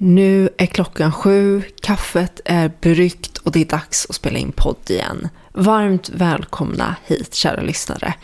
Nu 0.00 0.48
är 0.56 0.66
klockan 0.66 1.12
sju, 1.12 1.62
kaffet 1.82 2.40
är 2.44 2.72
bryggt 2.80 3.38
och 3.38 3.52
det 3.52 3.60
är 3.60 3.64
dags 3.64 4.06
att 4.08 4.14
spela 4.14 4.38
in 4.38 4.52
podd 4.52 4.76
igen. 4.90 5.28
Varmt 5.52 6.08
välkomna 6.08 6.96
hit 7.04 7.34
kära 7.34 7.60
lyssnare. 7.60 8.14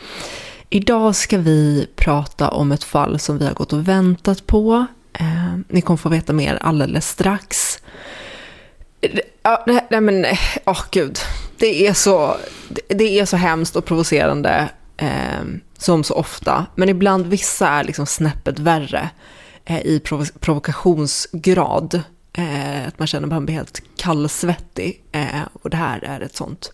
Idag 0.70 1.16
ska 1.16 1.38
vi 1.38 1.88
prata 1.96 2.48
om 2.48 2.72
ett 2.72 2.84
fall 2.84 3.18
som 3.18 3.38
vi 3.38 3.46
har 3.46 3.54
gått 3.54 3.72
och 3.72 3.88
väntat 3.88 4.46
på. 4.46 4.86
Eh, 5.12 5.56
ni 5.68 5.80
kommer 5.80 5.98
få 5.98 6.08
veta 6.08 6.32
mer 6.32 6.58
alldeles 6.60 7.08
strax. 7.08 7.78
Ja, 9.42 9.64
nej, 9.66 9.86
nej 9.90 10.00
men, 10.00 10.26
åh 10.66 10.72
oh, 10.72 10.84
gud. 10.90 11.18
Det 11.58 11.86
är, 11.86 11.92
så, 11.92 12.36
det 12.88 13.18
är 13.18 13.24
så 13.24 13.36
hemskt 13.36 13.76
och 13.76 13.84
provocerande 13.84 14.68
eh, 14.96 15.44
som 15.78 16.04
så 16.04 16.14
ofta. 16.14 16.66
Men 16.74 16.88
ibland 16.88 17.26
vissa 17.26 17.68
är 17.68 17.84
liksom 17.84 18.06
snäppet 18.06 18.58
värre 18.58 19.10
i 19.78 19.98
provo- 19.98 20.38
provokationsgrad. 20.40 22.02
Eh, 22.32 22.86
att 22.88 22.98
man 22.98 23.06
känner 23.08 23.26
att 23.26 23.32
man 23.32 23.44
blir 23.46 23.54
helt 23.56 23.82
kallsvettig. 23.96 25.02
Eh, 25.12 25.26
och 25.62 25.70
det 25.70 25.76
här 25.76 26.04
är 26.04 26.20
ett 26.20 26.36
sånt. 26.36 26.72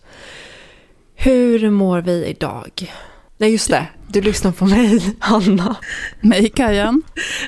Hur 1.15 1.69
mår 1.69 2.01
vi 2.01 2.25
idag? 2.25 2.93
Nej 3.37 3.51
just 3.51 3.69
det, 3.69 3.87
du 4.07 4.21
lyssnar 4.21 4.51
på 4.51 4.65
mig, 4.65 5.15
Hanna. 5.19 5.75
Mig 6.21 6.49
Kajan. 6.49 7.01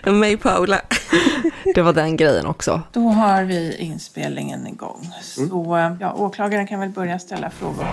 Och 0.05 0.13
mig 0.13 0.37
Paula. 0.37 0.81
Det 1.75 1.81
var 1.81 1.93
den 1.93 2.17
grejen 2.17 2.45
också. 2.45 2.81
Då 2.93 3.07
har 3.09 3.43
vi 3.43 3.75
inspelningen 3.77 4.67
igång. 4.67 5.09
Så 5.21 5.97
ja, 5.99 6.13
åklagaren 6.13 6.67
kan 6.67 6.79
väl 6.79 6.89
börja 6.89 7.19
ställa 7.19 7.49
frågor. 7.49 7.85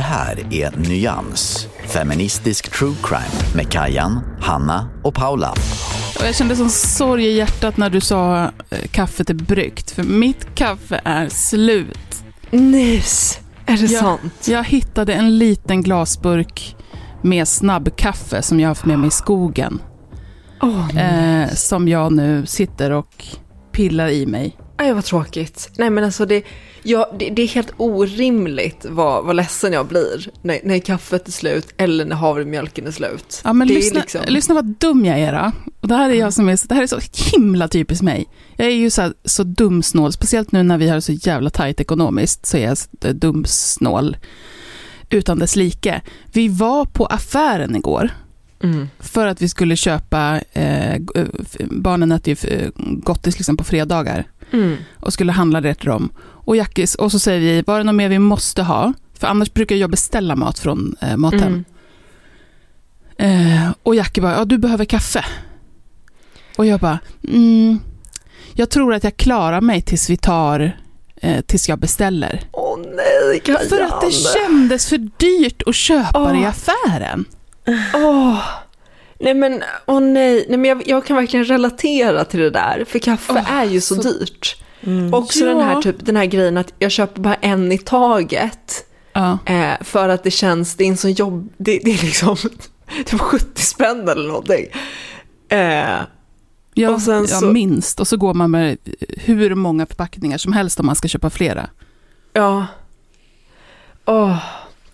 Det 0.00 0.04
här 0.04 0.46
är 0.50 0.76
Nyans, 0.76 1.68
feministisk 1.86 2.70
true 2.78 2.94
crime 3.02 3.54
med 3.54 3.72
Kajan, 3.72 4.20
Hanna 4.40 4.88
och 5.04 5.14
Paula. 5.14 5.50
Och 6.18 6.26
jag 6.26 6.34
kände 6.34 6.56
sån 6.56 6.70
sorg 6.70 7.26
i 7.26 7.36
hjärtat 7.36 7.76
när 7.76 7.90
du 7.90 8.00
sa 8.00 8.44
eh, 8.44 8.78
kaffet 8.90 9.30
är 9.30 9.34
bryggt, 9.34 9.90
för 9.90 10.02
mitt 10.02 10.54
kaffe 10.54 11.00
är 11.04 11.28
slut. 11.28 12.24
Nys, 12.50 13.40
är 13.66 13.76
det 13.76 13.82
jag, 13.92 14.00
sant? 14.00 14.48
Jag 14.48 14.64
hittade 14.64 15.14
en 15.14 15.38
liten 15.38 15.82
glasburk 15.82 16.76
med 17.22 17.48
snabbkaffe 17.48 18.42
som 18.42 18.60
jag 18.60 18.66
har 18.68 18.70
haft 18.70 18.84
med 18.84 18.98
mig 18.98 19.08
i 19.08 19.10
skogen. 19.10 19.80
Åh, 20.62 20.96
Eh, 20.96 21.48
som 21.54 21.88
jag 21.88 22.12
nu 22.12 22.46
sitter 22.46 22.90
och 22.90 23.24
pillar 23.72 24.08
i 24.08 24.26
mig. 24.26 24.56
Nej, 24.80 24.92
vad 24.92 25.04
tråkigt. 25.04 25.70
Nej, 25.76 25.90
men 25.90 26.04
alltså 26.04 26.26
det, 26.26 26.42
ja, 26.82 27.10
det, 27.18 27.30
det 27.30 27.42
är 27.42 27.48
helt 27.48 27.72
orimligt 27.76 28.86
vad, 28.88 29.24
vad 29.24 29.36
ledsen 29.36 29.72
jag 29.72 29.86
blir 29.86 30.30
när, 30.42 30.60
när 30.64 30.78
kaffet 30.78 31.28
är 31.28 31.32
slut 31.32 31.68
eller 31.76 32.04
när 32.04 32.16
havremjölken 32.16 32.86
är 32.86 32.90
slut. 32.90 33.40
Ja, 33.44 33.52
men 33.52 33.68
det 33.68 33.74
lyssna, 33.74 34.00
liksom... 34.00 34.20
lyssna 34.26 34.54
vad 34.54 34.64
dum 34.64 35.04
jag 35.04 35.18
är 35.18 35.32
då. 35.32 35.52
Och 35.80 35.88
det 35.88 35.94
här 35.94 36.10
är 36.10 36.14
jag 36.14 36.32
som 36.32 36.48
är, 36.48 36.68
det 36.68 36.74
här 36.74 36.82
är 36.82 36.86
så 36.86 37.00
himla 37.32 37.68
typiskt 37.68 38.02
mig. 38.02 38.26
Jag 38.56 38.66
är 38.66 38.70
ju 38.74 38.90
så, 38.90 39.02
här, 39.02 39.12
så 39.24 39.44
dumsnål, 39.44 40.12
speciellt 40.12 40.52
nu 40.52 40.62
när 40.62 40.78
vi 40.78 40.88
har 40.88 41.00
så 41.00 41.12
jävla 41.12 41.50
tajt 41.50 41.80
ekonomiskt, 41.80 42.46
så 42.46 42.56
är 42.56 42.64
jag 42.64 42.78
så 42.78 42.88
dumsnål 43.00 44.16
utan 45.10 45.38
dess 45.38 45.56
like. 45.56 46.00
Vi 46.32 46.48
var 46.48 46.84
på 46.84 47.06
affären 47.06 47.76
igår 47.76 48.10
Mm. 48.62 48.88
för 48.98 49.26
att 49.26 49.42
vi 49.42 49.48
skulle 49.48 49.76
köpa, 49.76 50.40
eh, 50.52 50.94
eh, 50.94 51.26
barnen 51.70 52.12
äter 52.12 52.36
ju 52.44 52.50
eh, 52.50 52.68
gottis 52.76 53.38
liksom 53.38 53.56
på 53.56 53.64
fredagar 53.64 54.26
Mm. 54.52 54.76
och 54.96 55.12
skulle 55.12 55.32
handla 55.32 55.60
det 55.60 55.74
till 55.74 55.88
dem. 55.88 56.12
Och, 56.44 56.56
Jackis, 56.56 56.94
och 56.94 57.12
så 57.12 57.18
säger 57.18 57.40
vi, 57.40 57.62
var 57.62 57.78
det 57.78 57.84
något 57.84 57.94
mer 57.94 58.08
vi 58.08 58.18
måste 58.18 58.62
ha? 58.62 58.92
För 59.18 59.26
annars 59.26 59.52
brukar 59.52 59.76
jag 59.76 59.90
beställa 59.90 60.36
mat 60.36 60.58
från 60.58 60.96
eh, 61.00 61.16
Mathem. 61.16 61.64
Mm. 63.18 63.64
Eh, 63.66 63.72
och 63.82 63.94
Jackie 63.94 64.22
bara, 64.22 64.32
ja 64.32 64.44
du 64.44 64.58
behöver 64.58 64.84
kaffe. 64.84 65.24
Och 66.56 66.66
jag 66.66 66.80
bara, 66.80 66.98
mm, 67.28 67.78
jag 68.54 68.70
tror 68.70 68.94
att 68.94 69.04
jag 69.04 69.16
klarar 69.16 69.60
mig 69.60 69.82
tills 69.82 70.10
vi 70.10 70.16
tar, 70.16 70.76
eh, 71.16 71.40
tills 71.40 71.68
jag 71.68 71.78
beställer. 71.78 72.40
Åh 72.52 72.78
nej, 72.78 73.40
Kajan. 73.40 73.68
För 73.68 73.80
att 73.80 74.00
det 74.00 74.12
kändes 74.12 74.88
för 74.88 74.98
dyrt 74.98 75.62
att 75.66 75.74
köpa 75.74 76.32
det 76.32 76.38
i 76.38 76.44
affären. 76.44 77.24
Åh. 77.94 78.38
Nej 79.20 79.34
men, 79.34 79.62
åh 79.86 80.00
nej. 80.00 80.46
nej 80.48 80.58
men 80.58 80.64
jag, 80.64 80.82
jag 80.88 81.04
kan 81.06 81.16
verkligen 81.16 81.44
relatera 81.44 82.24
till 82.24 82.40
det 82.40 82.50
där. 82.50 82.84
För 82.88 82.98
kaffe 82.98 83.32
Åh, 83.32 83.52
är 83.52 83.64
ju 83.64 83.80
så, 83.80 83.94
så- 83.94 84.02
dyrt. 84.02 84.56
Också 85.12 85.38
Ja. 85.44 85.46
den, 85.54 85.60
här, 85.60 85.82
typ, 85.82 85.96
den 86.06 86.16
här 86.16 86.24
grejen 86.26 86.56
att 86.56 86.72
jag 86.78 86.90
köper 86.90 87.20
bara 87.20 87.34
en 87.34 87.72
i 87.72 87.78
taget. 87.78 88.86
Ja. 89.12 89.38
Eh, 89.46 89.72
för 89.80 90.08
att 90.08 90.22
det 90.24 90.30
känns, 90.30 90.74
det 90.76 90.84
är 90.84 90.88
en 90.88 90.96
sån 90.96 91.12
jobb, 91.12 91.52
det, 91.56 91.78
det 91.84 91.90
är 91.90 92.04
liksom 92.04 92.36
typ 93.06 93.20
70 93.20 93.62
spänn 93.62 94.08
eller 94.08 94.28
någonting. 94.28 94.66
Eh, 95.48 95.98
Ja, 96.74 96.90
Och 96.90 97.02
sen 97.02 97.26
ja, 97.30 97.38
så- 97.40 97.46
minst. 97.46 98.00
Och 98.00 98.08
så 98.08 98.16
går 98.16 98.34
man 98.34 98.50
med 98.50 98.78
hur 99.18 99.54
många 99.54 99.86
förpackningar 99.86 100.38
som 100.38 100.52
helst 100.52 100.80
om 100.80 100.86
man 100.86 100.96
ska 100.96 101.08
köpa 101.08 101.30
flera. 101.30 101.70
ja. 102.32 102.66
Åh. 104.04 104.36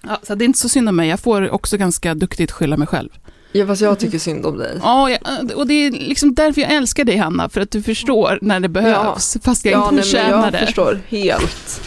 Ja, 0.03 0.19
så 0.23 0.35
det 0.35 0.45
är 0.45 0.47
inte 0.47 0.59
så 0.59 0.69
synd 0.69 0.89
om 0.89 0.97
mig. 0.97 1.09
Jag 1.09 1.21
får 1.21 1.51
också 1.51 1.77
ganska 1.77 2.15
duktigt 2.15 2.51
skylla 2.53 2.77
mig 2.77 2.87
själv. 2.87 3.09
Ja, 3.57 3.67
fast 3.67 3.83
jag 3.83 3.99
tycker 3.99 4.19
synd 4.19 4.47
om 4.47 4.59
dig. 4.59 4.79
Ja, 4.83 5.11
jag, 5.11 5.21
och 5.57 5.67
det 5.67 5.75
är 5.75 5.91
liksom 5.91 6.35
därför 6.35 6.61
jag 6.61 6.73
älskar 6.73 7.05
dig 7.05 7.17
Hanna, 7.17 7.49
för 7.49 7.61
att 7.61 7.71
du 7.71 7.83
förstår 7.83 8.39
när 8.43 8.61
det 8.61 8.69
behövs, 8.69 9.37
fast 9.43 9.65
jag 9.65 9.73
ja, 9.75 9.83
inte 9.85 9.95
nej, 9.95 10.05
förtjänar 10.05 10.45
jag 10.45 10.53
det. 10.53 10.59
förstår 10.59 11.01
helt. 11.09 11.81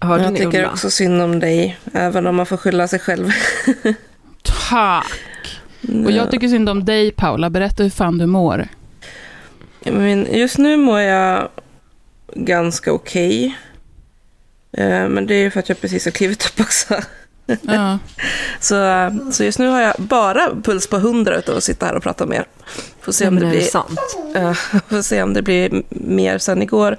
Hörde 0.00 0.24
Jag 0.24 0.36
tycker 0.36 0.58
Ulla? 0.60 0.70
också 0.70 0.90
synd 0.90 1.22
om 1.22 1.40
dig, 1.40 1.78
även 1.92 2.26
om 2.26 2.36
man 2.36 2.46
får 2.46 2.56
skylla 2.56 2.88
sig 2.88 2.98
själv. 2.98 3.30
Tack! 4.68 5.06
Och 6.04 6.10
jag 6.12 6.30
tycker 6.30 6.48
synd 6.48 6.68
om 6.68 6.84
dig 6.84 7.10
Paula, 7.10 7.50
berätta 7.50 7.82
hur 7.82 7.90
fan 7.90 8.18
du 8.18 8.26
mår. 8.26 8.68
Men 9.84 10.26
just 10.32 10.58
nu 10.58 10.76
mår 10.76 11.00
jag 11.00 11.48
ganska 12.34 12.92
okej. 12.92 13.56
Eh, 14.72 15.08
Men 15.08 15.26
det 15.26 15.34
är 15.34 15.38
ju 15.40 15.50
för 15.50 15.60
att 15.60 15.68
jag 15.68 15.80
precis 15.80 16.04
har 16.04 16.12
klivit 16.12 16.46
upp 16.46 16.60
också. 16.60 16.94
Ja. 17.62 17.98
Så, 18.60 19.10
så 19.32 19.44
just 19.44 19.58
nu 19.58 19.68
har 19.68 19.80
jag 19.80 19.94
bara 19.98 20.50
puls 20.62 20.86
på 20.86 20.96
100 20.96 21.36
utav 21.36 21.56
att 21.56 21.64
sitta 21.64 21.86
här 21.86 21.94
och 21.94 22.02
prata 22.02 22.26
med 22.26 22.38
er. 22.38 22.46
Får 23.00 23.12
se 23.12 23.28
om 23.28 23.34
det 23.34 23.40
det 23.40 23.50
blir, 23.50 23.76
eh, 24.36 24.52
får 24.88 25.02
se 25.02 25.22
om 25.22 25.34
det 25.34 25.42
blir 25.42 25.82
mer. 25.88 26.38
Sen 26.38 26.62
igår 26.62 26.96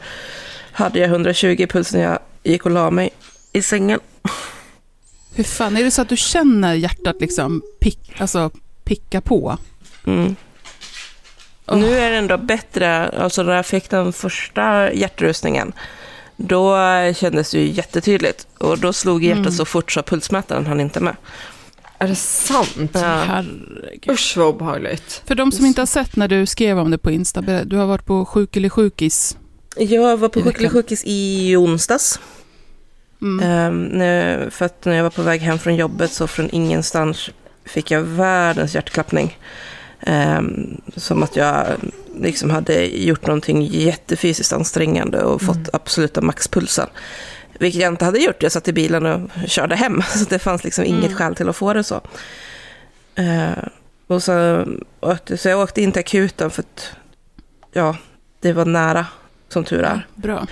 hade 0.71 0.99
jag 0.99 1.09
120 1.09 1.55
i 1.59 1.67
puls 1.67 1.93
när 1.93 2.01
jag 2.01 2.19
gick 2.43 2.65
och 2.65 2.71
la 2.71 2.91
mig 2.91 3.09
i 3.53 3.61
sängen. 3.61 3.99
Hur 5.35 5.43
fan, 5.43 5.77
är 5.77 5.83
det 5.83 5.91
så 5.91 6.01
att 6.01 6.09
du 6.09 6.17
känner 6.17 6.73
hjärtat 6.73 7.15
liksom 7.19 7.61
pick, 7.79 8.21
alltså 8.21 8.51
picka 8.83 9.21
på. 9.21 9.57
Mm. 10.05 10.35
Åh. 11.67 11.77
Nu 11.77 11.99
är 11.99 12.11
det 12.11 12.17
ändå 12.17 12.37
bättre, 12.37 13.09
alltså 13.09 13.43
när 13.43 13.55
jag 13.55 13.65
fick 13.65 13.89
den 13.89 14.13
första 14.13 14.93
hjärtrustningen, 14.93 15.73
då 16.41 16.77
kändes 17.15 17.51
det 17.51 17.59
ju 17.59 17.71
jättetydligt. 17.71 18.47
Och 18.57 18.77
då 18.79 18.93
slog 18.93 19.23
hjärtat 19.23 19.39
Mm. 19.39 19.51
så 19.51 19.65
fort 19.65 19.91
så 19.91 20.03
pulsmätaren 20.03 20.65
hann 20.65 20.79
inte 20.79 20.99
med. 20.99 21.15
Är 21.97 22.07
det 22.07 22.15
sant? 22.15 22.91
Ja. 22.93 22.99
Herregud. 22.99 24.09
Usch 24.09 24.37
vad 24.37 24.47
obehagligt. 24.47 25.21
För 25.25 25.35
de 25.35 25.51
som 25.51 25.65
inte 25.65 25.81
har 25.81 25.85
sett 25.85 26.15
när 26.15 26.27
du 26.27 26.45
skrev 26.45 26.79
om 26.79 26.91
det 26.91 26.97
på 26.97 27.11
Insta, 27.11 27.41
du 27.41 27.77
har 27.77 27.85
varit 27.85 28.05
på 28.05 28.25
sjuk 28.25 28.57
eller 28.57 28.69
sjukis. 28.69 29.37
Jag 29.77 30.17
var 30.17 30.29
på 30.29 30.39
sjuklig 30.41 30.53
veckan. 30.53 30.69
sjukis 30.69 31.03
i 31.05 31.55
onsdags. 31.55 32.19
Mm. 33.21 33.45
Ehm, 33.49 33.83
när- 33.83 34.49
för 34.49 34.65
att 34.65 34.85
när 34.85 34.95
jag 34.95 35.03
var 35.03 35.09
på 35.09 35.21
väg 35.21 35.41
hem 35.41 35.59
från 35.59 35.75
jobbet 35.75 36.11
så 36.13 36.27
från 36.27 36.49
ingenstans 36.51 37.29
fick 37.65 37.91
jag 37.91 38.01
världens 38.01 38.75
hjärtklappning. 38.75 39.37
Ehm, 40.01 40.81
som 40.95 41.23
att 41.23 41.35
jag 41.35 41.65
liksom 42.21 42.49
hade 42.49 42.85
gjort 42.85 43.27
någonting 43.27 43.63
jättefysiskt 43.63 44.53
ansträngande 44.53 45.23
och 45.23 45.41
fått 45.41 45.69
absoluta 45.73 46.21
maxpulsen. 46.21 46.87
Vilket 47.59 47.81
jag 47.81 47.93
inte 47.93 48.05
hade 48.05 48.19
gjort. 48.19 48.43
Jag 48.43 48.51
satt 48.51 48.67
i 48.67 48.73
bilen 48.73 49.05
och 49.05 49.29
körde 49.47 49.75
hem. 49.75 50.01
Så 50.15 50.25
det 50.29 50.39
fanns 50.39 50.63
liksom 50.63 50.85
inget 50.85 51.05
Mm. 51.05 51.17
skäl 51.17 51.35
till 51.35 51.49
att 51.49 51.55
få 51.55 51.73
det 51.73 51.83
så. 51.83 52.01
Ehm, 53.15 53.53
och 54.07 54.23
så, 54.23 54.65
så 55.37 55.49
jag 55.49 55.59
åkte 55.59 55.81
in 55.81 55.91
till 55.91 55.99
akuten 55.99 56.51
för 56.51 56.61
att 56.61 56.89
ja, 57.71 57.95
det 58.39 58.53
var 58.53 58.65
nära 58.65 59.05
som 59.49 59.63
tur 59.63 59.83
är. 59.83 60.07
Bra. 60.15 60.47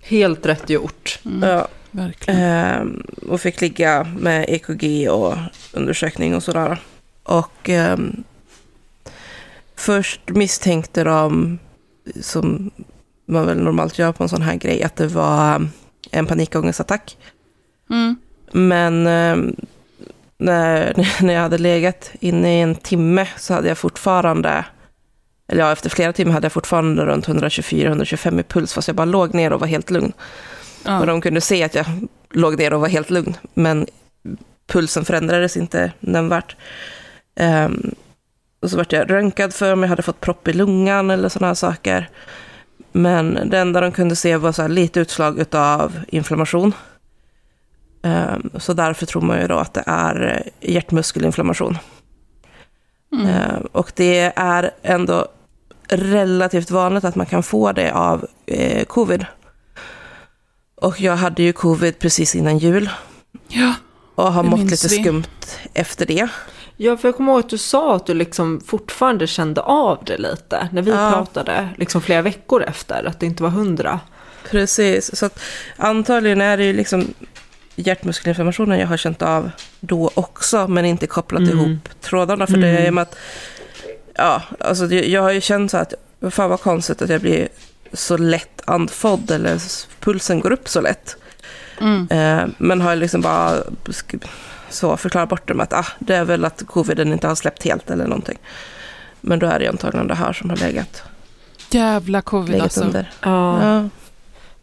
Helt 0.00 0.46
rätt 0.46 0.70
gjort. 0.70 1.18
Mm. 1.24 1.48
Ja. 1.48 1.68
Verkligen. 1.90 2.40
Ehm, 2.40 3.02
och 3.28 3.40
fick 3.40 3.60
ligga 3.60 4.04
med 4.18 4.44
EKG 4.48 5.08
och 5.10 5.34
undersökning 5.72 6.34
och 6.34 6.42
sådär. 6.42 6.80
Och 7.22 7.68
ehm, 7.68 8.24
först 9.78 10.20
misstänkte 10.28 11.04
de, 11.04 11.58
som 12.20 12.70
man 13.26 13.46
väl 13.46 13.62
normalt 13.62 13.98
gör 13.98 14.12
på 14.12 14.22
en 14.22 14.28
sån 14.28 14.42
här 14.42 14.54
grej, 14.54 14.82
att 14.82 14.96
det 14.96 15.06
var 15.06 15.68
en 16.10 16.26
panikångestattack. 16.26 17.16
Mm. 17.90 18.16
Men 18.52 19.06
ehm, 19.06 19.56
när, 20.38 21.06
när 21.22 21.34
jag 21.34 21.40
hade 21.40 21.58
legat 21.58 22.10
inne 22.20 22.58
i 22.58 22.60
en 22.60 22.74
timme 22.74 23.28
så 23.36 23.54
hade 23.54 23.68
jag 23.68 23.78
fortfarande, 23.78 24.64
eller 25.48 25.62
ja, 25.62 25.72
efter 25.72 25.90
flera 25.90 26.12
timmar 26.12 26.32
hade 26.32 26.44
jag 26.44 26.52
fortfarande 26.52 27.04
runt 27.04 27.26
124-125 27.26 28.40
i 28.40 28.42
puls, 28.42 28.74
fast 28.74 28.88
jag 28.88 28.96
bara 28.96 29.04
låg 29.04 29.34
ner 29.34 29.52
och 29.52 29.60
var 29.60 29.66
helt 29.66 29.90
lugn. 29.90 30.12
Ja. 30.84 31.00
Och 31.00 31.06
de 31.06 31.20
kunde 31.20 31.40
se 31.40 31.64
att 31.64 31.74
jag 31.74 31.86
låg 32.30 32.58
ner 32.58 32.72
och 32.72 32.80
var 32.80 32.88
helt 32.88 33.10
lugn. 33.10 33.36
Men 33.54 33.86
pulsen 34.66 35.04
förändrades 35.04 35.56
inte 35.56 35.92
nämnvärt. 36.00 36.56
Ehm, 37.36 37.94
och 38.68 38.72
så 38.72 38.76
vart 38.76 38.92
jag 38.92 39.10
röntgad 39.10 39.54
för 39.54 39.72
om 39.72 39.82
jag 39.82 39.88
hade 39.88 40.02
fått 40.02 40.20
propp 40.20 40.48
i 40.48 40.52
lungan 40.52 41.10
eller 41.10 41.28
sådana 41.28 41.54
saker. 41.54 42.08
Men 42.92 43.38
det 43.50 43.58
enda 43.58 43.80
de 43.80 43.92
kunde 43.92 44.16
se 44.16 44.36
var 44.36 44.52
så 44.52 44.68
lite 44.68 45.00
utslag 45.00 45.54
av 45.54 46.00
inflammation. 46.08 46.72
Ehm, 48.02 48.50
så 48.58 48.72
därför 48.72 49.06
tror 49.06 49.22
man 49.22 49.40
ju 49.40 49.46
då 49.46 49.58
att 49.58 49.74
det 49.74 49.82
är 49.86 50.44
eh, 50.60 50.72
hjärtmuskelinflammation. 50.72 51.78
Mm. 53.12 53.26
Ehm, 53.26 53.62
och 53.72 53.92
det 53.96 54.32
är 54.36 54.70
ändå 54.82 55.26
relativt 55.88 56.70
vanligt 56.70 57.04
att 57.04 57.14
man 57.14 57.26
kan 57.26 57.42
få 57.42 57.72
det 57.72 57.92
av 57.92 58.26
eh, 58.46 58.84
covid. 58.84 59.26
Och 60.74 61.00
jag 61.00 61.16
hade 61.16 61.42
ju 61.42 61.52
covid 61.52 61.98
precis 61.98 62.34
innan 62.34 62.58
jul 62.58 62.90
Ja. 63.48 63.74
och 64.14 64.32
har 64.32 64.42
mått 64.42 64.70
lite 64.70 64.88
vi. 64.88 65.02
skumt 65.02 65.22
efter 65.74 66.06
det. 66.06 66.28
Ja, 66.80 66.96
för 66.96 67.08
jag 67.08 67.16
kommer 67.16 67.32
ihåg 67.32 67.40
att 67.40 67.48
du 67.48 67.58
sa 67.58 67.96
att 67.96 68.06
du 68.06 68.14
liksom 68.14 68.60
fortfarande 68.66 69.26
kände 69.26 69.60
av 69.60 69.98
det 70.06 70.18
lite 70.18 70.68
när 70.72 70.82
vi 70.82 70.90
Ja. 70.90 71.10
pratade, 71.12 71.68
liksom 71.76 72.00
flera 72.02 72.22
veckor 72.22 72.62
efter, 72.62 73.04
att 73.04 73.20
det 73.20 73.26
inte 73.26 73.42
var 73.42 73.50
hundra. 73.50 74.00
Precis, 74.50 75.16
så 75.18 75.26
att 75.26 75.40
antagligen 75.76 76.40
är 76.40 76.56
det 76.56 76.64
ju 76.64 76.72
liksom 76.72 77.14
hjärtmuskelinflammationen 77.76 78.78
jag 78.78 78.86
har 78.86 78.96
känt 78.96 79.22
av 79.22 79.50
då 79.80 80.10
också, 80.14 80.68
men 80.68 80.84
inte 80.84 81.06
kopplat 81.06 81.40
Mm. 81.42 81.58
ihop 81.58 81.78
trådarna 82.00 82.46
för 82.46 82.56
det. 82.56 82.86
I 82.86 82.90
och 82.90 82.94
med 82.94 83.02
att, 83.02 83.16
ja, 84.14 84.42
alltså 84.60 84.86
jag 84.86 85.22
har 85.22 85.32
ju 85.32 85.40
känt 85.40 85.70
så 85.70 85.76
att, 85.76 85.94
fan 86.30 86.50
vad 86.50 86.60
konstigt 86.60 87.02
att 87.02 87.10
jag 87.10 87.20
blir 87.20 87.48
så 87.92 88.16
lätt 88.16 88.62
andfådd 88.64 89.30
eller 89.30 89.58
pulsen 90.00 90.40
går 90.40 90.52
upp 90.52 90.68
så 90.68 90.80
lätt. 90.80 91.16
Mm. 91.80 92.08
Eh, 92.10 92.48
men 92.58 92.80
har 92.80 92.96
liksom 92.96 93.20
bara 93.20 93.54
så 94.70 94.96
förklarat 94.96 95.28
bort 95.28 95.48
det 95.48 95.54
med 95.54 95.64
att 95.64 95.72
ah, 95.72 95.86
det 95.98 96.14
är 96.16 96.24
väl 96.24 96.44
att 96.44 96.62
coviden 96.66 97.12
inte 97.12 97.28
har 97.28 97.34
släppt 97.34 97.62
helt 97.64 97.90
eller 97.90 98.06
någonting. 98.06 98.38
Men 99.20 99.38
då 99.38 99.46
är 99.46 99.58
det 99.58 99.64
ju 99.64 99.70
antagligen 99.70 100.08
det 100.08 100.14
här 100.14 100.32
som 100.32 100.50
har 100.50 100.56
legat, 100.56 101.02
Jävla 101.70 102.22
covid 102.22 102.50
legat 102.50 102.64
alltså. 102.64 102.84
under. 102.84 103.10
Ja, 103.22 103.62
Ja. 103.62 103.88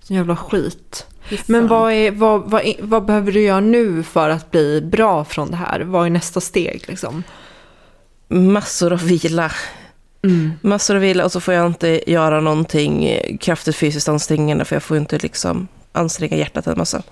jävla 0.07 0.35
skit. 0.35 1.05
Men 1.45 1.67
vad, 1.67 1.91
är, 1.91 2.11
vad, 2.11 2.49
vad, 2.49 2.73
vad 2.79 3.05
behöver 3.05 3.31
du 3.31 3.41
göra 3.41 3.59
nu 3.59 4.03
för 4.03 4.29
att 4.29 4.51
bli 4.51 4.81
bra 4.81 5.25
från 5.25 5.51
det 5.51 5.57
här? 5.57 5.79
Vad 5.79 6.05
är 6.05 6.09
nästa 6.09 6.41
steg 6.41 6.83
liksom? 6.87 7.23
Massor 8.27 8.93
av 8.93 9.03
vila. 9.03 9.51
Mm. 10.23 10.51
Massor 10.61 10.95
av 10.95 11.01
vila 11.01 11.25
och 11.25 11.31
så 11.31 11.39
får 11.39 11.53
jag 11.53 11.67
inte 11.67 12.11
göra 12.11 12.41
någonting 12.41 13.09
kraftigt 13.41 13.75
fysiskt 13.75 14.09
ansträngande 14.09 14.65
för 14.65 14.75
jag 14.75 14.83
får 14.83 14.97
inte 14.97 15.17
liksom 15.17 15.67
anstränga 15.91 16.37
hjärtat 16.37 16.67
en 16.67 16.77
massa. 16.77 17.03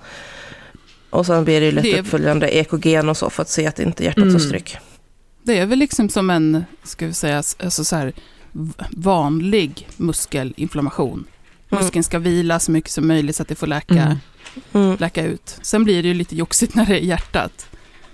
Och 1.13 1.25
sen 1.25 1.44
blir 1.44 1.60
det 1.60 1.65
ju 1.65 1.71
lätt 1.71 1.83
Det- 1.83 2.00
uppföljande 2.00 2.56
EKG 2.57 3.00
och 3.10 3.18
så 3.18 3.30
för 3.30 3.42
att 3.42 3.50
se 3.50 3.68
att 3.68 3.80
inte 3.80 4.04
hjärtat 4.04 4.21
Mm. 4.24 4.33
tar 4.33 4.39
stryk. 4.39 4.77
Det 5.44 5.57
är 5.60 5.65
väl 5.65 5.80
liksom 5.80 6.10
som 6.10 6.30
en, 6.30 6.65
ska 6.83 7.07
vi 7.07 7.13
säga, 7.13 7.38
alltså 7.38 7.83
så 7.86 7.95
här, 7.95 8.13
vanlig 8.92 9.88
muskelinflammation. 9.98 11.25
Mm. 11.71 11.83
Muskeln 11.83 12.04
ska 12.04 12.19
vila 12.19 12.60
så 12.60 12.71
mycket 12.71 12.92
som 12.92 13.07
möjligt 13.07 13.36
så 13.36 13.42
att 13.44 13.48
det 13.50 13.56
får 13.56 13.68
läka, 13.68 13.94
Mm. 13.94 14.18
Mm. 14.86 14.98
läka 15.00 15.25
ut. 15.25 15.57
Sen 15.62 15.83
blir 15.83 16.01
det 16.04 16.07
ju 16.07 16.13
lite 16.13 16.36
joxigt 16.36 16.75
när 16.75 16.86
det 16.86 16.95
är 17.04 17.06
hjärtat. 17.06 17.66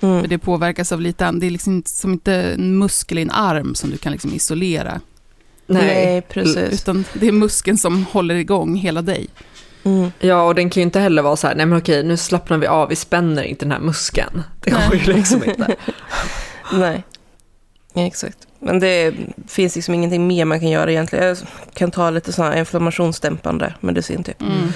Mm. 0.01 0.21
För 0.21 0.27
det 0.27 0.37
påverkas 0.37 0.91
av 0.91 1.01
lite. 1.01 1.31
Det 1.31 1.45
är 1.47 1.51
liksom 1.51 1.73
inte, 1.73 1.89
som 1.89 2.13
inte 2.13 2.33
en 2.33 2.77
muskel 2.77 3.17
i 3.17 3.21
en 3.21 3.31
arm 3.31 3.75
som 3.75 3.89
du 3.89 3.97
kan 3.97 4.11
liksom 4.11 4.33
isolera. 4.33 5.01
Nej. 5.67 5.81
Nej. 5.85 6.21
precis. 6.21 6.81
Utan 6.81 7.05
det 7.13 7.27
är 7.27 7.31
muskeln 7.31 7.77
som 7.77 8.03
håller 8.03 8.35
igång 8.35 8.75
hela 8.75 9.01
dig. 9.01 9.27
Mm. 9.83 10.11
Ja, 10.19 10.43
och 10.43 10.55
den 10.55 10.69
kan 10.69 10.81
ju 10.81 10.85
inte 10.85 10.99
heller 10.99 11.21
vara 11.21 11.35
så 11.35 11.47
här, 11.47 11.55
nej 11.55 11.65
men 11.65 11.77
okej, 11.77 12.03
nu 12.03 12.17
slappnar 12.17 12.57
vi 12.57 12.67
av, 12.67 12.89
vi 12.89 12.95
spänner 12.95 13.43
inte 13.43 13.65
den 13.65 13.71
här 13.71 13.79
muskeln. 13.79 14.43
Det 14.59 14.69
går 14.69 14.95
ju 14.95 15.13
liksom 15.13 15.43
inte. 15.43 15.75
Nej, 16.73 17.03
ja, 17.93 18.01
exakt. 18.01 18.47
Men 18.59 18.79
det 18.79 19.13
finns 19.47 19.75
liksom 19.75 19.93
ingenting 19.93 20.27
mer 20.27 20.45
man 20.45 20.59
kan 20.59 20.69
göra 20.69 20.91
egentligen. 20.91 21.25
Jag 21.25 21.37
kan 21.73 21.91
ta 21.91 22.09
lite 22.09 22.33
sådana 22.33 22.59
inflammationsdämpande 22.59 23.73
medicin 23.79 24.23
typ. 24.23 24.41
Mm. 24.41 24.67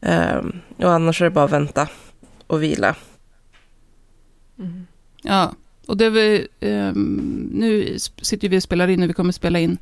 Ehm, 0.00 0.60
och 0.76 0.92
annars 0.92 1.20
är 1.20 1.24
det 1.24 1.30
bara 1.30 1.44
att 1.44 1.50
vänta 1.50 1.88
och 2.46 2.62
vila. 2.62 2.94
Ja, 5.22 5.52
och 5.86 5.96
det 5.96 6.10
vi, 6.10 6.48
ehm, 6.60 7.50
nu 7.52 7.98
sitter 8.22 8.48
vi 8.48 8.58
och 8.58 8.62
spelar 8.62 8.88
in 8.88 9.02
och 9.02 9.08
vi 9.08 9.12
kommer 9.12 9.32
spela 9.32 9.58
in 9.58 9.78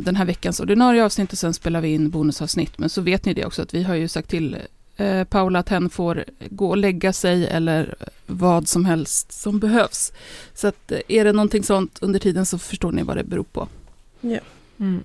den 0.00 0.16
här 0.16 0.24
veckans 0.24 0.60
ordinarie 0.60 1.04
avsnitt 1.04 1.32
och 1.32 1.38
sen 1.38 1.54
spelar 1.54 1.80
vi 1.80 1.94
in 1.94 2.10
bonusavsnitt. 2.10 2.78
Men 2.78 2.88
så 2.88 3.00
vet 3.00 3.24
ni 3.24 3.34
det 3.34 3.44
också 3.44 3.62
att 3.62 3.74
vi 3.74 3.82
har 3.82 3.94
ju 3.94 4.08
sagt 4.08 4.28
till 4.30 4.56
eh, 4.96 5.24
Paula 5.24 5.58
att 5.58 5.68
hen 5.68 5.90
får 5.90 6.24
gå 6.50 6.68
och 6.68 6.76
lägga 6.76 7.12
sig 7.12 7.46
eller 7.46 7.94
vad 8.26 8.68
som 8.68 8.84
helst 8.84 9.32
som 9.32 9.58
behövs. 9.58 10.12
Så 10.54 10.66
att 10.68 10.92
eh, 10.92 10.98
är 11.08 11.24
det 11.24 11.32
någonting 11.32 11.62
sånt 11.62 11.98
under 12.02 12.18
tiden 12.20 12.46
så 12.46 12.58
förstår 12.58 12.92
ni 12.92 13.02
vad 13.02 13.16
det 13.16 13.24
beror 13.24 13.44
på. 13.52 13.68
Mm. 14.78 15.02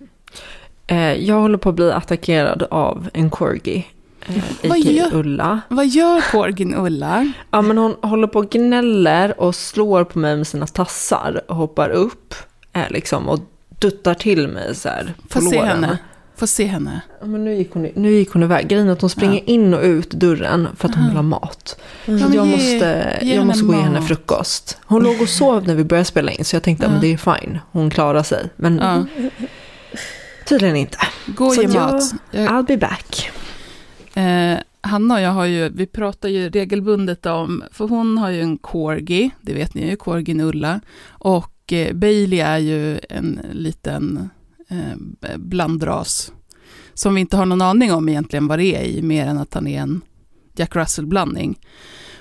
Eh, 0.88 1.14
jag 1.14 1.40
håller 1.40 1.58
på 1.58 1.70
att 1.70 1.76
bli 1.76 1.92
attackerad 1.92 2.64
av 2.72 3.10
en 3.14 3.30
corgi. 3.30 3.88
Eh, 4.28 4.36
Vad 4.64 4.72
a.k.a. 4.80 4.92
gör- 4.92 5.16
Ulla. 5.16 5.62
Vad 5.70 5.88
gör 5.88 6.32
Korgin 6.32 6.76
Ulla? 6.76 7.32
Ja, 7.52 7.62
men 7.62 7.78
hon 7.78 7.96
håller 8.02 8.28
på 8.28 8.40
och 8.40 8.50
gnäller 8.50 9.40
och 9.42 9.56
slår 9.56 10.04
på 10.04 10.20
mig 10.20 10.38
med 10.38 10.48
sina 10.48 10.68
tassar 10.68 11.42
och 11.48 11.56
hoppar 11.56 11.90
upp 11.90 12.34
eh, 12.74 12.90
liksom, 12.90 13.30
och 13.30 13.40
duttar 13.80 14.14
till 14.14 14.48
mig 14.48 14.76
så 14.76 14.90
här 14.90 15.14
Få 15.30 15.42
se 15.42 15.62
henne. 15.62 15.98
Få 16.36 16.48
se 16.48 16.66
henne. 16.66 17.02
Men 17.24 17.46
nu, 17.46 17.56
gick 17.56 17.72
hon, 17.74 17.84
nu 17.96 18.12
gick 18.12 18.32
hon 18.32 18.44
iväg. 18.44 18.68
Grejen 18.68 18.88
är 18.88 18.92
att 18.92 19.02
hon 19.02 19.10
springer 19.10 19.36
Ja. 19.40 19.44
in 19.46 19.74
och 19.74 19.82
ut 19.84 20.10
dörren 20.12 20.68
för 20.78 20.90
att 20.90 20.96
hon 20.96 21.08
vill 21.08 21.16
ha 21.16 21.22
mat. 21.24 21.80
Ja, 22.06 22.18
Så 22.20 22.36
jag 22.36 22.46
ge- 22.48 22.52
måste, 22.52 23.20
ge 23.22 23.36
jag 23.36 23.46
måste 23.46 23.64
gå 23.66 23.70
och 23.72 23.76
ge 23.78 23.82
henne 23.84 24.02
frukost. 24.02 24.78
Hon 24.86 25.04
låg 25.04 25.22
och 25.22 25.30
sov 25.30 25.68
när 25.68 25.76
vi 25.76 25.84
började 25.84 26.06
spela 26.06 26.32
in 26.32 26.46
så 26.46 26.56
jag 26.56 26.64
tänkte 26.64 26.86
att 26.88 26.94
Ja. 26.94 27.00
det 27.02 27.14
är 27.14 27.18
fine. 27.40 27.60
Hon 27.72 27.90
klarar 27.90 28.24
sig. 28.24 28.50
Men 28.56 28.78
Ja. 28.78 29.06
tydligen 30.46 30.76
inte. 30.76 30.98
Gå 31.26 31.46
och 31.46 31.54
Så 31.54 31.62
ge 31.62 31.68
mat. 31.68 32.02
Jag, 32.32 32.48
I'll 32.50 32.66
be 32.68 32.78
back. 32.78 33.32
Eh, 34.14 34.58
Hanna 34.82 35.14
och 35.16 35.22
jag 35.22 35.30
har 35.32 35.46
ju, 35.46 35.70
vi 35.70 35.86
pratar 35.86 36.30
ju 36.30 36.50
regelbundet 36.50 37.26
om, 37.26 37.64
för 37.72 37.88
hon 37.88 38.18
har 38.18 38.30
ju 38.30 38.42
en 38.42 38.58
corgi, 38.58 39.32
det 39.42 39.54
vet 39.54 39.74
ni 39.74 39.90
ju, 39.90 39.96
corgin 39.96 40.42
Ulla, 40.42 40.80
och 41.08 41.52
eh, 41.74 41.94
Bailey 41.94 42.40
är 42.40 42.58
ju 42.58 43.00
en 43.10 43.40
liten 43.52 44.30
eh, 44.70 45.38
blandras, 45.38 46.32
som 46.94 47.16
vi 47.16 47.22
inte 47.22 47.38
har 47.38 47.46
någon 47.46 47.62
aning 47.62 47.94
om 47.94 48.10
egentligen 48.10 48.48
vad 48.48 48.60
det 48.60 48.76
är 48.76 48.84
i, 48.84 49.02
mer 49.02 49.26
än 49.26 49.38
att 49.38 49.54
han 49.54 49.68
är 49.68 49.82
en 49.82 50.02
Jack 50.56 50.76
Russell-blandning. 50.76 51.60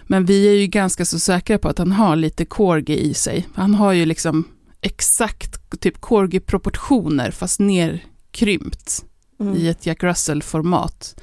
Men 0.03 0.25
vi 0.25 0.49
är 0.49 0.53
ju 0.53 0.67
ganska 0.67 1.05
så 1.05 1.19
säkra 1.19 1.59
på 1.59 1.69
att 1.69 1.79
han 1.79 1.93
har 1.93 2.17
lite 2.17 2.45
corgi 2.45 2.99
i 2.99 3.15
sig. 3.15 3.49
Han 3.55 3.75
har 3.75 3.93
ju 3.93 4.07
liksom 4.07 4.45
exakt 4.81 5.81
typ 5.81 6.01
corgi-proportioner 6.01 7.31
fast 7.31 7.61
nerkrympt 7.61 9.05
Mm. 9.41 9.57
i 9.57 9.69
ett 9.69 9.87
Jack 9.87 10.03
Russell-format. 10.03 11.21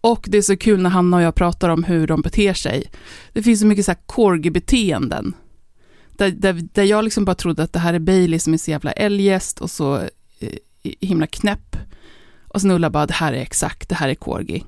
Och 0.00 0.26
det 0.28 0.38
är 0.38 0.42
så 0.42 0.56
kul 0.56 0.82
när 0.82 0.90
Hanna 0.90 1.16
och 1.16 1.22
jag 1.22 1.34
pratar 1.34 1.68
om 1.68 1.84
hur 1.84 2.06
de 2.06 2.20
beter 2.20 2.54
sig. 2.54 2.90
Det 3.32 3.42
finns 3.42 3.60
så 3.60 3.66
mycket 3.66 3.84
så 3.84 3.90
här 3.90 3.98
corgi-beteenden. 4.06 5.32
Där, 6.20 6.30
där, 6.30 6.68
där 6.72 6.84
jag 6.84 7.04
liksom 7.04 7.24
bara 7.24 7.34
trodde 7.34 7.62
att 7.62 7.72
det 7.72 7.78
här 7.78 7.94
är 7.94 7.98
Bailey 7.98 8.38
som 8.38 8.54
är 8.54 8.58
så 8.58 8.70
jävla 8.70 8.92
eljest 8.92 9.60
och 9.60 9.70
så 9.70 9.96
eh, 10.38 10.58
himla 10.82 11.26
knäpp. 11.26 11.76
Och 12.48 12.60
sen 12.60 12.70
Ulla 12.70 12.90
bara, 12.90 13.06
det 13.06 13.14
här 13.14 13.32
är 13.32 13.40
exakt, 13.40 13.88
det 13.88 13.94
här 13.94 14.08
är 14.08 14.14
corgi. 14.14 14.64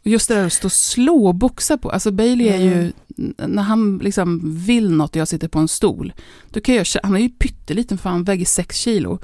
Och 0.00 0.06
just 0.06 0.28
det 0.28 0.34
där 0.34 0.46
att 0.46 0.52
stå 0.52 0.66
och 0.66 0.72
slå 0.72 1.26
och 1.26 1.34
boxa 1.34 1.78
på, 1.78 1.90
alltså 1.90 2.10
Bailey 2.10 2.48
är 2.48 2.58
ju, 2.58 2.92
mm. 3.18 3.34
när 3.36 3.62
han 3.62 3.98
liksom 3.98 4.40
vill 4.64 4.90
något 4.90 5.10
och 5.10 5.16
jag 5.16 5.28
sitter 5.28 5.48
på 5.48 5.58
en 5.58 5.68
stol, 5.68 6.12
då 6.50 6.60
kan 6.60 6.74
jag, 6.74 6.86
han 7.02 7.16
är 7.16 7.20
ju 7.20 7.28
pytteliten 7.28 7.98
för 7.98 8.10
han 8.10 8.24
väger 8.24 8.44
sex 8.44 8.76
kilo. 8.76 9.18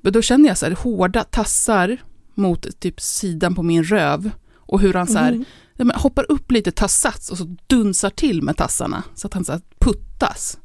Men 0.00 0.12
då 0.12 0.22
känner 0.22 0.48
jag 0.48 0.58
så 0.58 0.66
här 0.66 0.72
hårda 0.72 1.24
tassar 1.24 2.02
mot 2.34 2.80
typ 2.80 3.00
sidan 3.00 3.54
på 3.54 3.62
min 3.62 3.84
röv 3.84 4.30
och 4.54 4.80
hur 4.80 4.94
han 4.94 5.06
så 5.06 5.18
här, 5.18 5.32
mm 5.32 5.44
ja, 5.82 5.86
men 5.86 5.96
hoppar 5.96 6.26
upp 6.28 6.50
lite, 6.50 6.72
tar 6.72 6.88
sats 6.88 7.30
och 7.30 7.38
så 7.38 7.56
dunsar 7.66 8.10
till 8.10 8.42
med 8.42 8.56
tassarna 8.56 9.02
så 9.14 9.26
att 9.26 9.34
han 9.34 9.44
så 9.44 9.60
puttas. 9.78 10.58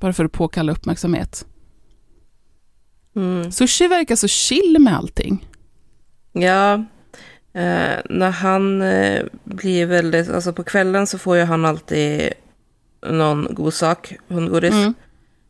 Bara 0.00 0.12
för 0.12 0.24
att 0.24 0.32
påkalla 0.32 0.72
uppmärksamhet. 0.72 1.46
Mm. 3.16 3.52
Sushi 3.52 3.88
verkar 3.88 4.16
så 4.16 4.28
chill 4.28 4.76
med 4.80 4.96
allting. 4.96 5.48
Ja, 6.32 6.74
eh, 7.52 7.98
när 8.10 8.30
han 8.30 8.82
eh, 8.82 9.24
blir 9.44 9.86
väldigt, 9.86 10.30
alltså 10.30 10.52
på 10.52 10.62
kvällen 10.64 11.06
så 11.06 11.18
får 11.18 11.36
ju 11.36 11.42
han 11.42 11.64
alltid 11.64 12.32
någon 13.06 13.48
god 13.50 13.74
sak, 13.74 14.14
hundgodis, 14.28 14.72
Mm. 14.74 14.94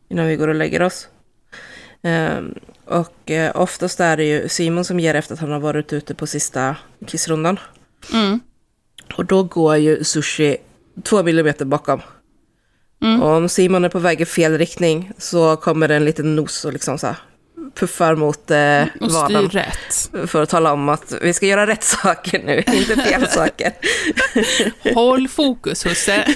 innan 0.09 0.27
vi 0.27 0.35
går 0.35 0.47
och 0.47 0.55
lägger 0.55 0.81
oss. 0.81 1.07
Eh, 2.01 2.39
och 2.85 3.31
eh, 3.31 3.51
oftast 3.55 3.99
är 3.99 4.17
det 4.17 4.23
ju 4.23 4.49
Simon 4.49 4.85
som 4.85 4.99
ger 4.99 5.15
efter 5.15 5.33
att 5.33 5.39
han 5.39 5.51
har 5.51 5.59
varit 5.59 5.93
ute 5.93 6.15
på 6.15 6.27
sista 6.27 6.75
kissrundan. 7.07 7.59
Mm. 8.13 8.39
Och 9.17 9.25
då 9.25 9.43
går 9.43 9.77
ju 9.77 10.03
sushi 10.03 10.57
två 11.03 11.23
millimeter 11.23 11.65
bakom. 11.65 12.01
Mm. 13.03 13.21
Och 13.21 13.29
om 13.29 13.49
Simon 13.49 13.85
är 13.85 13.89
på 13.89 13.99
väg 13.99 14.21
i 14.21 14.25
fel 14.25 14.57
riktning 14.57 15.11
så 15.17 15.55
kommer 15.55 15.87
det 15.87 15.95
en 15.95 16.05
liten 16.05 16.35
nos 16.35 16.65
och 16.65 16.73
liksom 16.73 16.97
så 16.97 17.07
här 17.07 17.15
puffar 17.75 18.15
mot 18.15 18.51
eh, 18.51 18.83
Och 19.01 19.11
vaden. 19.11 19.49
styr 19.49 19.59
rätt. 19.59 20.29
För 20.29 20.43
att 20.43 20.49
tala 20.49 20.73
om 20.73 20.89
att 20.89 21.13
vi 21.21 21.33
ska 21.33 21.45
göra 21.45 21.67
rätt 21.67 21.83
saker 21.83 22.43
nu, 22.45 22.57
inte 22.77 22.95
fel 22.95 23.27
saker. 23.27 23.73
Håll 24.93 25.27
fokus 25.27 25.85
husse. 25.85 26.35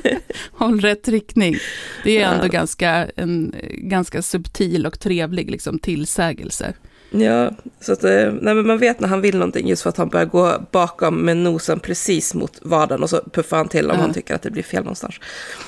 Håll 0.52 0.80
rätt 0.80 1.08
riktning. 1.08 1.56
Det 2.04 2.22
är 2.22 2.34
ändå 2.34 2.48
ganska, 2.48 3.08
en 3.16 3.54
ganska 3.70 4.22
subtil 4.22 4.86
och 4.86 5.00
trevlig 5.00 5.50
liksom, 5.50 5.78
tillsägelse. 5.78 6.74
Ja, 7.20 7.50
så 7.80 7.92
att, 7.92 8.04
eh, 8.04 8.32
nej, 8.40 8.54
man 8.54 8.78
vet 8.78 9.00
när 9.00 9.08
han 9.08 9.20
vill 9.20 9.34
någonting 9.38 9.68
just 9.68 9.82
för 9.82 9.90
att 9.90 9.96
han 9.96 10.08
börjar 10.08 10.26
gå 10.26 10.66
bakom 10.72 11.16
med 11.16 11.36
nosen 11.36 11.80
precis 11.80 12.34
mot 12.34 12.58
vaden 12.62 13.02
och 13.02 13.10
så 13.10 13.20
puffar 13.32 13.56
han 13.56 13.68
till 13.68 13.90
om 13.90 13.96
Ja. 13.96 14.02
han 14.02 14.14
tycker 14.14 14.34
att 14.34 14.42
det 14.42 14.50
blir 14.50 14.62
fel 14.62 14.82
någonstans. 14.82 15.14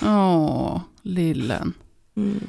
Åh, 0.02 0.80
lillen. 1.02 1.74
Mm. 2.16 2.40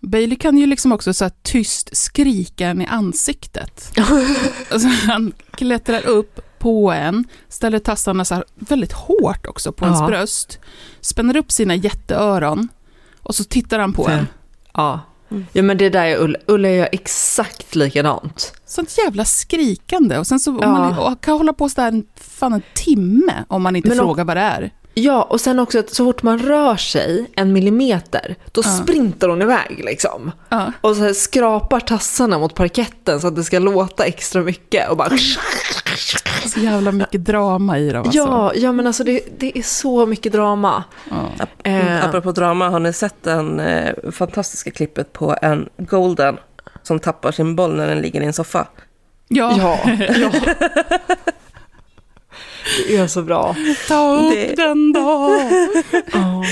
Bailey 0.00 0.36
kan 0.36 0.58
ju 0.58 0.66
liksom 0.66 0.92
också 0.92 1.14
så 1.14 1.24
här 1.24 1.32
tyst 1.42 1.96
skrika 1.96 2.66
en 2.66 2.82
i 2.82 2.86
ansiktet. 2.86 3.92
alltså, 4.70 4.88
han 4.88 5.32
klättrar 5.50 6.06
upp 6.06 6.40
på 6.58 6.92
en, 6.92 7.24
ställer 7.48 7.78
tassarna 7.78 8.24
så 8.24 8.34
här 8.34 8.44
väldigt 8.54 8.92
hårt 8.92 9.46
också 9.46 9.72
på 9.72 9.84
ens 9.84 10.00
Ja. 10.00 10.06
bröst, 10.06 10.58
spänner 11.00 11.36
upp 11.36 11.52
sina 11.52 11.74
jätteöron 11.74 12.68
och 13.22 13.34
så 13.34 13.44
tittar 13.44 13.78
han 13.78 13.92
på 13.92 14.08
en. 14.08 14.26
Ja. 14.74 15.00
Ja, 15.52 15.62
men 15.62 15.78
det 15.78 15.88
där 15.88 16.04
är 16.06 16.16
Ulla. 16.18 16.38
Ulla 16.46 16.68
gör 16.70 16.88
exakt 16.92 17.74
likadant. 17.74 18.52
Sånt 18.66 18.98
jävla 19.04 19.24
skrikande 19.24 20.18
och 20.18 20.26
sen 20.26 20.40
så 20.40 20.58
Ja. 20.60 20.66
om 20.66 20.72
man 20.72 20.98
och 20.98 21.20
kan 21.20 21.36
hålla 21.38 21.52
på 21.52 21.68
så 21.68 21.80
där 21.80 21.88
en, 21.88 22.04
fan 22.20 22.52
en 22.52 22.62
timme 22.74 23.44
om 23.48 23.62
man 23.62 23.76
inte 23.76 23.88
Men 23.88 24.00
om- 24.00 24.06
frågar 24.06 24.24
vad 24.24 24.36
det 24.36 24.40
är. 24.40 24.70
Ja, 24.98 25.22
och 25.22 25.40
sen 25.40 25.58
också 25.58 25.78
att 25.78 25.90
så 25.90 26.04
fort 26.04 26.22
man 26.22 26.38
rör 26.38 26.76
sig 26.76 27.30
en 27.34 27.52
millimeter, 27.52 28.36
då 28.52 28.62
Ja. 28.64 28.70
sprintar 28.70 29.28
hon 29.28 29.42
iväg 29.42 29.82
liksom. 29.84 30.32
Ja. 30.48 30.72
Och 30.80 30.96
så 30.96 31.02
här 31.02 31.12
skrapar 31.12 31.80
tassarna 31.80 32.38
mot 32.38 32.54
parketten 32.54 33.20
så 33.20 33.26
att 33.26 33.36
det 33.36 33.44
ska 33.44 33.58
låta 33.58 34.04
extra 34.04 34.42
mycket. 34.42 34.90
Och 34.90 34.96
bara... 34.96 35.10
Så 36.46 36.60
jävla 36.60 36.92
mycket 36.92 37.24
drama 37.24 37.78
i 37.78 37.90
dem 37.90 38.02
alltså. 38.02 38.18
Ja, 38.18 38.52
ja 38.54 38.72
men 38.72 38.86
alltså 38.86 39.04
det, 39.04 39.20
det 39.38 39.58
är 39.58 39.62
så 39.62 40.06
mycket 40.06 40.32
drama. 40.32 40.84
Ja. 41.10 41.46
Eh, 41.70 42.04
Apropå 42.04 42.32
drama, 42.32 42.68
har 42.68 42.80
ni 42.80 42.92
sett 42.92 43.22
den 43.22 43.60
eh, 43.60 43.94
fantastiska 44.12 44.70
klippet 44.70 45.12
på 45.12 45.36
en 45.42 45.68
golden 45.78 46.36
som 46.82 46.98
tappar 47.00 47.32
sin 47.32 47.56
boll 47.56 47.76
när 47.76 47.86
den 47.86 47.98
ligger 47.98 48.20
i 48.20 48.24
en 48.26 48.32
soffa? 48.32 48.66
Ja. 49.28 49.54
ja, 49.58 49.78
ja. 50.16 50.30
Det 52.88 52.96
är 52.96 53.06
så 53.06 53.22
bra. 53.22 53.56
ta 53.88 54.16
upp 54.16 54.32
Det- 54.34 54.54
den 54.56 54.92
då. 54.92 55.40
Ja. 56.12 56.44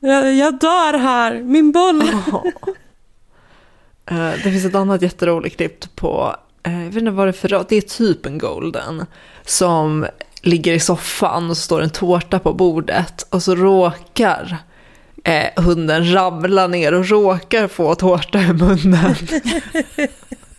Jag, 0.00 0.34
jag 0.34 0.58
dör 0.58 0.98
här, 0.98 1.42
min 1.42 1.72
boll! 1.72 2.02
Eh, 4.10 4.30
Det 4.30 4.42
finns 4.42 4.64
ett 4.64 4.74
annat 4.74 5.02
jätteroligt 5.02 5.56
klipp 5.56 5.96
på, 5.96 6.36
eh, 6.62 6.72
jag 6.78 6.86
vet 6.90 6.96
inte 6.96 7.10
vad 7.10 7.26
det 7.26 7.30
är 7.30 7.32
för 7.32 7.64
det 7.68 7.76
är 7.76 7.80
typ 7.80 8.26
en 8.26 8.38
golden, 8.38 9.04
som 9.44 10.06
ligger 10.42 10.72
i 10.72 10.80
soffan 10.80 11.50
och 11.50 11.56
så 11.56 11.62
står 11.62 11.82
en 11.82 11.90
tårta 11.90 12.38
på 12.38 12.52
bordet 12.52 13.26
och 13.30 13.42
så 13.42 13.54
råkar 13.54 14.56
eh, 15.24 15.62
hunden 15.64 16.12
ramla 16.12 16.66
ner 16.66 16.94
och 16.94 17.08
råkar 17.08 17.68
få 17.68 17.94
tårta 17.94 18.40
i 18.40 18.52
munnen. 18.52 19.14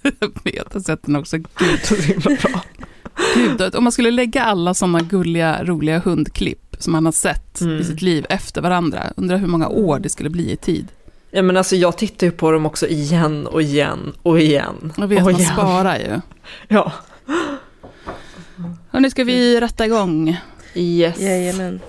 Jag 0.01 0.31
vet, 0.43 0.55
jag 0.55 0.63
har 0.73 0.79
sett 0.79 1.03
den 1.03 1.15
också. 1.15 1.37
Gud, 1.37 1.79
Så 1.83 1.95
himla 1.95 2.35
bra. 2.41 2.61
Gud, 3.35 3.75
om 3.75 3.83
man 3.83 3.91
skulle 3.91 4.11
lägga 4.11 4.43
alla 4.43 4.73
sådana 4.73 4.99
gulliga, 4.99 5.63
roliga 5.63 5.99
hundklipp 5.99 6.75
som 6.79 6.93
man 6.93 7.05
har 7.05 7.11
sett 7.11 7.61
Mm. 7.61 7.79
i 7.79 7.83
sitt 7.83 8.01
liv 8.01 8.25
efter 8.29 8.61
varandra, 8.61 9.03
undrar 9.17 9.37
hur 9.37 9.47
många 9.47 9.67
år 9.67 9.99
det 9.99 10.09
skulle 10.09 10.29
bli 10.29 10.51
i 10.51 10.57
tid. 10.57 10.87
Ja 11.31 11.41
men 11.41 11.57
alltså 11.57 11.75
jag 11.75 11.97
tittar 11.97 12.27
ju 12.27 12.31
på 12.31 12.51
dem 12.51 12.65
också 12.65 12.87
igen 12.87 13.47
och 13.47 13.61
igen 13.61 14.13
och 14.23 14.39
igen. 14.39 14.93
Jag 14.97 15.07
vet, 15.07 15.19
och 15.19 15.25
man 15.25 15.35
igen. 15.35 15.53
sparar 15.53 15.95
ju. 15.97 16.21
Ja. 16.67 16.91
Och 18.91 19.01
nu 19.01 19.09
ska 19.09 19.23
vi 19.23 19.59
rätta 19.59 19.85
igång. 19.85 20.37
Yes. 20.73 21.19
Jajamän. 21.19 21.79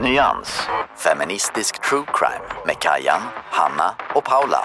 Nyans, 0.00 0.60
feministisk 0.96 1.80
true 1.88 2.04
crime 2.14 2.44
med 2.66 2.76
Kajan, 2.78 3.20
Hanna 3.50 3.94
och 4.14 4.24
Paula. 4.24 4.64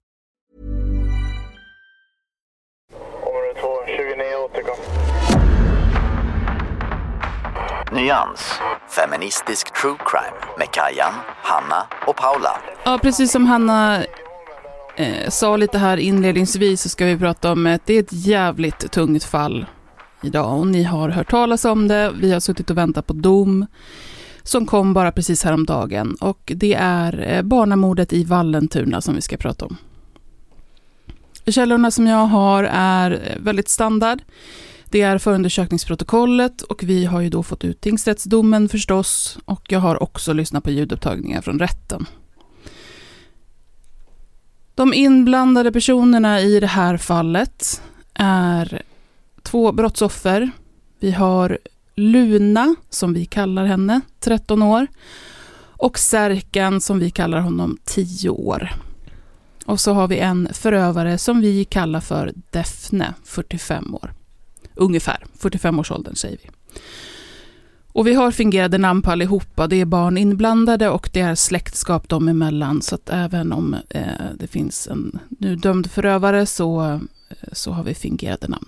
Nyans, 7.93 8.59
feministisk 8.89 9.73
true 9.81 9.97
crime 10.05 10.57
med 10.57 10.67
Kajan, 10.71 11.13
Hanna 11.43 11.87
och 12.07 12.15
Paula. 12.15 12.61
Ja, 12.85 12.99
precis 13.01 13.31
som 13.31 13.45
Hanna 13.45 14.03
eh, 14.95 15.29
sa 15.29 15.57
lite 15.57 15.77
här 15.77 15.97
inledningsvis 15.97 16.81
så 16.81 16.89
ska 16.89 17.05
vi 17.05 17.17
prata 17.17 17.51
om 17.51 17.67
att 17.67 17.85
det 17.85 17.93
är 17.93 17.99
ett 17.99 18.13
jävligt 18.13 18.91
tungt 18.91 19.23
fall 19.23 19.65
idag 20.23 20.59
och 20.59 20.67
ni 20.67 20.83
har 20.83 21.09
hört 21.09 21.29
talas 21.29 21.65
om 21.65 21.87
det. 21.87 22.11
Vi 22.15 22.31
har 22.31 22.39
suttit 22.39 22.69
och 22.69 22.77
väntat 22.77 23.07
på 23.07 23.13
dom 23.13 23.65
som 24.43 24.65
kom 24.65 24.93
bara 24.93 25.11
precis 25.11 25.43
häromdagen 25.43 26.15
och 26.15 26.51
det 26.55 26.73
är 26.73 27.25
eh, 27.27 27.41
barnamordet 27.41 28.13
i 28.13 28.23
Vallentuna 28.23 29.01
som 29.01 29.15
vi 29.15 29.21
ska 29.21 29.37
prata 29.37 29.65
om. 29.65 29.77
Källorna 31.45 31.91
som 31.91 32.07
jag 32.07 32.25
har 32.25 32.63
är 32.71 33.11
eh, 33.11 33.43
väldigt 33.43 33.69
standard. 33.69 34.21
Det 34.91 35.01
är 35.01 35.17
förundersökningsprotokollet 35.17 36.61
och 36.61 36.83
vi 36.83 37.05
har 37.05 37.21
ju 37.21 37.29
då 37.29 37.43
fått 37.43 37.63
ut 37.63 37.81
tingsrättsdomen 37.81 38.69
förstås 38.69 39.37
och 39.45 39.71
jag 39.71 39.79
har 39.79 40.03
också 40.03 40.33
lyssnat 40.33 40.63
på 40.63 40.71
ljudupptagningar 40.71 41.41
från 41.41 41.59
rätten. 41.59 42.05
De 44.75 44.93
inblandade 44.93 45.71
personerna 45.71 46.41
i 46.41 46.59
det 46.59 46.67
här 46.67 46.97
fallet 46.97 47.81
är 48.13 48.81
två 49.43 49.71
brottsoffer. 49.71 50.51
Vi 50.99 51.11
har 51.11 51.57
Luna, 51.95 52.75
som 52.89 53.13
vi 53.13 53.25
kallar 53.25 53.65
henne, 53.65 54.01
13 54.19 54.61
år, 54.61 54.87
och 55.57 55.99
Särkan, 55.99 56.81
som 56.81 56.99
vi 56.99 57.09
kallar 57.09 57.39
honom, 57.39 57.77
10 57.83 58.29
år. 58.29 58.69
Och 59.65 59.79
så 59.79 59.93
har 59.93 60.07
vi 60.07 60.19
en 60.19 60.49
förövare 60.53 61.17
som 61.17 61.41
vi 61.41 61.65
kallar 61.65 61.99
för 61.99 62.33
Defne, 62.51 63.13
45 63.23 63.95
år. 63.95 64.13
Ungefär, 64.75 65.23
45-årsåldern 65.39 66.15
säger 66.15 66.37
vi. 66.43 66.49
Och 67.93 68.07
vi 68.07 68.13
har 68.13 68.31
fingerade 68.31 68.77
namn 68.77 69.01
på 69.01 69.11
allihopa. 69.11 69.67
Det 69.67 69.81
är 69.81 69.85
barn 69.85 70.17
inblandade 70.17 70.89
och 70.89 71.09
det 71.13 71.19
är 71.19 71.35
släktskap 71.35 72.09
dem 72.09 72.27
emellan. 72.27 72.81
Så 72.81 72.95
att 72.95 73.09
även 73.09 73.51
om 73.51 73.75
eh, 73.89 74.03
det 74.35 74.47
finns 74.47 74.87
en 74.87 75.19
nu 75.29 75.55
dömd 75.55 75.91
förövare 75.91 76.45
så, 76.45 76.81
eh, 76.81 76.99
så 77.51 77.71
har 77.71 77.83
vi 77.83 77.93
fingerade 77.93 78.47
namn. 78.47 78.67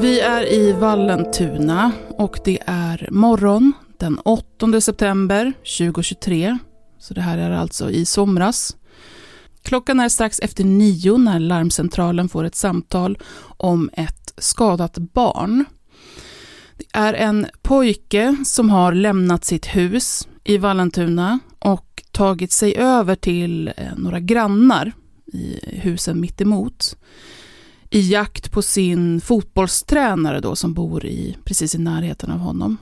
Vi 0.00 0.20
är 0.20 0.52
i 0.52 0.72
Vallentuna 0.72 1.92
och 2.08 2.38
det 2.44 2.58
är 2.66 3.08
morgon 3.10 3.72
den 3.98 4.18
8 4.18 4.80
september 4.80 5.52
2023. 5.78 6.58
Så 6.98 7.14
det 7.14 7.20
här 7.20 7.38
är 7.38 7.50
alltså 7.50 7.90
i 7.90 8.04
somras. 8.04 8.76
Klockan 9.68 10.00
är 10.00 10.08
strax 10.08 10.40
efter 10.40 10.64
nio 10.64 11.16
när 11.16 11.40
larmcentralen 11.40 12.28
får 12.28 12.44
ett 12.44 12.54
samtal 12.54 13.18
om 13.40 13.90
ett 13.92 14.34
skadat 14.38 14.98
barn. 14.98 15.64
Det 16.76 16.84
är 16.92 17.14
en 17.14 17.46
pojke 17.62 18.36
som 18.44 18.70
har 18.70 18.92
lämnat 18.92 19.44
sitt 19.44 19.66
hus 19.66 20.28
i 20.44 20.58
Vallentuna 20.58 21.38
och 21.58 22.02
tagit 22.10 22.52
sig 22.52 22.76
över 22.76 23.14
till 23.14 23.68
eh, 23.76 23.96
några 23.96 24.20
grannar 24.20 24.92
i 25.26 25.60
husen 25.62 26.20
mittemot 26.20 26.96
i 27.90 28.12
jakt 28.12 28.52
på 28.52 28.62
sin 28.62 29.20
fotbollstränare 29.20 30.40
då 30.40 30.56
som 30.56 30.74
bor 30.74 31.06
i, 31.06 31.36
precis 31.44 31.74
i 31.74 31.78
närheten 31.78 32.30
av 32.30 32.38
honom. 32.38 32.76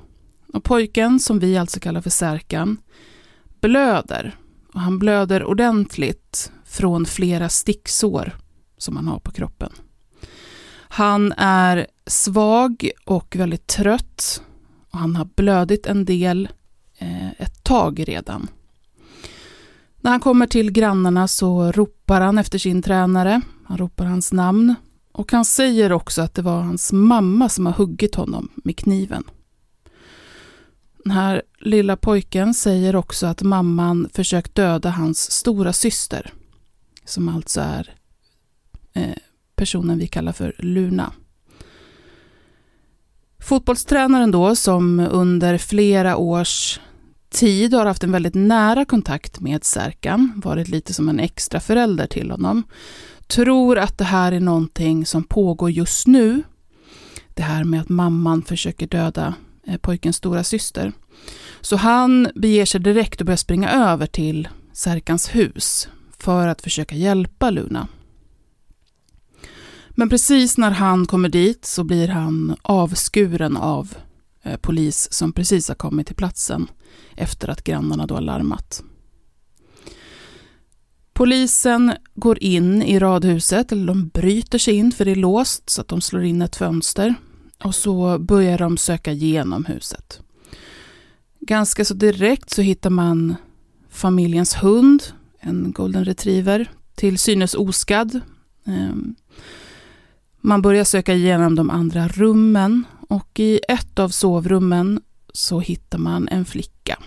Och 0.52 0.64
pojken, 0.64 1.20
som 1.20 1.38
vi 1.38 1.56
alltså 1.56 1.80
kallar 1.80 2.00
för 2.00 2.10
Särkan, 2.10 2.76
blöder. 3.60 4.36
Och 4.72 4.80
han 4.80 4.98
blöder 4.98 5.44
ordentligt 5.44 6.52
från 6.66 7.06
flera 7.06 7.48
sticksår 7.48 8.36
som 8.78 8.96
han 8.96 9.08
har 9.08 9.18
på 9.18 9.30
kroppen. 9.30 9.72
Han 10.88 11.32
är 11.36 11.86
svag 12.06 12.90
och 13.04 13.36
väldigt 13.36 13.66
trött 13.66 14.42
och 14.90 14.98
han 14.98 15.16
har 15.16 15.24
blödit 15.24 15.86
en 15.86 16.04
del 16.04 16.48
eh, 16.98 17.30
ett 17.30 17.64
tag 17.64 18.08
redan. 18.08 18.48
När 20.00 20.10
han 20.10 20.20
kommer 20.20 20.46
till 20.46 20.72
grannarna 20.72 21.28
så 21.28 21.72
ropar 21.72 22.20
han 22.20 22.38
efter 22.38 22.58
sin 22.58 22.82
tränare. 22.82 23.40
Han 23.64 23.78
ropar 23.78 24.04
hans 24.04 24.32
namn 24.32 24.74
och 25.12 25.32
han 25.32 25.44
säger 25.44 25.92
också 25.92 26.22
att 26.22 26.34
det 26.34 26.42
var 26.42 26.60
hans 26.60 26.92
mamma 26.92 27.48
som 27.48 27.66
har 27.66 27.72
huggit 27.72 28.14
honom 28.14 28.48
med 28.54 28.76
kniven. 28.76 29.24
Den 31.04 31.12
här 31.12 31.42
lilla 31.60 31.96
pojken 31.96 32.54
säger 32.54 32.96
också 32.96 33.26
att 33.26 33.42
mamman 33.42 34.08
försökt 34.12 34.54
döda 34.54 34.90
hans 34.90 35.30
stora 35.30 35.72
syster 35.72 36.32
som 37.06 37.28
alltså 37.28 37.60
är 37.60 37.94
eh, 38.92 39.16
personen 39.56 39.98
vi 39.98 40.06
kallar 40.06 40.32
för 40.32 40.54
Luna. 40.58 41.12
Fotbollstränaren 43.38 44.30
då, 44.30 44.56
som 44.56 45.00
under 45.00 45.58
flera 45.58 46.16
års 46.16 46.80
tid 47.30 47.74
har 47.74 47.86
haft 47.86 48.04
en 48.04 48.12
väldigt 48.12 48.34
nära 48.34 48.84
kontakt 48.84 49.40
med 49.40 49.64
Särkan, 49.64 50.32
varit 50.44 50.68
lite 50.68 50.94
som 50.94 51.08
en 51.08 51.20
extra 51.20 51.60
förälder 51.60 52.06
till 52.06 52.30
honom, 52.30 52.62
tror 53.26 53.78
att 53.78 53.98
det 53.98 54.04
här 54.04 54.32
är 54.32 54.40
någonting 54.40 55.06
som 55.06 55.24
pågår 55.24 55.70
just 55.70 56.06
nu. 56.06 56.42
Det 57.34 57.42
här 57.42 57.64
med 57.64 57.80
att 57.80 57.88
mamman 57.88 58.42
försöker 58.42 58.86
döda 58.86 59.34
eh, 59.66 59.76
pojkens 59.76 60.16
stora 60.16 60.44
syster. 60.44 60.92
Så 61.60 61.76
han 61.76 62.28
beger 62.34 62.64
sig 62.64 62.80
direkt 62.80 63.20
och 63.20 63.26
börjar 63.26 63.36
springa 63.36 63.70
över 63.70 64.06
till 64.06 64.48
Särkans 64.72 65.34
hus 65.34 65.88
för 66.18 66.46
att 66.46 66.62
försöka 66.62 66.94
hjälpa 66.94 67.50
Luna. 67.50 67.88
Men 69.90 70.08
precis 70.08 70.58
när 70.58 70.70
han 70.70 71.06
kommer 71.06 71.28
dit 71.28 71.64
så 71.64 71.84
blir 71.84 72.08
han 72.08 72.56
avskuren 72.62 73.56
av 73.56 73.94
eh, 74.42 74.56
polis 74.56 75.12
som 75.12 75.32
precis 75.32 75.68
har 75.68 75.74
kommit 75.74 76.06
till 76.06 76.16
platsen 76.16 76.68
efter 77.14 77.48
att 77.48 77.64
grannarna 77.64 78.06
då 78.06 78.14
har 78.14 78.22
larmat. 78.22 78.82
Polisen 81.12 81.92
går 82.14 82.42
in 82.42 82.82
i 82.82 82.98
radhuset, 82.98 83.72
eller 83.72 83.86
de 83.86 84.08
bryter 84.08 84.58
sig 84.58 84.74
in 84.74 84.92
för 84.92 85.04
det 85.04 85.10
är 85.10 85.16
låst 85.16 85.70
så 85.70 85.80
att 85.80 85.88
de 85.88 86.00
slår 86.00 86.24
in 86.24 86.42
ett 86.42 86.56
fönster. 86.56 87.14
Och 87.64 87.74
så 87.74 88.18
börjar 88.18 88.58
de 88.58 88.76
söka 88.76 89.12
igenom 89.12 89.64
huset. 89.64 90.20
Ganska 91.40 91.84
så 91.84 91.94
direkt 91.94 92.50
så 92.50 92.62
hittar 92.62 92.90
man 92.90 93.34
familjens 93.90 94.54
hund, 94.54 95.02
en 95.40 95.72
golden 95.72 96.04
retriever, 96.04 96.70
till 96.94 97.18
synes 97.18 97.54
oskadd. 97.54 98.20
Ehm, 98.66 99.14
man 100.40 100.62
börjar 100.62 100.84
söka 100.84 101.14
igenom 101.14 101.54
de 101.54 101.70
andra 101.70 102.08
rummen 102.08 102.84
och 103.08 103.40
i 103.40 103.60
ett 103.68 103.98
av 103.98 104.08
sovrummen 104.08 105.00
så 105.32 105.60
hittar 105.60 105.98
man 105.98 106.28
en 106.28 106.44
flicka. 106.44 106.98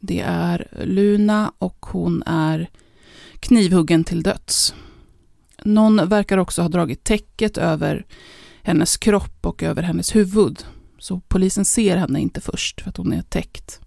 Det 0.00 0.20
är 0.20 0.68
Luna 0.84 1.52
och 1.58 1.86
hon 1.86 2.22
är 2.26 2.70
knivhuggen 3.40 4.04
till 4.04 4.22
döds. 4.22 4.74
Någon 5.64 6.08
verkar 6.08 6.38
också 6.38 6.62
ha 6.62 6.68
dragit 6.68 7.04
täcket 7.04 7.58
över 7.58 8.06
hennes 8.62 8.96
kropp 8.96 9.46
och 9.46 9.62
över 9.62 9.82
hennes 9.82 10.16
huvud. 10.16 10.64
Så 10.98 11.20
polisen 11.28 11.64
ser 11.64 11.96
henne 11.96 12.20
inte 12.20 12.40
först 12.40 12.80
för 12.80 12.88
att 12.88 12.96
hon 12.96 13.12
är 13.12 13.22
täckt. 13.22 13.80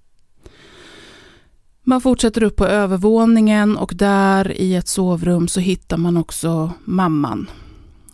Man 1.83 2.01
fortsätter 2.01 2.43
upp 2.43 2.55
på 2.55 2.65
övervåningen 2.65 3.77
och 3.77 3.93
där 3.95 4.51
i 4.51 4.75
ett 4.75 4.87
sovrum 4.87 5.47
så 5.47 5.59
hittar 5.59 5.97
man 5.97 6.17
också 6.17 6.71
mamman. 6.85 7.49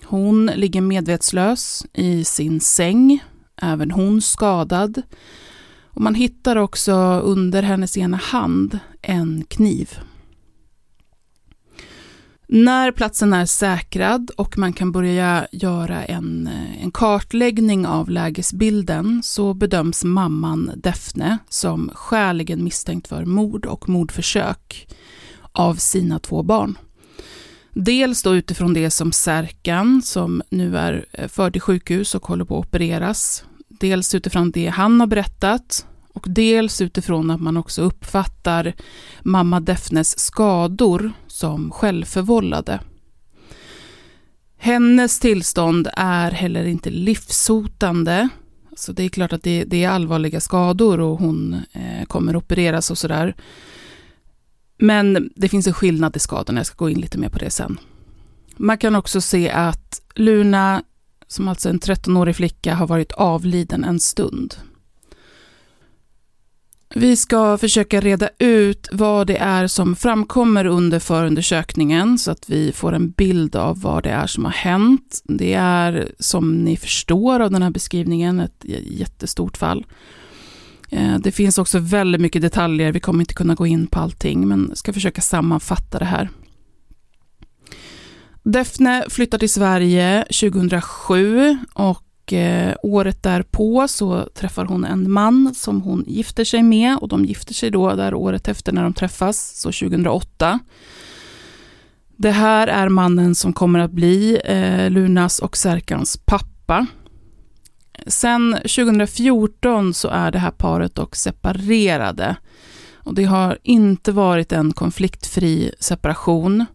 Hon 0.06 0.46
ligger 0.46 0.82
medvetslös 0.82 1.86
i 1.94 2.24
sin 2.24 2.60
säng, 2.60 3.24
även 3.62 3.92
hon 3.92 4.22
skadad. 4.22 5.02
Och 5.84 6.02
man 6.02 6.16
hittar 6.16 6.56
också 6.56 6.94
under 7.24 7.64
hennes 7.64 7.98
ena 7.98 8.18
hand 8.18 8.80
en 9.02 9.44
kniv. 9.48 10.00
När 12.50 12.92
platsen 12.92 13.34
är 13.34 13.46
säkrad 13.46 14.32
och 14.38 14.58
man 14.58 14.74
kan 14.74 14.92
börja 14.92 15.48
göra 15.52 16.06
en, 16.06 16.48
eh, 16.48 16.84
en 16.84 16.92
kartläggning 16.92 17.88
av 17.88 18.10
lägesbilden 18.10 19.22
så 19.24 19.54
bedöms 19.54 20.04
mamman 20.04 20.72
Defne 20.76 21.38
som 21.50 21.92
skäligen 21.94 22.64
misstänkt 22.64 23.08
för 23.08 23.26
mord 23.26 23.66
och 23.66 23.90
mordförsök 23.90 24.88
av 25.52 25.76
sina 25.76 26.20
två 26.20 26.44
barn. 26.44 26.78
Dels 27.74 28.24
då 28.24 28.36
utifrån 28.36 28.74
det 28.74 28.90
som 28.90 29.12
Särkan, 29.12 30.02
som 30.02 30.42
nu 30.50 30.78
är 30.78 31.06
eh, 31.12 31.28
förd 31.28 31.54
till 31.54 31.62
sjukhus 31.62 32.16
och 32.16 32.28
håller 32.28 32.46
på 32.46 32.60
att 32.60 32.66
opereras. 32.68 33.44
Dels 33.68 34.16
utifrån 34.16 34.52
det 34.52 34.68
han 34.68 35.00
har 35.00 35.08
berättat 35.08 35.86
och 36.14 36.26
dels 36.30 36.82
utifrån 36.82 37.32
att 37.32 37.42
man 37.42 37.58
också 37.58 37.82
uppfattar 37.82 38.74
mamma 39.24 39.60
Defnes 39.60 40.20
skador 40.20 41.12
som 41.38 41.72
självförvållade. 41.72 42.80
Hennes 44.58 45.20
tillstånd 45.20 45.88
är 45.94 46.32
heller 46.32 46.66
inte 46.66 46.90
livshotande. 46.90 48.30
Så 48.76 48.92
det 48.92 49.04
är 49.04 49.10
klart 49.10 49.34
att 49.34 49.44
det, 49.44 49.64
det 49.64 49.84
är 49.84 49.90
allvarliga 49.90 50.40
skador 50.40 51.00
och 51.00 51.20
hon 51.20 51.54
eh, 51.72 52.06
kommer 52.08 52.36
opereras 52.36 52.92
och 52.92 52.98
sådär. 52.98 53.36
Men 54.78 55.30
det 55.36 55.50
finns 55.50 55.68
en 55.68 55.74
skillnad 55.74 56.16
i 56.16 56.20
skadorna, 56.20 56.60
jag 56.60 56.68
ska 56.68 56.76
gå 56.76 56.90
in 56.90 57.02
lite 57.02 57.18
mer 57.18 57.30
på 57.30 57.40
det 57.40 57.50
sen. 57.50 57.80
Man 58.58 58.78
kan 58.78 58.96
också 58.96 59.22
se 59.22 59.50
att 59.50 60.02
Luna, 60.16 60.84
som 61.28 61.48
alltså 61.48 61.70
är 61.70 61.74
en 61.74 61.80
13-årig 61.80 62.36
flicka, 62.36 62.76
har 62.76 62.88
varit 62.88 63.12
avliden 63.12 63.84
en 63.84 64.00
stund. 64.00 64.56
Vi 66.96 67.16
ska 67.16 67.58
försöka 67.58 68.00
reda 68.00 68.30
ut 68.40 68.90
vad 68.92 69.28
det 69.28 69.38
är 69.38 69.68
som 69.68 69.96
framkommer 69.96 70.66
under 70.66 71.00
förundersökningen 71.00 72.18
så 72.18 72.32
att 72.32 72.50
vi 72.50 72.72
får 72.72 72.94
en 72.94 73.12
bild 73.12 73.56
av 73.56 73.82
vad 73.82 74.04
det 74.04 74.10
är 74.10 74.28
som 74.28 74.46
har 74.46 74.52
hänt. 74.52 75.22
Det 75.24 75.54
är, 75.54 76.12
som 76.20 76.52
ni 76.52 76.78
förstår 76.78 77.40
av 77.40 77.52
den 77.52 77.62
här 77.62 77.70
beskrivningen, 77.70 78.40
ett 78.40 78.66
jättestort 78.84 79.58
fall. 79.58 79.86
Eh, 80.90 81.18
det 81.20 81.32
finns 81.32 81.58
också 81.58 81.80
väldigt 81.80 82.22
mycket 82.22 82.42
detaljer, 82.42 82.92
vi 82.92 83.00
kommer 83.00 83.20
inte 83.20 83.34
kunna 83.34 83.56
gå 83.56 83.68
in 83.68 83.88
på 83.88 84.00
allting, 84.00 84.48
men 84.48 84.76
ska 84.76 84.94
försöka 84.94 85.22
sammanfatta 85.22 86.00
det 86.00 86.06
här. 86.06 86.30
Defne 88.44 89.06
flyttar 89.10 89.38
till 89.38 89.50
Sverige 89.54 90.24
2007 90.24 91.58
och 91.74 92.07
eh, 92.34 92.76
året 92.84 93.24
därpå 93.24 93.88
så 93.88 94.30
träffar 94.34 94.66
hon 94.66 94.86
en 94.86 95.12
man 95.12 95.54
som 95.56 95.82
hon 95.82 96.04
gifter 96.08 96.44
sig 96.44 96.64
med 96.64 96.98
och 96.98 97.08
de 97.08 97.26
gifter 97.26 97.54
sig 97.54 97.72
då 97.72 97.96
där 97.96 98.14
året 98.14 98.48
efter 98.48 98.72
när 98.72 98.84
de 98.84 98.94
träffas, 98.94 99.62
så 99.62 99.68
2008. 99.68 100.60
Det 102.16 102.32
här 102.32 102.68
är 102.68 102.90
mannen 102.90 103.36
som 103.36 103.54
kommer 103.54 103.80
att 103.80 103.92
bli 103.92 104.40
eh, 104.46 104.90
Lunas 104.90 105.40
och 105.40 105.58
Serkans 105.58 106.18
pappa. 106.26 106.86
Sen 108.08 108.54
2014 108.54 109.94
så 109.94 110.08
är 110.08 110.32
det 110.32 110.40
här 110.40 110.52
paret 110.52 110.96
dock 110.96 111.16
separerade. 111.16 112.36
Och 112.96 113.16
det 113.16 113.24
har 113.24 113.58
inte 113.64 114.12
varit 114.12 114.52
en 114.52 114.74
konfliktfri 114.74 115.72
separation. 115.80 116.66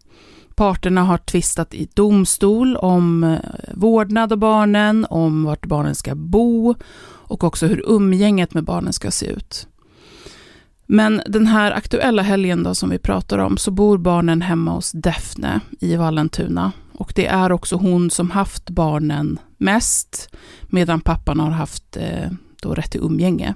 Parterna 0.55 1.03
har 1.03 1.17
tvistat 1.17 1.73
i 1.73 1.87
domstol 1.93 2.75
om 2.75 3.23
eh, 3.23 3.39
vårdnad 3.73 4.31
av 4.31 4.37
barnen, 4.37 5.05
om 5.09 5.43
vart 5.43 5.65
barnen 5.65 5.95
ska 5.95 6.15
bo 6.15 6.75
och 7.05 7.43
också 7.43 7.67
hur 7.67 7.83
umgänget 7.87 8.53
med 8.53 8.63
barnen 8.63 8.93
ska 8.93 9.11
se 9.11 9.25
ut. 9.25 9.67
Men 10.85 11.21
den 11.27 11.47
här 11.47 11.71
aktuella 11.71 12.21
helgen 12.21 12.63
då 12.63 12.75
som 12.75 12.89
vi 12.89 12.99
pratar 12.99 13.37
om 13.37 13.57
så 13.57 13.71
bor 13.71 13.97
barnen 13.97 14.41
hemma 14.41 14.71
hos 14.71 14.91
Defne 14.91 15.59
i 15.79 15.95
Vallentuna. 15.95 16.71
Och 16.93 17.13
det 17.15 17.27
är 17.27 17.51
också 17.51 17.75
hon 17.75 18.09
som 18.09 18.31
haft 18.31 18.69
barnen 18.69 19.39
mest, 19.57 20.35
medan 20.61 21.01
pappan 21.01 21.39
har 21.39 21.49
haft 21.49 21.97
eh, 21.97 22.31
då 22.61 22.73
rätt 22.73 22.91
till 22.91 23.01
umgänge. 23.01 23.53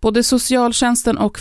Både 0.00 0.22
socialtjänsten 0.22 1.18
och 1.18 1.38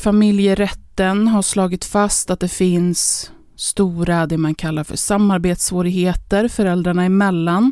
rätten 1.00 1.28
har 1.28 1.42
slagit 1.42 1.86
fast 1.86 2.30
att 2.30 2.40
det 2.40 2.48
finns 2.48 3.32
stora, 3.56 4.28
det 4.28 4.38
man 4.38 4.56
kallar 4.56 4.84
för 4.84 4.98
samarbetssvårigheter 4.98 6.48
föräldrarna 6.48 7.06
emellan. 7.06 7.72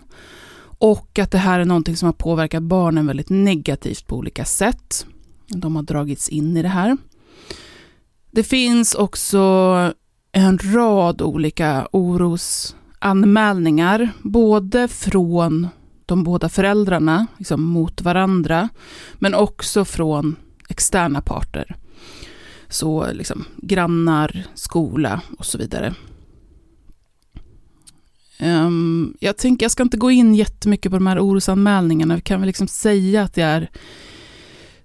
Och 0.79 1.19
att 1.19 1.31
det 1.31 1.37
här 1.37 1.59
är 1.59 1.65
någonting 1.65 1.97
som 1.97 2.05
har 2.05 2.13
påverkat 2.13 2.63
barnen 2.63 3.07
väldigt 3.07 3.29
negativt 3.29 4.07
på 4.07 4.15
olika 4.15 4.45
sätt. 4.45 5.05
De 5.47 5.75
har 5.75 5.83
dragits 5.83 6.29
in 6.29 6.57
i 6.57 6.61
det 6.61 6.67
här. 6.67 6.97
Det 8.31 8.43
finns 8.43 8.95
också 8.95 9.27
en 10.31 10.57
rad 10.57 11.21
olika 11.21 11.87
orosanmälningar, 11.91 14.09
både 14.21 14.87
från 14.87 15.67
de 16.05 16.23
båda 16.23 16.49
föräldrarna 16.49 17.27
liksom 17.37 17.63
mot 17.63 18.01
varandra, 18.01 18.69
men 19.19 19.33
också 19.33 19.85
från 19.85 20.35
externa 20.69 21.21
parter. 21.21 21.75
Så 22.69 23.11
liksom 23.13 23.45
grannar, 23.57 24.43
skola 24.53 25.21
och 25.37 25.45
så 25.45 25.57
vidare. 25.57 25.95
Um, 28.39 29.17
jag 29.19 29.37
tänker, 29.37 29.63
jag 29.63 29.71
ska 29.71 29.83
inte 29.83 29.97
gå 29.97 30.11
in 30.11 30.35
jättemycket 30.35 30.91
på 30.91 30.97
de 30.97 31.07
här 31.07 31.19
orosanmälningarna. 31.19 32.15
Vi 32.15 32.21
kan 32.21 32.41
väl 32.41 32.47
liksom 32.47 32.67
säga 32.67 33.23
att 33.23 33.33
det 33.33 33.41
är... 33.41 33.69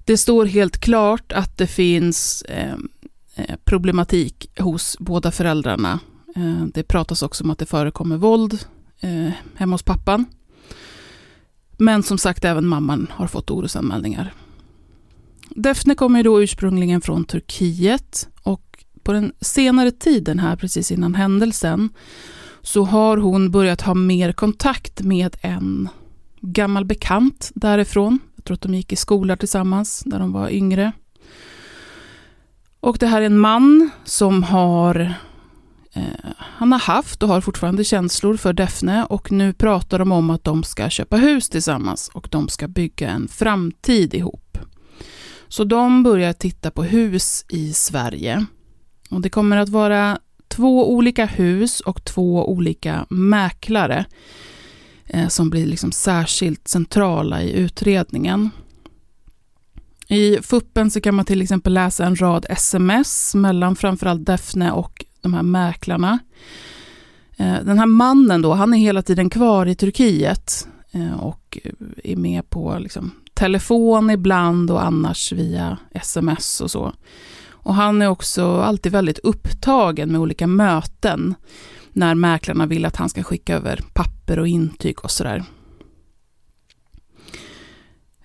Det 0.05 0.17
står 0.17 0.47
helt 0.47 0.79
klart 0.79 1.33
att 1.33 1.59
det 1.59 1.67
finns 1.67 2.45
ehm, 2.49 2.89
eh, 3.35 3.57
problematik 3.65 4.59
hos 4.59 4.97
båda 4.99 5.31
föräldrarna. 5.31 6.01
Eh, 6.37 6.65
det 6.75 6.83
pratas 6.83 7.23
också 7.23 7.45
om 7.45 7.51
att 7.51 7.59
det 7.59 7.67
förekommer 7.67 8.17
våld 8.17 8.59
eh, 9.01 9.31
hemma 9.57 9.75
hos 9.75 9.83
pappan. 9.83 10.25
Men 11.77 12.03
som 12.03 12.19
sagt, 12.19 12.45
även 12.45 12.67
mamman 12.67 13.07
har 13.11 13.27
fått 13.27 13.51
orosanmälningar. 13.51 14.35
Defne 15.57 15.95
kommer 15.95 16.23
då 16.23 16.43
ursprungligen 16.43 17.01
från 17.01 17.25
Turkiet 17.25 18.29
och 18.43 18.85
på 19.03 19.13
den 19.13 19.33
senare 19.41 19.91
tiden 19.91 20.39
här, 20.39 20.57
precis 20.57 20.93
innan 20.93 21.15
händelsen, 21.15 21.89
så 22.63 22.85
har 22.85 23.17
hon 23.17 23.51
börjat 23.51 23.81
ha 23.81 23.95
mer 23.95 24.33
kontakt 24.33 25.03
med 25.03 25.37
en 25.41 25.89
gammal 26.41 26.85
bekant 26.85 27.51
därifrån. 27.55 28.19
Jag 28.37 28.45
tror 28.45 28.55
att 28.55 28.61
de 28.61 28.75
gick 28.75 28.93
i 28.93 28.97
skola 28.97 29.37
tillsammans 29.37 30.03
när 30.07 30.19
de 30.19 30.33
var 30.33 30.51
yngre. 30.51 30.93
Och 32.81 32.97
det 32.99 33.07
här 33.07 33.23
är 33.23 33.27
en 33.27 33.39
man 33.39 33.91
som 34.05 34.43
har 34.43 35.15
eh, 35.93 36.03
han 36.39 36.73
har 36.73 36.79
haft 36.79 37.23
och 37.23 37.29
har 37.29 37.41
fortfarande 37.41 37.85
känslor 37.85 38.37
för 38.37 38.53
Defne 38.53 39.05
och 39.05 39.33
nu 39.33 39.53
pratar 39.53 39.99
de 39.99 40.13
om 40.13 40.31
att 40.31 40.45
de 40.45 40.63
ska 40.63 40.91
köpa 40.91 41.17
hus 41.17 41.49
tillsammans 41.49 42.11
och 42.15 42.29
de 42.31 42.49
ska 42.49 42.69
bygga 42.69 43.11
en 43.11 43.29
framtid 43.29 44.15
ihop. 44.15 44.42
Så 45.53 45.65
de 45.65 46.03
börjar 46.03 46.33
titta 46.33 46.71
på 46.71 46.83
hus 46.83 47.45
i 47.49 47.73
Sverige. 47.73 48.47
Och 49.11 49.21
det 49.21 49.31
kommer 49.31 49.57
att 49.57 49.69
vara 49.69 50.19
två 50.49 50.95
olika 50.95 51.27
hus 51.27 51.81
och 51.81 52.05
två 52.05 52.51
olika 52.51 53.07
mäklare 53.11 54.05
eh, 55.07 55.29
som 55.29 55.51
blir 55.51 55.67
liksom 55.67 55.93
särskilt 55.93 56.69
centrala 56.69 57.43
i 57.43 57.53
utredningen. 57.53 58.51
I 60.09 60.39
FUPen 60.43 60.91
så 60.91 61.01
kan 61.01 61.15
man 61.15 61.25
till 61.25 61.43
exempel 61.43 61.73
läsa 61.73 62.07
en 62.07 62.17
rad 62.17 62.47
sms 62.49 63.35
mellan 63.35 63.77
framförallt 63.77 64.27
Defne 64.27 64.73
och 64.73 65.05
de 65.21 65.35
här 65.35 65.43
mäklarna. 65.43 66.19
Eh, 67.37 67.65
den 67.65 67.79
här 67.79 67.87
mannen 67.87 68.43
då, 68.43 68.55
han 68.55 68.75
är 68.75 68.79
hela 68.79 69.03
tiden 69.03 69.31
kvar 69.31 69.67
i 69.67 69.75
Turkiet 69.75 70.69
eh, 70.93 71.21
och 71.21 71.59
är 72.05 72.17
med 72.17 72.51
på 72.51 72.79
liksom 72.79 73.13
telefon 73.35 74.11
ibland 74.11 74.71
och 74.71 74.85
annars 74.85 75.33
via 75.33 75.79
sms 75.95 76.61
och 76.61 76.71
så. 76.71 76.93
Och 77.51 77.75
han 77.75 78.03
är 78.03 78.09
också 78.09 78.61
alltid 78.61 78.93
väldigt 78.93 79.19
upptagen 79.19 80.13
med 80.13 80.21
olika 80.21 80.47
möten 80.47 81.35
när 81.93 82.15
mäklarna 82.15 82.67
vill 82.67 82.85
att 82.85 82.97
han 82.97 83.09
ska 83.09 83.23
skicka 83.23 83.57
över 83.57 83.81
papper 83.93 84.39
och 84.39 84.49
intyg 84.49 85.05
och 85.05 85.11
sådär. 85.11 85.45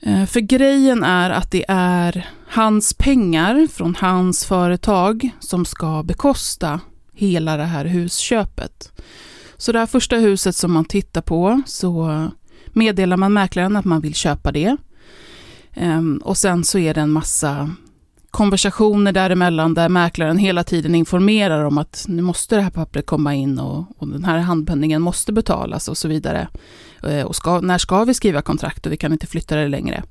Eh, 0.01 0.25
för 0.25 0.39
grejen 0.39 1.03
är 1.03 1.29
att 1.29 1.51
det 1.51 1.65
är 1.67 2.29
hans 2.47 2.93
pengar 2.93 3.67
från 3.67 3.95
hans 3.95 4.45
företag 4.45 5.29
som 5.39 5.65
ska 5.65 6.03
bekosta 6.03 6.79
hela 7.13 7.57
det 7.57 7.63
här 7.63 7.85
husköpet. 7.85 8.91
Så 9.57 9.71
det 9.71 9.79
här 9.79 9.85
första 9.85 10.15
huset 10.15 10.55
som 10.55 10.71
man 10.71 10.85
tittar 10.85 11.21
på 11.21 11.61
så 11.65 12.27
meddelar 12.67 13.17
man 13.17 13.33
mäklaren 13.33 13.75
att 13.75 13.85
man 13.85 14.01
vill 14.01 14.13
köpa 14.15 14.51
det. 14.51 14.77
Ehm, 15.77 16.17
och 16.17 16.37
sen 16.37 16.63
så 16.63 16.79
är 16.79 16.93
det 16.93 17.01
en 17.01 17.11
massa 17.11 17.69
konversationer 18.31 19.11
däremellan 19.11 19.73
där 19.73 19.89
mäklaren 19.89 20.37
hela 20.37 20.63
tiden 20.63 20.95
informerar 20.95 21.63
om 21.63 21.77
att 21.77 22.05
nu 22.07 22.21
måste 22.21 22.55
det 22.55 22.61
här 22.61 22.69
pappret 22.69 23.05
komma 23.05 23.35
in 23.35 23.59
och, 23.59 23.85
och 23.97 24.07
den 24.07 24.23
här 24.23 24.37
handpenningen 24.37 25.01
måste 25.01 25.33
betalas 25.33 25.87
och 25.87 25.97
så 25.97 26.07
vidare. 26.07 26.47
Eh, 27.03 27.21
och 27.21 27.35
ska, 27.35 27.61
när 27.61 27.77
ska 27.77 28.03
vi 28.03 28.13
skriva 28.13 28.41
kontrakt 28.41 28.85
och 28.85 28.91
vi 28.91 28.97
kan 28.97 29.13
inte 29.13 29.27
flytta 29.27 29.55
det 29.55 29.67
längre. 29.67 30.03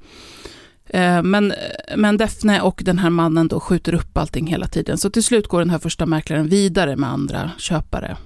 Eh, 0.86 1.22
men, 1.22 1.52
men 1.96 2.16
Defne 2.16 2.60
och 2.60 2.82
den 2.84 2.98
här 2.98 3.10
mannen 3.10 3.48
då 3.48 3.60
skjuter 3.60 3.94
upp 3.94 4.18
allting 4.18 4.46
hela 4.46 4.66
tiden. 4.66 4.98
Så 4.98 5.10
till 5.10 5.24
slut 5.24 5.48
går 5.48 5.58
den 5.58 5.70
här 5.70 5.78
första 5.78 6.06
mäklaren 6.06 6.48
vidare 6.48 6.96
med 6.96 7.10
andra 7.10 7.50
köpare. 7.58 8.16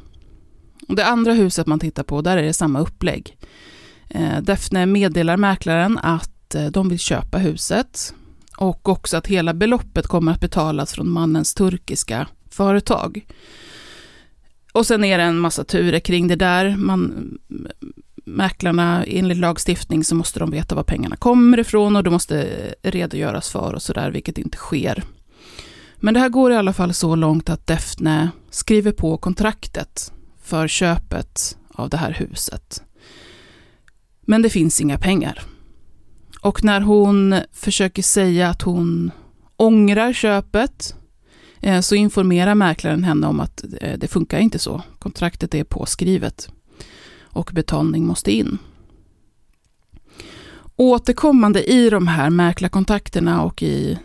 Och 0.89 0.97
det 0.97 1.07
andra 1.07 1.33
huset 1.33 1.67
man 1.67 1.79
tittar 1.79 2.03
på, 2.03 2.23
där 2.23 2.37
är 2.37 2.43
det 2.43 2.53
samma 2.53 2.81
upplägg. 2.81 3.37
Eh, 4.09 4.41
Defne 4.43 4.87
meddelar 4.87 5.37
mäklaren 5.37 5.99
att 5.99 6.40
Eh, 6.55 6.67
de 6.67 6.89
vill 6.89 6.99
köpa 6.99 7.39
huset 7.39 8.15
och 8.57 8.89
också 8.89 9.17
att 9.17 9.27
hela 9.27 9.55
beloppet 9.55 10.07
kommer 10.07 10.33
att 10.33 10.41
betalas 10.41 10.93
från 10.93 11.11
mannens 11.11 11.55
turkiska 11.55 12.29
företag. 12.51 13.27
Och 14.73 14.87
sen 14.87 15.05
är 15.05 15.19
det 15.19 15.25
en 15.25 15.39
massa 15.39 15.65
turer 15.65 16.01
kring 16.01 16.29
det 16.29 16.37
där. 16.37 16.77
Man, 16.77 17.39
mäklarna, 18.25 19.05
enligt 19.05 19.39
lagstiftning 19.39 20.05
så 20.05 20.15
måste 20.15 20.39
de 20.39 20.51
veta 20.51 20.75
var 20.75 20.83
pengarna 20.83 21.17
kommer 21.17 21.59
ifrån 21.59 21.97
och 21.97 22.05
det 22.05 22.11
måste 22.11 22.47
redogöras 22.83 23.49
för 23.49 23.75
och 23.75 23.83
sådär, 23.83 24.11
vilket 24.11 24.39
inte 24.39 24.57
sker. 24.57 25.05
Men 25.97 26.15
det 26.15 26.21
här 26.21 26.29
går 26.29 26.53
i 26.53 26.57
alla 26.57 26.73
fall 26.73 26.95
så 26.95 27.17
långt 27.17 27.51
att 27.51 27.67
Defne 27.67 28.31
skriver 28.51 28.93
på 28.93 29.17
kontraktet 29.17 30.13
för 30.43 30.69
köpet 30.69 31.59
av 31.75 31.89
det 31.89 31.97
här 31.97 32.13
huset. 32.13 32.83
Men 34.21 34.43
det 34.43 34.51
finns 34.51 34.81
inga 34.81 34.99
pengar. 34.99 35.43
Och 36.41 36.65
när 36.65 36.81
hon 36.81 37.35
försöker 37.53 38.03
säga 38.03 38.49
att 38.49 38.63
hon 38.63 39.11
ångrar 39.57 40.13
köpet, 40.13 40.95
eh, 41.61 41.81
så 41.81 41.95
informerar 41.95 42.55
mäklaren 42.55 43.05
henne 43.05 43.27
om 43.27 43.41
att 43.41 43.65
eh, 43.81 43.99
det 43.99 44.09
funkar 44.09 44.39
inte 44.39 44.59
så. 44.59 44.83
Kontraktet 44.99 45.55
är 45.55 45.65
påskrivet 45.65 46.49
och 47.21 47.51
betalning 47.53 48.07
måste 48.07 48.33
in. 48.33 48.59
Återkommande 50.77 51.65
i 51.73 51.91
de 51.91 52.09
här 52.09 52.31
mäklarkontakterna 52.31 53.43
och 53.43 53.63
i 53.63 53.99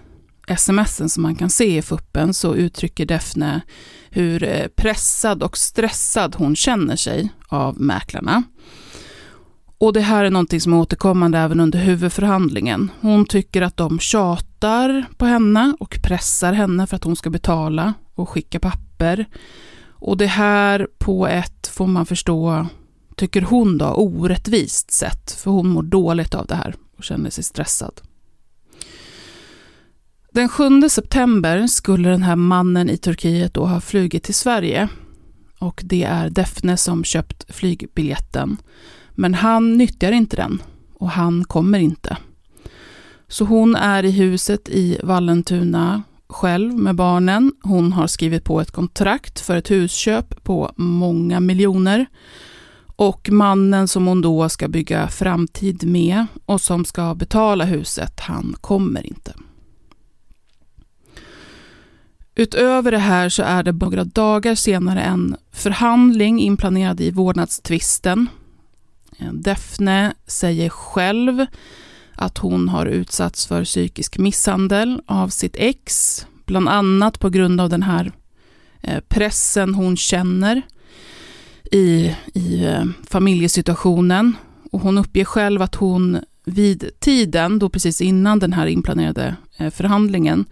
smsen 0.58 1.10
som 1.10 1.24
man 1.24 1.36
kan 1.36 1.50
se 1.50 1.78
i 1.78 1.82
fuppen 1.82 2.34
så 2.34 2.56
uttrycker 2.56 3.06
Defne 3.06 3.62
hur 4.10 4.43
eh, 4.43 4.67
pressad 4.67 5.43
och 5.43 5.58
stressad 5.58 6.36
hon 6.36 6.56
känner 6.56 6.95
sig 6.95 7.30
av 7.48 7.82
mäklarna. 7.82 8.43
Och 9.77 9.93
det 9.93 10.01
här 10.01 10.25
är 10.25 10.29
någonting 10.29 10.61
som 10.61 10.73
är 10.73 10.77
återkommande 10.77 11.39
även 11.39 11.59
under 11.59 11.79
huvudförhandlingen. 11.79 12.91
Hon 13.01 13.25
tycker 13.25 13.61
att 13.61 13.77
de 13.77 13.99
tjatar 13.99 15.05
på 15.17 15.25
henne 15.25 15.75
och 15.79 15.99
pressar 16.03 16.53
henne 16.53 16.88
för 16.88 16.95
att 16.95 17.03
hon 17.03 17.15
ska 17.15 17.29
betala 17.29 17.93
och 18.15 18.29
skicka 18.29 18.59
papper. 18.59 19.25
Och 19.89 20.17
det 20.17 20.25
här 20.25 20.88
på 20.97 21.27
ett, 21.27 21.67
får 21.67 21.88
man 21.88 22.05
förstå, 22.05 22.67
tycker 23.15 23.41
hon 23.41 23.77
då, 23.77 23.85
orättvist 23.85 24.91
sätt. 24.91 25.31
För 25.31 25.51
hon 25.51 25.69
mår 25.69 25.83
dåligt 25.83 26.35
av 26.35 26.45
det 26.45 26.55
här 26.55 26.75
och 26.97 27.03
känner 27.03 27.29
sig 27.29 27.43
stressad. 27.43 28.01
Den 30.31 30.49
7 30.49 30.89
september 30.89 31.67
skulle 31.67 32.09
den 32.09 32.23
här 32.23 32.35
mannen 32.35 32.89
i 32.89 32.97
Turkiet 32.97 33.53
då 33.53 33.65
ha 33.65 33.81
flugit 33.81 34.23
till 34.23 34.33
Sverige. 34.33 34.89
Och 35.59 35.81
det 35.83 36.03
är 36.03 36.29
Defne 36.29 36.77
som 36.77 37.03
köpt 37.03 37.45
flygbiljetten. 37.55 38.57
Men 39.15 39.34
han 39.34 39.78
nyttjar 39.78 40.12
inte 40.12 40.36
den 40.36 40.62
och 40.93 41.10
han 41.10 41.45
kommer 41.45 41.80
inte. 41.80 42.17
Så 43.28 43.45
hon 43.45 43.75
är 43.75 44.06
i 44.06 44.12
huset 44.12 44.69
i 44.69 44.99
Vallentuna 45.04 46.04
själv 46.28 46.73
med 46.73 46.95
barnen. 46.95 47.51
Hon 47.62 47.93
har 47.93 48.08
skrivit 48.08 48.43
på 48.43 48.62
ett 48.62 48.71
kontrakt 48.71 49.39
för 49.39 49.58
ett 49.58 49.71
husköp 49.71 50.43
på 50.43 50.71
många 50.75 51.39
miljoner. 51.39 52.06
Och 52.95 53.30
mannen 53.32 53.88
som 53.88 54.08
hon 54.08 54.21
då 54.21 54.49
ska 54.49 54.67
bygga 54.67 55.08
framtid 55.08 55.88
med 55.88 56.25
och 56.45 56.62
som 56.62 56.86
ska 56.86 57.15
betala 57.15 57.65
huset, 57.65 58.19
han 58.19 58.56
kommer 58.62 59.08
inte. 59.08 59.34
Utöver 62.36 62.91
det 62.91 62.97
här 62.97 63.30
så 63.30 63.43
är 63.43 63.63
det 63.63 63.71
några 63.71 64.04
dagar 64.04 64.56
senare 64.56 65.01
en 65.01 65.36
förhandling 65.51 66.39
inplanerad 66.39 67.01
i 67.01 67.12
vårdnadstvisten. 67.12 68.28
Eh, 69.17 69.34
Defne 69.34 70.13
säger 70.28 70.69
själv 70.69 71.45
att 72.15 72.38
hon 72.38 72.69
har 72.69 72.86
utsatts 72.86 73.47
för 73.47 73.63
psykisk 73.65 74.17
misshandel 74.17 75.01
av 75.06 75.28
sitt 75.28 75.56
ex, 75.60 76.19
bland 76.45 76.69
annat 76.69 77.19
på 77.19 77.30
grund 77.30 77.62
av 77.62 77.69
den 77.69 77.84
här 77.84 78.12
eh, 78.82 78.99
pressen 79.08 79.73
hon 79.73 79.97
känner 79.97 80.62
i, 81.71 82.15
i 82.34 82.65
eh, 82.65 82.86
familjesituationen. 83.08 84.36
Och 84.71 84.82
hon 84.82 84.97
uppger 84.97 85.25
själv 85.25 85.62
att 85.62 85.75
hon 85.75 86.19
vid 86.45 86.91
tiden, 86.99 87.60
då 87.60 87.69
precis 87.69 88.01
innan 88.01 88.39
den 88.39 88.54
här 88.54 88.67
inplanerade 88.67 89.36
förhandlingen, 89.71 90.45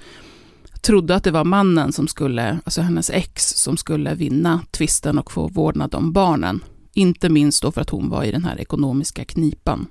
trodde 0.82 1.15
att 1.15 1.23
det 1.23 1.32
var 1.32 1.43
mannen 1.43 1.93
som 1.93 2.08
skulle, 2.08 2.60
alltså 2.63 2.82
hennes 2.82 3.10
ex, 3.10 3.49
som 3.49 3.78
skulle 3.78 4.15
vinna 4.15 4.62
tvisten 4.71 5.19
och 5.19 5.32
få 5.32 5.47
vårdnad 5.47 5.95
om 5.95 6.13
barnen. 6.13 6.63
Inte 6.93 7.29
minst 7.29 7.62
då 7.62 7.71
för 7.71 7.82
att 7.82 7.89
hon 7.89 8.10
var 8.10 8.23
i 8.23 8.32
den 8.32 8.45
här 8.45 8.60
ekonomiska 8.60 9.25
knipan. 9.25 9.88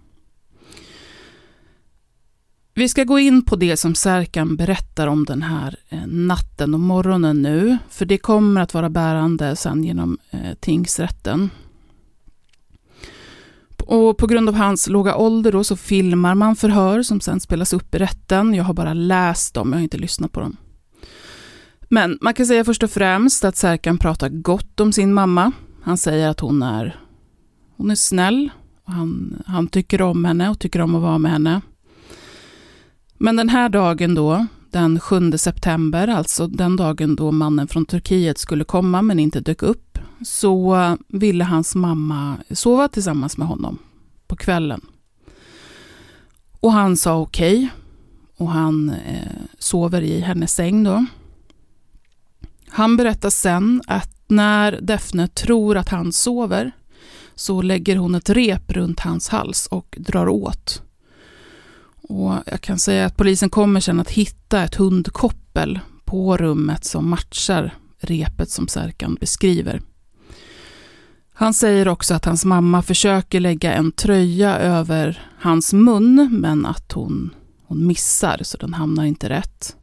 Vi 2.74 2.88
ska 2.88 3.04
gå 3.04 3.18
in 3.18 3.44
på 3.44 3.56
det 3.56 3.76
som 3.76 3.94
Särkan 3.94 4.56
berättar 4.56 5.06
om 5.06 5.24
den 5.24 5.42
här 5.42 5.76
eh, 5.88 6.06
natten 6.06 6.74
och 6.74 6.80
morgonen 6.80 7.42
nu, 7.42 7.78
för 7.90 8.04
det 8.04 8.18
kommer 8.18 8.60
att 8.60 8.74
vara 8.74 8.90
bärande 8.90 9.56
sen 9.56 9.84
genom 9.84 10.18
eh, 10.30 10.54
tingsrätten. 10.60 11.50
Och 13.86 14.18
på 14.18 14.26
grund 14.26 14.48
av 14.48 14.54
hans 14.54 14.88
låga 14.88 15.16
ålder 15.16 15.52
då 15.52 15.64
så 15.64 15.76
filmar 15.76 16.34
man 16.34 16.56
förhör 16.56 17.02
som 17.02 17.20
sen 17.20 17.40
spelas 17.40 17.72
upp 17.72 17.94
i 17.94 17.98
rätten. 17.98 18.54
Jag 18.54 18.64
har 18.64 18.74
bara 18.74 18.94
läst 18.94 19.54
dem, 19.54 19.68
jag 19.68 19.78
har 19.78 19.82
inte 19.82 19.98
lyssnat 19.98 20.32
på 20.32 20.40
dem. 20.40 20.56
Men 21.88 22.18
man 22.20 22.34
kan 22.34 22.46
säga 22.46 22.64
först 22.64 22.82
och 22.82 22.90
främst 22.90 23.44
att 23.44 23.56
Särkan 23.56 23.98
pratar 23.98 24.28
gott 24.28 24.80
om 24.80 24.92
sin 24.92 25.14
mamma. 25.14 25.52
Han 25.82 25.98
säger 25.98 26.28
att 26.28 26.40
hon 26.40 26.62
är, 26.62 27.00
hon 27.76 27.90
är 27.90 27.94
snäll, 27.94 28.50
och 28.84 28.92
han, 28.92 29.42
han 29.46 29.66
tycker 29.66 30.02
om 30.02 30.24
henne 30.24 30.50
och 30.50 30.58
tycker 30.58 30.80
om 30.80 30.94
att 30.94 31.02
vara 31.02 31.18
med 31.18 31.32
henne. 31.32 31.60
Men 33.18 33.36
den 33.36 33.48
här 33.48 33.68
dagen 33.68 34.14
då, 34.14 34.46
den 34.70 35.00
7 35.00 35.32
september, 35.32 36.08
alltså 36.08 36.46
den 36.46 36.76
dagen 36.76 37.16
då 37.16 37.32
mannen 37.32 37.68
från 37.68 37.84
Turkiet 37.84 38.38
skulle 38.38 38.64
komma 38.64 39.02
men 39.02 39.18
inte 39.18 39.40
dök 39.40 39.62
upp, 39.62 39.98
så 40.24 40.96
ville 41.08 41.44
hans 41.44 41.74
mamma 41.74 42.36
sova 42.50 42.88
tillsammans 42.88 43.36
med 43.36 43.48
honom 43.48 43.78
på 44.26 44.36
kvällen. 44.36 44.80
Och 46.60 46.72
han 46.72 46.96
sa 46.96 47.20
okej. 47.20 47.56
Okay, 47.56 47.68
och 48.36 48.50
han 48.50 48.90
eh, 48.90 49.42
sover 49.58 50.02
i 50.02 50.20
hennes 50.20 50.54
säng 50.54 50.84
då. 50.84 51.06
Han 52.68 52.96
berättar 52.96 53.30
sen 53.30 53.82
att 53.86 54.21
när 54.32 54.78
Defne 54.80 55.28
tror 55.28 55.76
att 55.76 55.88
han 55.88 56.12
sover 56.12 56.72
så 57.34 57.62
lägger 57.62 57.96
hon 57.96 58.14
ett 58.14 58.30
rep 58.30 58.72
runt 58.72 59.00
hans 59.00 59.28
hals 59.28 59.66
och 59.66 59.96
drar 59.98 60.28
åt. 60.28 60.82
Och 62.02 62.34
jag 62.46 62.60
kan 62.60 62.78
säga 62.78 63.06
att 63.06 63.16
polisen 63.16 63.50
kommer 63.50 63.80
sen 63.80 64.00
att 64.00 64.10
hitta 64.10 64.62
ett 64.62 64.74
hundkoppel 64.74 65.80
på 66.04 66.36
rummet 66.36 66.84
som 66.84 67.10
matchar 67.10 67.74
repet 68.00 68.50
som 68.50 68.68
Särkan 68.68 69.14
beskriver. 69.14 69.82
Han 71.32 71.54
säger 71.54 71.88
också 71.88 72.14
att 72.14 72.24
hans 72.24 72.44
mamma 72.44 72.82
försöker 72.82 73.40
lägga 73.40 73.72
en 73.72 73.92
tröja 73.92 74.58
över 74.58 75.30
hans 75.38 75.72
mun, 75.72 76.28
men 76.32 76.66
att 76.66 76.92
hon, 76.92 77.34
hon 77.66 77.86
missar, 77.86 78.40
så 78.42 78.58
den 78.58 78.74
hamnar 78.74 79.04
inte 79.04 79.28
rätt. 79.28 79.76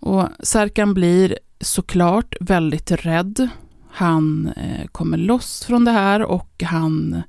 Och 0.00 0.28
Särkan 0.40 0.94
blir 0.94 1.38
såklart 1.60 2.34
väldigt 2.40 2.90
rädd. 2.90 3.48
Han 3.90 4.52
eh, 4.56 4.86
kommer 4.86 5.16
loss 5.16 5.64
från 5.64 5.84
det 5.84 5.90
här 5.90 6.22
och 6.22 6.62
han 6.62 7.22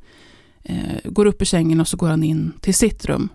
eh, 0.63 1.11
går 1.11 1.25
upp 1.25 1.41
i 1.41 1.45
sängen 1.45 1.81
och 1.81 1.87
så 1.87 1.97
går 1.97 2.09
han 2.09 2.23
in 2.23 2.53
till 2.61 2.75
sitt 2.75 3.05
rum. 3.05 3.29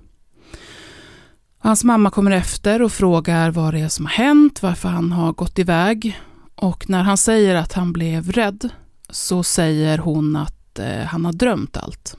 Hans 1.59 1.85
mamma 1.85 2.11
kommer 2.11 2.31
efter 2.31 2.83
och 2.83 2.93
frågar 2.93 3.51
vad 3.51 3.75
det 3.75 3.81
är 3.81 3.89
som 3.89 4.07
har 4.07 4.13
hänt, 4.13 4.63
varför 4.63 4.89
han 4.89 5.13
har 5.13 5.33
gått 5.33 5.59
iväg. 5.59 6.21
Och 6.55 6.91
när 6.91 7.03
han 7.03 7.17
säger 7.17 7.55
att 7.55 7.73
han 7.73 7.93
blev 7.93 8.33
rädd 8.33 8.69
så 9.11 9.43
säger 9.43 9.99
hon 9.99 10.37
att 10.37 10.79
eh, 10.79 11.05
han 11.05 11.25
har 11.25 11.33
drömt 11.33 11.77
allt. 11.77 12.17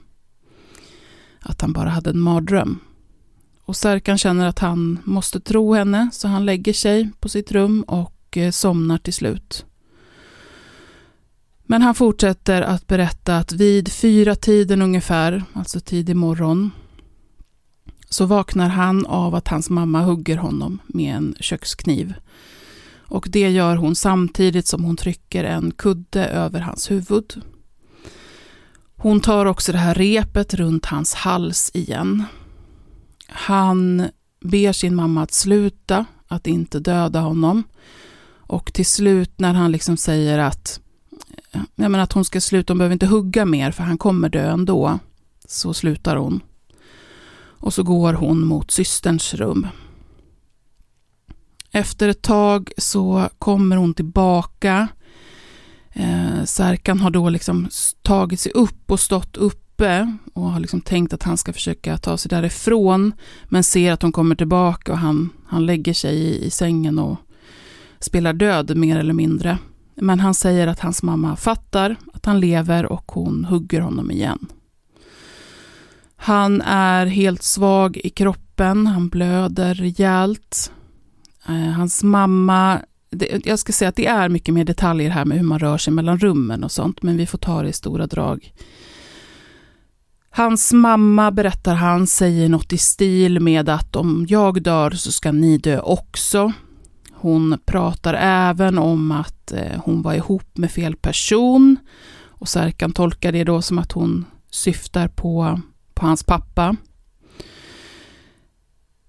Att 1.39 1.61
han 1.61 1.73
bara 1.73 1.89
hade 1.89 2.09
en 2.09 2.19
mardröm. 2.19 2.79
Och 3.65 3.75
Särkan 3.75 4.17
känner 4.17 4.47
att 4.47 4.59
han 4.59 4.99
måste 5.03 5.39
tro 5.39 5.73
henne, 5.73 6.09
så 6.13 6.27
han 6.27 6.45
lägger 6.45 6.73
sig 6.73 7.09
på 7.19 7.29
sitt 7.29 7.51
rum 7.51 7.81
och 7.81 8.13
och 8.33 8.37
eh, 8.37 8.51
somnar 8.51 8.97
till 8.97 9.13
slut. 9.13 9.65
Men 11.63 11.81
han 11.81 11.95
fortsätter 11.95 12.61
att 12.61 12.87
berätta 12.87 13.37
att 13.37 13.51
vid 13.51 13.91
fyra 13.91 14.35
tiden 14.35 14.81
ungefär, 14.81 15.43
alltså 15.53 15.79
tidig 15.79 16.15
morgon, 16.15 16.71
så 18.09 18.25
vaknar 18.25 18.69
han 18.69 19.05
av 19.05 19.35
att 19.35 19.47
hans 19.47 19.69
mamma 19.69 20.01
hugger 20.01 20.37
honom 20.37 20.79
med 20.87 21.15
en 21.15 21.35
kökskniv. 21.39 22.13
Och 23.07 23.27
det 23.29 23.49
gör 23.49 23.75
hon 23.75 23.95
samtidigt 23.95 24.67
som 24.67 24.83
hon 24.83 24.97
trycker 24.97 25.43
en 25.43 25.71
kudde 25.71 26.25
över 26.25 26.59
hans 26.59 26.91
huvud. 26.91 27.41
Hon 28.95 29.19
tar 29.19 29.45
också 29.45 29.71
det 29.71 29.77
här 29.77 29.95
repet 29.95 30.53
runt 30.53 30.85
hans 30.85 31.13
hals 31.13 31.71
igen. 31.73 32.23
Han 33.27 34.09
ber 34.41 34.71
sin 34.73 34.95
mamma 34.95 35.23
att 35.23 35.33
sluta, 35.33 36.05
att 36.27 36.47
inte 36.47 36.79
döda 36.79 37.19
honom. 37.19 37.63
Och 38.53 38.73
till 38.73 38.85
slut 38.85 39.39
när 39.39 39.53
han 39.53 39.71
liksom 39.71 39.97
säger 39.97 40.39
att, 40.39 40.79
ja, 41.51 41.89
men 41.89 41.95
att 41.95 42.13
hon 42.13 42.25
ska 42.25 42.41
sluta, 42.41 42.73
hon 42.73 42.77
behöver 42.77 42.93
inte 42.93 43.05
hugga 43.05 43.45
mer 43.45 43.71
för 43.71 43.83
han 43.83 43.97
kommer 43.97 44.29
dö 44.29 44.51
ändå, 44.51 44.99
så 45.47 45.73
slutar 45.73 46.15
hon. 46.15 46.41
Och 47.35 47.73
så 47.73 47.83
går 47.83 48.13
hon 48.13 48.45
mot 48.45 48.71
systerns 48.71 49.33
rum. 49.33 49.67
Efter 51.71 52.09
ett 52.09 52.21
tag 52.21 52.71
så 52.77 53.29
kommer 53.39 53.75
hon 53.75 53.93
tillbaka. 53.93 54.87
Eh, 55.93 56.43
Särkan 56.45 56.99
har 56.99 57.09
då 57.09 57.29
liksom 57.29 57.69
tagit 58.01 58.39
sig 58.39 58.51
upp 58.51 58.91
och 58.91 58.99
stått 58.99 59.37
uppe 59.37 60.17
och 60.33 60.51
har 60.51 60.59
liksom 60.59 60.81
tänkt 60.81 61.13
att 61.13 61.23
han 61.23 61.37
ska 61.37 61.53
försöka 61.53 61.97
ta 61.97 62.17
sig 62.17 62.29
därifrån. 62.29 63.13
Men 63.45 63.63
ser 63.63 63.91
att 63.91 64.01
hon 64.01 64.11
kommer 64.11 64.35
tillbaka 64.35 64.91
och 64.91 64.97
han, 64.97 65.29
han 65.47 65.65
lägger 65.65 65.93
sig 65.93 66.15
i, 66.15 66.45
i 66.45 66.49
sängen 66.49 66.99
och 66.99 67.17
spelar 68.03 68.33
död 68.33 68.77
mer 68.77 68.97
eller 68.97 69.13
mindre. 69.13 69.57
Men 69.95 70.19
han 70.19 70.33
säger 70.33 70.67
att 70.67 70.79
hans 70.79 71.03
mamma 71.03 71.35
fattar 71.35 71.95
att 72.13 72.25
han 72.25 72.39
lever 72.39 72.85
och 72.85 73.11
hon 73.11 73.45
hugger 73.45 73.81
honom 73.81 74.11
igen. 74.11 74.47
Han 76.15 76.61
är 76.61 77.05
helt 77.05 77.43
svag 77.43 77.97
i 77.97 78.09
kroppen, 78.09 78.87
han 78.87 79.09
blöder 79.09 79.73
rejält. 79.73 80.71
Eh, 81.47 81.71
hans 81.71 82.03
mamma 82.03 82.81
det, 83.15 83.45
jag 83.45 83.59
ska 83.59 83.73
säga 83.73 83.89
att 83.89 83.95
det 83.95 84.05
är 84.05 84.29
mycket 84.29 84.53
mer 84.53 84.65
detaljer 84.65 85.09
här 85.09 85.25
med 85.25 85.37
hur 85.37 85.45
man 85.45 85.59
rör 85.59 85.77
sig 85.77 85.93
mellan 85.93 86.19
rummen 86.19 86.63
och 86.63 86.71
sånt, 86.71 87.03
men 87.03 87.17
vi 87.17 87.25
får 87.25 87.37
ta 87.37 87.61
det 87.61 87.69
i 87.69 87.73
stora 87.73 88.07
drag. 88.07 88.53
Hans 90.29 90.73
mamma, 90.73 91.31
berättar 91.31 91.75
han, 91.75 92.07
säger 92.07 92.49
något 92.49 92.73
i 92.73 92.77
stil 92.77 93.39
med 93.39 93.69
att 93.69 93.95
om 93.95 94.25
jag 94.29 94.63
dör 94.63 94.91
så 94.91 95.11
ska 95.11 95.31
ni 95.31 95.57
dö 95.57 95.79
också. 95.79 96.53
Hon 97.23 97.57
pratar 97.65 98.13
även 98.19 98.77
om 98.77 99.11
att 99.11 99.51
eh, 99.51 99.81
hon 99.83 100.01
var 100.01 100.13
ihop 100.13 100.57
med 100.57 100.71
fel 100.71 100.95
person 100.95 101.77
och 102.25 102.47
Särkan 102.47 102.91
tolkar 102.91 103.31
det 103.31 103.43
då 103.43 103.61
som 103.61 103.79
att 103.79 103.91
hon 103.91 104.25
syftar 104.49 105.07
på, 105.07 105.59
på 105.93 106.05
hans 106.05 106.23
pappa. 106.23 106.75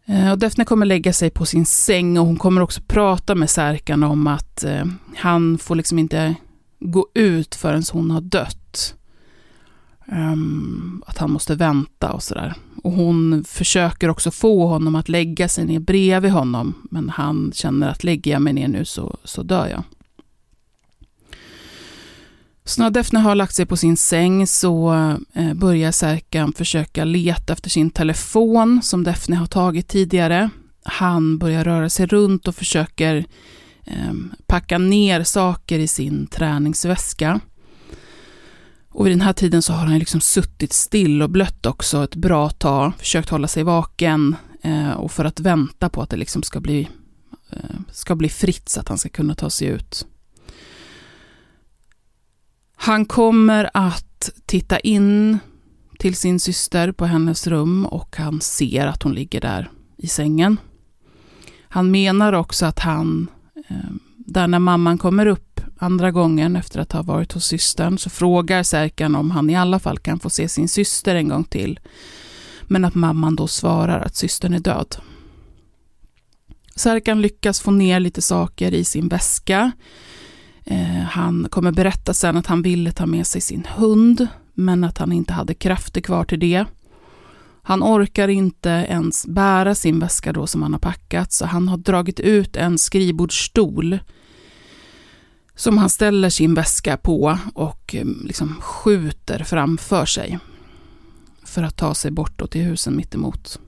Eh, 0.07 0.31
och 0.31 0.39
Defne 0.39 0.65
kommer 0.65 0.87
lägga 0.87 1.13
sig 1.13 1.31
på 1.31 1.47
sin 1.47 1.67
säng 1.67 2.19
och 2.19 2.27
hon 2.27 2.37
kommer 2.37 2.61
också 2.61 2.81
prata 2.87 3.35
med 3.35 3.51
Särkan 3.51 4.03
om 4.03 4.27
att 4.27 4.65
eh, 4.65 4.85
han 5.17 5.59
får 5.59 5.75
liksom 5.75 5.99
inte 5.99 6.35
gå 6.81 7.09
ut 7.15 7.55
förrän 7.55 7.83
hon 7.93 8.11
har 8.11 8.21
dött. 8.21 8.95
Um, 10.07 11.03
att 11.07 11.19
han 11.19 11.31
måste 11.31 11.55
vänta 11.55 12.13
och 12.13 12.23
sådär. 12.23 12.55
Och 12.83 12.93
hon 12.93 13.45
försöker 13.45 14.09
också 14.09 14.31
få 14.31 14.67
honom 14.67 14.95
att 14.95 15.09
lägga 15.09 15.49
sig 15.49 15.65
ner 15.65 15.81
bredvid 15.81 16.33
honom, 16.33 16.75
men 16.91 17.09
han 17.09 17.53
känner 17.55 17.89
att 17.89 18.05
lägger 18.05 18.33
jag 18.33 18.43
mig 18.43 18.53
ner 18.53 18.69
nu 18.69 18.85
så, 18.85 19.17
så 19.25 19.43
dör 19.43 19.69
jag. 19.69 19.83
Så 22.65 22.83
när 22.83 22.91
Defne 22.91 23.19
har 23.19 23.35
lagt 23.35 23.55
sig 23.55 23.67
på 23.67 23.77
sin 23.77 23.97
säng 23.97 24.47
så 24.47 24.95
eh, 25.33 25.55
börjar 25.55 25.93
Serkan 25.93 26.53
försöka 26.53 27.05
leta 27.05 27.53
efter 27.53 27.71
sin 27.71 27.91
telefon 27.91 28.83
som 28.83 29.05
Defne 29.05 29.37
har 29.37 29.47
tagit 29.47 29.89
tidigare. 29.89 30.51
Han 30.83 31.39
börjar 31.39 31.65
röra 31.65 31.91
sig 31.91 32.07
runt 32.07 32.49
och 32.49 32.55
försöker 32.55 33.25
ehm, 33.85 34.33
packa 34.47 34.79
ner 34.79 35.25
saker 35.25 35.79
i 35.79 35.89
sin 35.89 36.27
träningsväska. 36.27 37.41
Och 38.95 39.07
vid 39.07 39.13
den 39.13 39.21
här 39.21 39.33
tiden 39.33 39.63
så 39.63 39.73
har 39.73 39.87
han 39.87 39.99
liksom 39.99 40.21
suttit 40.21 40.73
still 40.73 41.23
och 41.23 41.31
blött 41.31 41.67
också 41.67 42.05
ett 42.05 42.15
bra 42.15 42.51
tag, 42.51 42.93
försökt 42.99 43.29
hålla 43.29 43.49
sig 43.49 43.63
vaken 43.63 44.37
eh, 44.63 44.91
och 44.91 45.13
för 45.13 45.25
att 45.25 45.41
vänta 45.41 45.89
på 45.89 46.03
att 46.03 46.11
det 46.11 46.17
liksom 46.17 46.43
ska 46.43 46.61
bli, 46.61 46.89
eh, 47.51 47.81
ska 47.91 48.15
bli 48.15 48.29
fritt 48.29 48.69
så 48.69 48.81
att 48.81 48.89
han 48.89 48.99
ska 48.99 49.09
kunna 49.09 49.35
ta 49.35 49.51
sig 49.51 49.69
ut. 49.69 50.07
Han 52.77 53.05
kommer 53.05 53.71
att 53.75 54.31
titta 54.47 54.79
in 54.79 55.39
till 55.99 56.17
sin 56.17 56.41
syster 56.41 56.93
på 56.93 57.07
hennes 57.07 57.47
rum 57.47 57.87
och 57.87 58.17
han 58.17 58.41
ser 58.41 58.87
att 58.87 59.03
hon 59.03 59.15
ligger 59.15 59.41
där 59.41 59.71
i 59.97 60.07
sängen. 60.07 60.57
Han 61.69 61.91
menar 61.91 62.33
också 62.33 62.67
att 62.67 62.79
han, 62.79 63.31
eh, 63.69 63.95
där 64.17 64.49
när 64.49 64.59
mamman 64.59 64.99
kommer 64.99 65.27
upp 65.27 65.61
andra 65.85 66.11
gången 66.11 66.57
efter 66.57 66.81
att 66.81 66.93
ha 66.93 67.03
varit 67.03 67.33
hos 67.33 67.45
systern, 67.45 67.99
så 67.99 68.11
frågar 68.11 68.63
Särkan 68.63 69.15
om 69.15 69.31
han 69.31 69.51
i 69.51 69.57
alla 69.57 69.79
fall 69.79 69.99
kan 69.99 70.21
få 70.21 70.31
se 70.31 70.49
sin 70.49 70.69
syster 70.69 71.15
en 71.15 71.29
gång 71.29 71.45
till. 71.45 71.81
Men 72.63 72.85
att 72.85 72.95
mamman 72.95 73.37
då 73.37 73.47
svarar 73.47 74.01
att 74.01 74.17
systern 74.17 74.55
är 74.55 74.59
död. 74.59 74.97
Särkan 76.77 77.23
lyckas 77.23 77.61
få 77.61 77.71
ner 77.71 78.01
lite 78.01 78.23
saker 78.23 78.75
i 78.75 78.85
sin 78.85 79.09
väska 79.09 79.73
Eh, 80.67 81.05
han 81.09 81.47
kommer 81.51 81.73
berätta 81.73 82.15
sen 82.15 82.37
att 82.37 82.47
han 82.47 82.63
ville 82.63 82.93
ta 82.93 83.07
med 83.07 83.27
sig 83.27 83.41
sin 83.41 83.67
hund, 83.77 84.27
men 84.55 84.85
att 84.85 84.99
han 84.99 85.13
inte 85.13 85.33
hade 85.33 85.55
krafter 85.55 86.01
kvar 86.01 86.25
till 86.25 86.41
det. 86.41 86.65
Han 87.63 87.83
orkar 87.83 88.29
inte 88.29 88.69
ens 88.69 89.27
bära 89.27 89.75
sin 89.75 89.99
väska 89.99 90.33
då 90.33 90.47
som 90.47 90.63
han 90.63 90.73
har 90.73 90.81
packat, 90.81 91.33
så 91.33 91.47
han 91.47 91.69
har 91.69 91.77
dragit 91.77 92.21
ut 92.21 92.57
en 92.57 92.79
skrivbordsstol 92.79 93.99
som 95.55 95.79
han 95.79 95.91
ställer 95.91 96.31
sin 96.31 96.55
väska 96.55 96.97
på 96.97 97.39
och 97.55 97.95
eh, 97.95 98.07
liksom 98.25 98.61
skjuter 98.61 99.45
framför 99.45 100.07
sig 100.07 100.39
för 101.45 101.63
att 101.63 101.77
ta 101.77 101.95
sig 101.95 102.11
bortåt 102.11 102.51
till 102.51 102.63
husen 102.63 102.97
mittemot. 102.97 103.61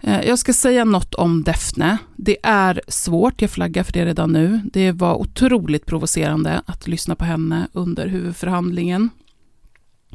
Eh, 0.00 0.20
jag 0.20 0.38
ska 0.38 0.52
säga 0.52 0.84
något 0.84 1.14
om 1.14 1.44
Defne. 1.44 1.98
Det 2.16 2.36
är 2.42 2.80
svårt, 2.88 3.42
jag 3.42 3.50
flaggar 3.50 3.82
för 3.82 3.92
det 3.92 4.06
redan 4.06 4.32
nu. 4.32 4.60
Det 4.72 4.92
var 4.92 5.14
otroligt 5.14 5.86
provocerande 5.86 6.62
att 6.66 6.88
lyssna 6.88 7.14
på 7.14 7.24
henne 7.24 7.68
under 7.72 8.06
huvudförhandlingen. 8.06 9.10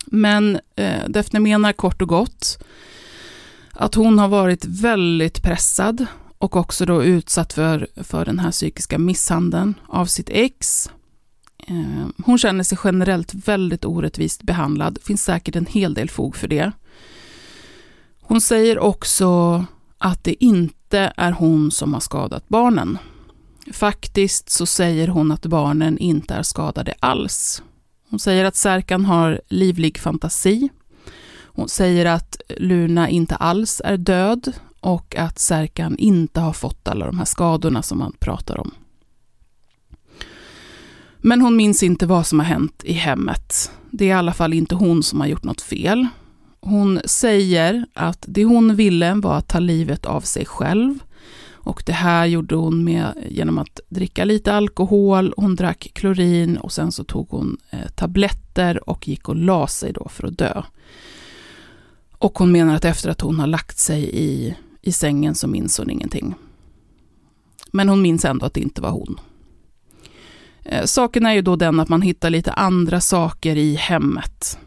Men 0.06 0.60
eh, 0.76 1.08
Defne 1.08 1.40
menar 1.40 1.74
kort 1.74 2.02
och 2.02 2.08
gott 2.08 2.64
att 3.72 3.96
hon 3.96 4.20
har 4.20 4.28
varit 4.28 4.66
väldigt 4.66 5.44
pressad 5.44 6.06
och 6.44 6.56
också 6.56 6.86
då 6.86 7.04
utsatt 7.04 7.54
för, 7.54 7.88
för 7.96 8.26
den 8.26 8.40
här 8.40 8.52
psykiska 8.52 8.98
misshandeln 8.98 9.76
av 9.88 10.06
sitt 10.06 10.30
ex. 10.30 10.90
Eh, 11.68 12.08
hon 12.26 12.38
känner 12.38 12.64
sig 12.64 12.78
generellt 12.84 13.34
väldigt 13.34 13.86
orättvist 13.86 14.44
behandlad. 14.44 15.00
Finns 15.04 15.24
säkert 15.24 15.56
en 15.56 15.66
hel 15.66 15.94
del 15.94 16.10
fog 16.10 16.36
för 16.36 16.48
det. 16.48 16.72
Hon 18.22 18.42
säger 18.42 18.80
också 18.80 19.66
att 19.98 20.24
det 20.24 20.44
inte 20.44 21.14
är 21.18 21.32
hon 21.32 21.72
som 21.72 21.94
har 21.94 22.02
skadat 22.02 22.50
barnen. 22.50 22.98
Faktiskt 23.74 24.50
så 24.50 24.66
säger 24.66 25.08
hon 25.08 25.32
att 25.32 25.46
barnen 25.46 25.98
inte 25.98 26.34
är 26.34 26.44
skadade 26.44 26.94
alls. 27.00 27.64
Hon 28.10 28.20
säger 28.20 28.46
att 28.46 28.56
Särkan 28.56 29.06
har 29.06 29.42
livlig 29.48 30.00
fantasi. 30.00 30.70
Hon 31.44 31.70
säger 31.70 32.06
att 32.06 32.42
Luna 32.58 33.10
inte 33.10 33.36
alls 33.36 33.82
är 33.86 33.98
död 33.98 34.54
och 34.84 35.16
att 35.18 35.40
Särkan 35.40 35.98
inte 35.98 36.40
har 36.40 36.54
fått 36.54 36.88
alla 36.88 37.06
de 37.06 37.18
här 37.18 37.26
skadorna 37.26 37.82
som 37.82 37.98
man 37.98 38.14
pratar 38.20 38.60
om. 38.60 38.72
Men 41.18 41.42
hon 41.42 41.56
minns 41.56 41.84
inte 41.84 42.06
vad 42.06 42.28
som 42.28 42.40
har 42.40 42.46
hänt 42.46 42.84
i 42.84 42.94
hemmet. 42.94 43.72
Det 43.92 44.06
är 44.06 44.10
i 44.10 44.12
alla 44.12 44.34
fall 44.34 44.54
inte 44.54 44.76
hon 44.76 45.04
som 45.04 45.20
har 45.20 45.28
gjort 45.28 45.44
något 45.44 45.62
fel. 45.62 46.08
Hon 46.60 47.00
säger 47.06 47.86
att 47.94 48.26
det 48.28 48.46
hon 48.46 48.76
ville 48.76 49.14
var 49.14 49.38
att 49.38 49.48
ta 49.48 49.60
livet 49.60 50.06
av 50.06 50.22
sig 50.22 50.46
själv. 50.46 51.00
Och 51.52 51.84
det 51.86 51.94
här 51.94 52.26
gjorde 52.26 52.56
hon 52.56 52.84
med, 52.84 53.14
genom 53.30 53.58
att 53.58 53.80
dricka 53.90 54.26
lite 54.26 54.54
alkohol, 54.54 55.34
hon 55.38 55.56
drack 55.56 55.92
klorin 55.94 56.58
och 56.58 56.72
sen 56.72 56.92
så 56.92 57.04
tog 57.04 57.30
hon 57.30 57.58
eh, 57.70 57.90
tabletter 57.96 58.90
och 58.90 59.08
gick 59.08 59.30
och 59.30 59.36
la 59.36 59.68
sig 59.68 59.94
då 59.94 60.10
för 60.10 60.28
att 60.28 60.38
dö. 60.38 60.62
Och 62.18 62.40
hon 62.40 62.52
menar 62.52 62.76
att 62.76 62.86
efter 62.86 63.10
att 63.10 63.22
hon 63.22 63.40
har 63.40 63.48
lagt 63.48 63.78
sig 63.78 64.10
i, 64.14 64.56
i 64.84 64.92
sängen 64.92 65.36
så 65.36 65.48
minns 65.48 65.78
hon 65.78 65.90
ingenting. 65.90 66.36
Men 67.72 67.90
hon 67.90 68.02
minns 68.02 68.26
ändå 68.26 68.46
att 68.46 68.54
det 68.54 68.62
inte 68.62 68.82
var 68.82 68.92
hon. 68.92 69.20
Eh, 70.64 70.86
saken 70.86 71.26
är 71.26 71.34
ju 71.34 71.42
då 71.42 71.56
den 71.56 71.80
att 71.80 71.90
man 71.90 72.02
hittar 72.02 72.30
lite 72.30 72.54
andra 72.54 73.02
saker 73.02 73.56
i 73.56 73.76
hemmet. 73.76 74.58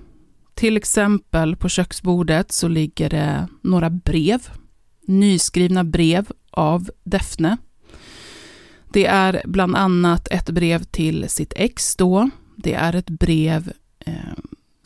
Till 0.55 0.76
exempel 0.76 1.57
på 1.57 1.68
köksbordet 1.68 2.52
så 2.52 2.68
ligger 2.68 3.11
det 3.11 3.48
några 3.62 3.90
brev, 3.90 4.48
nyskrivna 5.07 5.85
brev 5.85 6.33
av 6.50 6.90
Defne. 7.05 7.57
Det 8.92 9.07
är 9.07 9.42
bland 9.44 9.76
annat 9.76 10.29
ett 10.29 10.50
brev 10.50 10.85
till 10.85 11.29
sitt 11.29 11.52
ex 11.57 11.96
då. 11.96 12.31
Det 12.57 12.74
är 12.74 12.94
ett 12.94 13.11
brev 13.11 13.72
eh, 13.98 14.14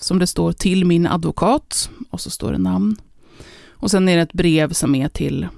som 0.00 0.18
det 0.18 0.26
står 0.26 0.52
till 0.52 0.84
min 0.84 1.06
advokat 1.06 1.90
och 2.10 2.20
så 2.20 2.30
står 2.30 2.52
det 2.52 2.58
namn. 2.58 2.96
Och 3.80 3.90
sen 3.90 4.08
är 4.08 4.16
det 4.16 4.22
ett 4.22 4.32
brev 4.32 4.72
som 4.72 4.94
är 4.94 5.08
till 5.08 5.48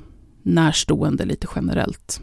närstående 0.42 1.24
lite 1.24 1.46
generellt. 1.54 2.20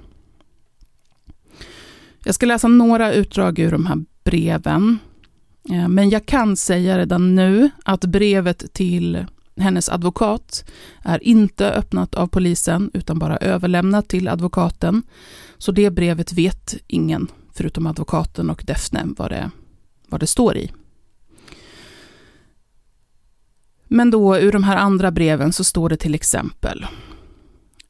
Jag 2.24 2.36
ska 2.36 2.46
läsa 2.46 2.68
några 2.68 3.14
utdrag 3.14 3.60
ur 3.60 3.72
de 3.72 3.86
här 3.86 4.06
breven. 4.24 5.00
Eh, 5.70 5.88
men 5.88 6.10
jag 6.10 6.26
kan 6.26 6.58
säga 6.58 6.98
redan 6.98 7.36
nu 7.36 7.70
att 7.86 8.06
brevet 8.06 8.74
till 8.74 9.26
hennes 9.58 9.90
advokat 9.90 10.66
är 11.04 11.24
inte 11.24 11.72
öppnat 11.72 12.16
av 12.16 12.28
polisen 12.28 12.92
utan 12.94 13.20
bara 13.20 13.38
överlämnat 13.38 14.08
till 14.08 14.28
advokaten. 14.28 15.04
Så 15.58 15.72
det 15.72 15.90
brevet 15.90 16.34
vet 16.34 16.76
ingen, 16.88 17.28
förutom 17.54 17.88
advokaten 17.88 18.50
och 18.50 18.64
Defne, 18.66 19.04
vad 19.18 19.32
det, 19.32 19.52
vad 20.08 20.20
det 20.20 20.28
står 20.28 20.58
i. 20.58 20.72
Men 23.90 24.12
då 24.12 24.38
ur 24.38 24.52
de 24.52 24.64
här 24.64 24.78
andra 24.78 25.12
breven 25.12 25.54
så 25.54 25.64
står 25.64 25.90
det 25.90 25.98
till 25.98 26.16
exempel 26.16 26.86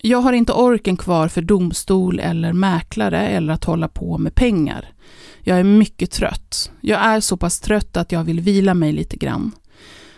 jag 0.02 0.22
har 0.22 0.34
inte 0.34 0.54
orken 0.54 0.98
kvar 0.98 1.28
för 1.28 1.42
domstol 1.42 2.20
eller 2.20 2.54
mäklare 2.54 3.28
eller 3.28 3.54
att 3.54 3.64
hålla 3.64 3.88
på 3.88 4.18
med 4.18 4.36
pengar. 4.36 4.94
Jag 5.42 5.60
är 5.60 5.64
mycket 5.64 6.12
trött. 6.12 6.72
Jag 6.82 7.02
är 7.02 7.20
så 7.20 7.38
pass 7.38 7.60
trött 7.60 7.98
att 7.98 8.12
jag 8.12 8.24
vill 8.24 8.40
vila 8.40 8.74
mig 8.74 8.92
lite 8.92 9.18
grann. 9.18 9.52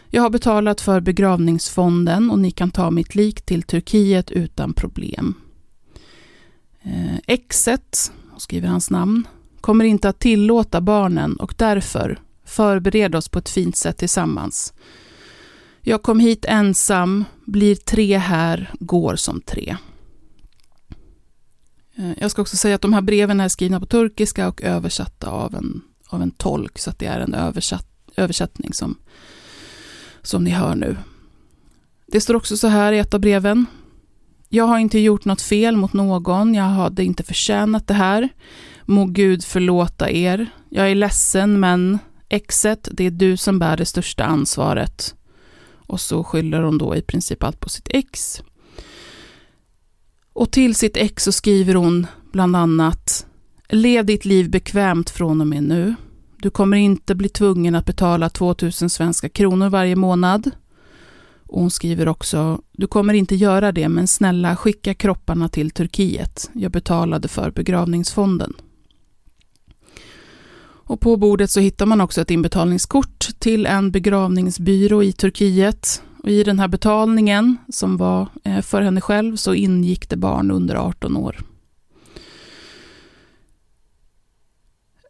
Jag 0.09 0.21
har 0.21 0.29
betalat 0.29 0.81
för 0.81 1.01
begravningsfonden 1.01 2.31
och 2.31 2.39
ni 2.39 2.51
kan 2.51 2.71
ta 2.71 2.91
mitt 2.91 3.15
lik 3.15 3.41
till 3.41 3.63
Turkiet 3.63 4.31
utan 4.31 4.73
problem. 4.73 5.33
Eh, 6.83 7.17
exet, 7.27 8.11
skriver 8.37 8.67
hans 8.67 8.89
namn, 8.89 9.27
kommer 9.61 9.85
inte 9.85 10.09
att 10.09 10.19
tillåta 10.19 10.81
barnen 10.81 11.35
och 11.35 11.53
därför 11.57 12.19
förbered 12.45 13.15
oss 13.15 13.29
på 13.29 13.39
ett 13.39 13.49
fint 13.49 13.75
sätt 13.75 13.97
tillsammans. 13.97 14.73
Jag 15.83 16.03
kom 16.03 16.19
hit 16.19 16.45
ensam, 16.45 17.25
blir 17.45 17.75
tre 17.75 18.17
här, 18.17 18.71
går 18.79 19.15
som 19.15 19.41
tre. 19.41 19.77
Eh, 21.95 22.11
jag 22.19 22.31
ska 22.31 22.41
också 22.41 22.57
säga 22.57 22.75
att 22.75 22.81
de 22.81 22.93
här 22.93 23.01
breven 23.01 23.39
är 23.39 23.49
skrivna 23.49 23.79
på 23.79 23.85
turkiska 23.85 24.47
och 24.47 24.61
översatta 24.61 25.29
av 25.29 25.55
en, 25.55 25.81
av 26.07 26.21
en 26.21 26.31
tolk, 26.31 26.79
så 26.79 26.89
att 26.89 26.99
det 26.99 27.05
är 27.05 27.19
en 27.19 27.33
översatt, 27.33 27.87
översättning 28.15 28.73
som, 28.73 28.97
som 30.21 30.43
ni 30.43 30.49
hör 30.49 30.75
nu. 30.75 30.97
Det 32.07 32.21
står 32.21 32.35
också 32.35 32.57
så 32.57 32.67
här 32.67 32.93
i 32.93 32.99
ett 32.99 33.13
av 33.13 33.19
breven. 33.19 33.65
Jag 34.49 34.65
har 34.65 34.79
inte 34.79 34.99
gjort 34.99 35.25
något 35.25 35.41
fel 35.41 35.77
mot 35.77 35.93
någon, 35.93 36.53
jag 36.53 36.63
hade 36.63 37.03
inte 37.03 37.23
förtjänat 37.23 37.87
det 37.87 37.93
här. 37.93 38.29
Må 38.85 39.05
Gud 39.05 39.43
förlåta 39.43 40.09
er. 40.11 40.49
Jag 40.69 40.91
är 40.91 40.95
ledsen, 40.95 41.59
men 41.59 41.99
exet, 42.29 42.89
det 42.91 43.03
är 43.03 43.11
du 43.11 43.37
som 43.37 43.59
bär 43.59 43.77
det 43.77 43.85
största 43.85 44.23
ansvaret. 44.23 45.15
Och 45.91 46.01
så 46.01 46.23
skyller 46.23 46.61
hon 46.61 46.77
då 46.77 46.95
i 46.95 47.01
princip 47.01 47.43
allt 47.43 47.59
på 47.59 47.69
sitt 47.69 47.87
ex. 47.89 48.41
Och 50.33 50.51
till 50.51 50.75
sitt 50.75 50.97
ex 50.97 51.23
så 51.23 51.31
skriver 51.31 51.75
hon 51.75 52.07
bland 52.31 52.55
annat 52.55 53.25
Lev 53.69 54.05
ditt 54.05 54.25
liv 54.25 54.49
bekvämt 54.49 55.09
från 55.09 55.41
och 55.41 55.47
med 55.47 55.63
nu. 55.63 55.95
Du 56.37 56.49
kommer 56.49 56.77
inte 56.77 57.15
bli 57.15 57.29
tvungen 57.29 57.75
att 57.75 57.85
betala 57.85 58.29
2000 58.29 58.89
svenska 58.89 59.29
kronor 59.29 59.69
varje 59.69 59.95
månad. 59.95 60.51
Och 61.47 61.61
hon 61.61 61.71
skriver 61.71 62.07
också, 62.07 62.61
du 62.71 62.87
kommer 62.87 63.13
inte 63.13 63.35
göra 63.35 63.71
det, 63.71 63.89
men 63.89 64.07
snälla 64.07 64.55
skicka 64.55 64.93
kropparna 64.93 65.49
till 65.49 65.71
Turkiet. 65.71 66.49
Jag 66.53 66.71
betalade 66.71 67.27
för 67.27 67.51
begravningsfonden. 67.51 68.53
Och 70.91 70.99
på 70.99 71.17
bordet 71.17 71.51
så 71.51 71.59
hittar 71.59 71.85
man 71.85 72.01
också 72.01 72.21
ett 72.21 72.31
inbetalningskort 72.31 73.29
till 73.39 73.65
en 73.65 73.91
begravningsbyrå 73.91 75.03
i 75.03 75.11
Turkiet. 75.11 76.03
Och 76.23 76.29
I 76.29 76.43
den 76.43 76.59
här 76.59 76.67
betalningen, 76.67 77.57
som 77.69 77.97
var 77.97 78.27
eh, 78.43 78.61
för 78.61 78.81
henne 78.81 79.01
själv, 79.01 79.35
så 79.35 79.53
ingick 79.53 80.09
det 80.09 80.17
barn 80.17 80.51
under 80.51 80.75
18 80.75 81.17
år. 81.17 81.39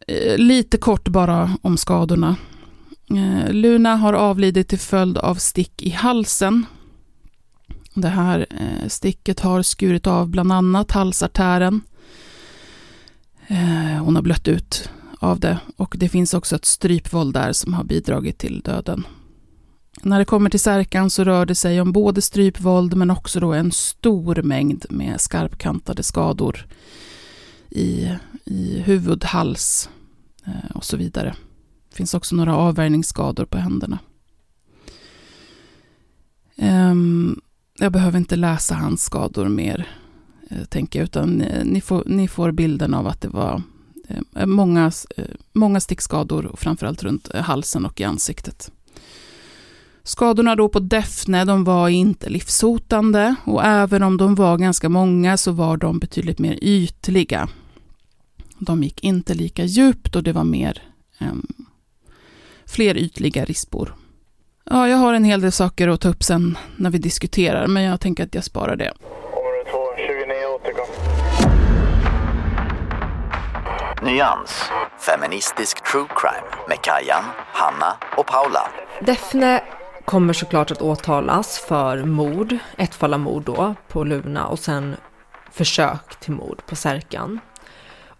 Eh, 0.07 0.38
lite 0.38 0.77
kort 0.77 1.07
bara 1.07 1.57
om 1.61 1.77
skadorna. 1.77 2.36
Eh, 3.09 3.53
Luna 3.53 3.95
har 3.95 4.13
avlidit 4.13 4.67
till 4.67 4.79
följd 4.79 5.17
av 5.17 5.36
stick 5.36 5.82
i 5.82 5.89
halsen. 5.89 6.65
Det 7.93 8.09
här 8.09 8.45
sticket 8.88 9.39
har 9.39 9.61
skurit 9.61 10.07
av 10.07 10.29
bland 10.29 10.51
annat 10.51 10.91
halsartären. 10.91 11.82
Hon 13.99 14.15
har 14.15 14.21
blött 14.21 14.47
ut 14.47 14.89
av 15.24 15.39
det 15.39 15.59
och 15.76 15.95
det 15.99 16.09
finns 16.09 16.34
också 16.34 16.55
ett 16.55 16.65
strypvåld 16.65 17.34
där 17.34 17.53
som 17.53 17.74
har 17.74 17.84
bidragit 17.84 18.38
till 18.38 18.59
döden. 18.59 19.07
När 20.03 20.19
det 20.19 20.26
kommer 20.26 20.49
till 20.49 20.59
Särkan 20.59 21.09
så 21.09 21.24
rör 21.24 21.45
det 21.45 21.55
sig 21.55 21.82
om 21.82 21.91
både 21.91 22.22
strypvåld 22.22 22.95
men 22.95 23.11
också 23.11 23.39
då 23.39 23.53
en 23.53 23.72
stor 23.72 24.41
mängd 24.41 24.86
med 24.89 25.22
skarpkantade 25.22 26.03
skador 26.03 26.67
i, 27.69 28.15
i 28.45 28.80
huvud, 28.80 29.24
hals 29.24 29.89
eh, 30.45 30.76
och 30.76 30.86
så 30.86 30.97
vidare. 30.97 31.36
Det 31.89 31.95
finns 31.95 32.13
också 32.13 32.36
några 32.36 32.55
avvärjningsskador 32.55 33.45
på 33.45 33.57
händerna. 33.57 33.99
Ehm, 36.55 37.41
jag 37.80 37.91
behöver 37.91 38.17
inte 38.17 38.36
läsa 38.36 38.76
hans 38.76 39.03
skador 39.03 39.49
mer, 39.49 39.88
eh, 40.49 40.63
tänker 40.63 40.99
jag, 40.99 41.03
utan 41.03 41.41
eh, 41.41 41.65
ni 41.65 41.82
får, 41.82 42.03
ni 42.05 42.28
får 42.28 42.51
bilden 42.51 42.93
av 42.93 43.07
att 43.07 43.22
det 43.22 43.30
var 43.30 43.61
Eh, 44.36 44.45
många, 44.45 44.91
eh, 45.18 45.26
många 45.53 45.80
stickskador, 45.80 46.55
framförallt 46.57 47.03
runt 47.03 47.30
eh, 47.34 47.41
halsen 47.41 47.86
och 47.86 48.01
i 48.01 48.03
ansiktet. 48.03 48.72
Skadorna 50.03 50.55
då 50.55 50.70
på 50.70 50.80
Defne, 50.80 51.45
de 51.45 51.64
var 51.64 51.89
inte 51.89 52.30
livshotande 52.30 53.36
och 53.43 53.64
även 53.66 54.03
om 54.03 54.18
de 54.18 54.36
var 54.36 54.57
ganska 54.57 54.89
många 54.89 55.38
så 55.38 55.51
var 55.51 55.78
de 55.78 55.99
betydligt 55.99 56.39
mer 56.39 56.59
ytliga. 56.62 57.49
De 58.59 58.84
gick 58.84 59.03
inte 59.03 59.34
lika 59.34 59.64
djupt 59.64 60.16
och 60.16 60.24
det 60.24 60.34
var 60.34 60.43
mer 60.43 60.84
eh, 61.20 61.34
fler 62.66 62.97
ytliga 62.97 63.45
rispor. 63.45 63.95
Ja, 64.66 64.88
jag 64.88 64.97
har 64.97 65.14
en 65.14 65.24
hel 65.24 65.41
del 65.41 65.51
saker 65.51 65.88
att 65.88 66.01
ta 66.01 66.09
upp 66.09 66.24
sen 66.24 66.57
när 66.78 66.89
vi 66.89 66.97
diskuterar, 66.97 67.68
men 67.68 67.84
jag 67.84 67.99
tänker 67.99 68.24
att 68.24 68.36
jag 68.36 68.43
sparar 68.43 68.76
det. 68.76 68.93
Nyans, 74.04 74.70
feministisk 74.99 75.91
true 75.91 76.08
crime 76.16 76.47
med 76.68 76.82
Kajan, 76.82 77.24
Hanna 77.54 77.97
och 78.18 78.26
Paula. 78.28 78.72
Defne 79.02 79.64
kommer 80.06 80.34
såklart 80.34 80.72
att 80.72 80.82
åtalas 80.82 81.60
för 81.60 82.04
mord, 82.04 82.58
ett 82.78 82.95
fall 82.95 83.14
av 83.14 83.20
mord 83.20 83.43
då 83.43 83.76
på 83.88 84.04
Luna 84.04 84.47
och 84.47 84.60
sen 84.60 84.95
försök 85.52 86.20
till 86.20 86.34
mord 86.34 86.66
på 86.66 86.76
Särkan. 86.76 87.39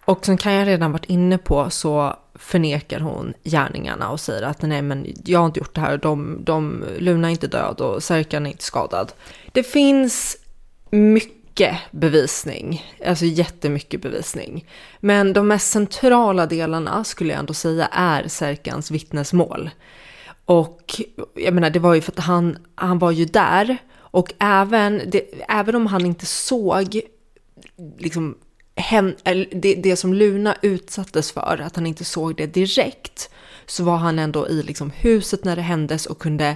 Och 0.06 0.26
som 0.26 0.38
Kajan 0.38 0.66
redan 0.66 0.92
varit 0.92 1.06
inne 1.06 1.38
på 1.38 1.70
så 1.70 2.16
förnekar 2.36 3.00
hon 3.00 3.34
gärningarna 3.44 4.10
och 4.10 4.20
säger 4.20 4.42
att 4.42 4.62
nej 4.62 4.82
men 4.82 5.06
jag 5.26 5.40
har 5.40 5.46
inte 5.46 5.60
gjort 5.60 5.76
det 5.76 5.82
här, 5.82 5.98
de, 5.98 6.44
de, 6.44 6.86
Luna 7.00 7.28
är 7.28 7.32
inte 7.32 7.48
död 7.48 7.82
och 7.82 8.04
Särkan 8.04 8.46
är 8.46 8.52
inte 8.52 8.64
skadad. 8.64 9.14
Det 9.52 9.64
finns 9.64 10.38
mycket 10.90 11.41
bevisning, 11.92 12.86
alltså 13.06 13.26
jättemycket 13.26 14.02
bevisning. 14.02 14.66
Men 15.00 15.34
de 15.34 15.48
mest 15.48 15.72
centrala 15.72 16.46
delarna 16.46 17.04
skulle 17.04 17.30
jag 17.30 17.40
ändå 17.40 17.54
säga 17.54 17.88
är 17.92 18.28
Serkans 18.28 18.92
vittnesmål. 18.92 19.70
Och 20.46 21.02
jag 21.36 21.54
menar, 21.54 21.70
det 21.70 21.80
var 21.80 21.94
ju 21.94 22.02
för 22.02 22.12
att 22.12 22.20
han, 22.20 22.58
han 22.76 23.00
var 23.00 23.12
ju 23.12 23.26
där. 23.26 23.78
Och 23.94 24.34
även, 24.40 25.02
det, 25.08 25.46
även 25.48 25.76
om 25.76 25.88
han 25.88 26.06
inte 26.06 26.26
såg 26.26 27.02
liksom, 27.98 28.38
hem, 28.76 29.16
eh, 29.24 29.38
det, 29.52 29.76
det 29.76 29.96
som 29.96 30.14
Luna 30.14 30.56
utsattes 30.62 31.32
för, 31.32 31.62
att 31.66 31.76
han 31.76 31.88
inte 31.88 32.06
såg 32.06 32.36
det 32.36 32.46
direkt, 32.46 33.30
så 33.66 33.84
var 33.84 33.98
han 33.98 34.20
ändå 34.20 34.50
i 34.50 34.64
liksom, 34.64 34.92
huset 34.92 35.44
när 35.44 35.56
det 35.56 35.62
händes 35.62 36.06
och 36.06 36.20
kunde 36.20 36.56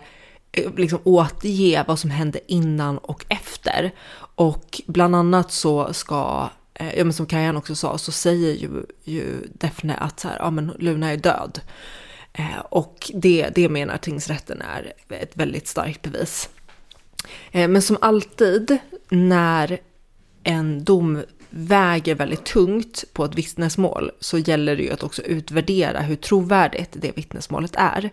Eh, 0.55 0.75
liksom, 0.75 0.99
återge 1.03 1.85
vad 1.87 1.99
som 1.99 2.09
hände 2.09 2.39
innan 2.47 2.97
och 2.97 3.25
efter. 3.29 3.91
Och 4.35 4.81
bland 4.87 5.15
annat 5.15 5.51
så 5.51 5.93
ska, 5.93 6.49
eh, 6.73 6.97
ja 6.97 7.03
men 7.03 7.13
som 7.13 7.25
Kajan 7.25 7.57
också 7.57 7.75
sa, 7.75 7.97
så 7.97 8.11
säger 8.11 8.53
ju, 8.53 8.85
ju 9.03 9.47
Defne 9.53 9.95
att 9.95 10.19
så 10.19 10.27
här, 10.27 10.37
ja 10.39 10.51
men 10.51 10.71
Luna 10.79 11.11
är 11.11 11.17
död. 11.17 11.59
Eh, 12.33 12.59
och 12.69 13.11
det, 13.13 13.49
det 13.55 13.69
menar 13.69 13.97
tingsrätten 13.97 14.61
är 14.61 14.93
ett 15.09 15.37
väldigt 15.37 15.67
starkt 15.67 16.01
bevis. 16.01 16.49
Eh, 17.51 17.67
men 17.67 17.81
som 17.81 17.97
alltid 18.01 18.77
när 19.09 19.79
en 20.43 20.83
dom 20.83 21.23
väger 21.57 22.15
väldigt 22.15 22.45
tungt 22.45 23.03
på 23.13 23.25
ett 23.25 23.35
vittnesmål 23.35 24.11
så 24.19 24.37
gäller 24.37 24.75
det 24.75 24.83
ju 24.83 24.91
att 24.91 25.03
också 25.03 25.21
utvärdera 25.21 26.01
hur 26.01 26.15
trovärdigt 26.15 26.89
det 26.91 27.17
vittnesmålet 27.17 27.75
är. 27.75 28.09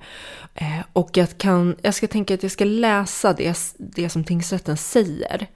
Eh, 0.55 0.81
och 0.93 1.11
jag, 1.17 1.39
kan, 1.39 1.77
jag 1.83 1.95
ska 1.95 2.09
tänka 2.09 2.35
att 2.35 2.43
jag 2.43 2.53
ska 2.53 2.65
läsa 2.65 3.33
det, 3.33 3.59
det 3.79 4.09
som 4.09 4.25
tingsrätten 4.25 4.77
säger. 4.77 5.47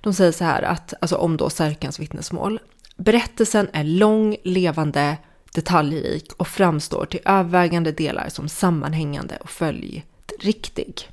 De 0.00 0.14
säger 0.14 0.32
så 0.32 0.44
här 0.44 0.62
att, 0.62 0.94
alltså 1.00 1.16
om 1.16 1.36
då 1.36 1.50
Särkans 1.50 2.00
vittnesmål. 2.00 2.60
Berättelsen 2.96 3.68
är 3.72 3.84
lång, 3.84 4.36
levande, 4.42 5.16
detaljrik 5.54 6.32
och 6.36 6.48
framstår 6.48 7.06
till 7.06 7.20
övervägande 7.24 7.92
delar 7.92 8.28
som 8.28 8.48
sammanhängande 8.48 9.36
och 9.36 9.50
följdriktig. 9.50 11.08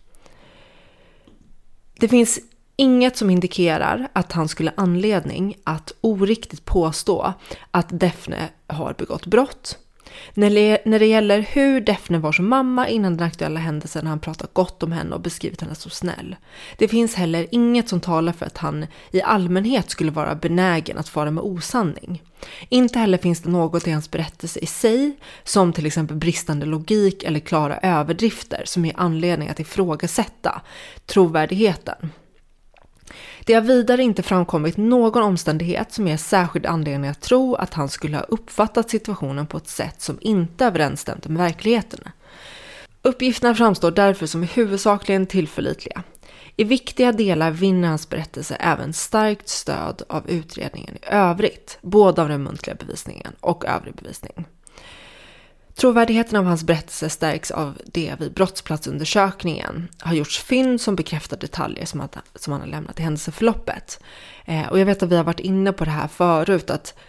Det 2.00 2.08
finns 2.08 2.40
inget 2.80 3.18
som 3.18 3.30
indikerar 3.30 4.08
att 4.14 4.32
han 4.32 4.48
skulle 4.48 4.74
anledning 4.78 5.56
att 5.64 5.92
oriktigt 6.02 6.66
påstå 6.66 7.34
att 7.72 8.00
Defne 8.00 8.50
har 8.68 8.94
begått 8.94 9.26
brott. 9.26 9.78
När 10.34 11.00
det, 11.00 11.06
gäller 11.06 11.40
hur 11.40 11.82
Defne 11.82 12.18
var 12.18 12.32
som 12.32 12.50
mamma 12.50 12.88
innan 12.88 13.18
den 13.18 13.28
aktuella 13.28 13.60
händelsen 13.60 14.06
har 14.06 14.10
han 14.10 14.20
pratat 14.20 14.54
gott 14.54 14.84
om 14.84 14.92
henne 14.92 15.16
och 15.16 15.22
beskrivit 15.22 15.62
henne 15.62 15.76
som 15.76 15.92
snäll. 15.92 16.36
Det 16.78 16.88
finns 16.88 17.16
heller 17.16 17.48
inget 17.52 17.90
som 17.90 18.00
talar 18.00 18.34
för 18.34 18.46
att 18.46 18.58
han 18.58 18.86
i 19.12 19.22
allmänhet 19.22 19.90
skulle 19.90 20.12
vara 20.12 20.36
benägen 20.36 20.98
att 20.98 21.10
fara 21.10 21.32
med 21.32 21.44
osanning. 21.44 22.24
Inte 22.70 23.00
heller 23.00 23.18
finns 23.18 23.42
det 23.42 23.50
något 23.50 23.88
i 23.88 23.92
hans 23.92 24.12
berättelse 24.12 24.60
i 24.60 24.66
sig, 24.66 25.18
som 25.44 25.74
till 25.74 25.86
exempel 25.86 26.18
bristande 26.18 26.66
logik 26.66 27.24
eller 27.24 27.40
klara 27.40 27.78
överdrifter 27.78 28.62
som 28.66 28.86
ger 28.86 28.94
anledning 28.98 29.50
att 29.50 29.60
ifrågasätta 29.60 30.62
trovärdigheten. 31.06 32.12
Det 33.50 33.56
har 33.56 33.62
vidare 33.62 34.04
inte 34.04 34.24
framkommit 34.24 34.78
någon 34.78 35.24
omständighet 35.24 35.94
som 35.94 36.08
ger 36.08 36.18
särskild 36.18 36.66
anledning 36.66 37.10
att 37.10 37.22
tro 37.22 37.56
att 37.56 37.74
han 37.74 37.90
skulle 37.90 38.18
ha 38.18 38.24
uppfattat 38.24 38.90
situationen 38.90 39.48
på 39.48 39.58
ett 39.58 39.68
sätt 39.68 40.02
som 40.02 40.18
inte 40.22 40.66
överensstämde 40.66 41.30
med 41.30 41.38
verkligheten. 41.38 42.00
Uppgifterna 43.02 43.56
framstår 43.56 43.92
därför 43.92 44.26
som 44.26 44.44
huvudsakligen 44.44 45.26
tillförlitliga. 45.26 46.04
I 46.56 46.64
viktiga 46.64 47.12
delar 47.12 47.52
vinner 47.52 47.88
hans 47.88 48.10
berättelse 48.10 48.56
även 48.56 48.94
starkt 48.94 49.50
stöd 49.50 50.02
av 50.10 50.30
utredningen 50.30 50.96
i 50.96 51.06
övrigt, 51.06 51.78
både 51.82 52.22
av 52.22 52.30
den 52.30 52.44
muntliga 52.44 52.76
bevisningen 52.76 53.34
och 53.40 53.66
övrig 53.66 53.96
bevisning. 53.96 54.46
Trovärdigheten 55.80 56.36
av 56.36 56.46
hans 56.46 56.64
berättelse 56.64 57.10
stärks 57.10 57.52
av 57.52 57.78
det 57.86 58.16
vid 58.20 58.34
brottsplatsundersökningen 58.34 59.88
har 60.00 60.14
gjorts 60.14 60.40
fynd 60.40 60.82
som 60.82 60.96
bekräftar 60.96 61.38
detaljer 61.38 61.86
som, 61.86 62.00
han, 62.00 62.10
som 62.36 62.54
han 62.54 62.62
har 62.62 62.68
lämnat 62.68 63.00
i 63.00 63.04
händelseförloppet. 63.04 64.00
Eh, 64.46 64.68
och 64.70 64.80
jag 64.80 64.86
vet 64.86 65.04
att 65.04 65.10
vi 65.10 65.16
har 65.16 65.24
varit 65.24 65.40
inne 65.40 65.74
på 65.74 65.86
det 65.86 65.92
här 65.92 66.08
förut, 66.08 66.70
att 66.70 67.00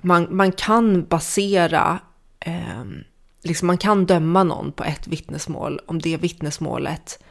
man, 0.00 0.28
man 0.30 0.52
kan 0.52 1.04
basera, 1.04 1.98
eh, 2.40 2.84
liksom 3.42 3.66
man 3.66 3.78
kan 3.78 4.06
döma 4.06 4.44
någon 4.44 4.72
på 4.72 4.84
ett 4.84 5.06
vittnesmål 5.06 5.80
om 5.86 5.98
det 5.98 6.16
vittnesmålet 6.16 7.22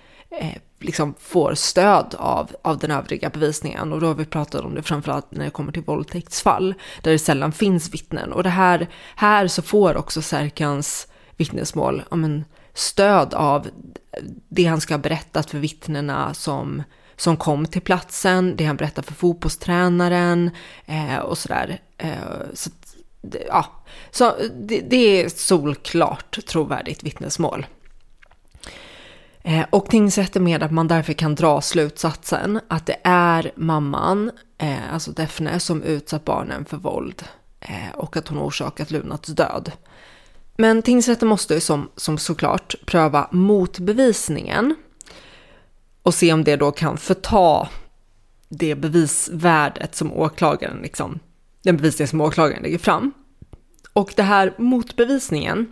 eh, 0.41 0.61
liksom 0.81 1.13
får 1.19 1.53
stöd 1.53 2.15
av, 2.19 2.51
av 2.61 2.77
den 2.77 2.91
övriga 2.91 3.29
bevisningen. 3.29 3.93
Och 3.93 3.99
då 3.99 4.07
har 4.07 4.15
vi 4.15 4.25
pratat 4.25 4.61
om 4.61 4.75
det 4.75 4.83
framförallt 4.83 5.31
när 5.31 5.45
det 5.45 5.51
kommer 5.51 5.71
till 5.71 5.83
våldtäktsfall, 5.83 6.73
där 7.01 7.11
det 7.11 7.19
sällan 7.19 7.51
finns 7.51 7.93
vittnen. 7.93 8.33
Och 8.33 8.43
det 8.43 8.49
här, 8.49 8.87
här 9.15 9.47
så 9.47 9.61
får 9.61 9.97
också 9.97 10.21
Serkans 10.21 11.07
vittnesmål 11.37 12.03
ja, 12.09 12.15
men, 12.15 12.45
stöd 12.73 13.33
av 13.33 13.67
det 14.49 14.65
han 14.65 14.81
ska 14.81 14.93
ha 14.93 14.99
berättat 14.99 15.49
för 15.49 15.57
vittnena 15.57 16.33
som, 16.33 16.83
som 17.15 17.37
kom 17.37 17.65
till 17.65 17.81
platsen, 17.81 18.55
det 18.55 18.65
han 18.65 18.75
berättar 18.75 19.03
för 19.03 19.13
fotbollstränaren 19.13 20.51
eh, 20.85 21.17
och 21.17 21.37
sådär. 21.37 21.81
Eh, 21.97 22.11
så, 22.53 22.69
ja, 23.47 23.65
så 24.11 24.35
det, 24.59 24.79
det 24.79 25.23
är 25.23 25.29
solklart 25.29 26.45
trovärdigt 26.45 27.03
vittnesmål. 27.03 27.65
Eh, 29.43 29.65
och 29.69 29.89
tingsrätten 29.89 30.43
med 30.43 30.63
att 30.63 30.71
man 30.71 30.87
därför 30.87 31.13
kan 31.13 31.35
dra 31.35 31.61
slutsatsen 31.61 32.59
att 32.67 32.85
det 32.85 32.97
är 33.03 33.51
mamman, 33.55 34.31
eh, 34.57 34.93
alltså 34.93 35.11
Defne, 35.11 35.59
som 35.59 35.83
utsatt 35.83 36.25
barnen 36.25 36.65
för 36.65 36.77
våld 36.77 37.23
eh, 37.59 37.95
och 37.95 38.17
att 38.17 38.27
hon 38.27 38.39
orsakat 38.39 38.91
Lunats 38.91 39.29
död. 39.29 39.71
Men 40.57 40.81
tingsrätten 40.81 41.27
måste 41.27 41.53
ju 41.53 41.59
som, 41.59 41.89
som 41.95 42.17
såklart 42.17 42.75
pröva 42.85 43.27
motbevisningen 43.31 44.75
och 46.03 46.13
se 46.13 46.33
om 46.33 46.43
det 46.43 46.55
då 46.55 46.71
kan 46.71 46.97
förta 46.97 47.69
det 48.49 48.75
bevisvärdet 48.75 49.95
som 49.95 50.13
åklagaren, 50.13 50.77
liksom, 50.81 51.19
den 51.63 51.77
bevisning 51.77 52.07
som 52.07 52.21
åklagaren 52.21 52.63
lägger 52.63 52.77
fram. 52.77 53.13
Och 53.93 54.13
det 54.15 54.23
här 54.23 54.53
motbevisningen 54.57 55.71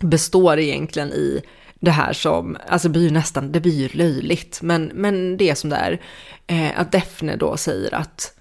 består 0.00 0.58
egentligen 0.58 1.12
i 1.12 1.42
det 1.82 1.90
här 1.90 2.12
som, 2.12 2.56
alltså 2.68 2.88
det 2.88 2.92
blir 2.92 3.02
ju 3.02 3.10
nästan, 3.10 3.52
det 3.52 3.60
blir 3.60 3.72
ju 3.72 3.88
löjligt, 3.88 4.62
men, 4.62 4.90
men 4.94 5.36
det 5.36 5.50
är 5.50 5.54
som 5.54 5.70
det 5.70 5.76
är. 5.76 6.00
Eh, 6.46 6.80
att 6.80 6.92
Defne 6.92 7.36
då 7.36 7.56
säger 7.56 7.94
att 7.94 8.34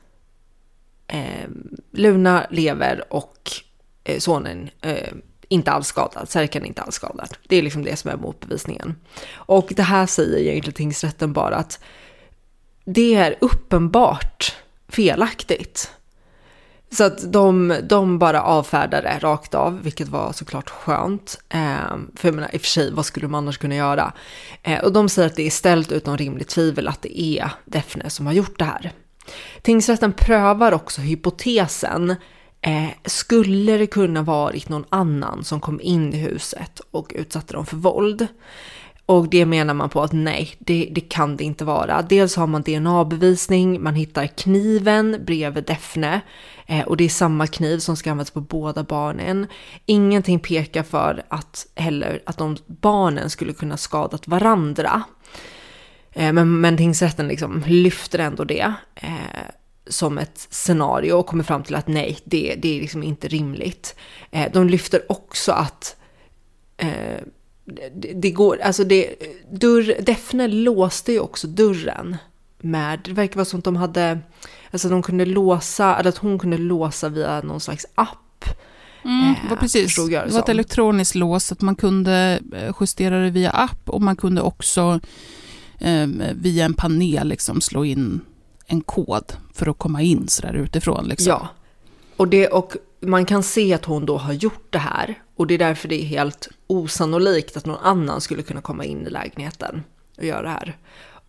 eh, 1.08 1.50
Luna 1.92 2.48
lever 2.50 3.14
och 3.14 3.52
eh, 4.04 4.20
sonen 4.20 4.70
eh, 4.82 5.14
inte 5.48 5.72
alls 5.72 5.88
skadad, 5.88 6.30
Serkan 6.30 6.64
är 6.64 6.68
inte 6.68 6.82
alls 6.82 6.96
skadad. 6.96 7.38
Det 7.48 7.56
är 7.56 7.62
liksom 7.62 7.84
det 7.84 7.96
som 7.96 8.12
är 8.12 8.18
motbevisningen. 8.18 8.96
Och 9.34 9.74
det 9.76 9.84
här 9.84 10.06
säger 10.06 10.38
egentligen 10.38 10.74
tingsrätten 10.74 11.34
bara 11.34 11.56
att 11.56 11.80
det 12.86 13.16
är 13.16 13.36
uppenbart 13.42 14.56
felaktigt. 14.88 15.92
Så 16.94 17.04
att 17.04 17.32
de, 17.32 17.76
de 17.84 18.20
bara 18.20 18.42
avfärdade 18.42 19.02
det 19.02 19.20
rakt 19.28 19.56
av, 19.56 19.82
vilket 19.82 20.08
var 20.08 20.32
såklart 20.32 20.70
skönt. 20.70 21.40
Eh, 21.50 21.98
för 22.16 22.28
jag 22.28 22.36
menar, 22.36 22.56
i 22.56 22.58
och 22.58 22.62
för 22.62 22.68
sig, 22.68 22.92
vad 22.92 23.06
skulle 23.06 23.26
de 23.26 23.36
annars 23.36 23.58
kunna 23.58 23.76
göra? 23.76 24.14
Eh, 24.64 24.84
och 24.84 24.94
de 24.94 25.10
säger 25.10 25.30
att 25.30 25.36
det 25.36 25.48
är 25.48 25.52
ställt 25.52 25.92
utom 25.92 26.18
rimligt 26.18 26.48
tvivel 26.48 26.88
att 26.88 27.02
det 27.02 27.22
är 27.22 27.52
Defne 27.66 28.10
som 28.10 28.26
har 28.26 28.34
gjort 28.34 28.60
det 28.60 28.66
här. 28.66 28.92
Tingsrätten 29.62 30.14
prövar 30.14 30.72
också 30.72 31.02
hypotesen. 31.02 32.16
Eh, 32.62 32.90
skulle 33.06 33.78
det 33.78 33.88
kunna 33.88 34.22
varit 34.22 34.70
någon 34.70 34.86
annan 34.90 35.44
som 35.44 35.60
kom 35.60 35.82
in 35.82 36.14
i 36.14 36.18
huset 36.18 36.82
och 36.92 37.12
utsatte 37.16 37.54
dem 37.54 37.66
för 37.66 37.78
våld? 37.78 38.28
Och 39.12 39.30
det 39.30 39.46
menar 39.46 39.74
man 39.74 39.90
på 39.90 40.02
att 40.02 40.12
nej, 40.12 40.56
det, 40.60 40.90
det, 40.92 41.02
kan 41.02 41.38
det 41.38 41.44
inte 41.44 41.66
vara. 41.66 42.02
Dels 42.02 42.36
har 42.36 42.48
man 42.48 42.62
DNA-bevisning, 42.62 43.84
man 43.84 43.96
hittar 43.96 44.28
kniven 44.28 45.24
bredvid 45.26 45.64
Defne 45.64 46.22
eh, 46.68 46.88
och 46.88 46.98
det 46.98 47.04
är 47.04 47.10
samma 47.10 47.48
kniv 47.48 47.80
som 47.80 47.98
ska 47.98 48.12
användas 48.12 48.32
på 48.32 48.42
båda 48.42 48.84
barnen. 48.84 49.48
Ingenting 49.86 50.40
pekar 50.40 50.84
för 50.84 51.24
att 51.28 51.68
heller 51.76 52.22
att 52.26 52.38
de 52.38 52.58
barnen 52.68 53.30
skulle 53.30 53.54
kunna 53.54 53.78
skadat 53.78 54.28
varandra. 54.28 55.04
Eh, 56.12 56.34
men, 56.34 56.62
men 56.62 56.78
tingsrätten 56.78 57.28
liksom 57.28 57.64
lyfter 57.68 58.20
ändå 58.20 58.44
det 58.44 58.74
eh, 58.96 59.12
som 59.88 60.18
ett 60.18 60.48
scenario 60.50 61.14
och 61.14 61.26
kommer 61.26 61.44
fram 61.44 61.64
till 61.64 61.76
att 61.76 61.88
nej, 61.88 62.18
det, 62.24 62.56
det 62.62 62.78
är 62.78 62.82
liksom 62.82 63.04
inte 63.04 63.28
rimligt. 63.28 63.96
Eh, 64.32 64.52
de 64.54 64.70
lyfter 64.70 65.12
också 65.12 65.52
att 65.52 65.96
eh, 66.78 67.22
det, 67.66 68.14
det 68.14 68.32
går, 68.32 68.62
alltså 68.62 68.84
det, 68.84 69.16
dörr, 69.52 70.02
Defne 70.02 70.48
låste 70.48 71.12
ju 71.12 71.20
också 71.20 71.48
dörren 71.48 72.18
med, 72.60 73.00
det 73.04 73.12
verkar 73.12 73.36
vara 73.36 73.46
som 73.46 73.60
att 73.60 73.66
de 73.66 73.76
hade, 73.76 74.20
alltså 74.72 74.90
de 74.90 75.02
kunde 75.04 75.26
låsa, 75.26 75.96
eller 75.96 76.10
att 76.10 76.18
hon 76.18 76.40
kunde 76.40 76.58
låsa 76.58 77.10
via 77.10 77.42
någon 77.42 77.60
slags 77.60 77.86
app. 77.96 78.18
Mm, 79.04 79.34
det 79.44 79.50
var 79.50 79.58
precis, 79.58 79.96
det, 79.96 80.10
det 80.10 80.32
var 80.32 80.40
ett 80.40 80.50
elektroniskt 80.50 81.16
lås, 81.16 81.52
att 81.52 81.62
man 81.62 81.76
kunde 81.76 82.40
eh, 82.56 82.76
justera 82.80 83.20
det 83.20 83.30
via 83.30 83.50
app 83.50 83.90
och 83.90 84.02
man 84.02 84.16
kunde 84.16 84.42
också 84.42 85.00
eh, 85.80 86.08
via 86.36 86.66
en 86.66 86.74
panel 86.74 87.28
liksom 87.28 87.62
slå 87.62 87.86
in 87.86 88.22
en 88.66 88.82
kod 88.82 89.34
för 89.54 89.70
att 89.70 89.78
komma 89.78 90.02
in 90.02 90.28
sådär 90.28 90.54
utifrån. 90.54 91.06
Liksom. 91.06 91.30
Ja, 91.30 91.48
och, 92.18 92.28
det, 92.28 92.48
och 92.48 92.76
man 93.02 93.26
kan 93.26 93.44
se 93.44 93.74
att 93.74 93.86
hon 93.86 94.06
då 94.06 94.18
har 94.18 94.34
gjort 94.34 94.68
det 94.70 94.80
här 94.80 95.22
och 95.36 95.48
det 95.48 95.54
är 95.54 95.58
därför 95.58 95.88
det 95.88 96.02
är 96.02 96.06
helt 96.06 96.50
osannolikt 96.68 97.58
att 97.58 97.66
någon 97.66 97.84
annan 97.84 98.22
skulle 98.22 98.44
kunna 98.44 98.62
komma 98.62 98.86
in 98.86 99.08
i 99.08 99.10
lägenheten 99.10 99.84
och 100.18 100.24
göra 100.24 100.42
det 100.42 100.50
här. 100.50 100.78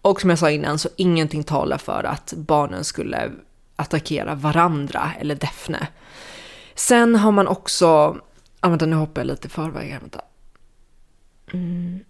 Och 0.03 0.21
som 0.21 0.31
jag 0.31 0.39
sa 0.39 0.51
innan 0.51 0.79
så 0.79 0.89
ingenting 0.97 1.45
talar 1.45 1.79
för 1.79 2.05
att 2.05 2.33
barnen 2.37 2.85
skulle 2.85 3.33
attackera 3.77 4.35
varandra 4.35 5.13
eller 5.21 5.35
Defne. 5.35 5.87
Sen 6.75 7.17
har 7.17 7.33
man 7.33 7.49
också, 7.49 7.87
ah, 8.61 8.69
vänta 8.69 8.87
nu 8.87 8.97
hoppar 8.97 9.21
jag 9.21 9.27
lite 9.27 9.47
i 9.47 9.51
förväg 9.51 9.91
här, 9.91 10.01
vänta. 10.01 10.21
Mm. 11.53 12.01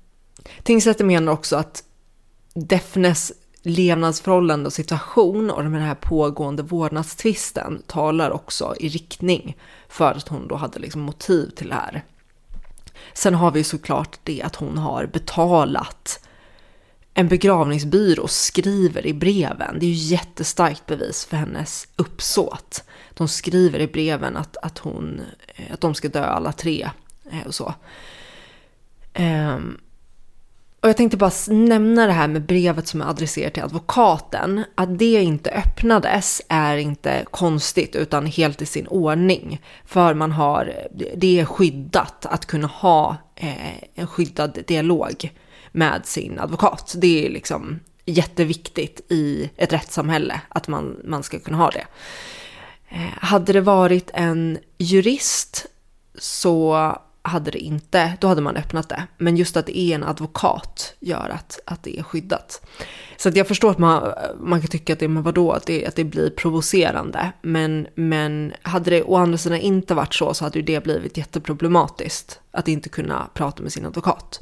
Tingsrätten 0.62 1.06
menar 1.06 1.32
också 1.32 1.56
att 1.56 1.84
Defnes 2.54 3.32
levnadsförhållande 3.62 4.66
och 4.66 4.72
situation 4.72 5.50
och 5.50 5.62
den 5.62 5.74
här 5.74 5.94
pågående 5.94 6.62
vårdnadstvisten 6.62 7.82
talar 7.86 8.30
också 8.30 8.74
i 8.80 8.88
riktning 8.88 9.56
för 9.88 10.10
att 10.10 10.28
hon 10.28 10.48
då 10.48 10.54
hade 10.54 10.78
liksom 10.78 11.00
motiv 11.00 11.50
till 11.50 11.68
det 11.68 11.74
här. 11.74 12.04
Sen 13.14 13.34
har 13.34 13.50
vi 13.50 13.64
såklart 13.64 14.18
det 14.22 14.42
att 14.42 14.56
hon 14.56 14.78
har 14.78 15.06
betalat 15.06 16.20
en 17.14 17.28
begravningsbyrå 17.28 18.28
skriver 18.28 19.06
i 19.06 19.14
breven. 19.14 19.78
Det 19.78 19.86
är 19.86 19.90
ju 19.90 20.14
jättestarkt 20.14 20.86
bevis 20.86 21.24
för 21.24 21.36
hennes 21.36 21.88
uppsåt. 21.96 22.84
De 23.14 23.28
skriver 23.28 23.78
i 23.78 23.86
breven 23.86 24.36
att, 24.36 24.56
att, 24.56 24.78
hon, 24.78 25.20
eh, 25.56 25.72
att 25.72 25.80
de 25.80 25.94
ska 25.94 26.08
dö 26.08 26.24
alla 26.24 26.52
tre 26.52 26.90
eh, 27.30 27.46
och 27.46 27.54
så. 27.54 27.74
Um, 29.18 29.78
och 30.83 30.89
jag 30.89 30.97
tänkte 30.97 31.16
bara 31.16 31.30
nämna 31.49 32.07
det 32.07 32.12
här 32.12 32.28
med 32.28 32.47
brevet 32.47 32.89
som 32.89 33.01
är 33.01 33.11
adresserat 33.11 33.55
till 33.55 33.62
advokaten. 33.62 34.64
Att 34.74 34.99
det 34.99 35.22
inte 35.22 35.51
öppnades 35.51 36.43
är 36.49 36.76
inte 36.76 37.24
konstigt 37.30 37.97
utan 37.97 38.26
helt 38.26 38.62
i 38.62 38.66
sin 38.66 38.87
ordning. 38.87 39.62
För 39.85 40.14
man 40.14 40.33
har, 40.33 40.72
det 41.16 41.41
är 41.41 41.45
skyddat 41.45 42.26
att 42.26 42.47
kunna 42.47 42.66
ha 42.66 43.16
eh, 43.37 43.76
en 43.95 44.07
skyddad 44.07 44.59
dialog 44.66 45.33
med 45.72 46.07
sin 46.07 46.39
advokat. 46.39 46.95
Det 46.99 47.26
är 47.26 47.30
liksom 47.30 47.80
jätteviktigt 48.07 49.01
i 49.09 49.51
ett 49.57 49.72
rättssamhälle 49.72 50.41
att 50.49 50.68
man, 50.68 51.01
man 51.05 51.22
ska 51.22 51.39
kunna 51.39 51.57
ha 51.57 51.70
det. 51.70 51.87
Eh, 52.89 53.18
hade 53.20 53.53
det 53.53 53.61
varit 53.61 54.11
en 54.14 54.59
jurist 54.78 55.66
så 56.18 56.97
hade 57.23 57.51
det 57.51 57.59
inte, 57.59 58.12
då 58.20 58.27
hade 58.27 58.41
man 58.41 58.57
öppnat 58.57 58.89
det. 58.89 59.07
Men 59.18 59.37
just 59.37 59.57
att 59.57 59.66
det 59.66 59.79
är 59.79 59.95
en 59.95 60.05
advokat 60.05 60.95
gör 61.01 61.29
att, 61.29 61.61
att 61.66 61.83
det 61.83 61.99
är 61.99 62.03
skyddat. 62.03 62.66
Så 63.16 63.29
att 63.29 63.37
jag 63.37 63.49
förstår 63.49 63.70
att 63.70 63.79
man, 63.79 64.12
man 64.41 64.61
kan 64.61 64.68
tycka 64.68 64.93
att 64.93 64.99
det, 64.99 65.09
men 65.09 65.23
vadå, 65.23 65.53
att 65.53 65.66
det, 65.66 65.87
att 65.87 65.97
det 65.97 66.05
blir 66.05 66.31
provocerande. 66.31 67.33
Men, 67.43 67.87
men 67.95 68.53
hade 68.62 68.91
det 68.91 69.03
å 69.03 69.16
andra 69.16 69.39
sidan 69.39 69.59
inte 69.59 69.95
varit 69.95 70.14
så 70.14 70.35
så 70.35 70.45
hade 70.45 70.59
ju 70.59 70.64
det 70.64 70.85
blivit 70.85 71.16
jätteproblematiskt. 71.16 72.41
Att 72.51 72.68
inte 72.68 72.89
kunna 72.89 73.29
prata 73.35 73.62
med 73.62 73.73
sin 73.73 73.87
advokat. 73.87 74.41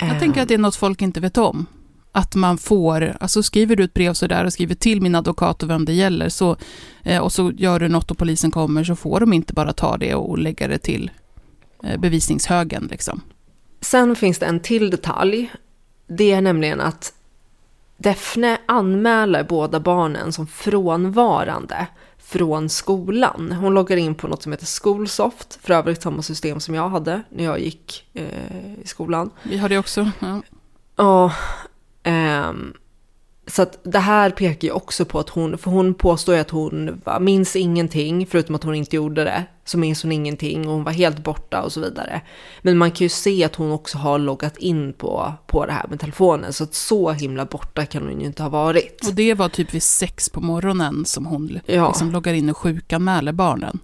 Jag 0.00 0.20
tänker 0.20 0.42
att 0.42 0.48
det 0.48 0.54
är 0.54 0.58
något 0.58 0.76
folk 0.76 1.02
inte 1.02 1.20
vet 1.20 1.38
om. 1.38 1.66
Att 2.12 2.34
man 2.34 2.58
får, 2.58 3.16
alltså 3.20 3.42
skriver 3.42 3.76
du 3.76 3.84
ett 3.84 3.94
brev 3.94 4.12
sådär 4.12 4.44
och 4.44 4.52
skriver 4.52 4.74
till 4.74 5.02
min 5.02 5.14
advokat 5.14 5.62
och 5.62 5.70
vem 5.70 5.84
det 5.84 5.92
gäller 5.92 6.28
så, 6.28 6.56
eh, 7.02 7.22
och 7.22 7.32
så 7.32 7.52
gör 7.52 7.80
du 7.80 7.88
något 7.88 8.10
och 8.10 8.18
polisen 8.18 8.50
kommer 8.50 8.84
så 8.84 8.96
får 8.96 9.20
de 9.20 9.32
inte 9.32 9.52
bara 9.52 9.72
ta 9.72 9.96
det 9.96 10.14
och 10.14 10.38
lägga 10.38 10.68
det 10.68 10.78
till 10.78 11.10
bevisningshögen. 11.98 12.88
Liksom. 12.90 13.20
Sen 13.80 14.16
finns 14.16 14.38
det 14.38 14.46
en 14.46 14.60
till 14.60 14.90
detalj. 14.90 15.52
Det 16.06 16.32
är 16.32 16.40
nämligen 16.40 16.80
att 16.80 17.12
Defne 17.96 18.58
anmäler 18.66 19.44
båda 19.44 19.80
barnen 19.80 20.32
som 20.32 20.46
frånvarande 20.46 21.86
från 22.18 22.68
skolan. 22.68 23.52
Hon 23.52 23.74
loggar 23.74 23.96
in 23.96 24.14
på 24.14 24.28
något 24.28 24.42
som 24.42 24.52
heter 24.52 24.66
Skolsoft, 24.66 25.58
för 25.62 25.74
övrigt 25.74 26.02
samma 26.02 26.22
system 26.22 26.60
som 26.60 26.74
jag 26.74 26.88
hade 26.88 27.22
när 27.30 27.44
jag 27.44 27.60
gick 27.60 28.06
eh, 28.14 28.80
i 28.82 28.86
skolan. 28.86 29.30
Vi 29.42 29.58
har 29.58 29.68
det 29.68 29.78
också. 29.78 30.10
Ja. 30.18 30.42
Och, 31.04 31.32
ehm, 32.02 32.74
så 33.48 33.62
att 33.62 33.78
det 33.82 33.98
här 33.98 34.30
pekar 34.30 34.68
ju 34.68 34.72
också 34.74 35.04
på 35.04 35.18
att 35.18 35.28
hon, 35.28 35.58
för 35.58 35.70
hon 35.70 35.94
påstår 35.94 36.34
ju 36.34 36.40
att 36.40 36.50
hon 36.50 37.00
va, 37.04 37.18
minns 37.20 37.56
ingenting, 37.56 38.26
förutom 38.26 38.54
att 38.54 38.64
hon 38.64 38.74
inte 38.74 38.96
gjorde 38.96 39.24
det, 39.24 39.44
så 39.64 39.78
minns 39.78 40.02
hon 40.02 40.12
ingenting 40.12 40.68
och 40.68 40.74
hon 40.74 40.84
var 40.84 40.92
helt 40.92 41.18
borta 41.18 41.62
och 41.62 41.72
så 41.72 41.80
vidare. 41.80 42.20
Men 42.62 42.78
man 42.78 42.90
kan 42.90 43.04
ju 43.04 43.08
se 43.08 43.44
att 43.44 43.54
hon 43.56 43.72
också 43.72 43.98
har 43.98 44.18
loggat 44.18 44.56
in 44.56 44.92
på, 44.92 45.32
på 45.46 45.66
det 45.66 45.72
här 45.72 45.86
med 45.88 46.00
telefonen, 46.00 46.52
så 46.52 46.64
att 46.64 46.74
så 46.74 47.10
himla 47.10 47.44
borta 47.44 47.86
kan 47.86 48.02
hon 48.08 48.20
ju 48.20 48.26
inte 48.26 48.42
ha 48.42 48.50
varit. 48.50 49.06
Och 49.08 49.14
det 49.14 49.34
var 49.34 49.48
typ 49.48 49.74
vid 49.74 49.82
sex 49.82 50.28
på 50.28 50.40
morgonen 50.40 51.04
som 51.04 51.26
hon 51.26 51.60
Ja. 51.66 51.88
liksom 51.88 52.10
loggar 52.10 52.34
in 52.34 52.50
och 52.50 52.56
sjukanmäler 52.56 53.32
barnen. 53.32 53.78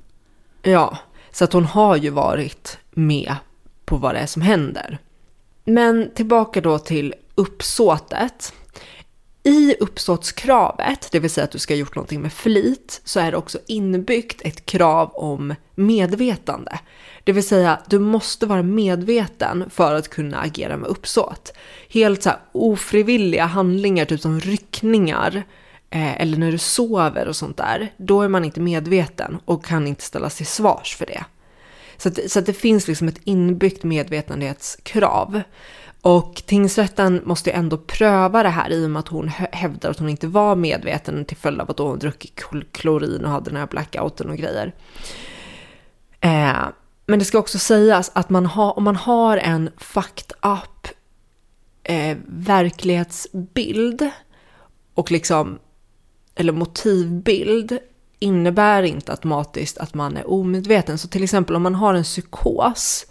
Ja, 0.62 0.98
så 1.32 1.44
att 1.44 1.52
hon 1.52 1.64
har 1.64 1.96
ju 1.96 2.10
varit 2.10 2.78
med 2.90 3.36
på 3.84 3.96
vad 3.96 4.14
det 4.14 4.18
är 4.18 4.26
som 4.26 4.42
händer. 4.42 4.98
Men 5.64 6.10
tillbaka 6.14 6.60
då 6.60 6.78
till 6.78 7.14
uppsåtet. 7.34 8.52
I 9.44 9.74
uppsåtskravet, 9.80 11.08
det 11.12 11.18
vill 11.18 11.30
säga 11.30 11.44
att 11.44 11.50
du 11.50 11.58
ska 11.58 11.74
ha 11.74 11.78
gjort 11.78 11.96
någonting 11.96 12.22
med 12.22 12.32
flit, 12.32 13.00
så 13.04 13.20
är 13.20 13.30
det 13.30 13.36
också 13.36 13.58
inbyggt 13.66 14.42
ett 14.42 14.66
krav 14.66 15.10
om 15.14 15.54
medvetande. 15.74 16.78
Det 17.24 17.32
vill 17.32 17.46
säga, 17.46 17.78
du 17.86 17.98
måste 17.98 18.46
vara 18.46 18.62
medveten 18.62 19.70
för 19.70 19.94
att 19.94 20.08
kunna 20.08 20.40
agera 20.40 20.76
med 20.76 20.88
uppsåt. 20.88 21.52
Helt 21.88 22.22
så 22.22 22.28
här 22.28 22.38
ofrivilliga 22.52 23.44
handlingar, 23.44 24.04
typ 24.04 24.20
som 24.20 24.40
ryckningar, 24.40 25.42
eh, 25.90 26.20
eller 26.20 26.38
när 26.38 26.52
du 26.52 26.58
sover 26.58 27.28
och 27.28 27.36
sånt 27.36 27.56
där, 27.56 27.92
då 27.96 28.22
är 28.22 28.28
man 28.28 28.44
inte 28.44 28.60
medveten 28.60 29.38
och 29.44 29.64
kan 29.64 29.86
inte 29.86 30.02
ställas 30.02 30.36
till 30.36 30.46
svars 30.46 30.96
för 30.96 31.06
det. 31.06 31.24
Så 31.96 32.08
att, 32.08 32.30
så 32.30 32.38
att 32.38 32.46
det 32.46 32.52
finns 32.52 32.88
liksom 32.88 33.08
ett 33.08 33.20
inbyggt 33.24 33.84
medvetenhetskrav. 33.84 35.42
Och 36.02 36.42
tingsrätten 36.46 37.22
måste 37.24 37.50
ju 37.50 37.56
ändå 37.56 37.78
pröva 37.78 38.42
det 38.42 38.48
här 38.48 38.70
i 38.70 38.86
och 38.86 38.90
med 38.90 39.00
att 39.00 39.08
hon 39.08 39.28
hävdar 39.28 39.90
att 39.90 39.98
hon 39.98 40.08
inte 40.08 40.26
var 40.26 40.56
medveten 40.56 41.24
till 41.24 41.36
följd 41.36 41.60
av 41.60 41.70
att 41.70 41.78
hon 41.78 41.98
druckit 41.98 42.40
klorin 42.72 43.24
och 43.24 43.30
hade 43.30 43.50
den 43.50 43.56
här 43.56 43.66
blackouten 43.66 44.30
och 44.30 44.36
grejer. 44.36 44.74
Eh, 46.20 46.66
men 47.06 47.18
det 47.18 47.24
ska 47.24 47.38
också 47.38 47.58
sägas 47.58 48.10
att 48.14 48.30
man 48.30 48.46
ha, 48.46 48.72
om 48.72 48.84
man 48.84 48.96
har 48.96 49.36
en 49.36 49.70
fucked 49.76 50.32
up 50.42 50.88
eh, 51.82 52.16
verklighetsbild 52.26 54.10
och 54.94 55.10
liksom, 55.10 55.58
eller 56.34 56.52
motivbild 56.52 57.78
innebär 58.18 58.82
inte 58.82 59.12
automatiskt 59.12 59.78
att 59.78 59.94
man 59.94 60.16
är 60.16 60.30
omedveten. 60.30 60.98
Så 60.98 61.08
till 61.08 61.24
exempel 61.24 61.56
om 61.56 61.62
man 61.62 61.74
har 61.74 61.94
en 61.94 62.04
psykos 62.04 63.06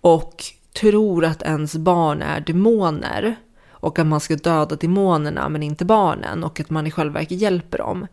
och 0.00 0.44
tror 0.72 1.24
att 1.24 1.42
ens 1.42 1.76
barn 1.76 2.22
är 2.22 2.40
demoner 2.40 3.36
och 3.70 3.98
att 3.98 4.06
man 4.06 4.20
ska 4.20 4.36
döda 4.36 4.76
demonerna 4.76 5.48
men 5.48 5.62
inte 5.62 5.84
barnen 5.84 6.44
och 6.44 6.60
att 6.60 6.70
man 6.70 6.86
i 6.86 6.90
själva 6.90 7.14
verket 7.14 7.38
hjälper 7.38 7.78
dem. 7.78 8.06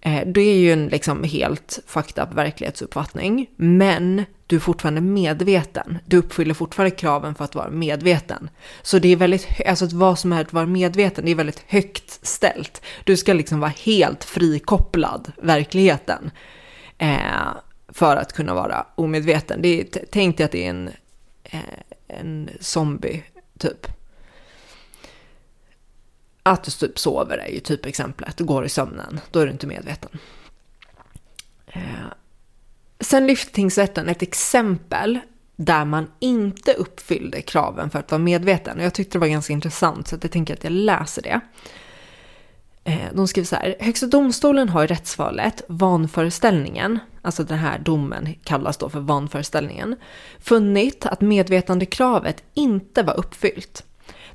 Eh, 0.00 0.26
det 0.26 0.40
är 0.40 0.56
ju 0.56 0.72
en 0.72 0.86
liksom 0.86 1.24
helt 1.24 1.78
fucked 1.86 2.24
up 2.24 2.34
verklighetsuppfattning, 2.34 3.46
men 3.56 4.24
du 4.46 4.56
är 4.56 4.60
fortfarande 4.60 5.00
medveten. 5.00 5.98
Du 6.06 6.16
uppfyller 6.16 6.54
fortfarande 6.54 6.96
kraven 6.96 7.34
för 7.34 7.44
att 7.44 7.54
vara 7.54 7.70
medveten. 7.70 8.50
Så 8.82 8.98
det 8.98 9.08
är 9.08 9.16
väldigt, 9.16 9.48
alltså 9.66 9.84
att 9.84 9.92
vad 9.92 10.18
som 10.18 10.32
är 10.32 10.40
att 10.40 10.52
vara 10.52 10.66
medveten, 10.66 11.24
det 11.24 11.30
är 11.30 11.34
väldigt 11.34 11.64
högt 11.66 12.26
ställt. 12.26 12.82
Du 13.04 13.16
ska 13.16 13.32
liksom 13.32 13.60
vara 13.60 13.72
helt 13.84 14.24
frikopplad 14.24 15.32
verkligheten 15.42 16.30
eh, 16.98 17.16
för 17.88 18.16
att 18.16 18.32
kunna 18.32 18.54
vara 18.54 18.86
omedveten. 18.94 19.62
Det 19.62 19.80
är, 19.80 19.86
tänk 20.10 20.36
dig 20.36 20.44
att 20.44 20.52
det 20.52 20.66
är 20.66 20.70
en, 20.70 20.90
Eh, 21.52 21.60
en 22.06 22.50
zombie 22.60 23.24
typ. 23.58 23.86
Att 26.42 26.64
du 26.64 26.70
typ 26.70 26.98
sover 26.98 27.38
är 27.38 27.48
ju 27.48 27.60
typ 27.60 27.86
exemplet. 27.86 28.36
Du 28.36 28.44
går 28.44 28.64
i 28.64 28.68
sömnen, 28.68 29.20
då 29.30 29.40
är 29.40 29.46
du 29.46 29.52
inte 29.52 29.66
medveten. 29.66 30.10
Eh, 31.66 31.82
sen 33.00 33.26
lyfter 33.26 33.52
tingsrätten 33.52 34.08
ett 34.08 34.22
exempel 34.22 35.20
där 35.56 35.84
man 35.84 36.10
inte 36.18 36.72
uppfyllde 36.72 37.42
kraven 37.42 37.90
för 37.90 37.98
att 37.98 38.10
vara 38.10 38.18
medveten. 38.18 38.78
Och 38.78 38.84
jag 38.84 38.94
tyckte 38.94 39.18
det 39.18 39.20
var 39.20 39.26
ganska 39.26 39.52
intressant 39.52 40.08
så 40.08 40.16
att 40.16 40.24
jag 40.24 40.32
tänker 40.32 40.54
att 40.54 40.64
jag 40.64 40.72
läser 40.72 41.22
det. 41.22 41.40
Eh, 42.84 43.12
de 43.14 43.28
skriver 43.28 43.46
så 43.46 43.56
här, 43.56 43.76
Högsta 43.80 44.06
domstolen 44.06 44.68
har 44.68 44.84
i 44.84 44.86
rättsfallet 44.86 45.62
vanföreställningen, 45.68 46.98
alltså 47.22 47.44
den 47.44 47.58
här 47.58 47.78
domen 47.78 48.34
kallas 48.44 48.76
då 48.76 48.88
för 48.88 49.00
vanföreställningen, 49.00 49.96
funnit 50.40 51.06
att 51.06 51.20
medvetandekravet 51.20 52.42
inte 52.54 53.02
var 53.02 53.18
uppfyllt. 53.18 53.84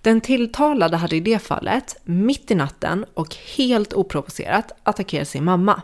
Den 0.02 0.22
tilltalade 0.22 0.98
hade 0.98 1.16
i 1.16 1.20
det 1.20 1.40
fallet, 1.40 1.96
mitt 2.04 2.52
i 2.52 2.56
natten 2.56 3.06
och 3.14 3.36
helt 3.58 3.94
oprovocerat, 3.94 4.72
attackerat 4.84 5.28
sin 5.28 5.44
mamma. 5.44 5.82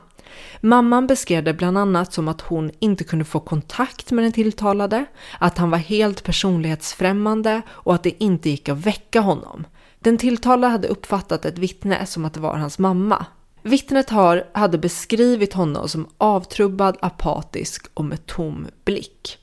Mamman 0.61 1.07
beskrev 1.07 1.43
det 1.43 1.53
bland 1.53 1.77
annat 1.77 2.13
som 2.13 2.27
att 2.27 2.41
hon 2.41 2.71
inte 2.79 3.03
kunde 3.03 3.25
få 3.25 3.39
kontakt 3.39 4.11
med 4.11 4.23
den 4.25 4.31
tilltalade, 4.31 5.05
att 5.39 5.57
han 5.57 5.69
var 5.69 5.77
helt 5.77 6.23
personlighetsfrämmande 6.23 7.61
och 7.69 7.95
att 7.95 8.03
det 8.03 8.23
inte 8.23 8.49
gick 8.49 8.69
att 8.69 8.77
väcka 8.77 9.21
honom. 9.21 9.65
Den 9.99 10.17
tilltalade 10.17 10.71
hade 10.71 10.87
uppfattat 10.87 11.45
ett 11.45 11.57
vittne 11.57 12.05
som 12.05 12.25
att 12.25 12.33
det 12.33 12.39
var 12.39 12.57
hans 12.57 12.79
mamma. 12.79 13.25
Vittnet 13.63 14.09
har, 14.09 14.47
hade 14.53 14.77
beskrivit 14.77 15.53
honom 15.53 15.89
som 15.89 16.07
avtrubbad, 16.17 16.97
apatisk 17.01 17.85
och 17.93 18.05
med 18.05 18.25
tom 18.25 18.67
blick. 18.85 19.37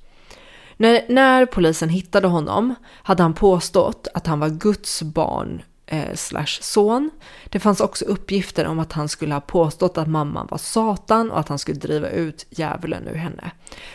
När, 0.77 1.03
när 1.09 1.47
polisen 1.47 1.89
hittade 1.89 2.29
honom 2.29 2.75
hade 2.87 3.23
han 3.23 3.35
påstått 3.35 4.09
att 4.15 4.27
han 4.27 4.41
var 4.41 4.49
Guds 4.49 5.03
barn 5.03 5.63
eh, 5.87 6.15
slash 6.15 6.61
son. 6.61 7.11
Det 7.45 7.61
fanns 7.61 7.81
också 7.81 8.05
uppgifter 8.05 8.67
om 8.67 8.79
att 8.79 8.93
han 8.93 9.09
skulle 9.09 9.35
ha 9.35 9.41
påstått 9.41 9.99
att 9.99 10.09
mamman 10.09 10.47
var 10.51 10.59
Satan 10.59 11.31
och 11.31 11.39
att 11.39 11.49
han 11.49 11.59
skulle 11.59 11.79
driva 11.79 12.09
ut 12.09 12.47
djävulen 12.51 13.09
ur 13.09 13.15
henne. 13.15 13.51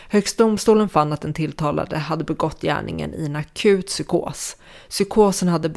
Högsta 0.08 0.42
domstolen 0.42 0.88
fann 0.88 1.12
att 1.12 1.20
den 1.20 1.34
tilltalade 1.34 1.98
hade 1.98 2.24
begått 2.24 2.60
gärningen 2.60 3.14
i 3.14 3.26
en 3.26 3.36
akut 3.36 3.86
psykos. 3.86 4.56
Psykosen 4.88 5.48
hade 5.48 5.68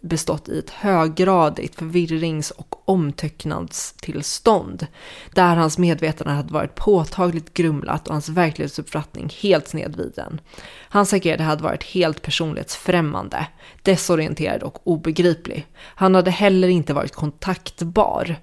bestått 0.00 0.48
i 0.48 0.58
ett 0.58 0.70
höggradigt 0.70 1.74
förvirrings 1.74 2.50
och 2.50 2.88
omtöcknadstillstånd 2.88 4.86
där 5.34 5.56
hans 5.56 5.78
medvetande 5.78 6.32
hade 6.32 6.52
varit 6.52 6.74
påtagligt 6.74 7.54
grumlat 7.54 8.06
och 8.08 8.14
hans 8.14 8.28
verklighetsuppfattning 8.28 9.32
helt 9.40 9.68
snedvriden. 9.68 10.40
Hans 10.88 11.12
agerande 11.12 11.44
hade 11.44 11.62
varit 11.62 11.84
helt 11.84 12.22
personlighetsfrämmande, 12.22 13.46
desorienterad 13.82 14.62
och 14.62 14.86
obegriplig. 14.86 15.66
Han 15.78 16.14
hade 16.14 16.30
heller 16.30 16.68
inte 16.68 16.94
varit 16.94 17.14
kontaktbar. 17.14 18.36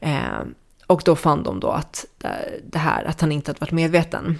Eh, 0.00 0.42
och 0.86 1.02
då 1.04 1.16
fann 1.16 1.42
de 1.42 1.60
då 1.60 1.68
att 1.68 2.06
eh, 2.24 2.30
det 2.64 2.78
här, 2.78 3.04
att 3.04 3.20
han 3.20 3.32
inte 3.32 3.50
hade 3.50 3.60
varit 3.60 3.72
medveten. 3.72 4.38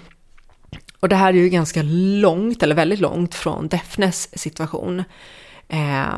Och 1.02 1.08
det 1.08 1.16
här 1.16 1.32
är 1.32 1.38
ju 1.38 1.48
ganska 1.48 1.82
långt, 2.22 2.62
eller 2.62 2.74
väldigt 2.74 3.00
långt 3.00 3.34
från 3.34 3.68
Defnes 3.68 4.38
situation. 4.38 5.04
Eh, 5.68 6.14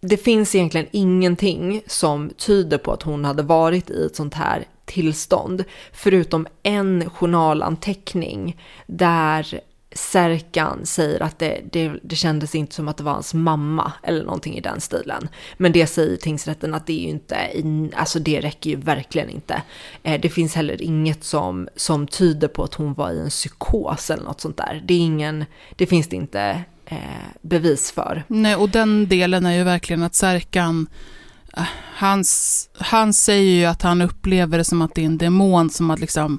det 0.00 0.16
finns 0.16 0.54
egentligen 0.54 0.86
ingenting 0.90 1.82
som 1.86 2.30
tyder 2.30 2.78
på 2.78 2.92
att 2.92 3.02
hon 3.02 3.24
hade 3.24 3.42
varit 3.42 3.90
i 3.90 4.06
ett 4.06 4.16
sånt 4.16 4.34
här 4.34 4.64
tillstånd, 4.84 5.64
förutom 5.92 6.46
en 6.62 7.10
journalanteckning 7.10 8.60
där 8.86 9.60
Serkan 9.92 10.86
säger 10.86 11.22
att 11.22 11.38
det, 11.38 11.60
det, 11.72 11.92
det 12.02 12.16
kändes 12.16 12.54
inte 12.54 12.74
som 12.74 12.88
att 12.88 12.96
det 12.96 13.04
var 13.04 13.12
hans 13.12 13.34
mamma 13.34 13.92
eller 14.02 14.24
någonting 14.24 14.56
i 14.56 14.60
den 14.60 14.80
stilen. 14.80 15.28
Men 15.56 15.72
det 15.72 15.86
säger 15.86 16.16
tingsrätten 16.16 16.74
att 16.74 16.86
det 16.86 16.92
är 16.92 17.02
ju 17.02 17.08
inte, 17.08 17.36
alltså 17.96 18.18
det 18.18 18.40
räcker 18.40 18.70
ju 18.70 18.76
verkligen 18.76 19.30
inte. 19.30 19.62
Eh, 20.02 20.20
det 20.20 20.28
finns 20.28 20.54
heller 20.54 20.82
inget 20.82 21.24
som, 21.24 21.68
som 21.76 22.06
tyder 22.06 22.48
på 22.48 22.64
att 22.64 22.74
hon 22.74 22.94
var 22.94 23.12
i 23.12 23.20
en 23.20 23.28
psykos 23.28 24.10
eller 24.10 24.24
något 24.24 24.40
sånt 24.40 24.56
där. 24.56 24.82
Det 24.84 24.94
är 24.94 24.98
ingen, 24.98 25.44
det 25.76 25.86
finns 25.86 26.08
det 26.08 26.16
inte 26.16 26.64
eh, 26.86 26.96
bevis 27.42 27.92
för. 27.92 28.24
Nej, 28.28 28.56
och 28.56 28.68
den 28.68 29.08
delen 29.08 29.46
är 29.46 29.52
ju 29.52 29.64
verkligen 29.64 30.02
att 30.02 30.14
Serkan, 30.14 30.86
eh, 31.56 31.62
han, 31.94 32.24
han 32.78 33.12
säger 33.12 33.52
ju 33.52 33.64
att 33.64 33.82
han 33.82 34.02
upplever 34.02 34.58
det 34.58 34.64
som 34.64 34.82
att 34.82 34.94
det 34.94 35.02
är 35.02 35.06
en 35.06 35.18
demon 35.18 35.70
som 35.70 35.90
har 35.90 35.96
liksom 35.96 36.38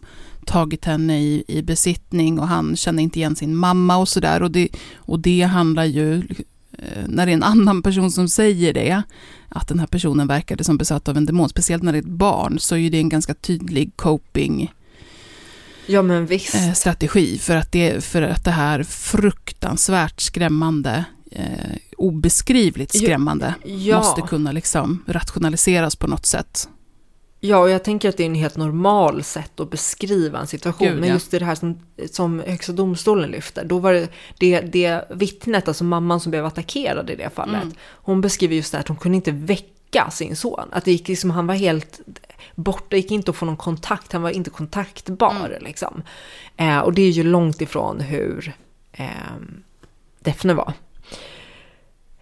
tagit 0.50 0.86
henne 0.86 1.22
i, 1.22 1.44
i 1.48 1.62
besittning 1.62 2.40
och 2.40 2.48
han 2.48 2.76
känner 2.76 3.04
inte 3.04 3.20
igen 3.20 3.36
sin 3.36 3.56
mamma 3.56 3.98
och 3.98 4.08
sådär. 4.08 4.44
Och 4.44 4.52
det, 4.52 4.70
och 4.96 5.20
det 5.20 5.42
handlar 5.42 5.86
ju, 5.86 6.16
eh, 6.72 7.04
när 7.08 7.26
det 7.26 7.32
är 7.32 7.34
en 7.34 7.44
annan 7.44 7.82
person 7.82 8.12
som 8.12 8.30
säger 8.30 8.74
det, 8.74 9.04
att 9.50 9.68
den 9.68 9.80
här 9.80 9.88
personen 9.88 10.28
verkade 10.28 10.64
som 10.64 10.78
besatt 10.78 11.08
av 11.08 11.18
en 11.18 11.26
demon, 11.26 11.50
speciellt 11.50 11.84
när 11.84 11.92
det 11.92 11.98
är 11.98 12.02
ett 12.02 12.08
barn, 12.08 12.60
så 12.60 12.78
är 12.78 12.90
det 12.90 12.98
en 12.98 13.10
ganska 13.10 13.34
tydlig 13.34 13.92
coping 13.96 14.72
Ja 15.86 16.02
eh, 16.56 16.74
strategi 16.74 17.38
för 17.38 17.56
att, 17.56 17.72
det, 17.72 18.04
för 18.04 18.22
att 18.22 18.44
det 18.46 18.52
här 18.52 18.84
fruktansvärt 18.84 20.22
skrämmande, 20.22 21.06
eh, 21.32 21.76
obeskrivligt 21.98 22.98
skrämmande, 22.98 23.56
ja. 23.66 23.98
måste 23.98 24.22
kunna 24.22 24.52
liksom 24.52 25.04
rationaliseras 25.08 25.96
på 25.96 26.08
något 26.08 26.26
sätt. 26.26 26.70
Ja, 27.42 27.58
och 27.58 27.70
jag 27.70 27.84
tänker 27.84 28.10
att 28.10 28.18
det 28.18 28.24
är 28.24 28.28
en 28.28 28.36
helt 28.36 28.58
normal 28.58 29.24
sätt 29.24 29.60
att 29.60 29.70
beskriva 29.70 30.40
en 30.40 30.48
situation. 30.48 30.88
Gud, 30.88 31.00
Men 31.00 31.08
ja. 31.10 31.14
just 31.14 31.32
det 31.32 31.46
här 31.46 31.56
som, 31.56 31.80
som 32.12 32.40
Högsta 32.48 32.72
domstolen 32.74 33.32
lyfter, 33.32 33.66
då 33.66 33.80
var 33.80 33.94
det, 33.94 34.08
det 34.38 34.62
det 34.62 35.06
vittnet, 35.10 35.68
alltså 35.68 35.84
mamman 35.84 36.20
som 36.20 36.30
blev 36.32 36.46
attackerad 36.46 37.10
i 37.10 37.16
det 37.16 37.30
fallet, 37.36 37.64
Mm. 37.64 37.76
hon 37.82 38.22
beskriver 38.22 38.56
just 38.56 38.72
det 38.72 38.78
här 38.78 38.84
att 38.84 38.88
hon 38.88 38.98
kunde 38.98 39.16
inte 39.16 39.32
väcka 39.32 40.10
sin 40.12 40.36
son. 40.36 40.70
Att 40.72 40.86
det 40.86 40.92
gick 40.92 41.08
liksom, 41.08 41.30
han 41.30 41.48
var 41.48 41.56
helt 41.56 42.00
borta, 42.56 42.96
gick 42.96 43.12
inte 43.12 43.32
att 43.32 43.38
få 43.38 43.46
någon 43.46 43.58
kontakt, 43.58 44.12
han 44.14 44.22
var 44.22 44.30
inte 44.30 44.50
kontaktbar 44.50 45.46
Mm. 45.50 45.64
liksom. 45.64 46.02
Eh, 46.58 46.80
och 46.80 46.94
det 46.94 47.02
är 47.02 47.10
ju 47.10 47.24
långt 47.24 47.62
ifrån 47.62 48.00
hur 48.00 48.54
eh, 48.92 49.06
Defne 50.20 50.54
var. 50.54 50.74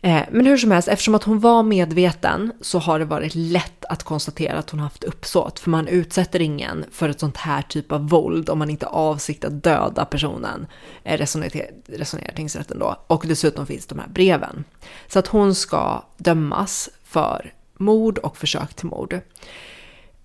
Eh, 0.02 0.24
men 0.32 0.46
hur 0.46 0.58
som 0.58 0.72
helst, 0.72 0.88
eftersom 0.88 1.16
att 1.16 1.24
hon 1.24 1.40
var 1.40 1.64
medveten 1.64 2.52
så 2.62 2.80
har 2.80 3.00
det 3.00 3.06
varit 3.06 3.36
lätt 3.36 3.86
att 3.86 4.04
konstatera 4.04 4.58
att 4.58 4.70
hon 4.70 4.80
haft 4.80 5.04
uppsåt. 5.04 5.60
För 5.60 5.70
man 5.70 5.88
utsätter 5.88 6.42
ingen 6.42 6.86
för 6.92 7.10
ett 7.10 7.20
sånt 7.20 7.38
här 7.38 7.62
typ 7.62 7.92
av 7.92 8.10
våld 8.10 8.50
om 8.50 8.60
man 8.60 8.70
inte 8.70 8.86
har 8.86 8.94
avsikt 8.94 9.46
att 9.46 9.64
döda 9.64 10.06
personen, 10.06 10.68
eh, 11.04 11.18
resonerar, 11.18 11.68
resonerar 11.86 12.34
tingsrätten 12.36 12.80
då. 12.80 13.04
Och 13.08 13.24
dessutom 13.28 13.66
finns 13.66 13.86
de 13.86 14.00
här 14.00 14.08
breven. 14.08 14.64
Så 15.08 15.20
att 15.20 15.28
hon 15.28 15.56
ska 15.56 16.04
dömas 16.18 16.90
för 17.04 17.54
mord 17.78 18.18
och 18.18 18.38
försök 18.38 18.74
till 18.74 18.88
mord. 18.88 19.20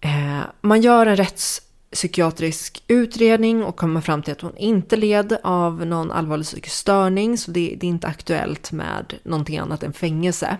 Eh, 0.01 0.41
man 0.61 0.83
gör 0.83 1.07
en 1.07 1.17
rätts 1.17 1.63
psykiatrisk 1.93 2.83
utredning 2.89 3.65
och 3.65 3.77
kommer 3.77 4.01
fram 4.01 4.23
till 4.23 4.33
att 4.33 4.41
hon 4.41 4.57
inte 4.57 4.97
led 4.97 5.39
av 5.43 5.87
någon 5.87 6.11
allvarlig 6.11 6.47
psykisk 6.47 6.77
störning, 6.77 7.39
så 7.39 7.51
det, 7.51 7.77
det 7.81 7.87
är 7.87 7.89
inte 7.89 8.07
aktuellt 8.07 8.73
med 8.73 9.15
någonting 9.23 9.59
annat 9.59 9.83
än 9.83 9.93
fängelse. 9.93 10.57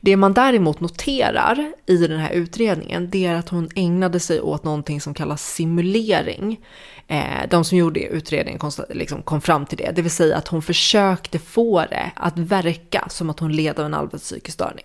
Det 0.00 0.16
man 0.16 0.32
däremot 0.32 0.80
noterar 0.80 1.72
i 1.86 1.96
den 1.96 2.20
här 2.20 2.32
utredningen, 2.32 3.10
det 3.10 3.26
är 3.26 3.34
att 3.34 3.48
hon 3.48 3.68
ägnade 3.74 4.20
sig 4.20 4.40
åt 4.40 4.64
någonting 4.64 5.00
som 5.00 5.14
kallas 5.14 5.54
simulering. 5.54 6.60
Eh, 7.06 7.48
de 7.50 7.64
som 7.64 7.78
gjorde 7.78 8.00
utredningen 8.00 8.60
liksom 8.88 9.22
kom 9.22 9.40
fram 9.40 9.66
till 9.66 9.78
det, 9.78 9.92
det 9.96 10.02
vill 10.02 10.10
säga 10.10 10.36
att 10.36 10.48
hon 10.48 10.62
försökte 10.62 11.38
få 11.38 11.80
det 11.80 12.10
att 12.16 12.38
verka 12.38 13.06
som 13.08 13.30
att 13.30 13.40
hon 13.40 13.52
led 13.52 13.78
av 13.78 13.86
en 13.86 13.94
allvarlig 13.94 14.20
psykisk 14.20 14.54
störning. 14.54 14.84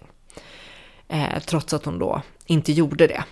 Eh, 1.08 1.40
trots 1.46 1.74
att 1.74 1.86
hon 1.86 2.00
då 2.00 2.22
inte 2.46 2.72
gjorde 2.72 3.08
det. 3.08 3.24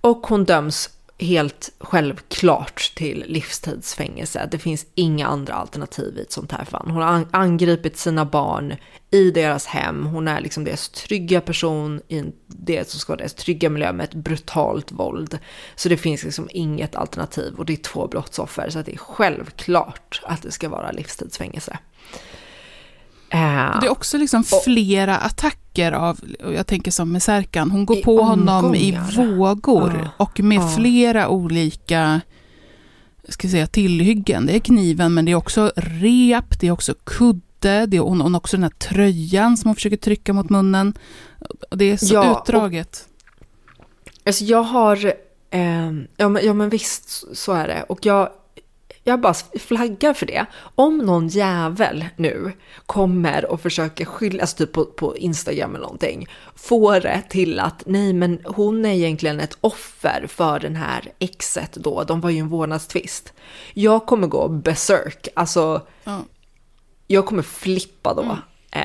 Och 0.00 0.26
hon 0.26 0.44
döms 0.44 0.90
helt 1.20 1.70
självklart 1.80 2.92
till 2.94 3.24
livstidsfängelse. 3.28 4.48
Det 4.50 4.58
finns 4.58 4.86
inga 4.94 5.26
andra 5.26 5.54
alternativ 5.54 6.18
i 6.18 6.20
ett 6.20 6.32
sånt 6.32 6.52
här 6.52 6.64
fall. 6.64 6.90
Hon 6.90 7.02
har 7.02 7.26
angripit 7.30 7.96
sina 7.96 8.24
barn 8.24 8.76
i 9.10 9.30
deras 9.30 9.66
hem. 9.66 10.06
Hon 10.06 10.28
är 10.28 10.40
liksom 10.40 10.64
deras 10.64 10.88
trygga 10.88 11.40
person 11.40 12.00
i 12.08 12.24
det 12.46 12.90
som 12.90 13.00
ska 13.00 13.12
vara 13.12 13.18
deras 13.18 13.34
trygga 13.34 13.70
miljö 13.70 13.92
med 13.92 14.04
ett 14.04 14.14
brutalt 14.14 14.92
våld. 14.92 15.38
Så 15.74 15.88
det 15.88 15.96
finns 15.96 16.24
liksom 16.24 16.48
inget 16.50 16.96
alternativ 16.96 17.54
och 17.58 17.66
det 17.66 17.72
är 17.72 17.76
två 17.76 18.06
brottsoffer 18.06 18.70
så 18.70 18.78
att 18.78 18.86
det 18.86 18.92
är 18.92 18.98
självklart 18.98 20.20
att 20.24 20.42
det 20.42 20.50
ska 20.50 20.68
vara 20.68 20.90
livstidsfängelse. 20.90 21.78
Eh, 23.30 23.70
Och 23.74 23.80
det 23.80 23.86
är 23.86 23.90
också 23.90 24.18
liksom 24.18 24.44
flera 24.64 25.16
attacker 25.16 25.92
av, 25.92 26.20
och 26.44 26.52
jag 26.54 26.66
tänker 26.66 26.90
som 26.90 27.12
med 27.12 27.22
Serkan, 27.22 27.70
hon 27.70 27.86
går 27.86 28.02
på 28.02 28.22
honom 28.22 28.74
i 28.74 28.96
omgångar. 28.98 29.36
vågor 29.36 30.00
Ja. 30.04 30.24
och 30.24 30.40
med 30.40 30.58
Ja. 30.60 30.68
flera 30.76 31.28
olika 31.28 32.20
ska 33.28 33.48
säga, 33.48 33.66
tillhyggen. 33.66 34.46
Det 34.46 34.54
är 34.56 34.58
kniven 34.60 35.14
men 35.14 35.24
det 35.24 35.30
är 35.32 35.36
också 35.36 35.72
rep, 35.76 36.60
det 36.60 36.66
är 36.66 36.70
också 36.70 36.94
kudde, 37.04 37.86
det 37.86 37.96
är 37.96 38.00
hon, 38.00 38.20
hon 38.20 38.34
också 38.34 38.56
den 38.56 38.62
här 38.64 38.70
tröjan 38.70 39.56
som 39.56 39.68
hon 39.68 39.74
försöker 39.74 39.96
trycka 39.96 40.32
mot 40.32 40.50
munnen. 40.50 40.94
Och 41.70 41.78
Det 41.78 41.84
är 41.84 41.96
så 41.96 42.14
Ja, 42.14 42.30
och- 42.34 42.40
utdraget. 42.48 43.06
Alltså 44.26 44.44
jag 44.44 44.62
har, 44.62 44.96
eh, 45.50 45.90
ja, 46.16 46.28
men, 46.28 46.44
ja 46.44 46.54
men 46.54 46.68
visst 46.68 47.36
så 47.36 47.52
är 47.52 47.68
det. 47.68 47.82
Och 47.88 48.06
jag, 48.06 48.28
jag 49.04 49.20
bara 49.20 49.34
flaggar 49.58 50.14
för 50.14 50.26
det. 50.26 50.46
Om 50.74 50.98
någon 50.98 51.28
jävel 51.28 52.04
nu 52.16 52.52
kommer 52.86 53.44
och 53.52 53.60
försöker 53.60 54.04
skylla, 54.04 54.40
alltså 54.40 54.56
typ 54.56 54.72
på, 54.72 54.84
på 54.84 55.16
Instagram 55.16 55.70
eller 55.74 55.82
någonting, 55.84 56.28
får 56.56 57.00
det 57.00 57.22
till 57.28 57.60
att 57.60 57.82
nej 57.86 58.12
men 58.12 58.40
hon 58.44 58.84
är 58.84 58.90
egentligen 58.94 59.40
ett 59.40 59.56
offer 59.60 60.26
för 60.28 60.60
den 60.60 60.76
här 60.76 61.12
exet 61.18 61.72
då, 61.72 62.04
de 62.04 62.20
var 62.20 62.30
ju 62.30 62.38
en 62.38 62.48
vårdnadstvist. 62.48 63.32
Jag 63.74 64.06
kommer 64.06 64.26
gå 64.26 64.48
berserk, 64.48 65.28
alltså 65.34 65.82
Ja. 66.04 66.18
jag 67.06 67.26
kommer 67.26 67.42
flippa 67.42 68.14
då. 68.14 68.38
Eh, 68.72 68.82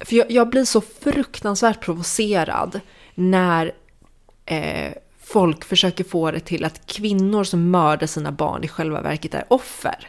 för 0.00 0.16
jag, 0.16 0.30
jag 0.30 0.48
blir 0.48 0.64
så 0.64 0.80
fruktansvärt 0.80 1.80
provocerad 1.80 2.80
när 3.14 3.72
eh, 4.46 4.92
folk 5.32 5.64
försöker 5.64 6.04
få 6.04 6.30
det 6.30 6.40
till 6.40 6.64
att 6.64 6.86
kvinnor 6.86 7.44
som 7.44 7.70
mördar 7.70 8.06
sina 8.06 8.32
barn 8.32 8.64
i 8.64 8.68
själva 8.68 9.00
verket 9.00 9.34
är 9.34 9.44
offer. 9.48 10.08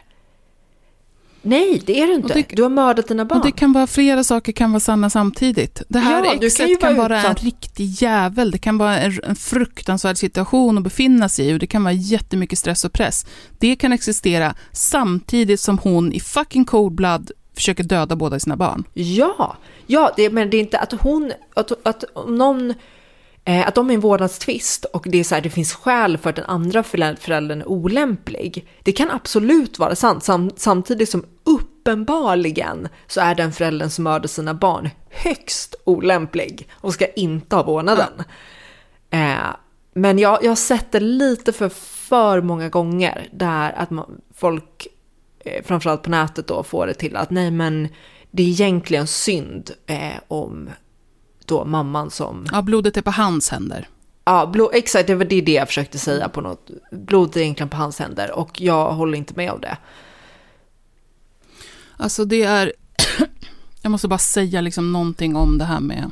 Nej, 1.46 1.82
det 1.86 2.00
är 2.00 2.06
du 2.06 2.14
inte. 2.14 2.34
det- 2.34 2.56
du 2.56 2.62
har 2.62 2.70
mördat 2.70 3.08
dina 3.08 3.24
barn. 3.24 3.38
Och 3.38 3.46
det 3.46 3.52
kan 3.52 3.72
vara 3.72 3.86
flera 3.86 4.24
saker 4.24 4.52
kan 4.52 4.72
vara 4.72 4.80
sanna 4.80 5.10
samtidigt. 5.10 5.82
Det 5.88 5.98
här 5.98 6.24
Ja, 6.24 6.30
kan 6.32 6.42
exet 6.44 6.70
ju 6.70 6.76
kan, 6.76 6.96
vara 6.96 7.08
vara 7.08 7.18
en 7.18 7.24
utsatt. 7.24 7.42
riktig 7.44 7.84
jävel. 8.02 8.50
Det 8.50 8.58
kan 8.58 8.78
vara 8.78 8.98
en, 9.00 9.20
en 9.24 9.36
fruktansvärd 9.36 10.16
situation 10.18 10.78
att 10.78 10.84
befinna 10.84 11.28
sig 11.28 11.50
i 11.50 11.54
och 11.54 11.58
det 11.58 11.66
kan 11.66 11.82
vara 11.84 11.92
jättemycket 11.92 12.58
stress 12.58 12.84
och 12.84 12.92
press. 12.92 13.26
Det 13.58 13.76
kan 13.76 13.92
existera 13.92 14.54
samtidigt 14.72 15.60
som 15.60 15.78
hon 15.78 16.12
i 16.12 16.20
fucking 16.20 16.64
cold 16.64 16.92
blood 16.94 17.30
försöker 17.56 17.84
döda 17.84 18.16
båda 18.16 18.38
sina 18.40 18.56
barn. 18.56 18.84
Ja, 18.94 19.56
ja 19.86 20.12
det, 20.16 20.30
men 20.30 20.50
det 20.50 20.56
är 20.56 20.60
inte 20.60 20.78
att 20.78 20.92
hon, 20.92 21.32
att, 21.54 21.86
att 21.86 22.04
om 22.12 22.38
någon, 22.38 22.74
att 23.44 23.74
de 23.74 23.90
är 23.90 23.94
en 23.94 24.00
vårdnadstvist 24.00 24.84
och 24.84 25.06
det 25.08 25.20
är 25.20 25.24
så 25.24 25.34
här, 25.34 25.42
det 25.42 25.50
finns 25.50 25.74
skäl 25.74 26.18
för 26.18 26.30
att 26.30 26.36
den 26.36 26.44
andra 26.44 26.82
förä- 26.82 27.16
föräldern 27.16 27.60
är 27.60 27.68
olämplig. 27.68 28.68
Det 28.82 28.92
kan 28.92 29.10
absolut 29.10 29.78
vara 29.78 29.94
sant, 29.94 30.24
sam, 30.24 30.50
samtidigt 30.56 31.08
som 31.08 31.24
uppenbarligen 31.44 32.88
så 33.06 33.20
är 33.20 33.34
den 33.34 33.52
föräldern 33.52 33.90
som 33.90 34.04
mördar 34.04 34.28
sina 34.28 34.54
barn 34.54 34.90
högst 35.10 35.74
olämplig 35.84 36.68
och 36.72 36.94
ska 36.94 37.06
inte 37.06 37.56
ha 37.56 37.62
vårdnaden. 37.62 38.12
Eh, 39.10 39.56
men 39.94 40.18
jag, 40.18 40.44
jag 40.44 40.50
har 40.50 40.56
sett 40.56 40.92
det 40.92 41.00
lite 41.00 41.52
för, 41.52 41.68
för 42.08 42.40
många 42.40 42.68
gånger 42.68 43.28
där 43.32 43.72
att 43.72 43.90
man, 43.90 44.20
folk, 44.34 44.86
eh, 45.44 45.64
framförallt 45.64 46.02
på 46.02 46.10
nätet 46.10 46.46
då, 46.46 46.62
får 46.62 46.86
det 46.86 46.94
till 46.94 47.16
att 47.16 47.30
nej 47.30 47.50
men 47.50 47.88
det 48.30 48.42
är 48.42 48.46
egentligen 48.46 49.06
synd 49.06 49.70
eh, 49.86 50.20
om 50.28 50.70
då 51.46 51.64
mamman 51.64 52.10
som, 52.10 52.46
Ja, 52.52 52.62
blodet 52.62 52.96
är 52.96 53.02
på 53.02 53.10
hans 53.10 53.50
händer. 53.50 53.88
ja 54.24 54.46
blod, 54.46 54.70
exakt 54.72 55.06
det 55.06 55.14
var 55.14 55.24
det, 55.24 55.52
jag 55.52 55.68
försökte 55.68 55.98
säga 55.98 56.28
på 56.28 56.40
något, 56.40 56.70
blodet 56.92 57.36
är 57.36 57.40
egentligen 57.40 57.68
på 57.70 57.76
hans 57.76 57.98
händer 57.98 58.32
och 58.38 58.60
jag 58.60 58.92
håller 58.92 59.18
inte 59.18 59.34
med 59.36 59.50
om 59.52 59.60
det. 59.60 59.76
Alltså 61.96 62.24
det 62.24 62.42
är, 62.42 62.72
jag 63.82 63.90
måste 63.90 64.08
bara 64.08 64.18
säga 64.18 64.60
liksom 64.60 64.92
någonting 64.92 65.36
om 65.36 65.58
det 65.58 65.64
här 65.64 65.80
med 65.80 66.10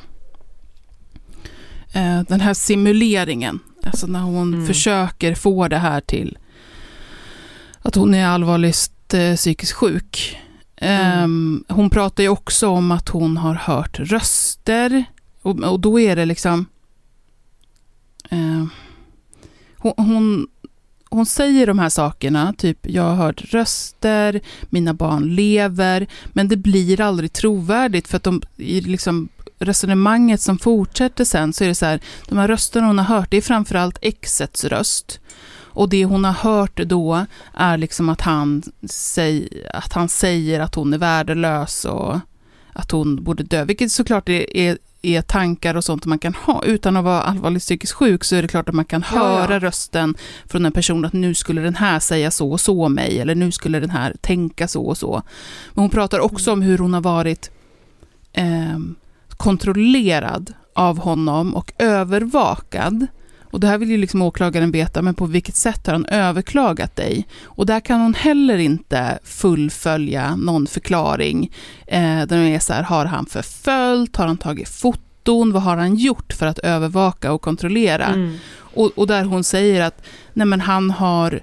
eh, 1.93 2.21
den 2.27 2.41
här 2.41 2.53
simuleringen. 2.53 3.59
Alltså 3.85 4.07
när 4.07 4.19
hon 4.19 4.53
Mm. 4.53 4.67
försöker 4.67 5.35
få 5.35 5.67
det 5.67 5.77
här 5.77 6.01
till 6.01 6.37
att 7.81 7.95
hon 7.95 8.13
är 8.13 8.27
allvarligt 8.27 9.13
eh, 9.13 9.35
psykiskt 9.35 9.71
sjuk. 9.73 10.39
Ehm, 10.75 11.63
hon 11.69 11.89
pratar 11.89 12.23
ju 12.23 12.29
också 12.29 12.67
om 12.67 12.91
att 12.91 13.09
hon 13.09 13.37
har 13.37 13.53
hört 13.55 13.99
röster 13.99 15.05
och, 15.43 15.59
och 15.59 15.79
då 15.79 15.99
är 15.99 16.15
det 16.15 16.25
liksom 16.25 16.65
eh, 18.29 18.65
hon, 19.77 19.93
hon, 19.97 20.47
hon 21.09 21.25
säger 21.25 21.67
de 21.67 21.79
här 21.79 21.89
sakerna, 21.89 22.53
typ 22.57 22.79
jag 22.81 23.03
har 23.03 23.15
hört 23.15 23.53
röster, 23.53 24.41
mina 24.69 24.93
barn 24.93 25.35
lever, 25.35 26.07
men 26.27 26.47
det 26.47 26.57
blir 26.57 27.01
aldrig 27.01 27.33
trovärdigt 27.33 28.07
för 28.07 28.17
att 28.17 28.23
de, 28.23 28.41
i 28.57 28.81
liksom 28.81 29.29
resonemanget 29.59 30.41
som 30.41 30.59
fortsätter 30.59 31.25
sen 31.25 31.53
så 31.53 31.63
är 31.63 31.67
det 31.67 31.75
så 31.75 31.85
här, 31.85 32.01
de 32.27 32.37
här 32.37 32.47
rösterna 32.47 32.87
hon 32.87 32.97
har 32.97 33.05
hört, 33.05 33.31
det 33.31 33.37
är 33.37 33.41
framförallt 33.41 33.97
exets 34.01 34.63
röst. 34.63 35.19
Och 35.75 35.89
det 35.89 36.05
hon 36.05 36.23
har 36.23 36.33
hört 36.33 36.75
då 36.75 37.25
är 37.53 37.77
liksom 37.77 38.09
att 38.09 38.21
han, 38.21 38.63
säg, 38.89 39.63
att 39.73 39.93
han 39.93 40.09
säger 40.09 40.59
att 40.59 40.75
hon 40.75 40.93
är 40.93 40.97
värdelös 40.97 41.85
och 41.85 42.19
att 42.73 42.91
hon 42.91 43.23
borde 43.23 43.43
dö, 43.43 43.65
vilket 43.65 43.91
såklart 43.91 44.29
är, 44.29 44.57
är, 44.57 44.77
är 45.03 45.21
tankar 45.21 45.75
och 45.75 45.83
sånt 45.83 46.05
man 46.05 46.19
kan 46.19 46.33
ha. 46.33 46.63
Utan 46.63 46.97
att 46.97 47.03
vara 47.03 47.21
allvarligt 47.21 47.63
psykiskt 47.63 47.93
sjuk 47.93 48.23
så 48.23 48.35
är 48.35 48.41
det 48.41 48.47
klart 48.47 48.69
att 48.69 48.75
man 48.75 48.85
kan 48.85 49.03
Ja, 49.13 49.17
ja. 49.17 49.39
höra 49.39 49.59
rösten 49.59 50.15
från 50.45 50.65
en 50.65 50.71
person 50.71 51.05
att 51.05 51.13
nu 51.13 51.33
skulle 51.33 51.61
den 51.61 51.75
här 51.75 51.99
säga 51.99 52.31
så 52.31 52.51
och 52.51 52.61
så 52.61 52.85
om 52.85 52.93
mig, 52.93 53.19
eller 53.19 53.35
nu 53.35 53.51
skulle 53.51 53.79
den 53.79 53.89
här 53.89 54.15
tänka 54.21 54.67
så 54.67 54.85
och 54.85 54.97
så. 54.97 55.21
Men 55.73 55.81
hon 55.81 55.89
pratar 55.89 56.19
också 56.19 56.51
om 56.51 56.61
hur 56.61 56.77
hon 56.77 56.93
har 56.93 57.01
varit 57.01 57.51
ehm, 58.33 58.95
kontrollerad 59.29 60.53
av 60.75 60.97
honom 60.99 61.55
och 61.55 61.71
övervakad. 61.77 63.07
Och 63.53 63.59
det 63.59 63.67
här 63.67 63.77
vill 63.77 63.91
ju 63.91 63.97
liksom 63.97 64.21
åklagaren 64.21 64.71
veta, 64.71 65.01
men 65.01 65.13
på 65.13 65.25
vilket 65.25 65.55
sätt 65.55 65.87
har 65.87 65.93
han 65.93 66.05
överklagat 66.05 66.95
dig? 66.95 67.27
Och 67.43 67.65
där 67.65 67.79
kan 67.79 68.01
hon 68.01 68.13
heller 68.13 68.57
inte 68.57 69.19
fullfölja 69.23 70.35
någon 70.35 70.67
förklaring. 70.67 71.51
Eh, 71.87 72.01
där 72.01 72.37
det 72.37 72.55
är 72.55 72.59
så 72.59 72.73
här, 72.73 72.83
har 72.83 73.05
han 73.05 73.25
förföljt? 73.25 74.15
Har 74.15 74.27
han 74.27 74.37
tagit 74.37 74.69
foton, 74.69 75.51
vad 75.51 75.63
har 75.63 75.77
han 75.77 75.95
gjort 75.95 76.33
för 76.33 76.45
att 76.45 76.59
övervaka 76.59 77.31
och 77.31 77.41
kontrollera? 77.41 78.05
Mm. 78.05 78.37
Och, 78.55 78.91
och 78.95 79.07
där 79.07 79.23
hon 79.23 79.43
säger 79.43 79.81
att 79.81 80.03
nej 80.33 80.47
men 80.47 80.61
han 80.61 80.91
har 80.91 81.39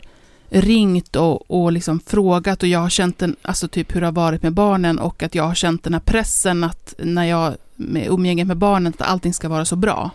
ringt 0.48 1.16
och, 1.16 1.50
och 1.50 1.72
liksom 1.72 2.00
frågat 2.06 2.62
och 2.62 2.68
jag 2.68 2.78
har 2.78 2.90
känt 2.90 3.18
den, 3.18 3.36
alltså 3.42 3.68
typ 3.68 3.96
hur 3.96 4.00
det 4.00 4.06
har 4.06 4.12
varit 4.12 4.42
med 4.42 4.52
barnen 4.52 4.98
och 4.98 5.22
att 5.22 5.34
jag 5.34 5.44
har 5.44 5.54
känt 5.54 5.84
den 5.84 5.92
här 5.92 6.00
pressen 6.00 6.64
att 6.64 6.94
när 6.98 7.24
jag 7.24 7.54
med 7.76 8.06
umgänget 8.08 8.46
med 8.46 8.56
barnen 8.56 8.92
att 8.98 9.08
allting 9.08 9.34
ska 9.34 9.48
vara 9.48 9.64
så 9.64 9.76
bra. 9.76 10.10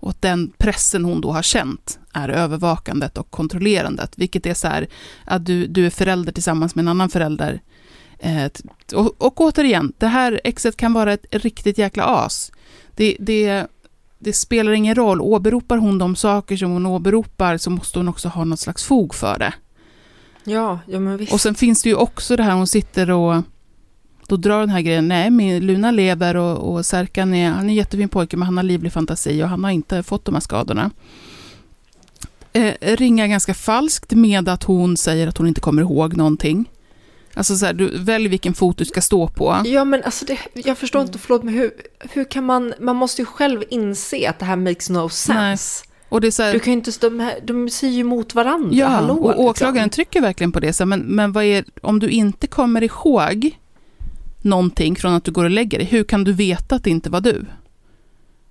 Och 0.00 0.10
att 0.10 0.22
den 0.22 0.52
pressen 0.58 1.04
hon 1.04 1.20
då 1.20 1.32
har 1.32 1.42
känt 1.42 1.98
är 2.12 2.28
övervakandet 2.28 3.18
och 3.18 3.30
kontrollerandet, 3.30 4.12
vilket 4.16 4.46
är 4.46 4.54
så 4.54 4.68
här 4.68 4.88
att 5.24 5.46
du, 5.46 5.66
du 5.66 5.86
är 5.86 5.90
förälder 5.90 6.32
tillsammans 6.32 6.74
med 6.74 6.82
en 6.82 6.88
annan 6.88 7.08
förälder. 7.08 7.60
Eh, 8.18 8.50
och, 8.94 9.22
och 9.22 9.40
återigen, 9.40 9.92
det 9.98 10.06
här 10.06 10.40
exet 10.44 10.76
kan 10.76 10.92
vara 10.92 11.12
ett 11.12 11.26
riktigt 11.30 11.78
jäkla 11.78 12.04
as. 12.04 12.52
Det, 12.94 13.16
det, 13.20 13.66
det 14.18 14.32
spelar 14.32 14.72
ingen 14.72 14.94
roll, 14.94 15.20
åberopar 15.20 15.76
hon 15.76 15.98
de 15.98 16.16
saker 16.16 16.56
som 16.56 16.70
hon 16.70 16.86
åberopar 16.86 17.56
så 17.56 17.70
måste 17.70 17.98
hon 17.98 18.08
också 18.08 18.28
ha 18.28 18.44
något 18.44 18.60
slags 18.60 18.84
fog 18.84 19.14
för 19.14 19.38
det. 19.38 19.54
Ja, 20.44 20.78
ja 20.86 21.00
men 21.00 21.16
visst. 21.16 21.32
Och 21.32 21.40
sen 21.40 21.54
finns 21.54 21.82
det 21.82 21.88
ju 21.88 21.94
också 21.94 22.36
det 22.36 22.42
här 22.42 22.54
hon 22.54 22.66
sitter 22.66 23.10
och 23.10 23.42
då 24.30 24.36
drar 24.36 24.60
den 24.60 24.68
här 24.68 24.80
grejen, 24.80 25.08
nej, 25.08 25.30
min 25.30 25.66
Luna 25.66 25.90
lever 25.90 26.36
och, 26.36 26.72
och 26.72 26.86
Serkan 26.86 27.34
är, 27.34 27.50
han 27.50 27.64
är 27.64 27.68
en 27.68 27.74
jättefin 27.74 28.08
pojke 28.08 28.36
men 28.36 28.46
han 28.46 28.56
har 28.56 28.64
livlig 28.64 28.92
fantasi 28.92 29.42
och 29.42 29.48
han 29.48 29.64
har 29.64 29.70
inte 29.70 30.02
fått 30.02 30.24
de 30.24 30.34
här 30.34 30.40
skadorna. 30.40 30.90
Eh, 32.52 32.74
ringar 32.80 33.26
ganska 33.26 33.54
falskt 33.54 34.12
med 34.12 34.48
att 34.48 34.64
hon 34.64 34.96
säger 34.96 35.28
att 35.28 35.38
hon 35.38 35.46
inte 35.46 35.60
kommer 35.60 35.82
ihåg 35.82 36.16
någonting. 36.16 36.70
Alltså 37.34 37.56
så 37.56 37.66
här, 37.66 37.72
du 37.72 37.98
välj 37.98 38.28
vilken 38.28 38.54
fot 38.54 38.78
du 38.78 38.84
ska 38.84 39.00
stå 39.00 39.28
på. 39.28 39.62
Ja 39.64 39.84
men 39.84 40.02
alltså 40.02 40.24
det, 40.24 40.38
jag 40.54 40.78
förstår 40.78 41.02
inte, 41.02 41.18
förlåt 41.18 41.42
men 41.42 41.54
hur, 41.54 41.72
hur 42.10 42.24
kan 42.24 42.44
man, 42.44 42.74
man 42.80 42.96
måste 42.96 43.22
ju 43.22 43.26
själv 43.26 43.62
inse 43.70 44.30
att 44.30 44.38
det 44.38 44.44
här 44.44 44.56
makes 44.56 44.90
no 44.90 45.08
sense. 45.08 45.84
Och 46.08 46.20
det 46.20 46.26
är 46.26 46.30
så 46.30 46.42
här, 46.42 46.52
Du 46.52 46.58
kan 46.58 46.72
ju 46.72 46.76
inte, 46.76 46.90
de, 47.00 47.20
här, 47.20 47.38
de 47.42 47.70
säger 47.70 47.94
ju 47.94 48.04
mot 48.04 48.34
varandra, 48.34 48.68
ja, 48.72 48.86
hallå 48.86 49.14
och 49.14 49.40
åklagaren 49.40 49.74
liksom. 49.74 49.90
trycker 49.90 50.20
verkligen 50.20 50.52
på 50.52 50.60
det. 50.60 50.72
Så 50.72 50.82
här, 50.82 50.86
men, 50.86 51.00
men 51.00 51.32
vad 51.32 51.44
är, 51.44 51.64
om 51.82 51.98
du 51.98 52.08
inte 52.08 52.46
kommer 52.46 52.82
ihåg 52.82 53.50
någonting 54.44 54.96
från 54.96 55.12
att 55.14 55.24
du 55.24 55.30
går 55.32 55.44
och 55.44 55.50
lägger 55.50 55.78
dig, 55.78 55.86
hur 55.86 56.04
kan 56.04 56.24
du 56.24 56.32
veta 56.32 56.74
att 56.74 56.84
det 56.84 56.90
inte 56.90 57.10
var 57.10 57.20
du? 57.20 57.46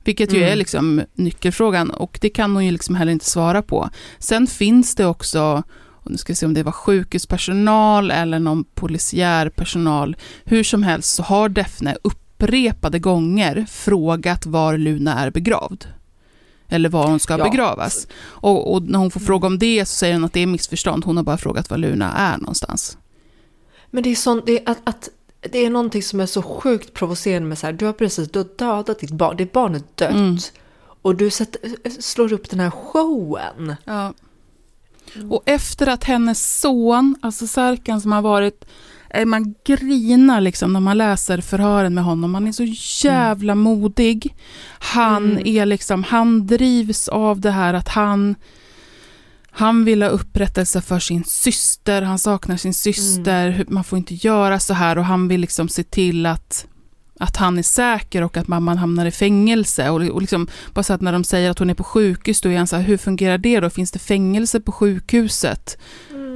Vilket 0.04 0.34
ju 0.34 0.38
Mm. 0.38 0.52
är 0.52 0.56
liksom 0.56 1.02
nyckelfrågan 1.14 1.90
och 1.90 2.18
det 2.22 2.30
kan 2.30 2.54
hon 2.56 2.66
ju 2.66 2.72
liksom 2.72 2.96
heller 2.96 3.12
inte 3.12 3.26
svara 3.26 3.62
på. 3.62 3.90
Sen 4.20 4.48
finns 4.48 4.96
det 4.96 5.06
också, 5.06 5.64
och 5.80 6.12
nu 6.12 6.18
ska 6.18 6.32
vi 6.34 6.36
se 6.36 6.46
om 6.46 6.54
det 6.54 6.64
var 6.64 6.72
sjukhuspersonal 6.72 8.12
eller 8.12 8.40
någon 8.40 8.64
polisiär 8.64 9.50
personal, 9.50 10.16
hur 10.44 10.64
som 10.64 10.84
helst 10.84 11.14
så 11.16 11.24
har 11.24 11.50
Defne 11.50 11.98
upprepade 12.04 13.00
gånger 13.00 13.66
frågat 13.70 14.46
var 14.46 14.78
Luna 14.78 15.14
är 15.20 15.32
begravd. 15.32 15.86
Eller 16.72 16.90
var 16.90 17.08
hon 17.08 17.20
ska 17.20 17.38
Ja. 17.38 17.44
begravas. 17.44 18.08
Och, 18.22 18.74
och 18.74 18.84
när 18.84 19.00
hon 19.00 19.12
får 19.12 19.20
fråga 19.20 19.48
om 19.48 19.60
det 19.60 19.86
så 19.86 19.96
säger 19.96 20.14
hon 20.14 20.24
att 20.24 20.34
det 20.34 20.40
är 20.40 20.48
missförstånd, 20.48 21.06
hon 21.06 21.18
har 21.18 21.24
bara 21.24 21.38
frågat 21.38 21.70
var 21.70 21.78
Luna 21.78 22.14
är 22.14 22.38
någonstans. 22.38 22.98
Men 23.92 24.04
det 24.04 24.10
är 24.12 24.16
sånt, 24.16 24.46
det 24.46 24.60
är 24.60 24.72
att, 24.72 24.80
att 24.84 25.10
det 25.42 25.66
är 25.66 25.70
någonting 25.70 26.04
som 26.04 26.20
är 26.20 26.26
så 26.26 26.42
sjukt 26.42 26.94
provocerande 26.94 27.50
med 27.50 27.58
så 27.58 27.66
här, 27.66 27.74
du 27.74 27.86
har 27.86 27.94
precis, 27.94 28.32
du 28.32 28.40
har 28.40 28.48
dödat 28.58 29.00
ditt 29.00 29.12
barn, 29.12 29.38
ditt 29.38 29.52
barn 29.52 29.76
är 29.76 29.82
dött. 29.96 30.12
Mm. 30.12 30.38
Och 31.02 31.16
du 31.16 31.30
sätter, 31.30 31.62
slår 32.02 32.34
upp 32.34 32.50
den 32.50 32.60
här 32.60 32.70
showen. 32.72 33.76
Ja. 33.86 34.14
Och 35.30 35.44
efter 35.46 35.88
att 35.88 36.04
hennes 36.04 36.60
son, 36.60 37.16
alltså 37.22 37.48
Serkan 37.48 38.02
som 38.02 38.12
har 38.12 38.22
varit, 38.22 38.66
eh, 39.10 39.26
man 39.26 39.56
grinar 39.64 40.42
liksom 40.42 40.74
när 40.74 40.80
man 40.80 40.98
läser 40.98 41.42
förhören 41.42 41.94
med 41.94 42.04
honom. 42.04 42.34
Han 42.34 42.48
är 42.48 42.52
så 42.52 42.64
jävla 43.08 43.56
modig. 43.56 44.36
Han 44.80 45.32
Mm. 45.32 45.48
är 45.48 45.66
liksom, 45.66 46.04
han 46.04 46.48
drivs 46.48 47.08
av 47.08 47.40
det 47.40 47.52
här 47.52 47.74
att 47.74 47.88
han 47.88 48.36
han 49.60 49.86
vill 49.86 50.02
ha 50.02 50.10
upprättelse 50.10 50.82
för 50.82 51.00
sin 51.00 51.24
syster, 51.24 52.02
han 52.02 52.20
saknar 52.20 52.58
sin 52.58 52.74
syster, 52.74 53.50
hur- 53.50 53.66
man 53.70 53.84
får 53.84 53.98
inte 53.98 54.14
göra 54.16 54.60
så 54.60 54.74
här 54.74 54.98
och 54.98 55.06
han 55.06 55.28
vill 55.28 55.42
liksom 55.42 55.70
se 55.70 55.84
till 55.84 56.26
att, 56.26 56.66
att 57.20 57.38
han 57.38 57.58
är 57.58 57.64
säker 57.64 58.22
och 58.24 58.38
att 58.38 58.48
mamman 58.48 58.78
hamnar 58.78 59.06
i 59.06 59.12
fängelse. 59.12 59.90
Och, 59.90 60.02
och 60.02 60.22
liksom, 60.22 60.48
bara 60.74 60.84
så 60.84 60.94
att 60.94 61.02
när 61.02 61.12
de 61.12 61.24
säger 61.24 61.50
att 61.52 61.60
hon 61.60 61.70
är 61.70 61.74
på 61.74 61.84
sjukhus, 61.84 62.42
då 62.42 62.50
är 62.50 62.58
han 62.58 62.68
så 62.68 62.76
här, 62.76 62.84
hur 62.84 62.98
fungerar 62.98 63.38
det 63.38 63.60
då? 63.60 63.70
Finns 63.70 63.92
det 63.92 64.00
fängelse 64.00 64.60
på 64.60 64.72
sjukhuset? 64.72 65.78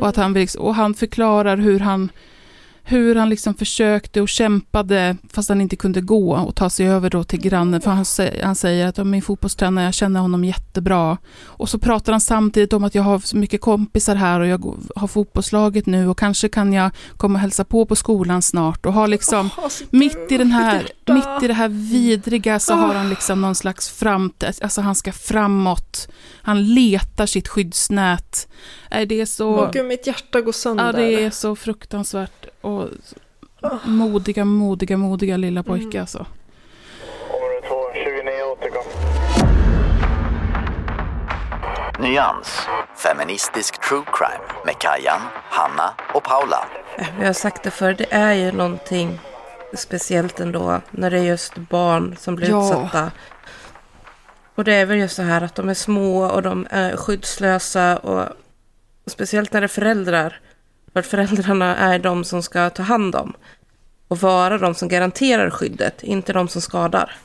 Och, 0.01 0.07
att 0.09 0.15
han, 0.15 0.33
liksom- 0.33 0.61
och 0.61 0.75
han 0.75 0.93
förklarar 0.93 1.57
hur 1.57 1.79
han, 1.79 2.09
hur 2.85 3.15
han 3.15 3.29
liksom 3.29 3.53
försökte 3.53 4.21
och 4.21 4.29
kämpade 4.29 5.17
fast 5.33 5.49
han 5.49 5.61
inte 5.61 5.75
kunde 5.75 6.01
gå 6.01 6.35
och 6.35 6.55
ta 6.55 6.69
sig 6.69 6.87
över 6.87 7.09
då 7.09 7.23
till 7.23 7.39
grannen. 7.41 7.81
För 7.81 7.91
han, 7.91 8.05
han 8.43 8.55
säger 8.55 8.87
att 8.87 8.97
"Ja, 8.97 9.03
min 9.03 9.21
fotbollstränare, 9.21 9.85
jag 9.85 9.93
känner 9.93 10.19
honom 10.19 10.43
jättebra. 10.43 11.17
Och 11.45 11.69
så 11.69 11.79
pratar 11.79 12.13
han 12.13 12.21
samtidigt 12.21 12.73
om 12.73 12.83
att 12.83 12.95
jag 12.95 13.03
har 13.03 13.19
så 13.19 13.37
mycket 13.37 13.61
kompisar 13.61 14.15
här 14.15 14.39
och 14.39 14.47
jag 14.47 14.75
har 14.95 15.07
fotbollslaget 15.07 15.85
nu 15.85 16.07
och 16.07 16.17
kanske 16.19 16.49
kan 16.49 16.73
jag 16.73 16.91
komma 17.17 17.33
och 17.33 17.39
hälsa 17.41 17.63
på 17.63 17.85
på 17.85 17.95
skolan 17.95 18.41
snart 18.41 18.85
och 18.85 18.93
har 18.93 19.07
liksom 19.07 19.49
mitt 19.89 20.31
i 20.31 20.37
den 20.37 20.51
här, 20.51 20.87
mitt 21.07 21.43
i 21.43 21.47
det 21.47 21.53
här 21.53 21.69
vidriga 21.69 22.59
så 22.59 22.73
har 22.73 22.93
han 22.93 23.09
liksom 23.09 23.41
någon 23.41 23.55
slags 23.55 23.89
framt, 23.89 24.43
alltså 24.61 24.81
han 24.81 24.95
ska 24.95 25.11
framåt. 25.11 26.07
Han 26.41 26.73
letar 26.73 27.25
sitt 27.25 27.47
skyddsnät. 27.47 28.47
Det 28.89 29.21
är 29.21 29.25
så... 29.25 29.49
Åh 29.49 29.71
gud, 29.71 29.85
mitt 29.85 30.07
hjärta 30.07 30.41
går 30.41 30.51
sönder. 30.51 30.85
Ja, 30.85 30.91
det 30.91 31.23
är 31.25 31.29
så 31.29 31.55
fruktansvärt. 31.55 32.45
Och 32.63 32.89
modiga, 33.85 34.45
modiga, 34.45 34.97
modiga 34.97 35.37
lilla 35.37 35.63
pojke 35.63 36.01
alltså. 36.01 36.25
Område 37.29 37.67
2, 37.67 37.75
29 37.93 38.43
återkom. 38.51 38.83
Nyans, 41.99 42.61
feministisk 42.95 43.81
true 43.89 44.03
crime 44.13 44.61
med 44.65 44.75
Kajan, 44.79 45.21
Hanna 45.49 45.93
och 46.13 46.23
Paula. 46.23 46.65
Eh, 46.97 47.07
Vi 47.19 47.25
har 47.25 47.33
sagt 47.33 47.63
det 47.63 47.71
förr, 47.71 47.93
det 47.93 48.13
är 48.13 48.33
ju 48.33 48.51
någonting 48.51 49.19
speciellt 49.73 50.39
ändå 50.39 50.81
när 50.91 51.11
det 51.11 51.19
är 51.19 51.23
just 51.23 51.57
barn 51.57 52.15
som 52.19 52.35
blir 52.35 52.49
Ja. 52.49 52.63
utsatta. 52.65 53.11
Och 54.55 54.63
det 54.63 54.73
är 54.73 54.85
väl 54.85 54.97
just 54.97 55.15
så 55.15 55.21
här 55.21 55.41
att 55.41 55.55
de 55.55 55.69
är 55.69 55.73
små 55.73 56.23
och 56.25 56.41
de 56.41 56.67
är 56.69 56.97
skyddslösa 56.97 57.97
och 57.97 58.29
speciellt 59.07 59.53
när 59.53 59.61
det 59.61 59.65
är 59.65 59.67
föräldrar. 59.67 60.39
Att 60.93 61.05
föräldrarna 61.05 61.75
är 61.75 61.99
de 61.99 62.23
som 62.23 62.43
ska 62.43 62.69
ta 62.69 62.83
hand 62.83 63.15
om 63.15 63.33
och 64.07 64.19
vara 64.19 64.57
de 64.57 64.75
som 64.75 64.87
garanterar 64.87 65.49
skyddet, 65.49 66.03
inte 66.03 66.33
de 66.33 66.47
som 66.47 66.61
skadar. 66.61 67.15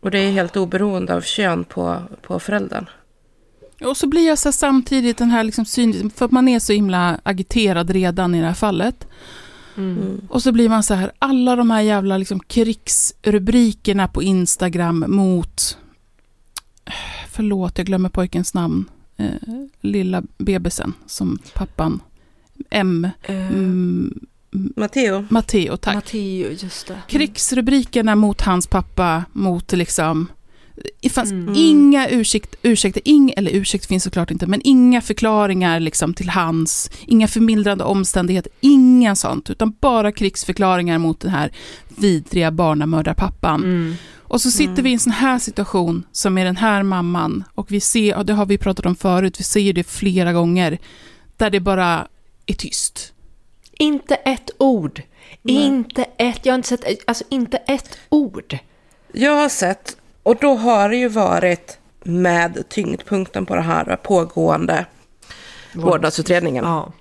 Och 0.00 0.10
det 0.10 0.18
är 0.18 0.30
helt 0.30 0.56
oberoende 0.56 1.14
av 1.14 1.20
kön 1.20 1.64
på, 1.64 2.02
på 2.22 2.40
föräldern. 2.40 2.86
Och 3.84 3.96
så 3.96 4.06
blir 4.06 4.26
jag 4.26 4.38
så 4.38 4.48
här 4.48 4.52
samtidigt 4.52 5.18
den 5.18 5.30
här 5.30 5.44
liksom 5.44 5.64
syn, 5.64 6.10
för 6.10 6.24
att 6.24 6.30
man 6.30 6.48
är 6.48 6.58
så 6.58 6.72
himla 6.72 7.20
agiterad 7.22 7.90
redan 7.90 8.34
i 8.34 8.40
det 8.40 8.46
här 8.46 8.54
fallet. 8.54 9.06
Mm. 9.76 10.20
Och 10.28 10.42
så 10.42 10.52
blir 10.52 10.68
man 10.68 10.82
så 10.82 10.94
här, 10.94 11.12
alla 11.18 11.56
de 11.56 11.70
här 11.70 11.80
jävla 11.80 12.18
liksom 12.18 12.40
krigsrubrikerna 12.40 14.08
på 14.08 14.22
Instagram 14.22 15.04
mot, 15.08 15.78
förlåt 17.30 17.78
jag 17.78 17.86
glömmer 17.86 18.08
pojkens 18.08 18.54
namn, 18.54 18.84
eh, 19.16 19.26
lilla 19.80 20.22
bebisen 20.38 20.92
som 21.06 21.38
pappan, 21.54 22.00
M, 22.70 23.08
Eh, 23.22 23.48
mm, 23.48 24.20
Matteo, 24.76 25.24
Matteo, 25.28 25.76
tack. 25.76 25.94
Matteo, 25.94 26.50
just 26.50 26.86
det. 26.86 26.98
krigsrubrikerna 27.08 28.14
mot 28.14 28.40
hans 28.40 28.66
pappa, 28.66 29.24
mot 29.32 29.72
liksom... 29.72 30.26
Det 31.00 31.08
fanns 31.08 31.30
Mm. 31.32 31.54
inga 31.56 32.08
ursäkt, 32.08 32.54
ursäkter, 32.62 33.02
ing, 33.04 33.32
eller 33.36 33.50
ursäkt 33.50 33.86
finns 33.86 34.04
såklart 34.04 34.30
inte, 34.30 34.46
men 34.46 34.60
inga 34.64 35.00
förklaringar 35.00 35.80
liksom 35.80 36.14
till 36.14 36.28
hans, 36.28 36.90
inga 37.06 37.28
förmildrande 37.28 37.84
omständigheter, 37.84 38.52
inga 38.60 39.14
sånt, 39.16 39.50
utan 39.50 39.74
bara 39.80 40.12
krigsförklaringar 40.12 40.98
mot 40.98 41.20
den 41.20 41.30
här 41.30 41.52
vidriga 41.88 42.50
barnamördarpappan. 42.50 43.64
Mm. 43.64 43.94
Och 44.18 44.40
så 44.40 44.50
sitter 44.50 44.82
vi 44.82 44.90
i 44.90 44.92
en 44.92 44.98
sån 45.00 45.12
här 45.12 45.38
situation 45.38 46.04
som 46.12 46.38
är 46.38 46.44
den 46.44 46.56
här 46.56 46.82
mamman, 46.82 47.44
och 47.54 47.72
vi 47.72 47.80
ser, 47.80 48.16
och 48.16 48.26
det 48.26 48.32
har 48.32 48.46
vi 48.46 48.58
pratat 48.58 48.86
om 48.86 48.94
förut, 48.96 49.40
vi 49.40 49.44
ser 49.44 49.72
det 49.72 49.84
flera 49.84 50.32
gånger, 50.32 50.78
där 51.36 51.50
det 51.50 51.60
bara 51.60 52.06
är 52.48 52.54
tyst. 52.54 53.12
Inte 53.78 54.14
ett 54.14 54.50
ord. 54.58 55.02
Inte 55.42 56.06
ett, 56.16 56.46
jag 56.46 56.52
har 56.52 56.58
inte 56.58 56.68
sett, 56.68 56.84
alltså 57.06 57.24
inte 57.28 57.56
ett 57.56 57.98
ord. 58.08 58.58
Jag 59.12 59.36
har 59.36 59.48
sett, 59.48 59.96
och 60.22 60.36
då 60.36 60.54
har 60.54 60.88
det 60.88 60.96
ju 60.96 61.08
varit 61.08 61.78
med 62.02 62.68
tyngdpunkten 62.68 63.46
på 63.46 63.54
det 63.54 63.62
här 63.62 63.96
pågående 63.96 64.86
vårdnadsutredningen. 65.74 66.64
Ja. 66.64 66.92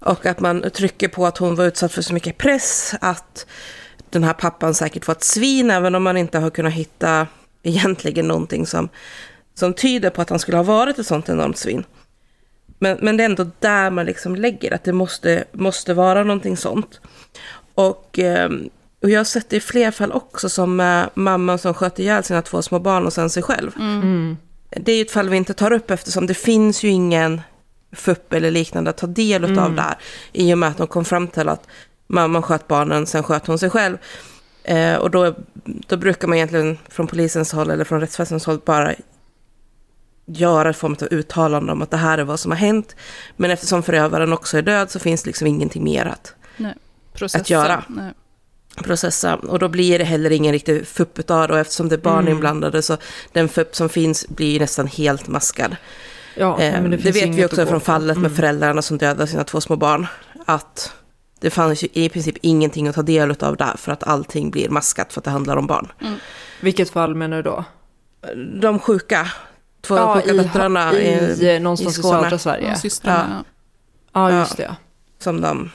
Och 0.00 0.26
att 0.26 0.40
man 0.40 0.70
trycker 0.70 1.08
på 1.08 1.26
att 1.26 1.38
hon 1.38 1.54
var 1.54 1.64
utsatt 1.64 1.92
för 1.92 2.02
så 2.02 2.14
mycket 2.14 2.38
press, 2.38 2.94
att 3.00 3.46
den 4.10 4.24
här 4.24 4.32
pappan 4.32 4.74
säkert 4.74 5.06
var 5.06 5.14
ett 5.14 5.24
svin, 5.24 5.70
även 5.70 5.94
om 5.94 6.02
man 6.02 6.16
inte 6.16 6.38
har 6.38 6.50
kunnat 6.50 6.72
hitta 6.72 7.26
egentligen 7.62 8.28
någonting 8.28 8.66
som, 8.66 8.88
som 9.54 9.74
tyder 9.74 10.10
på 10.10 10.22
att 10.22 10.30
han 10.30 10.38
skulle 10.38 10.56
ha 10.56 10.64
varit 10.64 10.98
ett 10.98 11.06
sånt 11.06 11.28
enormt 11.28 11.58
svin. 11.58 11.84
Men, 12.78 12.98
men 13.02 13.16
det 13.16 13.22
är 13.22 13.28
ändå 13.28 13.46
där 13.60 13.90
man 13.90 14.06
liksom 14.06 14.36
lägger, 14.36 14.74
att 14.74 14.84
det 14.84 14.92
måste, 14.92 15.44
måste 15.52 15.94
vara 15.94 16.24
någonting 16.24 16.56
sånt. 16.56 17.00
Och 17.74 18.18
eh, 18.18 18.50
Och 19.02 19.10
jag 19.10 19.20
har 19.20 19.24
sett 19.24 19.50
det 19.50 19.56
i 19.56 19.60
fler 19.60 19.90
fall 19.90 20.12
också, 20.12 20.48
som 20.48 20.76
med 20.76 21.10
mamman 21.14 21.58
som 21.58 21.74
sköt 21.74 21.98
ihjäl 21.98 22.24
sina 22.24 22.42
två 22.42 22.62
små 22.62 22.78
barn 22.78 23.06
och 23.06 23.12
sen 23.12 23.30
sig 23.30 23.42
själv. 23.42 23.72
Mm. 23.76 24.36
Det 24.70 24.92
är 24.92 24.96
ju 24.96 25.02
ett 25.02 25.10
fall 25.10 25.28
vi 25.28 25.36
inte 25.36 25.54
tar 25.54 25.72
upp 25.72 25.90
eftersom 25.90 26.26
det 26.26 26.34
finns 26.34 26.82
ju 26.82 26.88
ingen 26.88 27.40
FUP 27.92 28.32
eller 28.32 28.50
liknande 28.50 28.90
att 28.90 28.96
ta 28.96 29.06
del 29.06 29.44
av 29.44 29.50
Mm. 29.50 29.76
där. 29.76 29.94
I 30.32 30.54
och 30.54 30.58
med 30.58 30.68
att 30.68 30.76
de 30.78 30.86
kom 30.86 31.04
fram 31.04 31.28
till 31.28 31.48
att 31.48 31.66
mamman 32.06 32.42
sköt 32.42 32.68
barnen, 32.68 33.06
sen 33.06 33.22
sköt 33.22 33.46
hon 33.46 33.58
sig 33.58 33.70
själv. 33.70 33.98
Eh, 34.64 34.94
och 34.94 35.10
då, 35.10 35.34
då 35.88 35.96
brukar 35.96 36.28
man 36.28 36.36
egentligen 36.36 36.78
från 36.88 37.06
polisens 37.06 37.52
håll 37.52 37.70
eller 37.70 37.84
från 37.84 38.00
rättsväsendets 38.00 38.46
håll 38.46 38.60
bara 38.64 38.94
göra 40.26 40.68
en 40.68 40.74
form 40.74 40.96
av 41.02 41.08
uttalande 41.10 41.72
om 41.72 41.82
att 41.82 41.90
det 41.90 41.96
här 41.96 42.18
är 42.18 42.24
vad 42.24 42.40
som 42.40 42.50
har 42.50 42.58
hänt. 42.58 42.96
Men 43.36 43.50
eftersom 43.50 43.82
förövaren 43.82 44.32
också 44.32 44.58
är 44.58 44.62
död 44.62 44.90
så 44.90 44.98
finns 44.98 45.26
liksom 45.26 45.46
ingenting 45.46 45.84
mer 45.84 46.06
att 46.06 46.34
Processa. 47.12 47.38
Att 47.38 47.50
göra. 47.50 47.84
Nej. 47.88 48.12
processa. 48.84 49.36
Och 49.36 49.58
då 49.58 49.68
blir 49.68 49.98
det 49.98 50.04
heller 50.04 50.30
ingen 50.32 50.52
riktig 50.52 50.86
FUP 50.86 51.18
utav 51.18 51.48
det. 51.48 51.54
Och 51.54 51.60
eftersom 51.60 51.88
det 51.88 51.94
är 51.94 51.98
barn 51.98 52.18
Mm. 52.20 52.32
inblandade 52.32 52.82
så 52.82 52.96
den 53.32 53.48
FUP 53.48 53.76
som 53.76 53.88
finns 53.88 54.28
blir 54.28 54.52
ju 54.52 54.58
nästan 54.58 54.86
helt 54.86 55.28
maskad. 55.28 55.76
Ja, 56.36 56.60
Eh, 56.60 56.82
men 56.82 56.90
det 56.90 56.98
finns 56.98 57.16
vet 57.16 57.28
vi 57.28 57.44
också 57.46 57.66
från 57.66 57.80
fallet 57.80 58.16
med 58.16 58.26
Mm. 58.26 58.36
föräldrarna 58.36 58.82
som 58.82 58.98
dödade 58.98 59.26
sina 59.26 59.44
två 59.44 59.60
små 59.60 59.76
barn. 59.76 60.06
Att 60.46 60.92
det 61.40 61.50
fanns 61.50 61.84
ju 61.84 61.88
i 61.92 62.08
princip 62.08 62.36
ingenting 62.40 62.88
att 62.88 62.94
ta 62.94 63.02
del 63.02 63.30
av 63.40 63.56
där 63.56 63.74
för 63.76 63.92
att 63.92 64.02
allting 64.02 64.50
blir 64.50 64.68
maskat 64.68 65.12
för 65.12 65.20
att 65.20 65.24
det 65.24 65.30
handlar 65.30 65.56
om 65.56 65.66
barn. 65.66 65.92
Vilket 66.60 66.90
fall 66.90 67.14
menar 67.14 67.36
du 67.36 67.42
då? 67.42 67.64
De 68.60 68.78
sjuka, 68.78 69.28
två 69.84 69.96
Ja, 69.96 70.14
sjuka 70.14 70.34
i- 70.34 70.36
döttrarna 70.36 70.94
i, 70.94 71.46
i, 71.46 71.58
någonstans 71.60 71.98
i, 71.98 72.00
Skåne. 72.02 72.22
södra 72.22 72.38
Sverige. 72.38 72.68
Ja, 72.68 72.74
systrarna. 72.74 73.44
Ja, 74.12 74.30
Ja. 74.32 74.38
just 74.38 74.56
det. 74.56 74.76
som 75.18 75.40
de 75.40 75.70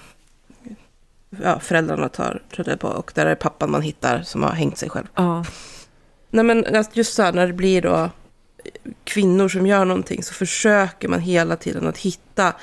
ja, 1.44 1.60
föräldrarna 1.60 2.10
tar 2.10 2.42
tar 2.56 2.76
på. 2.76 2.88
Och 2.88 3.12
där 3.16 3.26
är 3.26 3.36
pappan 3.36 3.72
man 3.72 3.82
hittar 3.82 4.22
som 4.22 4.44
har 4.44 4.52
hängt 4.52 4.78
sig 4.78 4.90
själv. 4.90 5.08
Ja. 5.16 5.46
Nej 6.30 6.44
men 6.46 6.76
att 6.76 6.96
just 6.98 7.14
så 7.14 7.24
här, 7.24 7.34
när 7.34 7.48
det 7.48 7.54
blir 7.54 7.82
då 7.82 8.10
kvinnor 9.04 9.50
som 9.50 9.68
gör 9.68 9.86
någonting 9.86 10.24
så 10.24 10.34
försöker 10.34 11.08
man 11.08 11.20
hela 11.20 11.56
tiden 11.56 11.88
att 11.88 11.98
hitta 11.98 12.54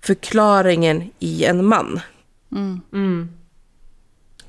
förklaringen 0.00 1.10
i 1.18 1.44
en 1.44 1.64
man. 1.64 2.00
Mm. 2.52 2.80
Mm. 2.92 3.28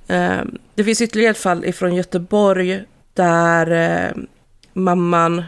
Eh, 0.07 0.45
Det 0.75 0.83
finns 0.83 1.01
ytterligare 1.01 1.31
ett 1.31 1.37
fall 1.37 1.65
ifrån 1.65 1.95
Göteborg 1.95 2.83
där 3.13 3.71
eh, 3.71 4.23
mamman 4.73 5.43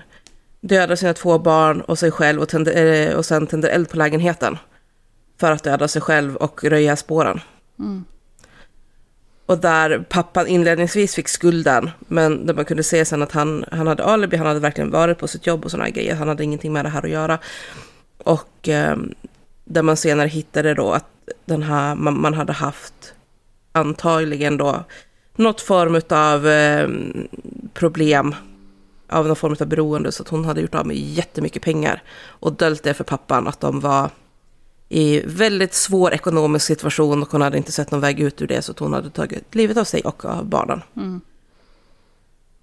dödar 0.62 0.96
sina 0.96 1.14
två 1.14 1.40
barn 1.40 1.82
och 1.82 2.00
sig 2.00 2.12
själv 2.12 2.42
och, 2.42 2.50
tänder, 2.50 2.76
eh, 2.76 3.16
och 3.16 3.26
sen 3.26 3.48
tänder 3.48 3.70
eld 3.70 3.90
på 3.90 3.98
lägenheten. 3.98 4.58
För 5.40 5.52
att 5.52 5.64
döda 5.64 5.88
sig 5.88 6.02
själv 6.02 6.36
och 6.36 6.64
röja 6.64 6.96
spåren. 6.96 7.40
Mm. 7.80 8.06
Och 9.46 9.58
där 9.58 10.06
pappan 10.10 10.48
inledningsvis 10.48 11.16
fick 11.16 11.28
skulden, 11.28 11.90
men 12.00 12.46
där 12.46 12.54
man 12.54 12.66
kunde 12.66 12.84
se 12.84 13.06
sen 13.06 13.22
att 13.24 13.32
han, 13.32 13.66
han 13.72 13.88
hade 13.88 14.04
alibi, 14.04 14.38
han 14.38 14.48
hade 14.48 14.60
verkligen 14.60 14.92
varit 14.92 15.18
på 15.18 15.28
sitt 15.28 15.48
jobb 15.48 15.66
och 15.66 15.72
sådana 15.72 15.90
grejer, 15.90 16.16
han 16.16 16.28
hade 16.28 16.44
ingenting 16.44 16.74
med 16.74 16.86
det 16.86 16.90
här 16.90 17.04
att 17.04 17.10
göra. 17.10 17.40
Och 18.18 18.70
eh, 18.70 18.98
där 19.66 19.82
man 19.82 19.98
senare 19.98 20.28
hittade 20.28 20.74
då 20.74 20.92
att 20.92 21.06
den 21.46 21.64
här 21.64 21.96
mamman 21.96 22.34
hade 22.34 22.54
haft 22.54 23.14
antagligen 23.72 24.58
då 24.58 24.84
något 25.36 25.62
form 25.62 26.02
av 26.10 26.48
eh, 26.48 26.90
problem 27.74 28.36
av 29.10 29.28
någon 29.28 29.36
form 29.36 29.56
av 29.60 29.68
beroende 29.68 30.12
så 30.12 30.24
att 30.24 30.30
hon 30.30 30.46
hade 30.46 30.62
gjort 30.62 30.76
av 30.76 30.88
med 30.88 30.98
jättemycket 30.98 31.62
pengar 31.62 32.04
och 32.28 32.54
döljt 32.54 32.84
det 32.84 32.94
för 32.94 33.04
pappan 33.04 33.48
att 33.48 33.60
de 33.60 33.80
var 33.80 34.10
i 34.90 35.22
väldigt 35.26 35.74
svår 35.74 36.14
ekonomisk 36.14 36.66
situation 36.66 37.22
och 37.22 37.32
hon 37.32 37.42
hade 37.42 37.58
inte 37.58 37.72
sett 37.72 37.92
någon 37.92 38.02
väg 38.02 38.20
ut 38.20 38.42
ur 38.42 38.48
det 38.48 38.62
så 38.62 38.72
att 38.72 38.80
hon 38.80 38.94
hade 38.94 39.10
tagit 39.10 39.56
livet 39.56 39.78
av 39.78 39.84
sig 39.84 40.02
och 40.02 40.26
av 40.26 40.46
barnen. 40.46 40.82
Mm. 40.96 41.22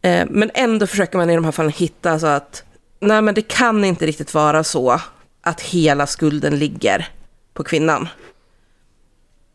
Eh, 0.02 0.26
men 0.30 0.50
ändå 0.54 0.86
försöker 0.86 1.18
man 1.18 1.30
i 1.30 1.34
de 1.34 1.44
här 1.44 1.52
fallen 1.52 1.72
hitta 1.72 2.18
så 2.18 2.26
att 2.26 2.64
nej 3.00 3.22
men 3.22 3.34
det 3.34 3.42
kan 3.42 3.84
inte 3.84 4.06
riktigt 4.06 4.34
vara 4.34 4.64
så 4.64 5.00
att 5.40 5.60
hela 5.60 6.06
skulden 6.06 6.58
ligger 6.58 7.08
på 7.52 7.64
kvinnan. 7.64 8.08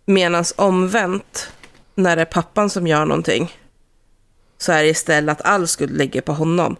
Medan 0.06 0.46
omvänt, 0.56 1.52
när 1.96 2.16
det 2.16 2.22
är 2.22 2.26
pappan 2.26 2.70
som 2.70 2.88
gör 2.88 3.06
någonting, 3.06 3.52
så 4.60 4.72
är 4.72 4.84
det 4.84 4.90
istället 4.90 5.40
att 5.40 5.46
all 5.46 5.68
skuld 5.68 5.98
ligger 5.98 6.22
på 6.22 6.34
honom. 6.34 6.76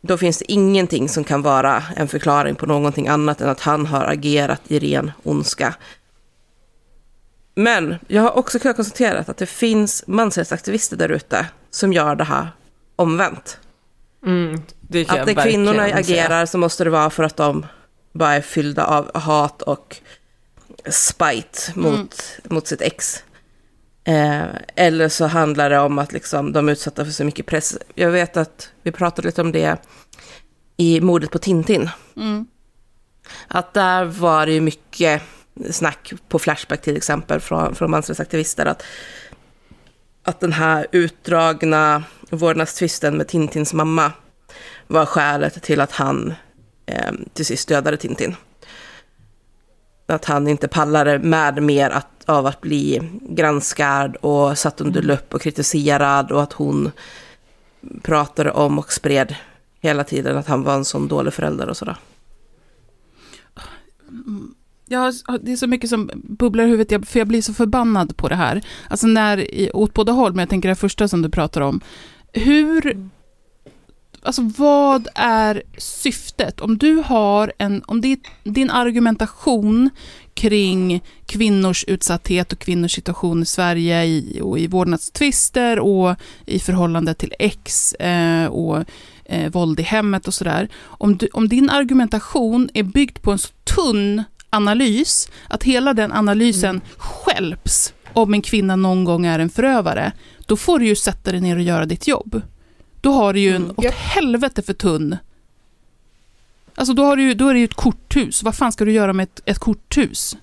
Då 0.00 0.18
finns 0.18 0.38
det 0.38 0.52
ingenting 0.52 1.08
som 1.08 1.24
kan 1.24 1.42
vara 1.42 1.82
en 1.96 2.08
förklaring 2.08 2.54
på 2.54 2.66
någonting 2.66 3.08
annat 3.08 3.40
än 3.40 3.48
att 3.48 3.60
han 3.60 3.86
har 3.86 4.04
agerat 4.04 4.60
i 4.68 4.78
ren 4.78 5.12
ondska. 5.22 5.74
Men 7.54 7.94
jag 8.08 8.22
har 8.22 8.38
också 8.38 8.58
kunnat 8.58 8.76
konstatera 8.76 9.18
att 9.18 9.36
det 9.36 9.46
finns 9.46 10.04
mansrättsaktivister 10.06 10.96
där 10.96 11.08
ute 11.08 11.46
som 11.70 11.92
gör 11.92 12.14
det 12.14 12.24
här 12.24 12.48
omvänt. 12.96 13.58
Mm. 14.26 14.62
Det 14.80 15.10
Att 15.10 15.26
när 15.26 15.42
kvinnorna 15.42 15.82
agerar 15.82 16.46
så 16.46 16.58
måste 16.58 16.84
det 16.84 16.90
vara 16.90 17.10
för 17.10 17.22
att 17.22 17.36
de 17.36 17.66
bara 18.12 18.34
är 18.34 18.40
fyllda 18.40 18.86
av 18.86 19.18
hat 19.18 19.62
och 19.62 19.96
spite 20.90 21.72
mot, 21.74 22.38
mot 22.44 22.66
sitt 22.66 22.80
ex. 22.82 23.22
Eh, 24.06 24.44
eller 24.74 25.08
så 25.08 25.26
handlar 25.26 25.70
det 25.70 25.78
om 25.78 25.98
att 25.98 26.12
liksom, 26.12 26.52
de 26.52 26.68
är 26.68 26.72
utsatta 26.72 27.04
för 27.04 27.12
så 27.12 27.24
mycket 27.24 27.46
press. 27.46 27.78
Jag 27.94 28.10
vet 28.10 28.36
att 28.36 28.70
vi 28.82 28.92
pratade 28.92 29.28
lite 29.28 29.40
om 29.40 29.52
det 29.52 29.76
i 30.76 31.00
mordet 31.00 31.30
på 31.30 31.38
Tintin. 31.38 31.90
Mm. 32.16 32.46
Att 33.48 33.74
där 33.74 34.04
var 34.04 34.46
det 34.46 34.52
ju 34.52 34.60
mycket 34.60 35.22
snack 35.70 36.12
på 36.28 36.38
Flashback 36.38 36.82
till 36.82 36.96
exempel 36.96 37.40
från, 37.40 37.74
från 37.74 37.90
mansrättsaktivister. 37.90 38.66
Att, 38.66 38.82
att 40.22 40.40
den 40.40 40.52
här 40.52 40.86
utdragna 40.92 42.04
vårdnadstvisten 42.30 43.16
med 43.16 43.28
Tintins 43.28 43.74
mamma 43.74 44.12
var 44.86 45.06
skälet 45.06 45.62
till 45.62 45.80
att 45.80 45.92
han 45.92 46.34
eh, 46.86 47.12
till 47.32 47.46
sist 47.46 47.68
dödade 47.68 47.96
Tintin. 47.96 48.36
Att 50.06 50.24
han 50.24 50.48
inte 50.48 50.68
pallade 50.68 51.18
med 51.18 51.62
mer 51.62 51.90
att, 51.90 52.15
av 52.28 52.46
att 52.46 52.60
bli 52.60 53.00
granskad 53.28 54.16
och 54.16 54.58
satt 54.58 54.80
under 54.80 55.02
lupp 55.02 55.34
och 55.34 55.40
kritiserad 55.42 56.30
och 56.32 56.42
att 56.42 56.52
hon 56.52 56.90
pratade 58.02 58.50
om 58.50 58.78
och 58.78 58.92
spred 58.92 59.34
hela 59.80 60.04
tiden 60.04 60.36
att 60.38 60.46
han 60.46 60.62
var 60.62 60.74
en 60.74 60.84
sån 60.84 61.08
dålig 61.08 61.32
förälder 61.32 61.68
och 61.68 61.76
sådär. 61.76 61.96
Ja, 64.88 65.12
det 65.42 65.52
är 65.52 65.56
så 65.56 65.66
mycket 65.66 65.90
som 65.90 66.10
bubblar 66.14 66.64
i 66.64 66.68
huvudet, 66.68 67.08
för 67.08 67.18
jag 67.20 67.28
blir 67.28 67.42
så 67.42 67.54
förbannad 67.54 68.16
på 68.16 68.28
det 68.28 68.34
här. 68.34 68.62
Alltså 68.90 69.06
när, 69.06 69.38
i- 69.38 69.70
åt 69.74 69.94
båda 69.94 70.12
håll, 70.12 70.32
men 70.32 70.38
jag 70.38 70.48
tänker 70.48 70.68
det 70.68 70.74
första 70.74 71.08
som 71.08 71.22
du 71.22 71.28
pratar 71.28 71.60
om. 71.60 71.80
Hur, 72.32 73.08
alltså 74.22 74.42
vad 74.58 75.08
är 75.14 75.62
syftet? 75.78 76.60
Om 76.60 76.78
du 76.78 77.02
har 77.06 77.52
en, 77.58 77.82
om 77.86 78.00
det, 78.00 78.18
din 78.44 78.70
argumentation 78.70 79.90
kring 80.36 81.00
kvinnors 81.26 81.84
utsatthet 81.88 82.52
och 82.52 82.58
kvinnors 82.58 82.92
situation 82.92 83.42
i 83.42 83.46
Sverige 83.46 84.04
i, 84.04 84.40
och 84.42 84.58
i 84.58 84.66
vårdnadstvister 84.66 85.78
och 85.78 86.16
i 86.46 86.58
förhållande 86.58 87.14
till 87.14 87.34
ex 87.38 87.92
eh, 87.92 88.46
och 88.46 88.84
eh, 89.24 89.50
våld 89.50 89.80
i 89.80 89.82
hemmet 89.82 90.28
och 90.28 90.34
sådär. 90.34 90.68
Om, 90.84 91.16
du, 91.16 91.28
om 91.32 91.48
din 91.48 91.70
argumentation 91.70 92.68
är 92.74 92.82
byggd 92.82 93.22
på 93.22 93.32
en 93.32 93.38
så 93.38 93.48
tunn 93.74 94.22
analys, 94.50 95.28
att 95.48 95.62
hela 95.62 95.94
den 95.94 96.12
analysen 96.12 96.80
skälps 96.96 97.94
om 98.12 98.34
en 98.34 98.42
kvinna 98.42 98.76
någon 98.76 99.04
gång 99.04 99.26
är 99.26 99.38
en 99.38 99.50
förövare, 99.50 100.12
då 100.46 100.56
får 100.56 100.78
du 100.78 100.86
ju 100.86 100.96
sätta 100.96 101.30
dig 101.30 101.40
ner 101.40 101.56
och 101.56 101.62
göra 101.62 101.86
ditt 101.86 102.08
jobb. 102.08 102.42
Då 103.00 103.12
har 103.12 103.32
du 103.32 103.40
ju 103.40 103.56
en 103.56 103.70
åt 103.76 103.94
helvete 103.94 104.62
för 104.62 104.72
tunn... 104.72 105.16
Alltså 106.76 106.94
då, 106.94 107.04
har 107.04 107.16
du 107.16 107.34
då 107.34 107.48
är 107.48 107.54
det 107.54 107.58
ju 107.60 107.64
ett 107.64 107.74
korthus. 107.74 108.42
Vad 108.42 108.54
fan 108.54 108.72
ska 108.72 108.84
du 108.84 108.92
göra 108.92 109.12
med 109.12 109.24
ett, 109.24 109.40
ett 109.44 109.58
korthus? 109.58 110.36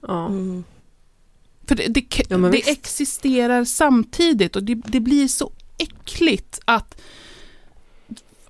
Ja. 0.00 0.26
Mm. 0.26 0.64
För 1.68 1.74
det, 1.74 1.86
det, 1.88 2.04
Ja, 2.28 2.38
men 2.38 2.50
det 2.50 2.70
existerar 2.70 3.64
samtidigt 3.64 4.56
och 4.56 4.62
det, 4.62 4.74
det 4.74 5.00
blir 5.00 5.28
så 5.28 5.52
äckligt 5.78 6.60
att 6.64 7.00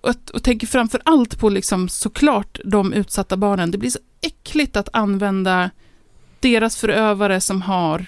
och, 0.01 0.15
och 0.35 0.43
tänker 0.43 0.67
framför 0.67 1.01
allt 1.05 1.39
på 1.39 1.49
liksom 1.49 1.89
såklart 1.89 2.59
de 2.65 2.93
utsatta 2.93 3.37
barnen. 3.37 3.71
Det 3.71 3.79
blir 3.79 3.91
så 3.91 3.99
äckligt 4.21 4.77
att 4.77 4.89
använda 4.93 5.71
deras 6.41 6.77
förövare 6.77 7.41
som 7.41 7.63
har 7.63 8.07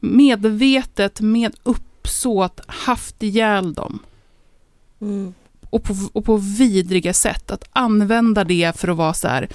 medvetet, 0.00 1.20
med 1.20 1.56
uppsåt, 1.62 2.60
haft 2.66 3.22
ihjäl 3.22 3.74
dem. 3.74 3.98
Mm. 5.00 5.34
Och 5.70 5.82
på, 5.84 5.94
och 6.12 6.24
på 6.24 6.36
vidriga 6.36 7.12
sätt. 7.12 7.50
Att 7.50 7.64
använda 7.72 8.44
det 8.44 8.76
för 8.76 8.88
att 8.88 8.96
vara 8.96 9.14
så 9.14 9.28
här... 9.28 9.48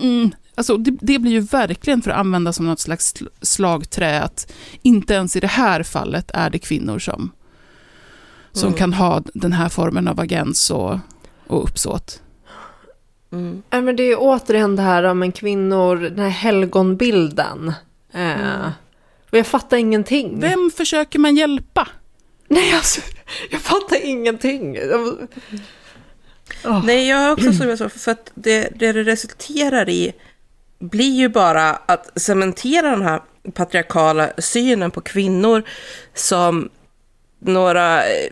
Mm, 0.00 0.30
alltså 0.54 0.76
det, 0.76 0.90
det 1.00 1.18
blir 1.18 1.32
ju 1.32 1.40
verkligen 1.40 2.02
för 2.02 2.10
att 2.10 2.16
använda 2.18 2.52
som 2.52 2.66
något 2.66 2.80
slags 2.80 3.14
sl- 3.14 3.28
slagträ. 3.42 4.20
Att 4.22 4.52
inte 4.82 5.14
ens 5.14 5.36
i 5.36 5.40
det 5.40 5.46
här 5.46 5.82
fallet 5.82 6.30
är 6.34 6.50
det 6.50 6.58
kvinnor 6.58 6.98
som, 6.98 7.30
som 8.52 8.66
Mm. 8.68 8.78
kan 8.78 8.92
ha 8.92 9.22
den 9.34 9.52
här 9.52 9.68
formen 9.68 10.08
av 10.08 10.20
agens 10.20 10.70
och, 10.70 10.98
och 11.46 11.64
uppsåt. 11.64 12.22
Mm. 13.32 13.62
Nej, 13.70 13.82
men 13.82 13.96
det 13.96 14.02
är 14.02 14.16
återigen 14.18 14.76
det 14.76 14.82
här 14.82 15.02
om 15.04 15.22
en 15.22 15.32
kvinnor, 15.32 15.96
den 15.96 16.18
här 16.18 16.28
helgonbilden. 16.28 17.68
Eh, 18.12 18.20
Mm. 18.40 18.70
Och 19.32 19.38
jag 19.38 19.46
fattar 19.46 19.76
ingenting. 19.76 20.40
Vem 20.40 20.70
försöker 20.76 21.18
man 21.18 21.36
hjälpa? 21.36 21.88
Nej, 22.48 22.72
alltså, 22.74 23.00
jag 23.50 23.60
fattar 23.60 24.04
ingenting. 24.04 24.78
Oh. 26.64 26.84
Nej, 26.84 27.08
jag 27.08 27.16
har 27.16 27.32
också 27.32 27.52
så, 27.52 27.76
så 27.76 27.88
för 27.88 28.10
att 28.12 28.30
det, 28.34 28.68
det 28.74 28.92
det 28.92 29.02
resulterar 29.02 29.88
i 29.88 30.12
blir 30.78 31.14
ju 31.14 31.28
bara 31.28 31.70
att 31.70 32.20
cementera 32.20 32.90
den 32.90 33.02
här 33.02 33.22
patriarkala 33.54 34.30
synen 34.38 34.90
på 34.90 35.00
kvinnor 35.00 35.62
som 36.14 36.68
några 37.38 38.08
eh, 38.08 38.30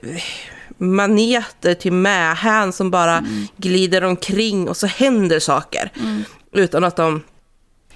maneter 0.78 1.74
till 1.74 1.92
mähän 1.92 2.72
som 2.72 2.90
bara 2.90 3.18
mm. 3.18 3.46
glider 3.56 4.04
omkring 4.04 4.68
och 4.68 4.76
så 4.76 4.86
händer 4.86 5.38
saker. 5.38 5.92
Mm. 6.00 6.24
Utan 6.52 6.84
att 6.84 6.96
de 6.96 7.22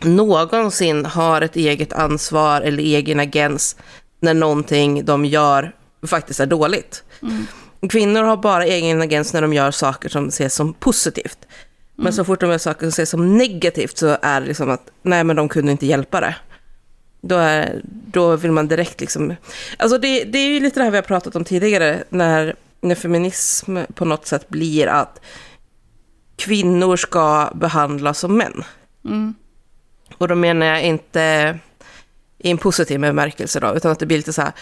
någonsin 0.01 1.07
har 1.07 1.41
ett 1.41 1.57
eget 1.57 1.93
ansvar 1.93 2.61
eller 2.61 2.83
egen 2.83 3.21
agens 3.21 3.77
när 4.21 4.35
någonting 4.35 5.05
de 5.05 5.25
gör 5.25 5.73
faktiskt 6.07 6.41
är 6.41 6.47
dåligt. 6.47 7.05
Mm. 7.23 7.47
Kvinnor 7.89 8.23
har 8.23 8.37
bara 8.37 8.65
egen 8.65 9.03
agens 9.03 9.33
när 9.33 9.43
de 9.43 9.53
gör 9.53 9.71
saker 9.71 10.09
som 10.09 10.29
ses 10.29 10.55
som 10.55 10.75
positivt. 10.75 11.39
Men 11.95 12.07
mm. 12.07 12.13
så 12.13 12.25
fort 12.25 12.41
de 12.41 12.51
gör 12.51 12.59
saker 12.59 12.81
som 12.81 12.89
ses 12.89 13.11
som 13.11 13.39
negativt 13.39 13.99
så 13.99 14.17
är 14.23 14.41
det 14.41 14.47
liksom 14.47 14.71
att 14.71 14.91
nej 15.03 15.25
men 15.25 15.37
de 15.37 15.49
kunde 15.49 15.73
inte 15.73 15.87
hjälpa 15.87 16.21
det. 16.21 16.35
Då, 17.21 17.35
är, 17.35 17.81
då 17.85 18.37
vill 18.37 18.53
man 18.53 18.69
direkt 18.69 19.01
liksom... 19.01 19.35
Alltså 19.77 19.99
det, 19.99 20.25
det 20.25 20.39
är 20.39 20.49
ju 20.49 20.61
lite 20.61 20.81
det 20.81 20.85
här 20.85 20.91
vi 20.91 20.97
har 20.97 21.03
pratat 21.03 21.37
om 21.37 21.45
tidigare, 21.45 22.05
när, 22.09 22.57
när 22.81 22.95
feminism 22.95 23.79
på 23.95 24.05
något 24.05 24.27
sätt 24.27 24.49
blir 24.49 24.87
att 24.87 25.21
kvinnor 26.37 26.97
ska 26.97 27.51
behandlas 27.55 28.19
som 28.19 28.37
män. 28.37 28.65
Mm. 29.05 29.35
Och 30.19 30.29
då 30.29 30.35
menar 30.35 30.67
jag 30.67 30.83
inte 30.83 31.59
i 32.39 32.51
en 32.51 32.59
positiv 32.59 33.01
bemärkelse 33.01 33.61
då, 33.61 33.75
utan 33.77 33.93
att 33.93 33.99
det 33.99 34.07
blir 34.07 34.17
lite 34.17 34.33
så 34.33 34.43
här, 34.43 34.53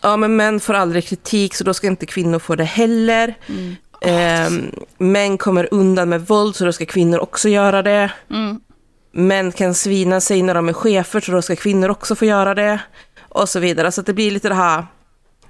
ja 0.00 0.16
men 0.16 0.36
män 0.36 0.60
får 0.60 0.74
aldrig 0.74 1.04
kritik 1.04 1.54
så 1.54 1.64
då 1.64 1.74
ska 1.74 1.86
inte 1.86 2.06
kvinnor 2.06 2.38
få 2.38 2.56
det 2.56 2.64
heller. 2.64 3.34
Mm. 3.46 3.76
Eh, 4.00 4.72
män 4.98 5.38
kommer 5.38 5.68
undan 5.70 6.08
med 6.08 6.26
våld 6.26 6.56
så 6.56 6.64
då 6.64 6.72
ska 6.72 6.86
kvinnor 6.86 7.18
också 7.18 7.48
göra 7.48 7.82
det. 7.82 8.12
Mm. 8.30 8.60
Män 9.12 9.52
kan 9.52 9.74
svina 9.74 10.20
sig 10.20 10.42
när 10.42 10.54
de 10.54 10.68
är 10.68 10.72
chefer 10.72 11.20
så 11.20 11.32
då 11.32 11.42
ska 11.42 11.56
kvinnor 11.56 11.88
också 11.88 12.14
få 12.14 12.24
göra 12.24 12.54
det. 12.54 12.80
Och 13.28 13.48
så 13.48 13.60
vidare. 13.60 13.92
Så 13.92 14.02
det 14.02 14.12
blir 14.12 14.30
lite 14.30 14.48
det 14.48 14.54
här, 14.54 14.86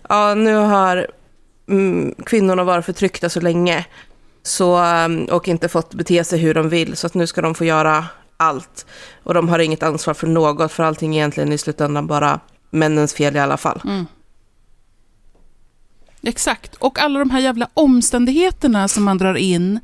ja 0.09 0.35
nu 0.35 0.55
har 0.55 1.07
mm, 1.69 2.15
kvinnorna 2.27 2.65
varit 2.65 2.85
förtryckta 2.85 3.29
så 3.29 3.41
länge. 3.41 3.87
Så, 4.43 4.77
ehm, 4.77 5.25
och 5.25 5.49
inte 5.49 5.69
fått 5.69 5.95
bete 5.95 6.25
sig 6.25 6.39
hur 6.39 6.55
de 6.55 6.69
vill, 6.69 6.97
så 6.97 7.07
att 7.07 7.15
nu 7.15 7.27
ska 7.27 7.43
de 7.43 7.55
få 7.55 7.65
göra 7.65 8.05
allt. 8.37 8.87
Och 9.23 9.35
de 9.35 9.49
har 9.49 9.59
inget 9.59 9.83
ansvar 9.83 10.15
för 10.15 10.27
något, 10.27 10.73
för 10.73 10.83
allting 10.83 11.17
egentligen 11.17 11.53
i 11.53 11.59
slutändan 11.59 12.07
bara 12.07 12.41
männens 12.71 13.15
fel 13.15 13.37
i 13.37 13.39
alla 13.39 13.57
fall. 13.57 13.81
Mm. 13.85 14.07
Exakt, 16.23 16.75
och 16.75 16.99
alla 16.99 17.19
de 17.19 17.31
här 17.31 17.41
jävla 17.41 17.69
omständigheterna 17.75 18.89
som 18.89 19.05
man 19.05 19.19
drar 19.19 19.35
in 19.35 19.81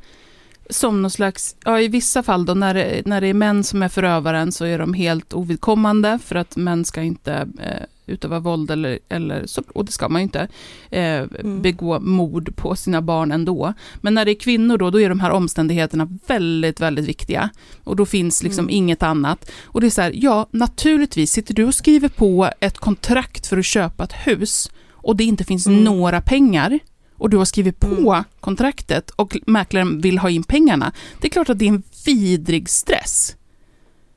som 0.69 1.01
någon 1.01 1.11
slags, 1.11 1.55
ja 1.65 1.81
i 1.81 1.87
vissa 1.87 2.23
fall 2.23 2.45
då 2.45 2.53
när 2.53 2.73
det, 2.73 3.01
när 3.05 3.21
det 3.21 3.27
är 3.27 3.33
män 3.33 3.63
som 3.63 3.83
är 3.83 3.89
förövaren 3.89 4.51
så 4.51 4.65
är 4.65 4.79
de 4.79 4.93
helt 4.93 5.33
ovidkommande 5.33 6.19
för 6.23 6.35
att 6.35 6.55
män 6.55 6.85
ska 6.85 7.01
inte 7.01 7.33
eh, 7.59 7.85
utöva 8.05 8.39
våld 8.39 8.71
eller, 8.71 8.99
eller 9.09 9.45
så, 9.45 9.63
och 9.73 9.85
det 9.85 9.91
ska 9.91 10.09
man 10.09 10.21
ju 10.21 10.23
inte, 10.23 10.47
eh, 10.89 11.01
mm. 11.01 11.61
begå 11.61 11.99
mord 11.99 12.55
på 12.55 12.75
sina 12.75 13.01
barn 13.01 13.31
ändå. 13.31 13.73
Men 13.95 14.13
när 14.13 14.25
det 14.25 14.31
är 14.31 14.39
kvinnor 14.39 14.77
då, 14.77 14.89
då 14.89 15.01
är 15.01 15.09
de 15.09 15.19
här 15.19 15.31
omständigheterna 15.31 16.17
väldigt, 16.27 16.79
väldigt 16.79 17.05
viktiga. 17.05 17.49
Och 17.83 17.95
då 17.95 18.05
finns 18.05 18.43
liksom 18.43 18.65
mm. 18.65 18.75
inget 18.75 19.03
annat. 19.03 19.51
Och 19.63 19.81
det 19.81 19.87
är 19.87 19.91
så 19.91 20.01
här, 20.01 20.11
ja, 20.15 20.47
naturligtvis, 20.51 21.31
sitter 21.31 21.53
du 21.53 21.65
och 21.65 21.75
skriver 21.75 22.09
på 22.09 22.49
ett 22.59 22.77
kontrakt 22.77 23.47
för 23.47 23.57
att 23.57 23.65
köpa 23.65 24.03
ett 24.03 24.13
hus 24.13 24.71
och 25.07 25.15
det 25.15 25.23
inte 25.23 25.43
finns 25.43 25.67
mm. 25.67 25.83
några 25.83 26.21
pengar, 26.21 26.79
och 27.17 27.29
du 27.29 27.37
har 27.37 27.45
skrivit 27.45 27.79
på 27.79 27.87
mm. 27.87 28.23
kontraktet 28.39 29.09
och 29.09 29.37
mäklaren 29.47 30.01
vill 30.01 30.17
ha 30.17 30.29
in 30.29 30.43
pengarna, 30.43 30.91
det 31.21 31.27
är 31.27 31.31
klart 31.31 31.49
att 31.49 31.59
det 31.59 31.65
är 31.65 31.69
en 31.69 31.83
vidrig 32.05 32.69
stress. 32.69 33.35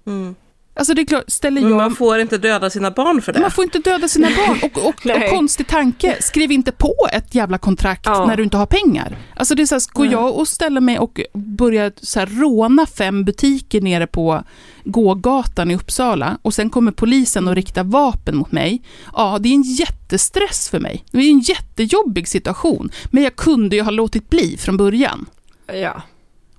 Mm. 0.07 0.35
Alltså 0.81 0.95
det 0.95 1.03
är 1.03 1.07
klart, 1.07 1.25
ställer 1.27 1.61
jag... 1.61 1.69
Men 1.69 1.77
man 1.77 1.95
får 1.95 2.21
inte 2.21 2.39
döda 2.39 2.71
sina 2.71 2.91
barn 2.91 3.23
för 3.23 3.33
det. 3.33 3.41
Man 3.41 3.51
får 3.51 3.65
inte 3.65 3.79
döda 3.79 4.09
sina 4.09 4.29
barn. 4.47 4.59
Och, 4.63 4.79
och, 4.79 5.07
och 5.17 5.31
konstig 5.31 5.67
tanke, 5.67 6.17
skriv 6.21 6.53
inte 6.53 6.73
på 6.73 6.95
ett 7.13 7.35
jävla 7.35 7.59
kontrakt 7.59 8.07
ja. 8.07 8.27
när 8.27 8.37
du 8.37 8.43
inte 8.43 8.57
har 8.57 8.67
pengar. 8.67 9.19
Alltså 9.37 9.55
det 9.55 9.63
är 9.63 9.67
så 9.67 9.75
här, 9.75 9.83
går 9.93 10.07
jag 10.07 10.37
och 10.37 10.49
ställer 10.49 10.81
mig 10.81 10.99
och 10.99 11.21
börjar 11.35 11.93
så 11.97 12.21
här, 12.21 12.27
råna 12.27 12.87
fem 12.87 13.25
butiker 13.25 13.81
nere 13.81 14.07
på 14.07 14.43
gågatan 14.85 15.71
i 15.71 15.75
Uppsala 15.75 16.39
och 16.43 16.55
sen 16.55 16.71
kommer 16.71 16.93
polisen 16.93 17.49
och 17.49 17.55
riktar 17.55 17.85
vapen 17.85 18.37
mot 18.37 18.53
mig. 18.53 18.83
Ja, 19.13 19.39
det 19.41 19.49
är 19.49 19.55
en 19.55 19.63
jättestress 19.63 20.69
för 20.69 20.81
mig. 20.81 21.05
Det 21.11 21.19
är 21.19 21.31
en 21.31 21.41
jättejobbig 21.41 22.29
situation. 22.29 22.91
Men 23.11 23.23
jag 23.23 23.37
kunde 23.37 23.77
ju 23.77 23.83
ha 23.83 23.91
låtit 23.91 24.31
bli 24.31 24.57
från 24.57 24.77
början. 24.77 25.27
Ja. 25.67 26.03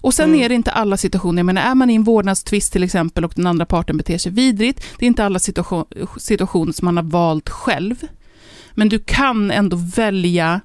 Och 0.01 0.13
sen 0.13 0.29
mm. 0.29 0.41
är 0.41 0.49
det 0.49 0.55
inte 0.55 0.71
alla 0.71 0.97
situationer, 0.97 1.39
jag 1.39 1.45
menar 1.45 1.61
är 1.61 1.75
man 1.75 1.89
i 1.89 1.95
en 1.95 2.03
vårdnadstvist 2.03 2.73
till 2.73 2.83
exempel 2.83 3.25
och 3.25 3.33
den 3.35 3.47
andra 3.47 3.65
parten 3.65 3.97
beter 3.97 4.17
sig 4.17 4.31
vidrigt, 4.31 4.83
det 4.97 5.05
är 5.05 5.07
inte 5.07 5.25
alla 5.25 5.39
situation, 5.39 5.85
situationer 6.17 6.73
som 6.73 6.85
man 6.85 6.97
har 6.97 7.03
valt 7.03 7.49
själv. 7.49 7.95
Men 8.71 8.89
du 8.89 8.99
kan 8.99 9.51
ändå 9.51 9.77
välja 9.95 10.61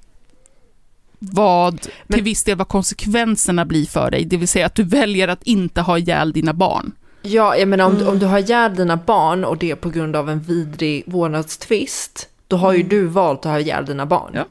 vad, 1.18 1.86
Men, 2.06 2.14
till 2.16 2.24
viss 2.24 2.44
del 2.44 2.56
vad 2.56 2.68
konsekvenserna 2.68 3.64
blir 3.64 3.86
för 3.86 4.10
dig, 4.10 4.24
det 4.24 4.36
vill 4.36 4.48
säga 4.48 4.66
att 4.66 4.74
du 4.74 4.82
väljer 4.82 5.28
att 5.28 5.42
inte 5.42 5.80
ha 5.80 5.98
ihjäl 5.98 6.32
dina 6.32 6.52
barn. 6.52 6.92
Ja, 7.22 7.56
jag 7.56 7.68
menar 7.68 7.84
om, 7.86 7.96
mm. 7.96 8.08
om 8.08 8.18
du 8.18 8.26
har 8.26 8.38
ihjäl 8.38 8.76
dina 8.76 8.96
barn 8.96 9.44
och 9.44 9.58
det 9.58 9.70
är 9.70 9.74
på 9.74 9.90
grund 9.90 10.16
av 10.16 10.30
en 10.30 10.40
vidrig 10.40 11.04
vårdnadstvist, 11.06 12.28
då 12.48 12.56
har 12.56 12.72
ju 12.72 12.80
mm. 12.80 12.88
du 12.88 13.06
valt 13.06 13.38
att 13.38 13.52
ha 13.52 13.60
ihjäl 13.60 13.86
dina 13.86 14.06
barn. 14.06 14.30
Ja. 14.34 14.44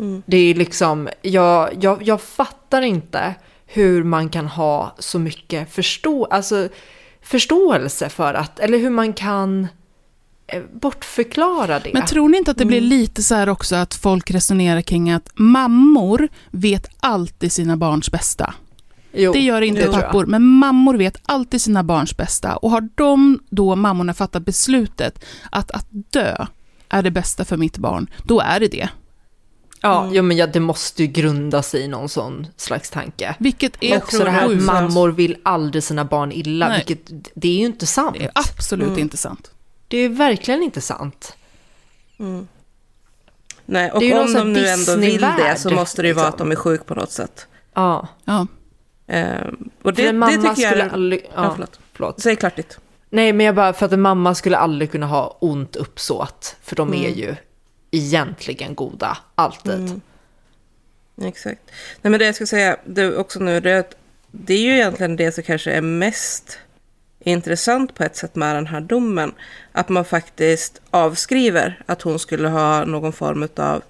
Mm. 0.00 0.22
Det 0.26 0.36
är 0.36 0.54
liksom, 0.54 1.08
jag, 1.22 1.70
jag, 1.80 2.02
jag 2.02 2.20
fattar 2.20 2.82
inte 2.82 3.34
hur 3.66 4.04
man 4.04 4.28
kan 4.28 4.46
ha 4.46 4.94
så 4.98 5.18
mycket 5.18 5.72
förstå, 5.72 6.24
alltså, 6.24 6.68
förståelse 7.22 8.08
för 8.08 8.34
att, 8.34 8.58
eller 8.60 8.78
hur 8.78 8.90
man 8.90 9.12
kan 9.12 9.68
eh, 10.46 10.62
bortförklara 10.72 11.78
det. 11.78 11.90
Men 11.94 12.06
tror 12.06 12.28
ni 12.28 12.38
inte 12.38 12.50
att 12.50 12.58
det 12.58 12.64
blir 12.64 12.78
mm. 12.78 12.88
lite 12.88 13.22
så 13.22 13.34
här 13.34 13.48
också 13.48 13.76
att 13.76 13.94
folk 13.94 14.30
resonerar 14.30 14.80
kring 14.80 15.10
att 15.10 15.28
mammor 15.34 16.28
vet 16.50 16.86
alltid 17.00 17.52
sina 17.52 17.76
barns 17.76 18.10
bästa? 18.10 18.54
Jo, 19.12 19.32
det 19.32 19.40
gör 19.40 19.62
inte 19.62 19.80
det 19.80 19.92
pappor, 19.92 20.26
men 20.26 20.42
mammor 20.42 20.94
vet 20.94 21.16
alltid 21.26 21.62
sina 21.62 21.82
barns 21.82 22.16
bästa. 22.16 22.56
Och 22.56 22.70
har 22.70 22.88
de 22.94 23.40
då, 23.50 23.76
mammorna, 23.76 24.14
fattat 24.14 24.44
beslutet 24.44 25.24
att, 25.50 25.70
att 25.70 25.86
dö 25.90 26.46
är 26.88 27.02
det 27.02 27.10
bästa 27.10 27.44
för 27.44 27.56
mitt 27.56 27.78
barn, 27.78 28.10
då 28.24 28.40
är 28.40 28.60
det 28.60 28.68
det. 28.68 28.88
Ja, 29.80 30.02
mm. 30.02 30.14
ja 30.14 30.22
men 30.22 30.36
ja, 30.36 30.46
det 30.46 30.60
måste 30.60 31.02
ju 31.02 31.08
grunda 31.08 31.62
sig 31.62 31.82
i 31.82 31.88
någon 31.88 32.08
sån 32.08 32.46
slags 32.56 32.90
tanke. 32.90 33.36
Vilket 33.38 33.76
är 33.80 33.96
också 33.96 34.24
det 34.24 34.30
här 34.30 34.52
att 34.52 34.62
mammor 34.62 35.08
vill 35.08 35.36
aldrig 35.42 35.84
sina 35.84 36.04
barn 36.04 36.32
illa, 36.32 36.68
Nej. 36.68 36.84
vilket 36.86 37.32
det 37.34 37.48
är 37.48 37.58
ju 37.58 37.66
inte 37.66 37.86
sant. 37.86 38.16
Det 38.18 38.24
är 38.24 38.30
absolut 38.34 38.88
mm. 38.88 38.98
inte 38.98 39.16
sant. 39.16 39.50
Det 39.88 39.98
är 39.98 40.08
verkligen 40.08 40.62
inte 40.62 40.80
sant. 40.80 41.36
Mm. 42.18 42.48
Nej, 43.66 43.90
och 43.90 44.02
om 44.02 44.32
de 44.32 44.52
nu 44.52 44.66
ändå 44.66 44.96
vill 44.96 45.20
det 45.20 45.56
så 45.58 45.70
måste 45.70 46.02
det 46.02 46.08
ju 46.08 46.14
liksom. 46.14 46.22
vara 46.22 46.32
att 46.32 46.38
de 46.38 46.52
är 46.52 46.56
sjuka 46.56 46.84
på 46.84 46.94
något 46.94 47.12
sätt. 47.12 47.46
Ja. 47.74 48.08
ja. 48.24 48.46
Ehm, 49.06 49.70
och 49.82 49.94
det, 49.94 50.12
det 50.12 50.36
tycker 50.36 50.62
jag 50.62 50.72
är... 50.72 50.88
Aldrig, 50.88 51.20
ja, 51.24 51.30
ja, 51.44 51.50
förlåt. 51.54 51.80
förlåt. 51.92 52.20
Säg 52.20 52.36
klart 52.36 52.56
ditt. 52.56 52.78
Nej, 53.10 53.32
men 53.32 53.46
jag 53.46 53.54
bara, 53.54 53.72
för 53.72 53.86
att 53.86 53.92
en 53.92 54.00
mamma 54.00 54.34
skulle 54.34 54.56
aldrig 54.56 54.90
kunna 54.90 55.06
ha 55.06 55.38
ont 55.40 55.76
uppsåt, 55.76 56.56
för 56.62 56.76
de 56.76 56.88
mm. 56.88 57.04
är 57.04 57.08
ju 57.08 57.36
egentligen 57.90 58.74
goda, 58.74 59.18
alltid. 59.34 59.72
Mm. 59.72 60.00
Exakt. 61.22 61.60
Nej, 62.02 62.10
men 62.10 62.18
det 62.18 62.26
jag 62.26 62.34
ska 62.34 62.46
säga 62.46 62.76
det 62.84 63.16
också 63.16 63.38
nu, 63.38 63.60
det 63.60 63.70
är, 63.70 63.80
att 63.80 63.94
det 64.30 64.54
är 64.54 64.60
ju 64.60 64.74
egentligen 64.74 65.16
det 65.16 65.32
som 65.32 65.44
kanske 65.44 65.72
är 65.72 65.80
mest 65.80 66.58
intressant 67.20 67.94
på 67.94 68.04
ett 68.04 68.16
sätt 68.16 68.34
med 68.34 68.56
den 68.56 68.66
här 68.66 68.80
domen. 68.80 69.32
Att 69.72 69.88
man 69.88 70.04
faktiskt 70.04 70.80
avskriver 70.90 71.82
att 71.86 72.02
hon 72.02 72.18
skulle 72.18 72.48
ha 72.48 72.84
någon 72.84 73.12
form 73.12 73.48
av 73.56 73.82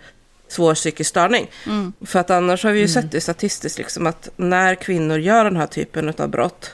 svår 0.48 0.74
psykisk 0.74 1.10
störning. 1.10 1.50
Mm. 1.66 1.92
För 2.00 2.18
att 2.18 2.30
annars 2.30 2.64
har 2.64 2.72
vi 2.72 2.78
ju 2.78 2.84
mm. 2.84 2.94
sett 2.94 3.12
det 3.12 3.20
statistiskt, 3.20 3.78
liksom, 3.78 4.06
att 4.06 4.28
när 4.36 4.74
kvinnor 4.74 5.18
gör 5.18 5.44
den 5.44 5.56
här 5.56 5.66
typen 5.66 6.14
av 6.18 6.28
brott 6.28 6.70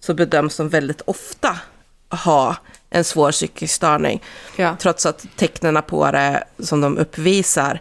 så 0.00 0.14
bedöms 0.14 0.56
de 0.56 0.68
väldigt 0.68 1.00
ofta 1.00 1.58
ha 2.08 2.56
en 2.94 3.04
svår 3.04 3.32
psykisk 3.32 3.74
störning. 3.74 4.22
Ja. 4.56 4.76
Trots 4.80 5.06
att 5.06 5.26
tecknen 5.36 5.82
på 5.86 6.10
det 6.10 6.44
som 6.58 6.80
de 6.80 6.98
uppvisar 6.98 7.80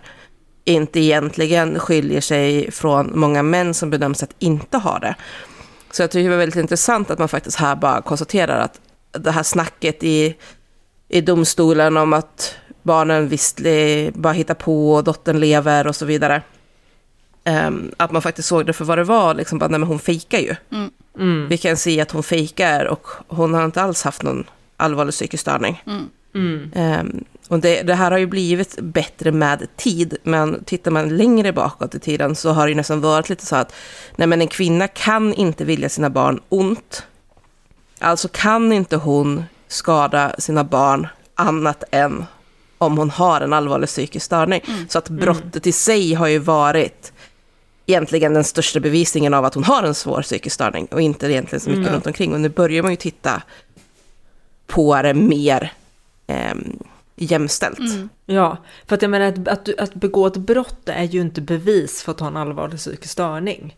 inte 0.65 0.99
egentligen 0.99 1.79
skiljer 1.79 2.21
sig 2.21 2.71
från 2.71 3.19
många 3.19 3.43
män 3.43 3.73
som 3.73 3.89
bedöms 3.89 4.23
att 4.23 4.35
inte 4.39 4.77
ha 4.77 4.99
det. 4.99 5.15
Så 5.91 6.03
jag 6.03 6.11
tycker 6.11 6.23
det 6.23 6.29
var 6.29 6.37
väldigt 6.37 6.59
intressant 6.59 7.11
att 7.11 7.19
man 7.19 7.29
faktiskt 7.29 7.57
här 7.57 7.75
bara 7.75 8.01
konstaterar 8.01 8.59
att 8.59 8.79
det 9.11 9.31
här 9.31 9.43
snacket 9.43 10.03
i, 10.03 10.35
i 11.09 11.21
domstolen 11.21 11.97
om 11.97 12.13
att 12.13 12.55
barnen 12.81 13.27
visst 13.27 13.59
bara 14.13 14.33
hittar 14.33 14.53
på 14.53 14.93
och 14.93 15.03
dottern 15.03 15.39
lever 15.39 15.87
och 15.87 15.95
så 15.95 16.05
vidare. 16.05 16.41
Um, 17.45 17.91
att 17.97 18.11
man 18.11 18.21
faktiskt 18.21 18.47
såg 18.47 18.65
det 18.65 18.73
för 18.73 18.85
vad 18.85 18.97
det 18.97 19.03
var, 19.03 19.33
liksom 19.33 19.59
bara, 19.59 19.69
nej 19.69 19.79
men 19.79 19.89
hon 19.89 19.99
fejkar 19.99 20.39
ju. 20.39 20.55
Mm. 20.71 20.91
Mm. 21.19 21.47
Vi 21.47 21.57
kan 21.57 21.77
se 21.77 22.01
att 22.01 22.11
hon 22.11 22.23
fejkar 22.23 22.85
och 22.85 23.07
hon 23.27 23.53
har 23.53 23.65
inte 23.65 23.81
alls 23.81 24.03
haft 24.03 24.23
någon 24.23 24.45
allvarlig 24.77 25.13
psykisk 25.13 25.41
störning. 25.41 25.83
Ehm, 26.75 27.23
och 27.47 27.59
det, 27.59 27.81
det 27.81 27.95
här 27.95 28.11
har 28.11 28.17
ju 28.17 28.25
blivit 28.25 28.81
bättre 28.81 29.31
med 29.31 29.67
tid, 29.75 30.17
men 30.23 30.63
tittar 30.63 30.91
man 30.91 31.17
längre 31.17 31.53
bakåt 31.53 31.95
i 31.95 31.99
tiden 31.99 32.35
så 32.35 32.49
har 32.49 32.65
det 32.65 32.69
ju 32.69 32.75
nästan 32.75 33.01
varit 33.01 33.29
lite 33.29 33.45
så 33.45 33.55
att 33.55 33.73
nej 34.15 34.27
men 34.27 34.41
en 34.41 34.47
kvinna 34.47 34.87
kan 34.87 35.33
inte 35.33 35.65
vilja 35.65 35.89
sina 35.89 36.09
barn 36.09 36.39
ont. 36.49 37.03
Alltså 37.99 38.27
kan 38.27 38.73
inte 38.73 38.95
hon 38.95 39.43
skada 39.67 40.35
sina 40.37 40.63
barn 40.63 41.07
annat 41.35 41.83
än 41.91 42.25
om 42.77 42.97
hon 42.97 43.09
har 43.09 43.41
en 43.41 43.53
allvarlig 43.53 43.89
psykisk 43.89 44.25
störning. 44.25 44.61
Så 44.89 44.97
att 44.97 45.09
brottet 45.09 45.67
i 45.67 45.71
sig 45.71 46.13
har 46.13 46.27
ju 46.27 46.39
varit 46.39 47.13
egentligen 47.85 48.33
den 48.33 48.43
största 48.43 48.79
bevisningen 48.79 49.33
av 49.33 49.45
att 49.45 49.53
hon 49.53 49.63
har 49.63 49.83
en 49.83 49.95
svår 49.95 50.21
psykisk 50.21 50.53
störning 50.53 50.85
och 50.85 51.01
inte 51.01 51.31
egentligen 51.31 51.59
så 51.59 51.69
mycket 51.69 51.93
runt 51.93 52.07
omkring. 52.07 52.33
Och 52.33 52.41
nu 52.41 52.49
börjar 52.49 52.83
man 52.83 52.91
ju 52.91 52.97
titta 52.97 53.41
på 54.67 55.01
det 55.01 55.13
mer 55.13 55.73
eh, 56.27 56.55
jämställt. 57.15 57.79
Mm. 57.79 58.09
Ja, 58.25 58.57
för 58.85 58.95
att 58.95 59.01
jag 59.01 59.11
menar 59.11 59.25
att, 59.25 59.47
att, 59.47 59.79
att 59.79 59.93
begå 59.93 60.27
ett 60.27 60.37
brott 60.37 60.89
är 60.89 61.03
ju 61.03 61.21
inte 61.21 61.41
bevis 61.41 62.03
för 62.03 62.11
att 62.11 62.19
ha 62.19 62.27
en 62.27 62.37
allvarlig 62.37 62.77
psykisk 62.77 63.11
störning. 63.11 63.75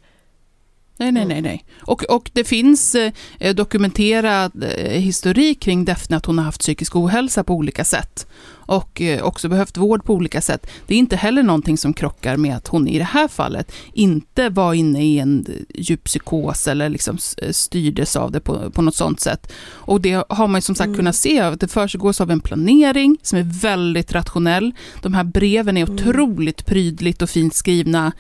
Nej, 0.97 1.11
nej, 1.11 1.25
nej. 1.25 1.41
nej. 1.41 1.65
Och, 1.81 2.03
och 2.03 2.29
det 2.33 2.43
finns 2.43 2.95
eh, 3.39 3.55
dokumenterad 3.55 4.63
eh, 4.77 4.91
historik 5.01 5.59
kring 5.61 5.85
Daphne 5.85 6.17
att 6.17 6.25
hon 6.25 6.37
har 6.37 6.45
haft 6.45 6.59
psykisk 6.59 6.95
ohälsa 6.95 7.43
på 7.43 7.53
olika 7.53 7.83
sätt. 7.83 8.27
Och 8.67 9.01
eh, 9.01 9.23
också 9.23 9.49
behövt 9.49 9.77
vård 9.77 10.03
på 10.03 10.13
olika 10.13 10.41
sätt. 10.41 10.67
Det 10.87 10.95
är 10.95 10.97
inte 10.99 11.15
heller 11.15 11.43
någonting 11.43 11.77
som 11.77 11.93
krockar 11.93 12.37
med 12.37 12.55
att 12.55 12.67
hon 12.67 12.87
i 12.87 12.97
det 12.97 13.03
här 13.03 13.27
fallet 13.27 13.71
inte 13.93 14.49
var 14.49 14.73
inne 14.73 15.03
i 15.05 15.19
en 15.19 15.45
djup 15.75 16.03
psykos 16.03 16.67
eller 16.67 16.89
liksom 16.89 17.15
s- 17.15 17.35
styrdes 17.57 18.15
av 18.15 18.31
det 18.31 18.39
på, 18.39 18.71
på 18.71 18.81
något 18.81 18.95
sånt 18.95 19.19
sätt. 19.19 19.51
Och 19.67 20.01
det 20.01 20.23
har 20.29 20.47
man 20.47 20.57
ju 20.57 20.61
som 20.61 20.75
sagt 20.75 20.95
kunnat 20.95 21.15
se, 21.15 21.39
att 21.39 21.59
det 21.59 21.67
försiggås 21.67 22.21
av 22.21 22.31
en 22.31 22.39
planering 22.39 23.17
som 23.21 23.39
är 23.39 23.61
väldigt 23.61 24.11
rationell. 24.11 24.71
De 25.01 25.13
här 25.13 25.23
breven 25.23 25.77
är 25.77 25.91
otroligt 25.93 26.65
prydligt 26.65 27.21
och 27.21 27.29
fint 27.29 27.55
skrivna 27.55 28.05
eh, 28.07 28.11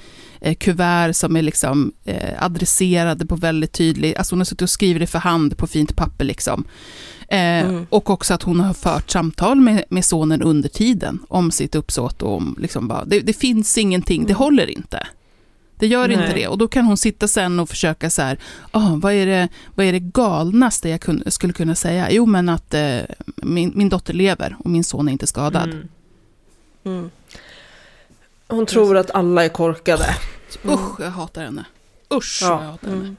kuvert 0.53 1.13
som 1.13 1.35
är 1.35 1.41
liksom 1.41 1.93
eh, 2.05 2.43
adresserade 2.43 3.25
på 3.25 3.35
väldigt 3.35 3.71
tydligt, 3.71 4.17
alltså 4.17 4.33
hon 4.33 4.39
har 4.39 4.45
suttit 4.45 4.61
och 4.61 4.69
skrivit 4.69 5.01
det 5.01 5.07
för 5.07 5.19
hand 5.19 5.57
på 5.57 5.67
fint 5.67 5.95
papper 5.95 6.25
liksom. 6.25 6.65
Eh, 7.27 7.81
Och 7.89 8.09
också 8.09 8.33
att 8.33 8.43
hon 8.43 8.59
har 8.59 8.73
fört 8.73 9.09
samtal 9.09 9.59
med, 9.59 9.83
med 9.89 10.05
sonen 10.05 10.41
under 10.41 10.69
tiden 10.69 11.19
om 11.27 11.51
sitt 11.51 11.75
uppsåt 11.75 12.21
och 12.21 12.35
om 12.35 12.55
liksom 12.59 12.87
bara, 12.87 13.05
det, 13.05 13.19
det 13.19 13.33
finns 13.33 13.77
ingenting, 13.77 14.25
det 14.25 14.33
håller 14.33 14.67
inte. 14.67 15.07
Det 15.79 15.87
gör 15.87 16.09
inte 16.09 16.23
Nej. 16.25 16.33
det. 16.35 16.47
Och 16.47 16.57
då 16.57 16.67
kan 16.67 16.85
hon 16.85 16.97
sitta 16.97 17.27
sen 17.27 17.59
och 17.59 17.69
försöka 17.69 18.09
så 18.09 18.21
här, 18.21 18.37
ah, 18.71 18.95
vad, 18.95 19.13
är 19.13 19.25
det, 19.25 19.49
vad 19.75 19.85
är 19.85 19.91
det 19.91 19.99
galnaste 19.99 20.89
jag 20.89 21.01
kun, 21.01 21.23
skulle 21.27 21.53
kunna 21.53 21.75
säga? 21.75 22.11
Jo, 22.11 22.25
men 22.25 22.49
att 22.49 22.73
eh, 22.73 22.99
min, 23.35 23.71
min 23.75 23.89
dotter 23.89 24.13
lever 24.13 24.55
och 24.59 24.69
min 24.69 24.83
son 24.83 25.07
är 25.07 25.11
inte 25.11 25.27
skadad. 25.27 25.69
Mm. 25.69 25.87
Mm. 26.85 27.09
Hon 28.47 28.65
tror 28.65 28.97
att 28.97 29.11
alla 29.11 29.45
är 29.45 29.49
korkade. 29.49 30.05
Usch, 30.63 30.99
jag 30.99 31.09
hatar 31.11 31.41
henne. 31.43 31.65
Usch, 32.13 32.39
Ja. 32.41 32.47
jag 32.63 32.71
hatar 32.71 32.87
henne. 32.89 33.15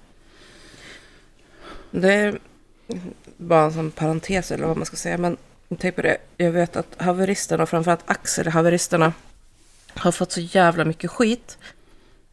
Det 1.91 2.13
är 2.13 2.39
bara 3.37 3.65
en 3.65 3.73
sån 3.73 3.91
parentes 3.91 4.51
eller 4.53 4.67
vad 4.67 4.77
man 4.77 4.87
ska 4.87 4.97
säga. 4.97 5.19
Men 5.19 5.37
tänk 5.79 5.97
på 5.97 6.03
det. 6.03 6.17
Jag 6.37 6.51
vet 6.53 6.77
att 6.77 6.87
haveristerna, 6.99 7.67
framförallt 7.67 8.03
Axel, 8.07 8.49
haveristerna, 8.49 9.13
har 9.95 10.13
fått 10.13 10.33
så 10.33 10.41
jävla 10.41 10.85
mycket 10.85 11.11
skit 11.11 11.59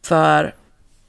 för 0.02 0.54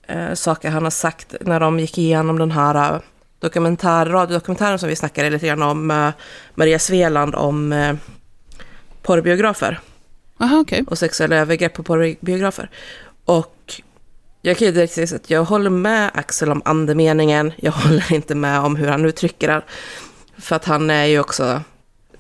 eh, 0.08 0.34
saker 0.34 0.70
han 0.70 0.84
har 0.84 0.90
sagt 0.92 1.36
när 1.42 1.60
de 1.60 1.80
gick 1.80 1.98
igenom 1.98 2.40
den 2.40 2.52
här 2.52 2.94
eh, 2.96 3.00
dokumentär, 3.40 4.06
radiodokumentären 4.06 4.80
som 4.80 4.90
vi 4.90 4.96
snackade 4.96 5.30
lite 5.30 5.48
grann 5.48 5.62
om, 5.62 5.92
eh, 5.92 6.10
Maria 6.56 6.80
Sveland 6.80 7.36
om 7.36 7.74
eh, 7.74 7.96
porrbiografer 9.02 9.80
Aha, 10.40 10.60
okej. 10.60 10.84
och 10.88 10.98
sexuella 10.98 11.36
övergrepp 11.36 11.74
på 11.74 11.84
porrbiografer. 11.84 12.70
Och 13.26 13.82
jag 14.42 14.58
kan 14.58 14.66
ju 14.68 14.74
direkt 14.74 14.94
säga 14.94 15.16
att 15.16 15.30
jag 15.30 15.44
håller 15.44 15.70
med 15.70 16.12
Axel 16.14 16.52
om 16.52 16.62
andemeningen. 16.66 17.54
Jag 17.58 17.72
håller 17.72 18.14
inte 18.14 18.36
med 18.36 18.60
om 18.60 18.76
hur 18.76 18.88
han 18.88 19.06
uttrycker 19.06 19.48
det. 19.48 19.62
För 20.38 20.56
att 20.56 20.66
han 20.66 20.90
är 20.90 21.06
ju 21.06 21.20
också 21.20 21.62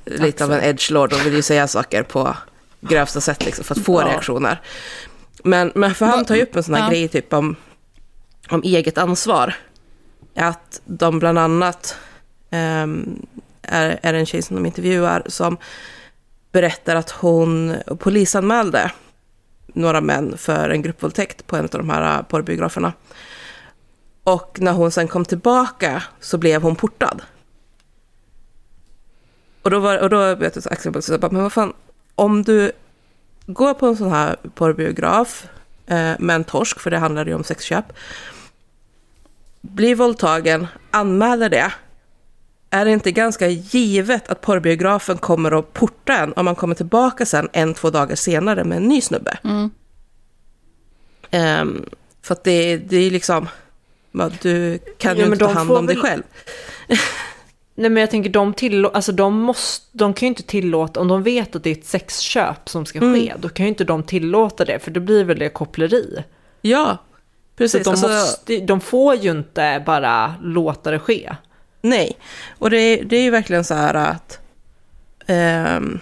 lite 0.06 0.44
av 0.44 0.54
en 0.54 0.64
edgelord 0.64 1.14
och 1.14 1.26
vill 1.26 1.34
ju 1.34 1.42
säga 1.42 1.68
saker 1.68 2.04
på 2.04 2.36
grövsta 2.82 3.22
sätt 3.22 3.46
liksom, 3.46 3.66
för 3.66 3.76
att 3.76 3.86
få 3.86 4.02
Ja. 4.02 4.08
reaktioner. 4.08 4.62
Men, 5.44 5.72
men 5.76 5.96
för 5.96 6.06
han 6.06 6.26
tar 6.26 6.36
ju 6.36 6.44
upp 6.44 6.56
en 6.56 6.64
sån 6.64 6.74
här 6.76 6.84
Ja. 6.84 6.90
grej 6.90 7.08
typ 7.08 7.34
om, 7.34 7.56
om 8.50 8.62
eget 8.64 8.98
ansvar. 8.98 9.56
Att 10.36 10.82
de 10.86 11.20
bland 11.20 11.40
annat 11.40 11.96
ehm, 12.50 13.26
är, 13.62 14.00
är 14.02 14.14
en 14.14 14.26
tjej 14.26 14.42
som 14.42 14.56
de 14.56 14.66
intervjuar 14.66 15.24
som 15.28 15.58
berättar 16.52 16.96
att 16.96 17.12
hon 17.12 17.76
polisanmälde 18.00 18.92
några 19.76 20.02
män 20.02 20.38
för 20.38 20.70
en 20.70 20.82
gruppvåldtäkt 20.82 21.48
på 21.48 21.56
en 21.56 21.64
av 21.64 21.70
de 21.70 21.90
här 21.90 22.18
äh, 22.18 22.24
porrbiograferna. 22.24 22.94
Och 24.24 24.58
när 24.62 24.72
hon 24.72 24.92
sen 24.92 25.08
kom 25.08 25.26
tillbaka 25.26 26.04
så 26.20 26.38
blev 26.38 26.62
hon 26.62 26.76
portad. 26.76 27.22
Och 29.62 29.72
då, 29.72 29.80
var, 29.80 29.98
och 29.98 30.10
då 30.10 30.36
vet 30.36 30.56
jag 30.56 30.74
Axel 30.74 30.92
bara, 30.92 31.02
så 31.02 31.18
bara, 31.18 31.32
men 31.32 31.44
vad 31.44 31.54
fan, 31.54 31.74
om 32.16 32.44
du 32.44 32.72
går 33.46 33.74
på 33.74 33.88
en 33.88 33.98
sån 33.98 34.12
här 34.12 34.36
porrbiograf 34.56 35.48
eh, 35.88 36.14
med 36.20 36.36
en 36.36 36.44
torsk, 36.44 36.80
för 36.80 36.92
det 36.92 36.98
handlar 36.98 37.26
ju 37.26 37.34
om 37.34 37.44
sexköp, 37.44 37.86
blir 39.62 39.96
våldtagen, 39.96 40.68
anmäler 40.92 41.50
det, 41.50 41.74
är 42.76 42.86
det 42.86 42.92
inte 42.92 43.12
ganska 43.12 43.48
givet 43.48 44.30
att 44.30 44.42
porrbiografen 44.42 45.18
kommer 45.18 45.60
att 45.60 45.74
porta 45.74 46.14
en 46.18 46.34
om 46.34 46.46
man 46.46 46.56
kommer 46.56 46.76
tillbaka 46.76 47.26
sen 47.26 47.50
en, 47.54 47.74
två 47.74 47.90
dagar 47.90 48.16
senare 48.16 48.64
med 48.64 48.78
en 48.78 48.84
ny 48.84 49.02
snubbe? 49.02 49.38
Mm. 49.44 49.70
Ehm, 51.32 51.86
för 52.22 52.34
att 52.34 52.44
det, 52.44 52.78
det 52.78 52.98
är 52.98 53.12
liksom, 53.12 53.48
du 54.42 54.80
kan 54.98 55.18
Ja, 55.18 55.26
ju 55.26 55.32
inte 55.32 55.46
ta 55.46 55.52
hand 55.52 55.72
om 55.72 55.86
dig 55.86 55.96
väl- 55.96 56.04
själv. 56.06 56.24
Nej 57.78 57.90
men 57.90 58.02
jag 58.02 58.12
tänker 58.12 58.30
de 58.30 58.54
tillå- 58.54 58.92
alltså 58.94 59.12
de 59.12 59.34
måste, 59.42 59.86
de 59.98 60.14
kan 60.14 60.26
ju 60.26 60.30
inte 60.30 60.44
tillåta, 60.44 61.00
om 61.00 61.08
de 61.08 61.24
vet 61.24 61.56
att 61.56 61.64
det 61.64 61.70
är 61.70 61.76
ett 61.76 61.86
sexköp 61.86 62.70
som 62.70 62.86
ska 62.86 63.00
ske, 63.00 63.34
då 63.40 63.50
kan 63.50 63.66
ju 63.66 63.70
inte 63.70 63.84
de 63.84 64.04
tillåta 64.04 64.66
det, 64.66 64.80
för 64.80 64.92
det 64.92 65.00
blir 65.00 65.24
väl 65.24 65.40
det 65.40 65.50
koppleri. 65.50 66.24
Ja, 66.62 66.98
Så 66.98 67.58
precis. 67.58 67.84
de, 67.84 67.90
Alltså, 67.90 68.08
måste, 68.08 68.58
de 68.60 68.82
får 68.82 69.16
ju 69.16 69.32
inte 69.32 69.84
bara 69.86 70.34
låta 70.44 70.92
det 70.92 71.00
ske. 71.00 71.36
Nej, 71.90 72.18
och 72.60 72.70
det, 72.70 72.78
är- 72.78 73.04
det 73.04 73.18
är 73.18 73.22
ju 73.22 73.30
verkligen 73.30 73.64
så 73.64 73.74
här 73.74 73.94
att... 73.94 74.40
Um, 75.28 76.00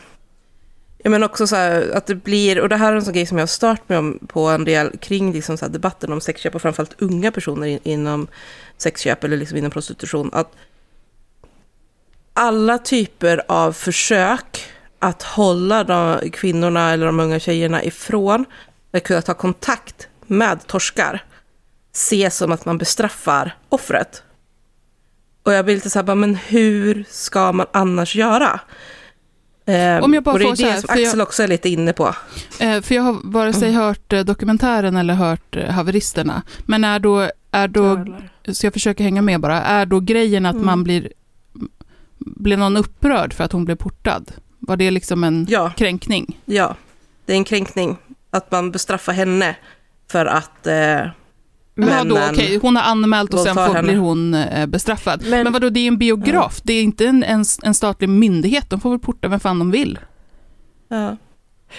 ja, 0.97 1.09
men 1.09 1.23
också 1.23 1.47
så 1.47 1.55
här 1.55 1.91
att 1.95 2.05
det 2.05 2.15
blir, 2.15 2.59
och 2.59 2.69
det 2.69 2.75
här 2.77 2.91
är 2.91 2.95
en 2.95 3.05
sån 3.05 3.13
grej 3.13 3.25
som 3.25 3.37
jag 3.37 3.41
har 3.41 3.47
stört 3.47 3.89
mig 3.89 3.97
om 3.97 4.19
på 4.27 4.47
en 4.47 4.65
del 4.65 4.97
kring 4.97 5.33
liksom 5.33 5.57
så 5.57 5.65
här 5.65 5.71
debatten 5.73 6.13
om 6.13 6.21
sexköp 6.21 6.55
och 6.55 6.61
framförallt 6.61 7.01
unga 7.01 7.31
personer 7.31 7.67
in, 7.67 7.79
inom 7.83 8.27
sexköp 8.77 9.23
eller 9.23 9.37
liksom 9.37 9.57
inom 9.57 9.71
prostitution. 9.71 10.29
Att 10.33 10.51
alla 12.33 12.77
typer 12.77 13.43
av 13.47 13.73
försök 13.73 14.65
att 14.99 15.23
hålla 15.23 15.83
de 15.83 16.29
kvinnorna 16.31 16.91
eller 16.91 17.05
de 17.05 17.19
unga 17.19 17.39
tjejerna 17.39 17.83
ifrån 17.83 18.45
att 18.91 19.03
kunna 19.03 19.21
ta 19.21 19.33
kontakt 19.33 20.07
med 20.27 20.67
torskar 20.67 21.23
ses 21.93 22.37
som 22.37 22.51
att 22.51 22.65
man 22.65 22.77
bestraffar 22.77 23.57
offret. 23.69 24.23
Och 25.43 25.53
jag 25.53 25.65
blir 25.65 25.75
lite 25.75 25.89
så 25.89 25.99
här, 26.03 26.15
men 26.15 26.35
hur 26.35 27.05
ska 27.09 27.51
man 27.51 27.65
annars 27.73 28.15
göra? 28.15 28.59
Eh, 29.65 30.03
Om 30.03 30.13
jag 30.13 30.23
bara 30.23 30.33
och 30.33 30.39
det 30.39 30.45
är 30.45 30.55
det 30.55 30.63
här, 30.71 30.79
som 30.79 30.87
för 30.87 30.95
jag- 30.95 31.05
Axel 31.07 31.21
också 31.21 31.43
är 31.43 31.47
lite 31.47 31.69
inne 31.69 31.93
på. 31.93 32.15
Eh, 32.59 32.81
för 32.81 32.95
jag 32.95 33.03
har 33.03 33.17
vare 33.23 33.53
sig 33.53 33.71
hört 33.71 34.13
eh, 34.13 34.19
dokumentären 34.21 34.95
eller 34.97 35.13
hört 35.13 35.55
eh, 35.55 35.69
haveristerna. 35.69 36.41
Men 36.65 36.83
är 36.83 36.99
då, 36.99 37.29
är 37.51 37.67
då 37.67 38.05
så 38.51 38.65
jag 38.65 38.73
försöker 38.73 39.03
hänga 39.03 39.21
med 39.21 39.39
bara, 39.39 39.61
är 39.61 39.85
då 39.85 39.99
grejen 39.99 40.45
att 40.45 40.55
man 40.55 40.83
blir, 40.83 41.11
blev 42.19 42.59
någon 42.59 42.77
upprörd 42.77 43.33
för 43.33 43.43
att 43.43 43.51
hon 43.51 43.65
blev 43.65 43.75
portad? 43.75 44.31
Var 44.59 44.77
det 44.77 44.91
liksom 44.91 45.23
en 45.23 45.45
Ja. 45.49 45.71
kränkning? 45.77 46.39
Ja, 46.45 46.75
det 47.25 47.33
är 47.33 47.37
en 47.37 47.43
kränkning 47.43 47.97
att 48.31 48.51
man 48.51 48.71
bestraffar 48.71 49.13
henne 49.13 49.55
för 50.11 50.25
att 50.25 50.67
eh, 50.67 51.05
Ja, 51.75 51.85
männen... 51.85 52.09
då, 52.09 52.19
okej, 52.31 52.59
hon 52.61 52.75
har 52.75 52.83
anmält 52.83 53.33
och 53.33 53.39
sen 53.39 53.55
får, 53.55 53.61
henne. 53.61 53.83
blir 53.83 53.97
hon 53.97 54.33
eh, 54.33 54.65
bestraffad. 54.65 55.21
Men, 55.29 55.43
Men- 55.43 55.53
vadå, 55.53 55.69
det 55.69 55.79
är 55.79 55.87
en 55.87 55.97
biograf, 55.97 56.61
det 56.63 56.73
är 56.73 56.83
inte 56.83 57.05
en, 57.05 57.23
en, 57.23 57.45
en 57.63 57.73
statlig 57.73 58.09
myndighet, 58.09 58.69
de 58.69 58.79
får 58.81 58.89
väl 58.89 58.99
porta 58.99 59.27
vem 59.27 59.39
fan 59.39 59.59
de 59.59 59.71
vill. 59.71 59.99
Ja. 60.87 61.17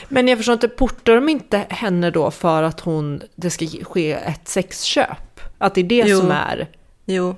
Men 0.08 0.28
jag 0.28 0.38
förstår 0.38 0.52
inte, 0.52 0.68
portar 0.68 1.14
de 1.14 1.28
inte 1.28 1.64
henne 1.68 2.10
då 2.10 2.30
för 2.30 2.62
att 2.62 2.80
hon, 2.80 3.22
det 3.36 3.50
ska 3.50 3.66
ske 3.82 4.12
ett 4.12 4.48
sexköp? 4.48 5.40
Att 5.58 5.74
det 5.74 5.80
är 5.80 5.84
det 5.84 6.04
Jo. 6.06 6.20
som 6.20 6.30
är... 6.30 6.68
Jo. 7.06 7.36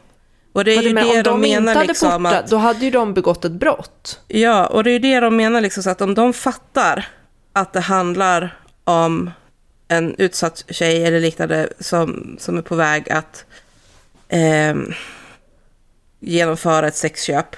Och 0.52 0.64
det 0.64 0.74
är 0.74 0.82
ju 0.82 0.94
menar, 0.94 1.12
det 1.12 1.18
om 1.18 1.22
de, 1.22 1.30
de 1.30 1.44
inte 1.44 1.60
menar 1.60 1.74
hade 1.74 1.86
liksom 1.86 2.22
portat, 2.22 2.44
att... 2.44 2.50
då 2.50 2.56
hade 2.56 2.84
ju 2.84 2.90
de 2.90 3.14
begått 3.14 3.44
ett 3.44 3.52
brott. 3.52 4.20
Ja, 4.28 4.66
och 4.66 4.84
det 4.84 4.90
är 4.90 4.98
det 4.98 5.20
de 5.20 5.36
menar 5.36 5.60
liksom 5.60 5.82
så 5.82 5.90
att 5.90 6.00
om 6.00 6.14
de 6.14 6.32
fattar 6.32 7.08
att 7.52 7.72
det 7.72 7.80
handlar 7.80 8.58
om 8.84 9.30
en 9.88 10.14
utsatt 10.18 10.64
tjej 10.68 11.04
eller 11.04 11.20
liknande 11.20 11.68
som, 11.80 12.36
som 12.40 12.58
är 12.58 12.62
på 12.62 12.74
väg 12.74 13.10
att 13.10 13.44
ehm, 14.28 14.92
genomföra 16.20 16.88
ett 16.88 16.96
sexköp 16.96 17.56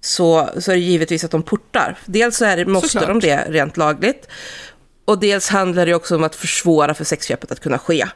så, 0.00 0.48
så 0.58 0.70
är 0.70 0.76
det 0.76 0.82
givetvis 0.82 1.24
att 1.24 1.30
de 1.30 1.42
portar. 1.42 1.98
Dels 2.04 2.36
så 2.36 2.44
är 2.44 2.56
det, 2.56 2.66
måste 2.66 2.88
Såklart. 2.88 3.08
de 3.08 3.20
det 3.20 3.44
rent 3.48 3.76
lagligt. 3.76 4.28
Och 5.04 5.18
dels 5.18 5.48
handlar 5.48 5.86
det 5.86 5.94
också 5.94 6.16
om 6.16 6.24
att 6.24 6.34
försvåra 6.34 6.94
för 6.94 7.04
sexköpet 7.04 7.52
att 7.52 7.60
kunna 7.60 7.78
ske. 7.78 8.06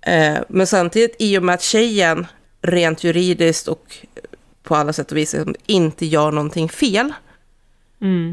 Eh, 0.00 0.38
men 0.48 0.66
samtidigt, 0.66 1.16
i 1.18 1.38
och 1.38 1.42
med 1.42 1.54
att 1.54 1.62
tjejen 1.62 2.26
rent 2.62 3.04
juridiskt 3.04 3.68
och 3.68 3.96
på 4.62 4.76
alla 4.76 4.92
sätt 4.92 5.10
och 5.10 5.16
vis 5.16 5.36
inte 5.66 6.06
gör 6.06 6.30
någonting 6.30 6.68
fel, 6.68 7.12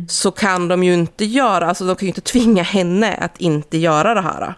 så 0.07 0.31
kan 0.31 0.67
de 0.67 0.83
ju 0.83 0.93
inte 0.93 1.25
göra, 1.25 1.67
alltså 1.67 1.85
de 1.85 1.95
kan 1.95 2.05
ju 2.05 2.09
inte 2.09 2.21
tvinga 2.21 2.63
henne 2.63 3.13
att 3.15 3.37
inte 3.41 3.77
göra 3.77 4.13
det 4.13 4.21
här. 4.21 4.53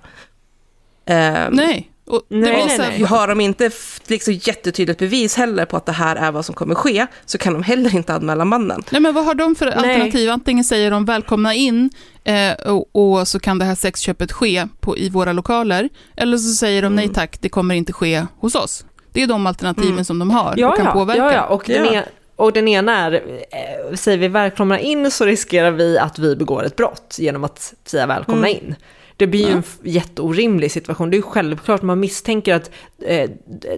Eh, 1.05 1.47
Nej. 1.51 1.91
Och 2.05 2.21
det 2.29 2.35
Nej, 2.35 2.65
nej, 2.67 2.77
nej. 2.77 3.03
har 3.03 3.27
de 3.27 3.41
inte 3.41 3.71
liksom 4.07 4.33
jättetydligt 4.33 4.99
bevis 4.99 5.35
heller 5.37 5.65
på 5.65 5.77
att 5.77 5.85
det 5.85 5.91
här 5.91 6.15
är 6.15 6.31
vad 6.31 6.45
som 6.45 6.55
kommer 6.55 6.75
ske, 6.75 7.07
så 7.25 7.37
kan 7.37 7.53
de 7.53 7.63
heller 7.63 7.95
inte 7.95 8.13
anmäla 8.13 8.45
mannen. 8.45 8.83
Nej, 8.91 9.01
men 9.01 9.13
vad 9.13 9.25
har 9.25 9.33
de 9.33 9.55
för 9.55 9.67
alternativ? 9.67 10.29
Antingen 10.29 10.63
säger 10.63 10.91
de 10.91 11.05
välkomna 11.05 11.53
in 11.53 11.89
eh, 12.23 12.51
och, 12.53 12.89
och 12.95 13.27
så 13.27 13.39
kan 13.39 13.59
det 13.59 13.65
här 13.65 13.75
sexköpet 13.75 14.31
ske 14.31 14.67
på, 14.79 14.97
i 14.97 15.09
våra 15.09 15.33
lokaler. 15.33 15.89
Eller 16.17 16.37
så 16.37 16.53
säger 16.55 16.81
de 16.81 16.95
nej 16.95 17.09
tack, 17.09 17.37
det 17.41 17.49
kommer 17.49 17.75
inte 17.75 17.93
ske 17.93 18.25
hos 18.39 18.55
oss. 18.55 18.85
Det 19.13 19.23
är 19.23 19.27
de 19.27 19.47
alternativen 19.47 20.05
som 20.05 20.19
de 20.19 20.31
har 20.31 20.53
Ja, 20.57 20.69
och 20.69 20.75
kan 20.77 20.85
ja, 20.85 20.91
påverka. 20.91 21.19
ja, 21.21 21.33
ja. 21.33 21.43
Och, 21.45 21.63
Den 21.67 21.93
Ja. 21.93 22.03
Och 22.39 22.53
den 22.53 22.67
ena 22.67 22.97
är, 22.97 23.13
eh, 23.13 23.95
säger 23.95 24.17
vi 24.17 24.27
välkomna 24.27 24.79
in 24.79 25.11
så 25.11 25.25
riskerar 25.25 25.71
vi 25.71 25.97
att 25.97 26.19
vi 26.19 26.35
begår 26.35 26.63
ett 26.63 26.75
brott 26.75 27.15
genom 27.19 27.43
att 27.43 27.73
säga 27.85 28.07
välkomna 28.07 28.47
Mm. 28.47 28.63
in. 28.65 28.75
Det 29.17 29.27
blir 29.27 29.45
ju 29.47 29.51
en 29.51 29.63
jätteorimlig 29.83 30.71
situation. 30.71 31.09
Det 31.09 31.15
är 31.15 31.17
ju 31.17 31.21
självklart, 31.23 31.81
man 31.81 31.99
misstänker 31.99 32.53
att 32.55 32.71
eh, 33.05 33.29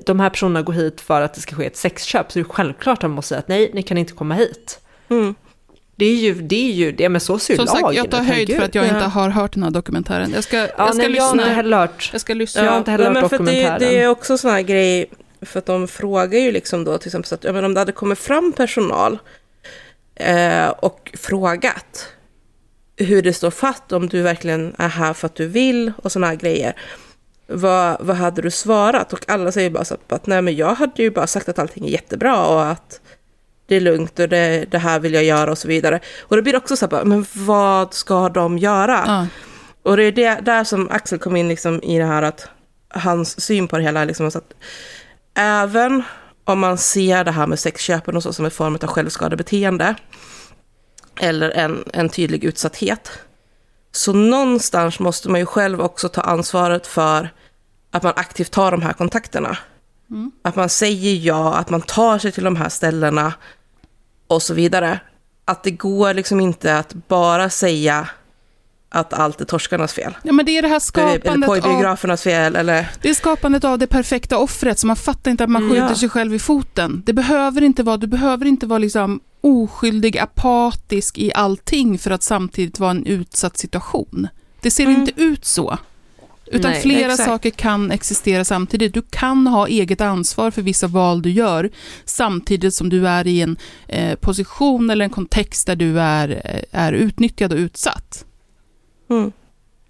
de 0.06 0.20
här 0.20 0.30
personerna 0.30 0.62
går 0.62 0.74
hit 0.74 1.02
för 1.02 1.22
att 1.22 1.34
det 1.34 1.42
ska 1.42 1.56
ske 1.56 1.66
ett 1.66 1.78
sexköp, 1.78 2.32
så 2.32 2.40
det 2.40 2.44
är 2.44 2.54
självklart 2.54 2.98
att 2.98 3.02
man 3.02 3.12
måste 3.12 3.28
säga 3.30 3.40
att 3.40 3.48
nej, 3.48 3.72
ni 3.74 3.84
kan 3.84 3.98
inte 3.98 4.14
komma 4.14 4.36
hit. 4.36 4.80
Mm. 5.10 5.36
Det 5.96 6.06
är 6.06 6.16
ju, 6.16 6.34
det 6.34 6.70
är 6.70 6.72
ju, 6.74 6.92
det 6.92 7.10
men 7.10 7.22
så 7.22 7.40
ser 7.40 7.54
ju 7.54 7.58
Som 7.58 7.68
sagt, 7.68 7.82
lagen 7.82 7.96
jag 7.96 8.12
tar 8.12 8.22
ut, 8.22 8.28
höjd 8.28 8.56
för 8.56 8.64
att 8.66 8.76
jag 8.76 8.86
inte 8.86 8.98
Ja. 8.98 9.06
har 9.08 9.30
hört 9.30 9.54
den 9.54 9.64
här 9.64 9.72
dokumentären. 9.72 10.32
Jag 10.36 10.44
ska, 10.44 10.58
Ja, 10.58 10.68
jag 10.78 10.96
ska 10.96 11.08
nej, 11.08 11.16
jag 11.16 11.24
har 11.24 11.30
inte 11.32 11.38
lyssna. 11.44 11.54
heller 11.56 11.78
hört. 11.78 12.10
Jag 12.12 12.22
ska 12.22 12.34
lyssna. 12.34 12.64
Jag 12.64 12.72
har 12.72 12.78
inte 12.78 12.92
heller 12.92 13.10
nej, 13.10 13.22
hört 13.22 13.32
men 13.32 13.38
för 13.40 13.46
det, 13.46 13.62
dokumentären. 13.64 13.80
det 13.94 14.00
är 14.02 14.08
också 14.08 14.38
sån 14.38 14.52
här 14.52 14.62
grej, 14.62 15.06
för 15.42 15.60
att 15.60 15.66
de 15.66 15.88
frågar 15.88 16.40
ju 16.40 16.52
liksom 16.52 16.84
då 16.84 16.98
till 16.98 17.08
exempel 17.08 17.28
så 17.28 17.36
att 17.36 17.44
ja, 17.44 17.54
men 17.54 17.66
om 17.66 17.74
det 17.74 17.80
hade 17.80 17.92
kommit 17.92 18.20
fram 18.20 18.54
personal 18.54 19.20
eh, 20.16 20.68
och 20.68 21.12
frågat 21.18 22.08
hur 22.98 23.22
det 23.22 23.34
står 23.34 23.52
fatt, 23.52 23.92
om 23.92 24.08
du 24.08 24.22
verkligen 24.22 24.76
är 24.78 24.88
här 24.88 25.14
för 25.14 25.26
att 25.26 25.36
du 25.36 25.48
vill 25.48 25.94
och 26.04 26.12
såna 26.12 26.28
här 26.28 26.36
grejer. 26.36 26.76
Vad, 27.48 27.98
vad 28.00 28.16
hade 28.16 28.42
du 28.42 28.52
svarat? 28.52 29.14
Och 29.14 29.30
alla 29.30 29.52
säger 29.52 29.70
bara 29.70 29.86
så 29.86 29.98
att 30.08 30.28
nej 30.28 30.42
men 30.42 30.56
jag 30.56 30.76
hade 30.76 31.04
ju 31.04 31.12
bara 31.12 31.28
sagt 31.28 31.50
att 31.50 31.60
allting 31.60 31.86
är 31.86 31.90
jättebra 31.90 32.46
och 32.46 32.66
att 32.66 33.02
det 33.68 33.76
är 33.76 33.82
lugnt 33.82 34.20
och 34.20 34.30
det, 34.30 34.66
det 34.72 34.78
här 34.78 35.00
vill 35.00 35.14
jag 35.14 35.24
göra 35.24 35.52
och 35.52 35.58
så 35.58 35.68
vidare. 35.68 36.00
Och 36.20 36.36
det 36.36 36.42
blir 36.42 36.56
också 36.56 36.76
så 36.76 36.88
här, 36.92 37.06
men 37.06 37.26
vad 37.34 37.94
ska 37.94 38.30
de 38.30 38.58
göra? 38.58 39.04
Ja. 39.08 39.28
Och 39.84 39.98
det 39.98 40.04
är 40.04 40.12
det, 40.12 40.40
där 40.42 40.64
som 40.64 40.90
Axel 40.90 41.20
kom 41.20 41.36
in 41.36 41.48
liksom 41.48 41.84
i 41.84 41.98
det 41.98 42.06
här 42.06 42.22
att 42.22 42.48
hans 42.90 43.42
syn 43.42 43.68
på 43.68 43.78
det 43.78 43.84
hela, 43.84 44.06
liksom, 44.06 44.28
att 44.28 44.54
även 45.34 46.04
om 46.44 46.60
man 46.60 46.78
ser 46.78 47.24
det 47.24 47.32
här 47.32 47.48
med 47.48 47.60
sexköpen 47.60 48.16
och 48.16 48.24
så 48.24 48.34
som 48.34 48.46
en 48.46 48.52
form 48.52 48.76
av 48.76 48.88
självskadebeteende, 48.88 49.96
eller 51.20 51.50
en, 51.50 51.84
en 51.94 52.10
tydlig 52.10 52.44
utsatthet, 52.44 53.12
så 53.92 54.14
någonstans 54.14 55.00
måste 55.00 55.30
man 55.30 55.40
ju 55.40 55.46
själv 55.46 55.82
också 55.82 56.10
ta 56.10 56.22
ansvaret 56.22 56.88
för 56.88 57.30
att 57.92 58.04
man 58.04 58.14
aktivt 58.16 58.52
tar 58.52 58.72
de 58.72 58.82
här 58.82 58.94
kontakterna. 58.94 59.58
Att 60.42 60.56
man 60.56 60.70
säger 60.70 61.14
ja, 61.14 61.54
att 61.54 61.70
man 61.70 61.82
tar 61.82 62.20
sig 62.20 62.32
till 62.32 62.44
de 62.44 62.56
här 62.56 62.70
ställena 62.70 63.34
och 64.28 64.42
så 64.42 64.54
vidare. 64.54 65.00
Att 65.46 65.64
det 65.64 65.72
går 65.72 66.14
liksom 66.14 66.40
inte 66.40 66.78
att 66.78 66.94
bara 66.94 67.50
säga 67.50 68.10
att 68.94 69.14
allt 69.14 69.42
är 69.42 69.46
torskarnas 69.46 69.94
fel. 69.94 70.18
Ja, 70.24 70.32
men 70.32 70.46
det 70.46 70.58
är 70.58 70.62
det 70.62 70.68
här 70.68 70.76
Eller 70.76 70.80
skapandet 70.80 71.50
av, 71.50 71.54
pojbiografernas 71.54 72.24
fel, 72.24 72.56
eller... 72.56 72.88
det 73.02 73.10
är 73.10 73.14
skapandet 73.14 73.64
av 73.64 73.80
det 73.80 73.88
perfekta 73.88 74.38
offret, 74.38 74.80
så 74.80 74.88
man 74.88 74.96
fattar 74.96 75.32
inte 75.32 75.44
att 75.44 75.50
man 75.50 75.70
skjuter 75.70 75.88
ja. 75.90 75.96
sig 75.96 76.10
själv 76.10 76.34
i 76.34 76.40
foten. 76.40 77.04
Det 77.06 77.14
behöver 77.14 77.62
inte 77.62 77.84
vara, 77.84 77.98
du 77.98 78.08
behöver 78.08 78.46
inte 78.46 78.66
vara 78.66 78.80
liksom 78.80 79.20
oskyldig, 79.42 80.18
apatisk 80.18 81.18
i 81.18 81.32
allting 81.36 81.98
för 81.98 82.12
att 82.12 82.24
samtidigt 82.24 82.80
vara 82.80 82.92
en 82.92 83.06
utsatt 83.06 83.58
situation. 83.58 84.28
Det 84.62 84.72
ser 84.72 84.86
Mm. 84.86 85.00
inte 85.00 85.22
ut 85.22 85.46
så. 85.46 85.78
Utan 86.46 86.72
Nej, 86.72 86.82
flera 86.82 87.12
exakt. 87.12 87.30
saker 87.30 87.50
kan 87.50 87.92
existera 87.92 88.46
samtidigt. 88.46 88.94
Du 88.94 89.02
kan 89.10 89.48
ha 89.48 89.68
eget 89.68 90.02
ansvar 90.02 90.52
för 90.52 90.62
vissa 90.62 90.88
val 90.88 91.22
du 91.22 91.32
gör, 91.32 91.70
samtidigt 92.06 92.74
som 92.74 92.90
du 92.90 93.08
är 93.08 93.28
i 93.28 93.42
en 93.42 93.58
eh, 93.88 94.16
position 94.16 94.90
eller 94.90 95.06
en 95.06 95.12
kontext 95.12 95.68
där 95.68 95.76
du 95.76 96.00
är, 96.00 96.30
eh, 96.46 96.82
är 96.82 96.94
utnyttjad 96.94 97.54
och 97.54 97.58
utsatt. 97.58 98.26
Mm. 99.12 99.32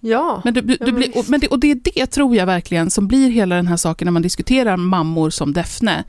Ja, 0.03 0.41
Men, 0.45 0.53
du, 0.53 0.61
du, 0.61 0.77
du 0.77 0.91
blir, 0.91 1.17
och, 1.17 1.29
men 1.29 1.39
det, 1.39 1.47
och 1.47 1.59
det 1.59 1.71
är 1.71 1.79
det 1.95 2.05
tror 2.05 2.35
jag 2.35 2.45
verkligen 2.45 2.89
som 2.89 3.07
blir 3.07 3.29
hela 3.29 3.55
den 3.55 3.67
här 3.67 3.77
saken 3.77 4.05
när 4.05 4.11
man 4.11 4.21
diskuterar 4.21 4.77
mammor 4.77 5.29
som 5.29 5.53
Defne. 5.53 6.03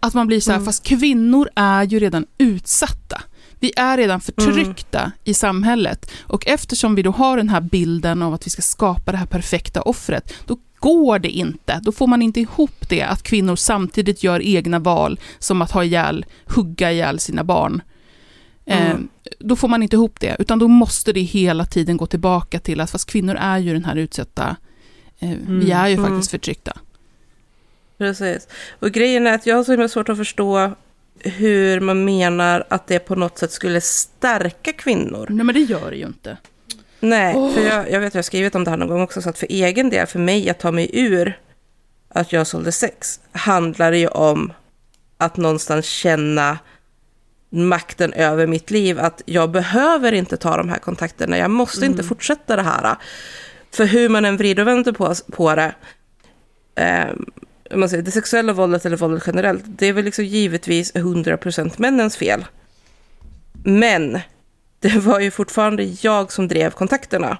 Att 0.00 0.14
man 0.14 0.26
blir 0.26 0.40
så 0.40 0.50
här, 0.50 0.56
Mm. 0.58 0.66
fast 0.66 0.82
kvinnor 0.84 1.48
är 1.54 1.82
ju 1.84 1.98
redan 2.00 2.26
utsatta. 2.38 3.22
Vi 3.60 3.72
är 3.76 3.96
redan 3.96 4.20
förtryckta 4.20 5.12
i 5.24 5.34
samhället. 5.34 6.10
Och 6.22 6.46
eftersom 6.46 6.94
vi 6.94 7.02
då 7.02 7.10
har 7.10 7.36
den 7.36 7.48
här 7.48 7.60
bilden 7.60 8.22
av 8.22 8.34
att 8.34 8.46
vi 8.46 8.50
ska 8.50 8.62
skapa 8.62 9.12
det 9.12 9.18
här 9.18 9.26
perfekta 9.26 9.82
offret, 9.82 10.32
då 10.46 10.58
går 10.78 11.18
det 11.18 11.28
inte. 11.30 11.80
Då 11.82 11.92
får 11.92 12.06
man 12.06 12.22
inte 12.22 12.40
ihop 12.40 12.88
det, 12.88 13.02
att 13.02 13.22
kvinnor 13.22 13.56
samtidigt 13.56 14.22
gör 14.22 14.42
egna 14.42 14.78
val, 14.78 15.20
som 15.38 15.62
att 15.62 15.70
ha 15.70 15.84
ihjäl, 15.84 16.24
hugga 16.46 16.92
ihjäl 16.92 17.18
sina 17.20 17.44
barn. 17.44 17.82
Eh, 18.70 18.90
Mm. 18.90 19.08
då 19.38 19.56
får 19.56 19.68
man 19.68 19.82
inte 19.82 19.96
ihop 19.96 20.20
det, 20.20 20.36
utan 20.38 20.58
då 20.58 20.68
måste 20.68 21.12
det 21.12 21.20
hela 21.20 21.64
tiden 21.66 21.96
gå 21.96 22.06
tillbaka 22.06 22.58
till 22.60 22.80
att 22.80 22.90
fast 22.90 23.10
kvinnor 23.10 23.34
är 23.40 23.58
ju 23.58 23.72
den 23.72 23.84
här 23.84 23.96
utsatta, 23.96 24.56
eh, 25.18 25.30
vi 25.48 25.70
är 25.70 25.88
ju 25.88 25.94
Mm. 25.94 26.10
faktiskt 26.10 26.30
förtryckta. 26.30 26.72
Precis. 27.98 28.48
Och 28.78 28.90
grejen 28.90 29.26
är 29.26 29.34
att 29.34 29.46
jag 29.46 29.56
har 29.56 29.64
så 29.64 29.72
himla 29.72 29.88
svårt 29.88 30.08
att 30.08 30.16
förstå 30.16 30.72
hur 31.18 31.80
man 31.80 32.04
menar 32.04 32.64
att 32.70 32.86
det 32.86 32.98
på 32.98 33.14
något 33.14 33.38
sätt 33.38 33.52
skulle 33.52 33.80
stärka 33.80 34.72
kvinnor. 34.72 35.26
Nej 35.30 35.44
men 35.46 35.54
det 35.54 35.60
gör 35.60 35.90
det 35.90 35.96
ju 35.96 36.06
inte. 36.06 36.36
Nej, 37.00 37.34
för 37.54 37.60
jag, 37.66 37.90
jag 37.90 38.00
vet 38.00 38.06
att 38.06 38.14
jag 38.14 38.18
har 38.18 38.22
skrivit 38.22 38.54
om 38.54 38.64
det 38.64 38.70
här 38.70 38.76
någon 38.78 38.88
gång 38.88 39.00
också, 39.02 39.22
så 39.22 39.28
att 39.30 39.38
för 39.38 39.46
egen 39.50 39.90
del, 39.90 40.06
för 40.06 40.18
mig 40.18 40.50
att 40.50 40.58
ta 40.58 40.70
mig 40.70 40.90
ur 40.92 41.38
att 42.08 42.32
jag 42.32 42.46
sålde 42.46 42.72
sex, 42.72 43.20
handlar 43.32 43.90
det 43.90 43.98
ju 43.98 44.08
om 44.08 44.52
att 45.18 45.36
någonstans 45.36 45.86
känna 45.86 46.58
makten 47.50 48.12
över 48.12 48.46
mitt 48.46 48.70
liv, 48.70 49.00
att 49.00 49.22
jag 49.26 49.50
behöver 49.50 50.12
inte 50.12 50.36
ta 50.36 50.56
de 50.56 50.68
här 50.68 50.78
kontakterna, 50.78 51.38
jag 51.38 51.50
måste 51.50 51.86
inte 51.86 52.02
fortsätta 52.02 52.56
det 52.56 52.62
här. 52.62 52.96
För 53.70 53.84
hur 53.84 54.08
man 54.08 54.24
än 54.24 54.36
vrider 54.36 54.62
och 54.62 54.68
vänder 54.68 54.92
på, 54.92 55.14
på 55.32 55.54
det, 55.54 55.74
eh, 56.74 57.06
man 57.76 57.88
säger, 57.88 58.02
det 58.02 58.10
sexuella 58.10 58.52
våldet 58.52 58.86
eller 58.86 58.96
våldet 58.96 59.22
generellt, 59.26 59.62
det 59.66 59.86
är 59.86 59.92
väl 59.92 60.04
liksom 60.04 60.24
givetvis 60.24 60.94
100% 60.94 61.74
männens 61.76 62.16
fel. 62.16 62.44
Men 63.64 64.18
det 64.80 64.98
var 64.98 65.20
ju 65.20 65.30
fortfarande 65.30 65.82
jag 65.82 66.32
som 66.32 66.48
drev 66.48 66.70
kontakterna. 66.70 67.38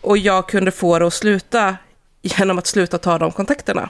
Och 0.00 0.18
jag 0.18 0.48
kunde 0.48 0.70
få 0.70 0.98
det 0.98 1.06
att 1.06 1.14
sluta 1.14 1.76
genom 2.22 2.58
att 2.58 2.66
sluta 2.66 2.98
ta 2.98 3.18
de 3.18 3.32
kontakterna. 3.32 3.88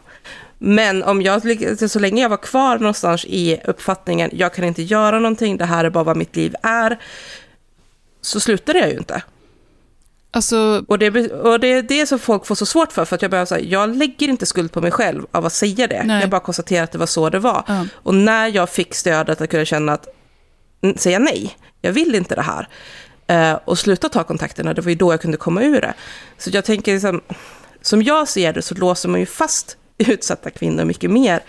Men 0.66 1.02
om 1.02 1.22
jag, 1.22 1.42
så 1.90 1.98
länge 1.98 2.22
jag 2.22 2.28
var 2.28 2.36
kvar 2.36 2.78
någonstans 2.78 3.24
i 3.24 3.60
uppfattningen, 3.64 4.30
jag 4.32 4.54
kan 4.54 4.64
inte 4.64 4.82
göra 4.82 5.18
någonting, 5.18 5.56
det 5.56 5.64
här 5.64 5.84
är 5.84 5.90
bara 5.90 6.04
vad 6.04 6.16
mitt 6.16 6.36
liv 6.36 6.54
är, 6.62 6.98
så 8.20 8.40
slutade 8.40 8.78
jag 8.78 8.90
ju 8.90 8.96
inte. 8.98 9.22
Alltså, 10.30 10.84
Och 10.88 10.98
det, 10.98 11.30
och 11.32 11.60
det 11.60 11.66
är 11.66 11.82
det 11.82 12.06
som 12.06 12.18
folk 12.18 12.46
får 12.46 12.54
så 12.54 12.66
svårt 12.66 12.92
för, 12.92 13.04
för 13.04 13.14
att 13.14 13.22
jag 13.22 13.30
bara 13.30 13.46
säga, 13.46 13.66
jag 13.66 13.96
lägger 13.96 14.28
inte 14.28 14.46
skuld 14.46 14.72
på 14.72 14.80
mig 14.80 14.90
själv 14.90 15.26
av 15.30 15.46
att 15.46 15.52
säga 15.52 15.86
det. 15.86 16.02
Nej. 16.04 16.20
Jag 16.20 16.30
bara 16.30 16.40
konstaterar 16.40 16.84
att 16.84 16.92
det 16.92 16.98
var 16.98 17.06
så 17.06 17.30
det 17.30 17.38
var. 17.38 17.64
Ja. 17.66 17.86
Och 17.94 18.14
när 18.14 18.48
jag 18.48 18.70
fick 18.70 18.94
stödet 18.94 19.40
att 19.40 19.50
kunna 19.50 19.64
känna 19.64 19.92
att, 19.92 20.08
mm, 20.82 20.96
säga 20.96 21.18
nej, 21.18 21.56
jag 21.80 21.92
vill 21.92 22.14
inte 22.14 22.34
det 22.34 22.42
här, 22.42 22.68
eh, 23.26 23.58
och 23.64 23.78
sluta 23.78 24.08
ta 24.08 24.24
kontakterna, 24.24 24.74
det 24.74 24.82
var 24.82 24.90
ju 24.90 24.96
då 24.96 25.12
jag 25.12 25.20
kunde 25.20 25.36
komma 25.36 25.62
ur 25.62 25.80
det. 25.80 25.94
Så 26.38 26.50
jag 26.52 26.64
tänker, 26.64 26.92
liksom, 26.92 27.20
som 27.82 28.02
jag 28.02 28.28
ser 28.28 28.52
det 28.52 28.62
så 28.62 28.74
låser 28.74 29.08
man 29.08 29.20
ju 29.20 29.26
fast 29.26 29.76
utsatta 29.98 30.50
kvinnor 30.50 30.84
mycket 30.84 31.10
mer 31.10 31.42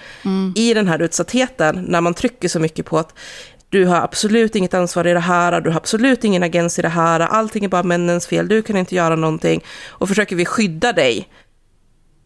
i 0.55 0.73
den 0.73 0.88
här 0.88 1.01
utsattheten, 1.01 1.85
när 1.88 2.01
man 2.01 2.13
trycker 2.13 2.47
så 2.47 2.59
mycket 2.59 2.85
på 2.85 2.97
att 2.97 3.13
du 3.69 3.85
har 3.85 4.01
absolut 4.01 4.55
inget 4.55 4.73
ansvar 4.73 5.07
i 5.07 5.13
det 5.13 5.19
här, 5.19 5.61
du 5.61 5.69
har 5.69 5.77
absolut 5.77 6.23
ingen 6.23 6.43
agens 6.43 6.80
i 6.80 6.81
det 6.81 6.89
här, 6.89 7.19
allting 7.19 7.65
är 7.65 7.69
bara 7.69 7.84
männens 7.84 8.27
fel, 8.27 8.47
du 8.47 8.61
kan 8.61 8.77
inte 8.77 8.95
göra 8.95 9.15
någonting. 9.15 9.63
Och 9.88 10.07
försöker 10.07 10.35
vi 10.35 10.45
skydda 10.45 10.93
dig 10.93 11.30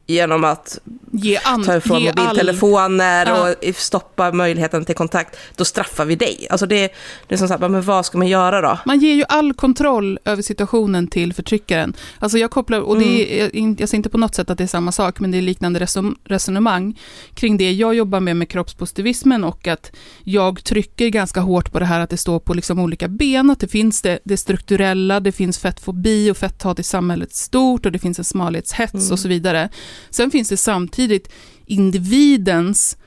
genom 0.10 0.44
att 0.44 0.80
Ge 1.12 1.38
an, 1.44 1.64
ta 1.64 1.76
ifrån 1.78 2.02
ge 2.02 2.10
all- 2.10 2.16
mobiltelefoner 2.16 3.26
Ja. 3.26 3.56
och 3.70 3.76
stoppa 3.76 4.32
möjligheten 4.32 4.86
till 4.86 4.96
kontakt, 4.96 5.38
då 5.56 5.66
straffar 5.66 6.06
vi 6.06 6.16
dig. 6.16 6.48
Alltså 6.50 6.66
det, 6.66 6.94
det 7.28 7.36
är 7.36 7.38
som 7.38 7.48
sagt, 7.48 7.62
men 7.62 7.82
vad 7.82 8.06
ska 8.06 8.18
man 8.18 8.28
göra 8.28 8.62
då? 8.62 8.78
Man 8.86 9.00
ger 9.00 9.14
ju 9.14 9.24
all 9.30 9.54
kontroll 9.54 10.20
över 10.26 10.42
situationen 10.42 11.08
till 11.08 11.34
förtryckaren. 11.34 11.94
Alltså 12.20 12.38
jag 12.38 12.52
kopplar, 12.52 12.80
och 12.80 13.00
det 13.00 13.42
är, 13.42 13.56
in- 13.56 13.76
jag 13.80 13.90
säger 13.90 13.98
inte 14.00 14.10
på 14.10 14.18
något 14.18 14.36
sätt 14.36 14.50
att 14.50 14.58
det 14.58 14.64
är 14.64 14.68
samma 14.68 14.92
sak, 14.92 15.20
men 15.20 15.32
det 15.32 15.38
är 15.38 15.42
liknande 15.42 15.80
reson- 15.80 16.16
resonemang 16.24 17.00
kring 17.34 17.58
det 17.58 17.72
jag 17.72 17.96
jobbar 17.96 18.20
med 18.20 18.36
med 18.38 18.50
kroppspositivismen 18.50 19.44
och 19.44 19.68
att 19.68 19.92
jag 20.24 20.64
trycker 20.64 21.08
ganska 21.10 21.40
hårt 21.40 21.72
på 21.72 21.80
det 21.80 21.86
här 21.86 22.00
att 22.00 22.10
det 22.10 22.18
står 22.18 22.40
på 22.40 22.54
liksom 22.54 22.80
olika 22.80 23.08
ben, 23.08 23.50
att 23.50 23.60
det 23.60 23.68
finns 23.68 24.02
det, 24.02 24.20
det 24.24 24.38
strukturella, 24.38 25.20
det 25.20 25.32
finns 25.32 25.58
fettfobi 25.60 26.32
och 26.32 26.38
fetthat 26.38 26.80
i 26.80 26.84
samhället 26.84 27.34
stort 27.36 27.86
och 27.86 27.92
det 27.92 28.00
finns 28.00 28.20
en 28.20 28.26
smalhetshets 28.26 29.12
och 29.12 29.20
så 29.20 29.28
vidare. 29.28 29.70
Sen 30.10 30.32
finns 30.32 30.50
det 30.50 30.58
samtidigt 30.58 31.30
individens 31.66 32.98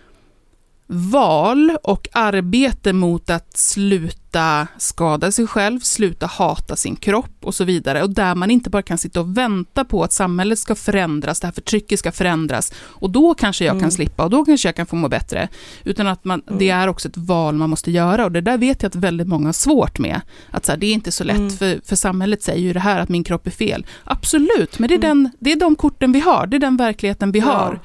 val 0.87 1.77
och 1.83 2.09
arbete 2.13 2.93
mot 2.93 3.31
att 3.31 3.57
sluta 3.57 4.67
skada 4.79 5.33
sig 5.33 5.47
själv, 5.47 5.81
sluta 5.81 6.27
hata 6.27 6.77
sin 6.77 6.97
kropp 6.97 7.37
och 7.41 7.55
så 7.55 7.65
vidare. 7.65 8.03
Och 8.03 8.11
där 8.11 8.35
man 8.35 8.51
inte 8.51 8.71
bara 8.71 8.83
kan 8.83 8.99
sitta 8.99 9.21
och 9.21 9.37
vänta 9.37 9.85
på 9.85 10.05
att 10.05 10.13
samhället 10.13 10.59
ska 10.59 10.75
förändras, 10.75 11.41
det 11.41 11.47
här 11.47 11.53
förtrycket 11.53 11.99
ska 11.99 12.13
förändras 12.13 12.73
och 12.79 13.11
då 13.11 13.35
kanske 13.35 13.65
jag 13.65 13.81
kan 13.81 13.91
slippa 13.91 14.25
och 14.25 14.31
då 14.31 14.45
kanske 14.45 14.69
jag 14.69 14.77
kan 14.77 14.87
få 14.87 14.97
må 14.97 15.09
bättre. 15.09 15.49
Utan 15.85 16.07
att 16.07 16.25
man, 16.25 16.43
det 16.59 16.71
är 16.71 16.89
också 16.89 17.09
ett 17.09 17.17
val 17.17 17.55
man 17.55 17.71
måste 17.71 17.91
göra 17.91 18.25
och 18.25 18.33
det 18.33 18.41
där 18.41 18.59
vet 18.59 18.83
jag 18.83 18.89
att 18.89 18.97
väldigt 18.97 19.29
många 19.29 19.49
har 19.49 19.53
svårt 19.53 19.99
med. 19.99 20.21
Att 20.51 20.67
så 20.67 20.73
här, 20.73 20.79
det 20.79 20.87
är 20.87 20.93
inte 20.93 21.13
så 21.13 21.25
lätt 21.25 21.59
för, 21.59 21.81
för 21.85 21.97
samhället 21.97 22.43
säger 22.43 22.61
ju 22.61 22.73
det 22.73 22.81
här 22.81 23.01
att 23.01 23.09
min 23.09 23.25
kropp 23.25 23.47
är 23.47 23.51
fel. 23.51 23.87
Absolut, 24.05 24.79
men 24.79 24.89
det 24.89 24.95
är, 24.95 24.99
den, 24.99 25.31
det 25.39 25.53
är 25.53 25.57
de 25.57 25.77
korten 25.77 26.13
vi 26.13 26.21
har, 26.21 26.47
det 26.47 26.57
är 26.57 26.61
den 26.61 26.77
verkligheten 26.77 27.33
vi 27.33 27.41
har. 27.41 27.81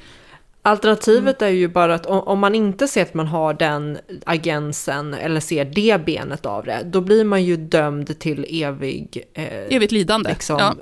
Alternativet 0.68 1.42
är 1.42 1.48
ju 1.50 1.68
bara 1.68 1.96
att 1.96 2.06
om, 2.06 2.40
man 2.40 2.56
inte 2.56 2.88
ser 2.88 3.02
att 3.02 3.14
man 3.14 3.28
har 3.28 3.54
den 3.54 3.98
agensen 4.26 5.14
eller 5.14 5.40
ser 5.40 5.66
det 5.66 6.06
benet 6.06 6.46
av 6.46 6.66
det, 6.66 6.82
då 6.86 7.02
blir 7.02 7.24
man 7.24 7.44
ju 7.44 7.58
dömd 7.58 8.20
till 8.20 8.64
evig, 8.64 9.24
eh, 9.34 9.76
Evigt 9.76 9.92
lidande. 9.92 10.30
liksom, 10.30 10.58
Ja. 10.60 10.76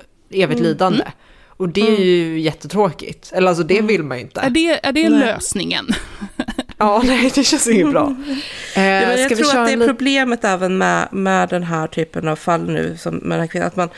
evigt 0.44 0.60
lidande. 0.62 1.04
Och 1.48 1.70
det 1.70 1.82
är 1.82 2.02
ju 2.02 2.40
jättetråkigt. 2.40 3.32
Eller 3.34 3.48
alltså 3.48 3.64
det 3.64 3.82
vill 3.82 4.04
man 4.04 4.18
ju 4.18 4.24
inte. 4.24 4.42
Är 4.42 4.50
det, 4.50 4.86
är 4.88 4.92
det 4.92 5.10
lösningen? 5.10 5.88
Ja, 6.78 7.02
nej 7.06 7.32
det 7.36 7.44
känns 7.44 7.68
inget 7.68 7.92
bra. 7.92 8.16
Eh, 8.76 8.84
Ja, 8.84 9.14
jag 9.18 9.38
tror 9.38 9.58
att 9.58 9.68
det 9.68 9.74
är 9.74 9.88
problemet 9.88 10.44
även 10.44 10.78
med, 10.78 11.08
med 11.12 11.50
den 11.50 11.64
här 11.64 11.88
typen 11.88 12.28
av 12.28 12.36
fall 12.36 12.62
nu, 12.70 12.98
som 12.98 13.16
med 13.16 13.32
den 13.32 13.40
här 13.40 13.48
kvinnan, 13.48 13.68
att 13.68 13.76
man, 13.76 13.90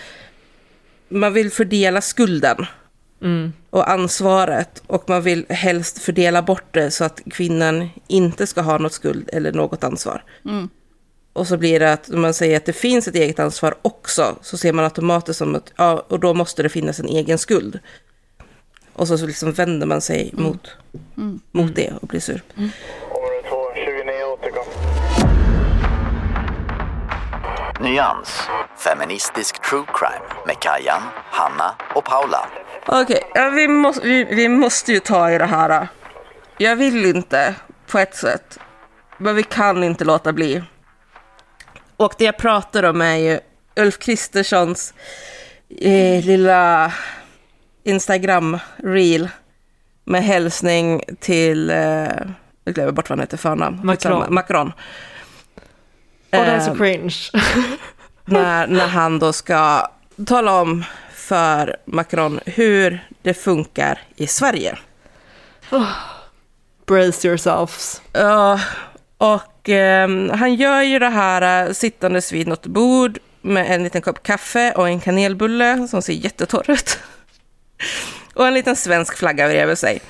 man 1.10 1.34
vill 1.34 1.52
fördela 1.52 2.02
skulden 2.02 2.66
Mm. 3.22 3.54
och 3.70 3.90
ansvaret 3.90 4.84
och 4.88 5.10
man 5.10 5.22
vill 5.22 5.46
helst 5.50 5.98
fördela 5.98 6.42
bort 6.42 6.74
det 6.74 6.92
så 6.92 7.04
att 7.04 7.22
kvinnan 7.32 7.90
inte 8.08 8.48
ska 8.48 8.62
ha 8.62 8.78
något 8.78 8.94
skuld 8.94 9.30
eller 9.34 9.52
något 9.52 9.84
ansvar. 9.84 10.24
Mm. 10.46 10.70
Och 11.34 11.48
så 11.48 11.58
blir 11.58 11.80
det 11.80 11.94
att 11.94 12.10
om 12.10 12.22
man 12.22 12.34
säger 12.34 12.58
att 12.58 12.66
det 12.66 12.74
finns 12.74 13.08
ett 13.08 13.16
eget 13.16 13.40
ansvar 13.40 13.76
också, 13.82 14.36
så 14.42 14.58
ser 14.58 14.74
man 14.74 14.86
automatiskt 14.86 15.38
som 15.38 15.56
att, 15.56 15.74
ja, 15.76 16.06
och 16.08 16.20
då 16.20 16.34
måste 16.34 16.64
det 16.64 16.70
finnas 16.70 17.00
en 17.00 17.08
egen 17.08 17.38
skuld. 17.38 17.80
Och 18.94 19.08
så, 19.08 19.18
så 19.18 19.28
liksom 19.28 19.52
vänder 19.52 19.88
man 19.88 20.02
sig 20.02 20.30
mot, 20.34 20.68
mot 21.52 21.76
det 21.76 21.94
och 22.02 22.08
blir 22.08 22.20
sur. 22.20 22.42
Område 22.56 23.50
2, 23.50 23.56
29 23.76 24.24
återkom. 24.34 24.66
Nyans. 27.82 28.42
Feministisk 28.78 29.70
true 29.70 29.86
crime 29.94 30.26
med 30.46 30.60
Kajan, 30.60 31.02
Hanna 31.32 31.76
och 31.96 32.06
Paula. 32.06 32.50
Okej, 32.90 33.22
ja, 33.36 33.50
vi, 33.50 33.68
måste, 33.68 34.08
vi, 34.08 34.24
vi 34.24 34.50
måste 34.50 34.94
ju 34.94 35.00
ta 35.00 35.32
i 35.32 35.38
det 35.38 35.46
här. 35.46 35.88
Jag 36.58 36.76
vill 36.76 37.06
inte 37.06 37.56
på 37.88 38.00
ett 38.00 38.16
sätt, 38.16 38.60
men 39.18 39.36
vi 39.36 39.44
kan 39.44 39.84
inte 39.84 40.06
låta 40.06 40.34
bli. 40.34 40.64
Och 41.98 42.14
det 42.18 42.26
jag 42.26 42.38
pratar 42.38 42.84
om 42.84 43.02
är 43.02 43.16
ju 43.16 43.40
Ulf 43.76 43.98
Kristerssons 43.98 44.94
eh, 45.82 46.26
lilla 46.26 46.94
Instagram-reel 47.84 49.30
med 50.04 50.24
hälsning 50.24 51.02
till, 51.20 51.70
eh, 51.70 51.78
jag 52.64 52.74
glömmer 52.74 52.92
bort 52.92 53.10
vad 53.10 53.18
han 53.20 53.24
heter 53.24 53.38
förnamn. 53.38 53.80
Macron. 53.84 54.34
Macron. 54.34 54.74
Åh, 56.32 56.46
det 56.46 56.52
är 56.52 56.60
så 56.60 56.72
Eh, 56.72 56.78
cringe. 56.78 57.16
när, 58.26 58.68
när 58.68 58.88
han 58.88 59.20
då 59.20 59.34
ska 59.34 59.88
tala 60.26 60.62
om 60.62 60.84
för 61.28 61.76
Macron 61.86 62.40
hur 62.46 63.08
det 63.22 63.34
funkar 63.34 64.00
i 64.16 64.28
Sverige. 64.28 64.78
Brace 66.86 67.28
yourselves. 67.28 68.02
Ja, 68.14 68.60
och 69.18 69.70
ehm, 69.70 70.30
han 70.30 70.56
gör 70.56 70.82
ju 70.82 71.00
det 71.00 71.10
här 71.10 71.68
uh, 71.68 71.74
sittandes 71.74 72.32
vid 72.32 72.48
något 72.48 72.66
bord 72.66 73.20
med 73.42 73.72
en 73.72 73.84
liten 73.84 74.02
kopp 74.02 74.24
kaffe 74.24 74.72
och 74.72 74.88
en 74.88 75.00
kanelbulle 75.00 75.88
som 75.88 76.02
ser 76.02 76.14
jättetorr 76.14 76.72
ut. 76.72 77.00
och 78.34 78.48
en 78.48 78.54
liten 78.54 78.76
svensk 78.76 79.18
flagga 79.18 79.48
bredvid 79.48 79.78
sig. 79.78 80.02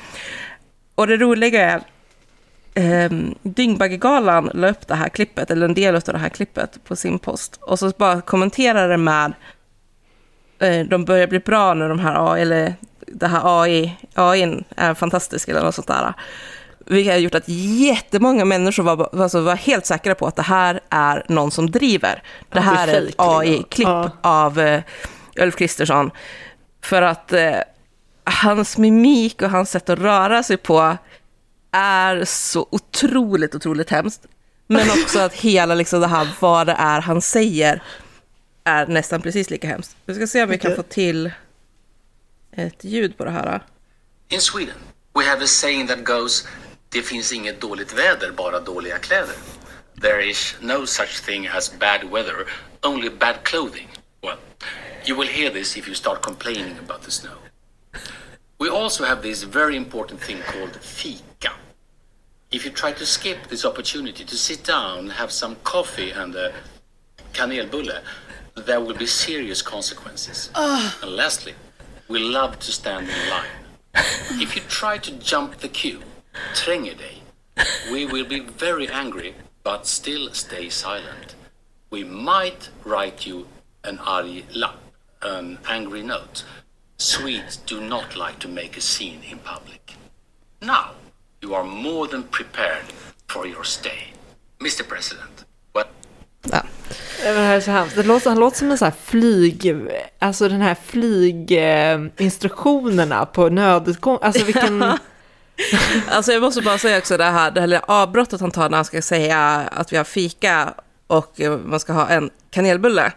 Och 0.95 1.07
det 1.07 1.17
roliga 1.17 1.81
är, 2.73 3.05
um, 3.05 3.35
Dyngbaggegalan 3.41 4.51
la 4.53 4.69
upp 4.69 4.87
det 4.87 4.95
här 4.95 5.09
klippet, 5.09 5.51
eller 5.51 5.65
en 5.65 5.73
del 5.73 5.95
av 5.95 6.01
det 6.01 6.17
här 6.17 6.29
klippet 6.29 6.83
på 6.83 6.95
sin 6.95 7.19
post. 7.19 7.59
Och 7.61 7.79
så 7.79 7.91
bara 7.97 8.21
kommenterar 8.21 8.89
det 8.89 8.97
med, 8.97 9.25
eh, 9.25 9.31
de 10.89 11.05
börjar 11.05 11.27
bli 11.27 11.39
bra 11.39 11.73
när 11.73 11.89
de 11.89 11.99
här 11.99 12.33
AI, 12.33 12.41
eller 12.41 12.73
det 13.07 13.27
här 13.27 13.61
AI, 13.61 13.97
AI 14.13 14.63
är 14.75 14.93
fantastisk 14.93 15.49
eller 15.49 15.61
något 15.61 15.75
sånt 15.75 15.87
där. 15.87 16.13
Vilket 16.85 17.13
har 17.13 17.19
gjort 17.19 17.35
att 17.35 17.49
jättemånga 17.79 18.45
människor 18.45 18.83
var, 18.83 19.21
alltså 19.21 19.41
var 19.41 19.55
helt 19.55 19.85
säkra 19.85 20.15
på 20.15 20.27
att 20.27 20.35
det 20.35 20.41
här 20.41 20.79
är 20.89 21.25
någon 21.29 21.51
som 21.51 21.71
driver. 21.71 22.23
Det 22.39 22.45
det 22.49 22.59
är 22.59 22.63
här 22.63 22.87
är 22.87 23.01
ett 23.01 23.15
AI-klipp 23.17 23.87
ja. 23.87 24.11
av 24.21 24.59
eh, 24.59 24.81
Ulf 25.35 25.55
Kristersson. 25.55 26.11
För 26.81 27.01
att 27.01 27.33
eh, 27.33 27.55
hans 28.23 28.77
mimik 28.77 29.41
och 29.41 29.49
hans 29.49 29.71
sätt 29.71 29.89
att 29.89 29.99
röra 29.99 30.43
sig 30.43 30.57
på 30.57 30.97
är 31.71 32.25
så 32.25 32.67
otroligt, 32.71 33.55
otroligt 33.55 33.89
hemskt. 33.89 34.21
Men 34.67 34.89
också 34.89 35.19
att 35.19 35.33
hela 35.33 35.75
liksom 35.75 36.01
det 36.01 36.07
här, 36.07 36.27
vad 36.39 36.67
det 36.67 36.75
är 36.79 37.01
han 37.01 37.21
säger, 37.21 37.81
är 38.67 38.87
nästan 38.87 39.21
precis 39.21 39.49
lika 39.49 39.67
hemskt. 39.67 39.97
Vi 40.05 40.15
ska 40.15 40.27
se 40.27 40.43
om 40.43 40.49
vi 40.49 40.57
kan 40.57 40.75
få 40.75 40.83
till 40.83 41.31
ett 42.51 42.83
ljud 42.83 43.17
på 43.17 43.25
det 43.25 43.31
här. 43.31 43.61
In 44.29 44.41
Sweden, 44.41 44.75
we 45.13 45.25
have 45.25 45.43
a 45.43 45.47
saying 45.47 45.87
that 45.87 46.03
goes 46.03 46.47
Det 46.89 47.01
finns 47.01 47.33
inget 47.33 47.61
dåligt 47.61 47.93
väder, 47.93 48.31
bara 48.31 48.59
dåliga 48.59 48.97
kläder. 48.97 49.35
There 50.01 50.29
is 50.29 50.55
no 50.61 50.85
such 50.85 51.21
thing 51.25 51.47
as 51.47 51.79
bad 51.79 52.03
weather, 52.11 52.47
only 52.81 53.09
bad 53.09 53.35
clothing. 53.43 53.87
Well, 54.21 54.37
you 55.05 55.17
will 55.17 55.29
hear 55.29 55.51
this 55.53 55.77
if 55.77 55.87
you 55.87 55.95
start 55.95 56.21
complaining 56.21 56.75
about 56.85 57.01
the 57.01 57.11
snow. 57.11 57.37
We 58.59 58.69
also 58.69 59.05
have 59.05 59.21
this 59.21 59.43
very 59.43 59.75
important 59.75 60.21
thing 60.21 60.37
called 60.51 60.75
fika. 60.81 61.51
If 62.51 62.65
you 62.65 62.71
try 62.71 62.91
to 62.93 63.05
skip 63.05 63.37
this 63.49 63.65
opportunity 63.65 64.23
to 64.23 64.35
sit 64.35 64.63
down, 64.63 65.09
have 65.09 65.31
some 65.31 65.55
coffee 65.63 66.11
and 66.11 66.35
a 66.35 66.51
kanelbulle, 67.33 68.01
there 68.65 68.81
will 68.81 68.95
be 68.95 69.05
serious 69.05 69.61
consequences. 69.61 70.49
Ah. 70.55 70.97
And 71.01 71.11
lastly, 71.11 71.53
we 72.07 72.19
love 72.19 72.59
to 72.59 72.71
stand 72.71 73.07
in 73.07 73.29
line. 73.29 73.67
If 74.41 74.55
you 74.55 74.61
try 74.63 74.97
to 74.99 75.11
jump 75.11 75.57
the 75.57 75.69
queue, 75.69 76.01
tränger 76.53 76.97
dig, 76.97 77.65
we 77.91 78.05
will 78.05 78.25
be 78.25 78.39
very 78.39 78.87
angry 78.89 79.33
but 79.63 79.85
still 79.85 80.33
stay 80.33 80.69
silent. 80.69 81.35
We 81.89 82.03
might 82.03 82.69
write 82.85 83.25
you 83.25 83.47
an 83.83 83.99
arg 83.99 84.45
lapp, 84.55 84.79
an 85.21 85.57
angry 85.67 86.03
note. 86.03 86.45
Swedes 86.97 87.57
do 87.57 87.81
not 87.81 88.15
like 88.15 88.39
to 88.39 88.47
make 88.47 88.77
a 88.77 88.81
scene 88.81 89.21
in 89.29 89.39
public. 89.39 89.95
Now, 90.61 90.91
you 91.41 91.53
are 91.53 91.63
more 91.63 92.07
than 92.07 92.23
prepared 92.23 92.85
for 93.27 93.45
your 93.45 93.63
stay. 93.63 94.13
Mr. 94.59 94.87
President, 94.87 95.36
Ja. 96.51 96.61
Det 97.23 97.29
här 97.31 97.55
är 97.55 97.61
så 97.61 97.71
hemskt. 97.71 97.95
Det 97.95 98.03
låter, 98.03 98.29
han 98.29 98.39
låter 98.39 98.57
som 98.57 98.71
en 98.71 98.77
sån 98.77 98.85
här 98.85 98.93
flyg, 99.05 99.75
alltså 100.19 100.49
den 100.49 100.61
här 100.61 100.75
flyginstruktionerna 100.85 103.25
på 103.25 103.49
nödutgång, 103.49 104.17
alltså 104.21 104.45
vilken, 104.45 104.83
Alltså 106.09 106.31
jag 106.31 106.41
måste 106.41 106.61
bara 106.61 106.77
säga 106.77 106.97
också 106.97 107.17
det 107.17 107.23
här, 107.23 107.51
det 107.51 107.59
här 107.59 107.67
lilla 107.67 107.83
avbrottet 107.87 108.41
han 108.41 108.51
tar 108.51 108.69
när 108.69 108.77
han 108.77 108.85
ska 108.85 109.01
säga 109.01 109.39
att 109.71 109.93
vi 109.93 109.97
har 109.97 110.03
fika 110.03 110.73
och 111.07 111.39
man 111.65 111.79
ska 111.79 111.93
ha 111.93 112.07
en 112.07 112.29
kanelbulle. 112.51 113.11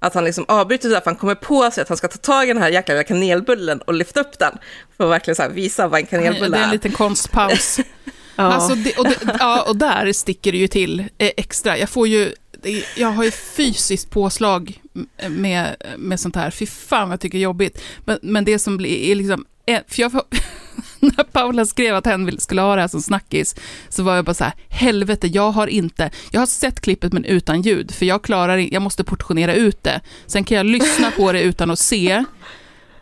Att 0.00 0.14
han 0.14 0.24
liksom 0.24 0.44
avbryter 0.48 0.88
så 0.88 0.94
här, 0.94 1.00
för 1.00 1.10
han 1.10 1.16
kommer 1.16 1.34
på 1.34 1.70
sig 1.70 1.82
att 1.82 1.88
han 1.88 1.96
ska 1.96 2.08
ta 2.08 2.18
tag 2.18 2.44
i 2.44 2.52
den 2.52 2.62
här 2.62 2.68
jäkla 2.68 2.94
lilla 2.94 3.04
kanelbullen 3.04 3.80
och 3.80 3.94
lyfta 3.94 4.20
upp 4.20 4.38
den. 4.38 4.58
För 4.96 5.04
att 5.04 5.10
verkligen 5.10 5.36
så 5.36 5.42
här 5.42 5.50
visa 5.50 5.88
vad 5.88 6.00
en 6.00 6.06
kanelbulle 6.06 6.48
Det 6.48 6.56
är 6.56 6.60
är. 6.60 6.64
en 6.64 6.70
liten 6.70 6.92
konstpaus. 6.92 7.80
Alltså 8.36 8.74
det, 8.74 8.98
och, 8.98 9.04
det, 9.04 9.16
ja, 9.38 9.62
och 9.62 9.76
där 9.76 10.12
sticker 10.12 10.52
det 10.52 10.58
ju 10.58 10.68
till 10.68 11.00
eh, 11.00 11.06
extra. 11.36 11.78
Jag 11.78 11.88
får 11.88 12.08
ju, 12.08 12.32
det- 12.62 12.84
jag 12.96 13.08
har 13.08 13.24
ju 13.24 13.30
fysiskt 13.30 14.10
påslag 14.10 14.80
med, 15.28 15.76
med 15.98 16.20
sånt 16.20 16.36
här. 16.36 16.50
Fy 16.50 16.66
fan 16.66 17.08
vad 17.08 17.12
jag 17.12 17.20
tycker 17.20 17.38
det 17.38 17.42
är 17.42 17.44
jobbigt. 17.44 17.82
Men, 18.04 18.18
men 18.22 18.44
det 18.44 18.58
som 18.58 18.76
blir, 18.76 19.10
är 19.10 19.14
liksom 19.14 19.44
eh, 19.66 19.80
för 19.88 20.00
jag, 20.02 20.12
när 21.00 21.24
Paula 21.24 21.66
skrev 21.66 21.94
att 21.94 22.06
hen 22.06 22.40
skulle 22.40 22.60
ha 22.60 22.74
det 22.74 22.80
här 22.80 22.88
som 22.88 23.02
snackis, 23.02 23.54
så 23.88 24.02
var 24.02 24.16
jag 24.16 24.24
bara 24.24 24.34
så 24.34 24.44
här, 24.44 24.52
helvete, 24.68 25.26
jag 25.26 25.50
har 25.50 25.66
inte, 25.66 26.10
jag 26.30 26.40
har 26.40 26.46
sett 26.46 26.80
klippet 26.80 27.12
men 27.12 27.24
utan 27.24 27.62
ljud, 27.62 27.90
för 27.90 28.06
jag 28.06 28.22
klarar 28.24 28.56
jag 28.58 28.82
måste 28.82 29.04
portionera 29.04 29.54
ut 29.54 29.82
det. 29.82 30.00
Sen 30.26 30.44
kan 30.44 30.56
jag 30.56 30.66
lyssna 30.66 31.10
på 31.10 31.32
det 31.32 31.42
utan 31.42 31.70
att 31.70 31.78
se, 31.78 32.10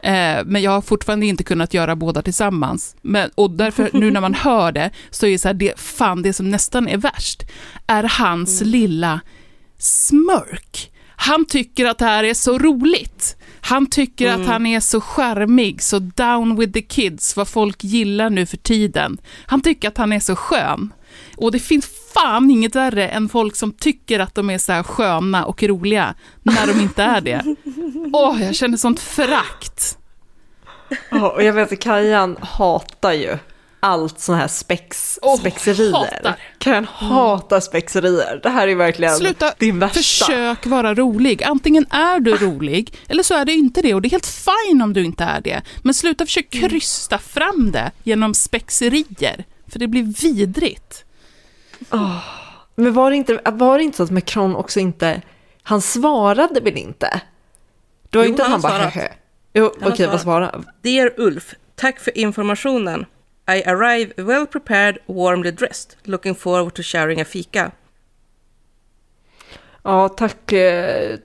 eh, 0.02 0.38
men 0.44 0.62
jag 0.62 0.70
har 0.70 0.80
fortfarande 0.80 1.26
inte 1.26 1.44
kunnat 1.44 1.74
göra 1.74 1.96
båda 1.96 2.22
tillsammans. 2.22 2.96
Men, 3.02 3.30
och 3.34 3.50
därför, 3.50 3.90
nu 3.92 4.10
när 4.10 4.20
man 4.20 4.34
hör 4.34 4.72
det, 4.72 4.90
så 5.10 5.26
är 5.26 5.30
det 5.30 5.38
så 5.38 5.48
här, 5.48 5.54
det, 5.54 5.80
fan, 5.80 6.22
det 6.22 6.32
som 6.32 6.50
nästan 6.50 6.88
är 6.88 6.96
värst, 6.96 7.42
är 7.86 8.02
hans 8.18 8.60
lilla 8.60 9.20
smörk. 9.80 10.90
Han 11.16 11.44
tycker 11.44 11.86
att 11.86 11.98
det 11.98 12.04
här 12.04 12.24
är 12.24 12.34
så 12.34 12.58
roligt. 12.58 13.36
Han 13.60 13.86
tycker 13.86 14.28
Mm. 14.28 14.40
att 14.40 14.46
han 14.48 14.66
är 14.66 14.80
så 14.80 15.00
charmig, 15.00 15.82
så 15.82 15.98
down 15.98 16.56
with 16.56 16.72
the 16.72 16.82
kids, 16.82 17.36
vad 17.36 17.48
folk 17.48 17.84
gillar 17.84 18.30
nu 18.30 18.46
för 18.46 18.56
tiden. 18.56 19.18
Han 19.46 19.60
tycker 19.60 19.88
att 19.88 19.98
han 19.98 20.12
är 20.12 20.20
så 20.20 20.36
skön. 20.36 20.92
Och 21.36 21.52
det 21.52 21.58
finns 21.58 21.86
fan 22.14 22.50
inget 22.50 22.74
värre 22.74 23.08
än 23.08 23.28
folk 23.28 23.56
som 23.56 23.72
tycker 23.72 24.20
att 24.20 24.34
de 24.34 24.50
är 24.50 24.58
så 24.58 24.72
här 24.72 24.82
sköna 24.82 25.44
och 25.44 25.62
roliga 25.62 26.14
när 26.42 26.66
de 26.66 26.80
inte 26.80 27.02
är 27.02 27.20
det. 27.20 27.56
Åh, 28.12 28.42
jag 28.42 28.54
känner 28.54 28.76
sånt 28.76 29.00
förakt. 29.00 29.98
Ja, 31.10 31.30
och 31.30 31.42
jag 31.42 31.52
vet 31.52 31.72
att 31.72 31.80
Kajan 31.80 32.36
hatar 32.40 33.12
ju 33.12 33.38
allt 33.80 34.20
sån 34.20 34.34
här 34.34 34.48
spex, 34.48 35.18
Åh, 35.22 35.36
spexerier. 35.38 35.92
hatar. 35.92 36.36
Kajan 36.58 36.84
hatar 36.84 37.60
spexerier. 37.60 38.40
Det 38.42 38.48
här 38.50 38.68
är 38.68 38.74
verkligen 38.74 39.14
Sluta 39.16 39.54
din 39.58 39.78
värsta. 39.78 39.98
Försök 40.00 40.66
vara 40.66 40.94
rolig. 40.94 41.42
Antingen 41.44 41.86
är 41.90 42.20
du 42.20 42.36
rolig, 42.36 42.94
eller 43.08 43.22
så 43.22 43.34
är 43.34 43.44
du 43.44 43.52
inte 43.52 43.82
det. 43.82 43.94
Och 43.94 44.02
det 44.02 44.08
är 44.08 44.10
helt 44.10 44.26
fine 44.66 44.82
om 44.82 44.92
du 44.92 45.04
inte 45.04 45.24
är 45.24 45.40
det. 45.40 45.62
Men 45.82 45.94
sluta 45.94 46.26
försöka 46.26 46.58
Mm. 46.58 46.70
krysta 46.70 47.18
fram 47.18 47.70
det 47.72 47.90
genom 48.02 48.34
spexerier. 48.34 49.44
För 49.68 49.78
det 49.78 49.86
blir 49.86 50.02
vidrigt. 50.22 51.04
Men 52.74 52.92
var 52.92 53.10
det, 53.10 53.16
inte, 53.16 53.40
var 53.44 53.78
det 53.78 53.84
inte 53.84 53.96
så 53.96 54.02
att 54.02 54.10
Macron 54.10 54.56
också 54.56 54.80
inte, 54.80 55.22
han 55.62 55.80
svarade 55.82 56.60
väl 56.60 56.76
inte? 56.76 57.20
Det 58.10 58.18
var 58.18 58.24
Jo, 58.24 58.30
inte 58.30 58.42
att 58.42 58.50
han 58.50 58.52
han 58.52 58.60
bara 58.60 58.78
svarat. 58.78 58.94
höhö. 58.94 59.08
Jo, 59.54 59.72
okej, 59.82 60.06
vad 60.06 60.20
svarat. 60.20 60.50
svarade 60.52 60.64
Dear 60.82 61.12
Ulf, 61.16 61.54
tack 61.76 62.00
för 62.00 62.18
informationen. 62.18 63.06
I 63.56 63.62
arrive 63.66 64.12
well 64.16 64.46
prepared, 64.46 64.98
warmly 65.06 65.50
dressed. 65.50 65.96
Looking 66.04 66.34
forward 66.34 66.74
to 66.74 66.82
sharing 66.82 67.20
a 67.20 67.24
fika. 67.24 67.70
Ja, 69.82 70.08
tack. 70.08 70.52
eh, 70.52 71.16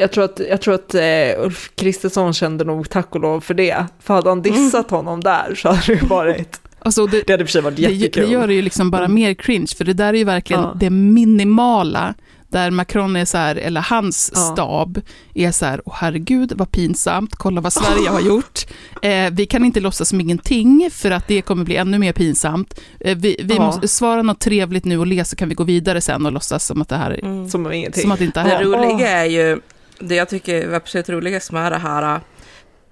Jag 0.00 0.12
tror 0.12 0.24
att, 0.24 0.40
jag 0.50 0.60
tror 0.60 0.74
att 0.74 0.94
eh, 0.94 1.44
Ulf 1.44 1.70
Kristersson 1.74 2.32
kände 2.34 2.64
nog 2.64 2.90
tack 2.90 3.14
och 3.14 3.20
lov 3.20 3.40
för 3.40 3.54
det. 3.54 3.86
För 4.00 4.14
hade 4.14 4.28
han 4.28 4.42
dissat 4.42 4.90
honom 4.90 5.20
där 5.20 5.54
så 5.54 5.68
hade 5.68 5.94
det 6.00 6.06
varit, 6.06 6.60
Alltså 6.78 7.06
det, 7.06 7.22
det 7.26 7.32
hade 7.32 7.42
i 7.42 7.44
och 7.44 7.48
för 7.48 7.52
sig 7.52 7.62
varit 7.62 7.76
det, 7.76 7.86
det 7.86 7.92
jättekul. 7.92 8.30
gör 8.32 8.46
det 8.46 8.54
ju 8.54 8.62
liksom 8.62 8.90
bara 8.90 9.08
mer 9.08 9.34
cringe, 9.34 9.66
för 9.76 9.84
det 9.84 9.92
där 9.92 10.14
är 10.14 10.18
ju 10.18 10.24
verkligen 10.24 10.62
Ja. 10.62 10.72
det 10.80 10.90
minimala, 10.90 12.14
där 12.56 12.70
Macron 12.70 13.16
är 13.16 13.24
så 13.24 13.38
här, 13.38 13.56
eller 13.56 13.80
hans 13.80 14.32
Ja. 14.34 14.40
stab 14.40 15.00
är 15.34 15.52
så 15.52 15.66
här, 15.66 15.80
åh 15.84 15.94
herregud 15.96 16.52
vad 16.56 16.70
pinsamt, 16.70 17.34
kolla 17.36 17.60
vad 17.60 17.72
Sverige 17.72 18.08
har 18.08 18.20
gjort. 18.30 18.66
Eh, 19.02 19.30
vi 19.32 19.46
kan 19.46 19.64
inte 19.64 19.80
låtsas 19.80 20.08
som 20.08 20.20
ingenting, 20.20 20.88
för 20.92 21.10
att 21.10 21.28
det 21.28 21.42
kommer 21.42 21.64
bli 21.64 21.76
ännu 21.76 21.98
mer 21.98 22.12
pinsamt. 22.12 22.80
Eh, 23.00 23.16
vi 23.16 23.36
vi 23.44 23.54
Ja. 23.54 23.62
måste 23.66 23.88
svara 23.88 24.22
något 24.22 24.40
trevligt 24.40 24.84
nu 24.84 24.98
och 24.98 25.06
le, 25.06 25.24
så 25.24 25.36
kan 25.36 25.48
vi 25.48 25.54
gå 25.54 25.64
vidare 25.64 26.00
sen 26.00 26.26
och 26.26 26.32
låtsas 26.32 26.64
som 26.66 26.82
att 26.82 26.88
det 26.88 26.96
här 26.96 27.10
är, 27.10 27.48
Som 27.48 27.66
om 27.66 27.72
ingenting. 27.72 28.02
som 28.02 28.12
att 28.12 28.18
det 28.18 28.24
inte 28.24 28.40
har 28.40 28.48
Det 28.48 28.54
hänt. 28.54 28.66
roliga 28.66 29.08
är 29.08 29.24
ju, 29.24 29.60
det 30.00 30.14
jag 30.14 30.28
tycker 30.28 30.54
är 30.54 30.72
absolut 30.72 31.08
roligast 31.08 31.52
med 31.52 31.72
det 31.72 31.78
här 31.78 32.20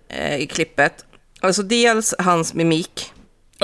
eh, 0.08 0.36
i 0.36 0.46
klippet, 0.46 1.04
alltså 1.40 1.62
dels 1.62 2.14
hans 2.18 2.54
mimik, 2.54 3.12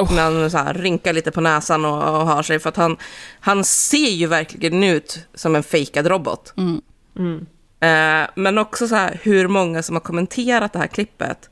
Oh. 0.00 0.14
när 0.14 0.22
han 0.22 0.50
så 0.50 0.58
här 0.58 0.74
rynkar 0.74 1.12
lite 1.12 1.30
på 1.30 1.40
näsan 1.40 1.84
och, 1.84 2.20
och 2.20 2.26
har 2.26 2.42
sig, 2.42 2.58
för 2.58 2.68
att 2.68 2.76
han, 2.76 2.96
han 3.40 3.64
ser 3.64 4.10
ju 4.10 4.26
verkligen 4.26 4.84
ut 4.84 5.18
som 5.34 5.56
en 5.56 5.62
fejkad 5.62 6.06
robot. 6.06 6.52
Mm. 6.56 6.80
Mm. 7.16 7.46
Eh, 7.80 8.30
men 8.34 8.58
också 8.58 8.88
så 8.88 8.94
här 8.94 9.20
hur 9.22 9.48
många 9.48 9.82
som 9.82 9.96
har 9.96 10.00
kommenterat 10.00 10.72
det 10.72 10.78
här 10.78 10.86
klippet 10.86 11.50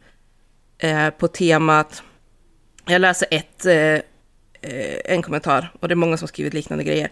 eh, 0.79 1.11
på 1.11 1.29
temat, 1.29 2.03
jag 2.87 3.01
läser 3.01 3.29
ett, 3.31 3.67
eh, 3.67 3.75
eh, 3.75 4.99
en 5.05 5.23
kommentar, 5.23 5.73
och 5.81 5.89
det 5.89 5.95
är 5.95 5.97
många 5.97 6.17
som 6.17 6.25
har 6.25 6.29
skrivit 6.29 6.55
liknande 6.55 6.85
grejer. 6.85 7.11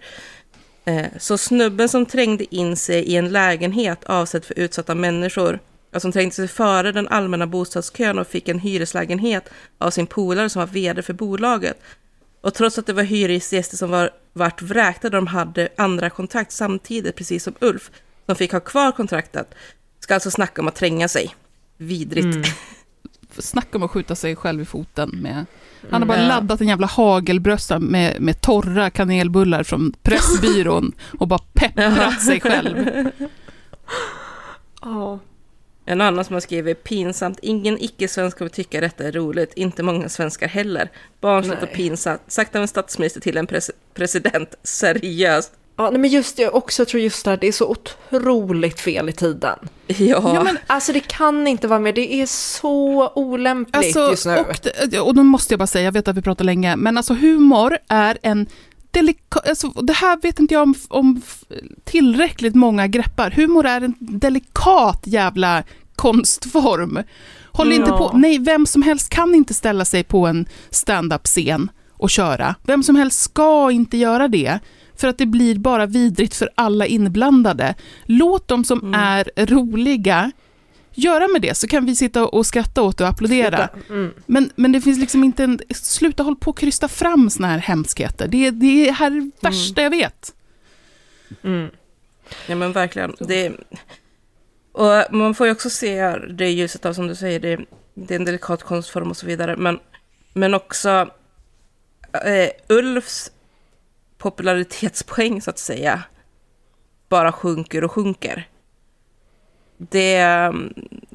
Eh, 0.84 1.06
så 1.18 1.38
snubben 1.38 1.88
som 1.88 2.06
trängde 2.06 2.54
in 2.54 2.76
sig 2.76 3.02
i 3.02 3.16
en 3.16 3.28
lägenhet 3.28 4.04
avsedd 4.04 4.44
för 4.44 4.58
utsatta 4.58 4.94
människor, 4.94 5.58
och 5.96 6.02
som 6.02 6.12
trängde 6.12 6.34
sig 6.34 6.48
före 6.48 6.92
den 6.92 7.08
allmänna 7.08 7.46
bostadskön 7.46 8.18
och 8.18 8.26
fick 8.26 8.48
en 8.48 8.58
hyreslägenhet 8.58 9.48
av 9.78 9.90
sin 9.90 10.06
polare 10.06 10.50
som 10.50 10.60
var 10.60 10.66
vd 10.66 11.02
för 11.02 11.12
bolaget. 11.12 11.80
Och 12.40 12.54
trots 12.54 12.78
att 12.78 12.86
det 12.86 12.92
var 12.92 13.02
hyresgäster 13.02 13.76
som 13.76 13.90
var, 13.90 14.10
vart 14.32 14.62
vräkta, 14.62 15.10
de 15.10 15.26
hade 15.26 15.68
andra 15.76 16.10
kontrakt 16.10 16.52
samtidigt, 16.52 17.16
precis 17.16 17.44
som 17.44 17.54
Ulf, 17.60 17.90
som 18.26 18.36
fick 18.36 18.52
ha 18.52 18.60
kvar 18.60 18.92
kontraktet, 18.92 19.54
ska 20.00 20.14
alltså 20.14 20.30
snacka 20.30 20.62
om 20.62 20.68
att 20.68 20.74
tränga 20.74 21.08
sig. 21.08 21.34
Vidrigt. 21.76 22.24
Mm. 22.24 22.42
Snacka 23.38 23.78
om 23.78 23.82
att 23.82 23.90
skjuta 23.90 24.14
sig 24.14 24.36
själv 24.36 24.62
i 24.62 24.64
foten 24.64 25.10
med... 25.10 25.46
Han 25.90 26.02
har 26.02 26.08
bara 26.08 26.22
Ja. 26.22 26.28
laddat 26.28 26.60
en 26.60 26.68
jävla 26.68 26.86
hagelbrösta 26.86 27.78
med, 27.78 28.20
med 28.20 28.40
torra 28.40 28.90
kanelbullar 28.90 29.62
från 29.62 29.92
Pressbyrån 30.02 30.92
och 31.18 31.28
bara 31.28 31.40
pepprat 31.52 32.22
sig 32.26 32.40
själv. 32.40 32.86
Ja. 34.82 35.18
En 35.88 36.00
annan 36.00 36.24
som 36.24 36.34
har 36.34 36.40
skrivit 36.40 36.84
pinsamt, 36.84 37.38
ingen 37.42 37.78
icke-svensk 37.84 38.38
kommer 38.38 38.48
tycka 38.48 38.80
detta 38.80 39.04
är 39.04 39.12
roligt, 39.12 39.52
inte 39.56 39.82
många 39.82 40.08
svenskar 40.08 40.48
heller. 40.48 40.90
Barnsligt 41.20 41.62
och 41.62 41.72
pinsamt, 41.72 42.20
sagt 42.28 42.56
av 42.56 42.62
en 42.62 42.68
statsminister 42.68 43.20
till 43.20 43.36
en 43.36 43.46
pres- 43.46 43.70
president, 43.94 44.54
seriöst. 44.62 45.52
Ja, 45.78 45.90
nej, 45.90 46.00
men 46.00 46.10
just 46.10 46.36
det, 46.36 46.42
jag 46.42 46.54
också 46.54 46.84
tror 46.84 47.02
just 47.02 47.24
det 47.24 47.30
här, 47.30 47.38
det 47.38 47.48
är 47.48 47.52
så 47.52 47.76
otroligt 48.10 48.80
fel 48.80 49.08
i 49.08 49.12
tiden. 49.12 49.58
Ja, 49.86 49.96
Ja, 50.34 50.42
men 50.44 50.58
Alltså 50.66 50.92
det 50.92 51.00
kan 51.00 51.46
inte 51.46 51.68
vara 51.68 51.80
med, 51.80 51.94
det 51.94 52.14
är 52.22 52.26
så 52.26 53.08
olämpligt 53.14 53.76
Alltså, 53.76 54.10
just 54.10 54.26
nu. 54.26 54.36
och, 55.00 55.06
och 55.06 55.14
då 55.14 55.22
måste 55.22 55.52
jag 55.52 55.58
bara 55.58 55.66
säga, 55.66 55.84
jag 55.84 55.92
vet 55.92 56.08
att 56.08 56.16
vi 56.16 56.22
pratar 56.22 56.44
länge, 56.44 56.76
men 56.76 56.96
alltså 56.96 57.14
humor 57.14 57.78
är 57.88 58.18
en 58.22 58.46
delikat, 58.96 59.48
alltså, 59.48 59.68
det 59.68 59.92
här 59.92 60.18
vet 60.22 60.38
inte 60.38 60.54
jag 60.54 60.62
om, 60.62 60.74
om 60.88 61.22
tillräckligt 61.84 62.54
många 62.54 62.86
greppar. 62.86 63.30
Humor 63.30 63.66
är 63.66 63.80
en 63.80 63.94
delikat 63.98 65.02
jävla 65.04 65.62
konstform. 65.96 67.02
Håll 67.52 67.72
inte 67.72 67.90
Ja. 67.90 67.98
på, 67.98 68.18
nej, 68.18 68.38
vem 68.38 68.66
som 68.66 68.82
helst 68.82 69.08
kan 69.10 69.34
inte 69.34 69.54
ställa 69.54 69.84
sig 69.84 70.04
på 70.04 70.26
en 70.26 70.46
stand-up-scen 70.70 71.70
och 71.92 72.10
köra. 72.10 72.54
Vem 72.62 72.82
som 72.82 72.96
helst 72.96 73.20
ska 73.20 73.70
inte 73.70 73.96
göra 73.96 74.28
det. 74.28 74.58
För 74.96 75.08
att 75.08 75.18
det 75.18 75.26
blir 75.26 75.58
bara 75.58 75.86
vidrigt 75.86 76.34
för 76.34 76.50
alla 76.54 76.86
inblandade. 76.86 77.74
Låt 78.06 78.48
de 78.48 78.64
som 78.64 78.94
är 78.94 79.46
roliga 79.46 80.32
göra 80.98 81.28
med 81.28 81.42
det, 81.42 81.56
så 81.56 81.66
kan 81.66 81.86
vi 81.86 81.96
sitta 81.96 82.26
och 82.26 82.46
skratta 82.46 82.82
åt 82.82 82.98
det 82.98 83.04
och 83.04 83.10
applådera. 83.10 83.68
Mm. 83.88 84.14
Men, 84.26 84.50
men 84.56 84.72
det 84.72 84.80
finns 84.80 84.98
liksom 84.98 85.24
inte 85.24 85.44
en... 85.44 85.60
Sluta 85.74 86.22
hålla 86.22 86.36
på 86.36 86.50
och 86.50 86.58
krysta 86.58 86.88
fram 86.88 87.30
såna 87.30 87.48
här 87.48 87.58
hemskheter. 87.58 88.28
Det, 88.28 88.50
det 88.50 88.88
är 88.88 88.92
här 88.92 89.10
det 89.10 89.30
värsta 89.40 89.82
jag 89.82 89.90
vet. 89.90 90.34
Mm. 91.42 91.70
ja 92.46 92.56
men 92.56 92.72
verkligen. 92.72 93.16
Det, 93.20 93.52
och 94.72 95.14
man 95.14 95.34
får 95.34 95.46
ju 95.46 95.52
också 95.52 95.70
se 95.70 96.16
det 96.16 96.50
ljuset 96.50 96.86
av, 96.86 96.92
som 96.92 97.06
du 97.06 97.14
säger, 97.14 97.40
det, 97.40 97.60
det 97.94 98.14
är 98.14 98.18
en 98.18 98.24
delikat 98.24 98.62
konstform 98.62 99.10
och 99.10 99.16
så 99.16 99.26
vidare, 99.26 99.56
men, 99.56 99.78
men 100.32 100.54
också 100.54 101.10
eh, 102.12 102.50
Ulfs 102.68 103.30
popularitetspoäng, 104.18 105.42
så 105.42 105.50
att 105.50 105.58
säga, 105.58 106.02
bara 107.08 107.32
sjunker 107.32 107.84
och 107.84 107.92
sjunker. 107.92 108.48
Det, 109.78 110.26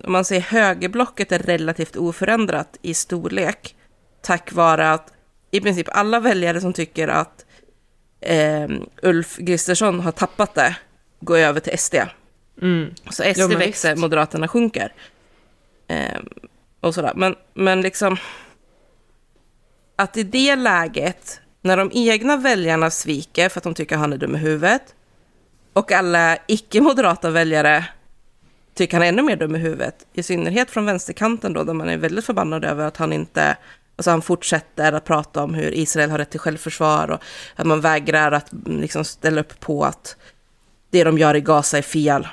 om 0.04 0.12
man 0.12 0.26
säger 0.26 0.42
högerblocket 0.42 1.32
är 1.32 1.40
relativt 1.40 1.96
oförändrat 1.96 2.78
i 2.82 2.94
storlek, 2.94 3.76
tack 4.22 4.54
vare 4.54 4.92
att 4.92 5.14
i 5.52 5.62
princip 5.62 5.88
alla 5.92 6.20
väljare 6.20 6.62
som 6.62 6.74
tycker 6.74 7.08
att 7.08 7.46
eh, 8.22 8.70
Ulf 9.02 9.38
Kristersson 9.38 10.00
har 10.00 10.12
tappat 10.12 10.56
det, 10.56 10.76
går 11.20 11.38
över 11.38 11.60
till 11.60 11.78
SD. 11.80 11.96
Mm. 12.62 12.94
Så 13.10 13.24
SD 13.34 13.40
men 13.40 13.60
växer, 13.60 13.90
visst. 13.90 14.02
Moderaterna 14.02 14.48
sjunker. 14.48 14.94
Eh, 15.88 16.20
och 16.80 16.96
sådär. 16.96 17.14
Men, 17.16 17.36
men 17.54 17.82
liksom... 17.82 18.18
Att 19.96 20.18
i 20.18 20.24
det 20.24 20.56
läget, 20.56 21.42
när 21.62 21.78
de 21.78 21.92
egna 21.94 22.38
väljarna 22.38 22.92
sviker 22.92 23.50
för 23.50 23.60
att 23.60 23.64
de 23.64 23.74
tycker 23.74 23.98
han 23.98 24.14
är 24.14 24.18
dum 24.18 24.36
i 24.36 24.40
huvudet, 24.40 24.96
och 25.74 25.92
alla 25.92 26.38
icke-moderata 26.48 27.30
väljare 27.30 27.86
tycker 28.82 28.98
han 28.98 29.04
är 29.04 29.10
ännu 29.10 29.22
mer 29.22 29.36
dum 29.36 29.56
i 29.56 29.60
huvudet, 29.60 30.06
i 30.14 30.24
synnerhet 30.24 30.72
från 30.72 30.86
vänsterkanten 30.86 31.54
då, 31.54 31.64
där 31.64 31.74
man 31.74 31.90
är 31.90 31.98
väldigt 31.98 32.26
förbannad 32.26 32.66
över 32.66 32.86
att 32.86 32.98
han 32.98 33.14
inte, 33.14 33.58
alltså 33.96 34.12
han 34.12 34.22
fortsätter 34.22 34.94
att 34.94 35.06
prata 35.06 35.44
om 35.44 35.54
hur 35.54 35.72
Israel 35.72 36.10
har 36.12 36.18
rätt 36.18 36.30
till 36.30 36.40
självförsvar 36.40 37.12
och 37.12 37.22
att 37.56 37.66
man 37.66 37.82
vägrar 37.82 38.32
att 38.32 38.54
mm, 38.54 38.82
liksom 38.82 39.04
ställa 39.04 39.42
upp 39.42 39.60
på 39.60 39.86
att 39.86 40.16
det 40.90 41.04
de 41.04 41.18
gör 41.18 41.36
i 41.36 41.42
Gaza 41.42 41.78
är 41.78 41.82
fel 41.82 42.28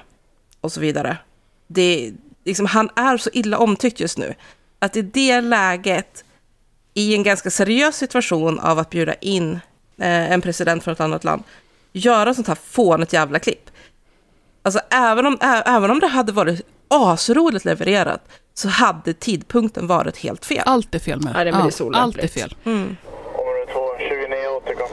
och 0.60 0.72
så 0.72 0.80
vidare. 0.80 1.16
Det, 1.66 2.12
liksom, 2.44 2.66
han 2.66 2.90
är 2.96 3.16
så 3.16 3.30
illa 3.32 3.58
omtyckt 3.58 4.00
just 4.00 4.18
nu. 4.18 4.34
att 4.78 4.96
i 4.96 5.02
det 5.02 5.40
läget, 5.40 6.24
i 6.94 7.14
en 7.14 7.22
ganska 7.22 7.50
seriös 7.50 7.96
situation 7.96 8.60
av 8.60 8.78
att 8.78 8.90
bjuda 8.90 9.14
in 9.14 9.52
eh, 9.98 10.32
en 10.32 10.40
president 10.40 10.84
från 10.84 10.92
ett 10.92 11.00
annat 11.00 11.24
land, 11.24 11.42
göra 11.92 12.34
sånt 12.34 12.48
här 12.48 12.58
fånigt 12.64 13.12
jävla 13.12 13.38
klipp. 13.38 13.70
Alltså 14.62 14.80
även 14.90 15.26
om, 15.26 15.38
även 15.66 15.90
om 15.90 16.00
det 16.00 16.06
hade 16.06 16.32
varit 16.32 16.60
asroligt 16.90 17.64
levererat, 17.64 18.20
så 18.54 18.68
hade 18.68 19.12
tidpunkten 19.14 19.86
varit 19.86 20.16
helt 20.16 20.44
fel. 20.44 20.62
Allt 20.66 20.94
är 20.94 20.98
fel 20.98 21.20
med 21.24 21.32
Ja, 21.36 21.44
det- 21.44 21.52
men 21.52 21.66
det 21.66 21.80
är 21.80 21.84
allt, 21.86 21.96
allt 21.96 22.16
är 22.18 22.28
fel. 22.28 22.56
Mm. 22.64 22.96
Område 23.34 23.72
2, 23.72 23.80
29 23.98 24.48
återkom. 24.56 24.88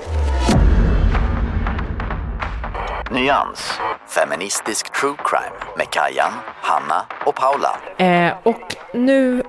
Nyans, 3.11 3.79
feministisk 4.07 4.93
true 4.99 5.15
crime 5.25 5.73
med 5.77 5.89
Kajan, 5.89 6.31
Hanna 6.61 7.05
och 7.25 7.35
Paula. 7.35 7.77
Eh, 7.97 8.33
och 8.43 8.75
nu, 8.93 9.43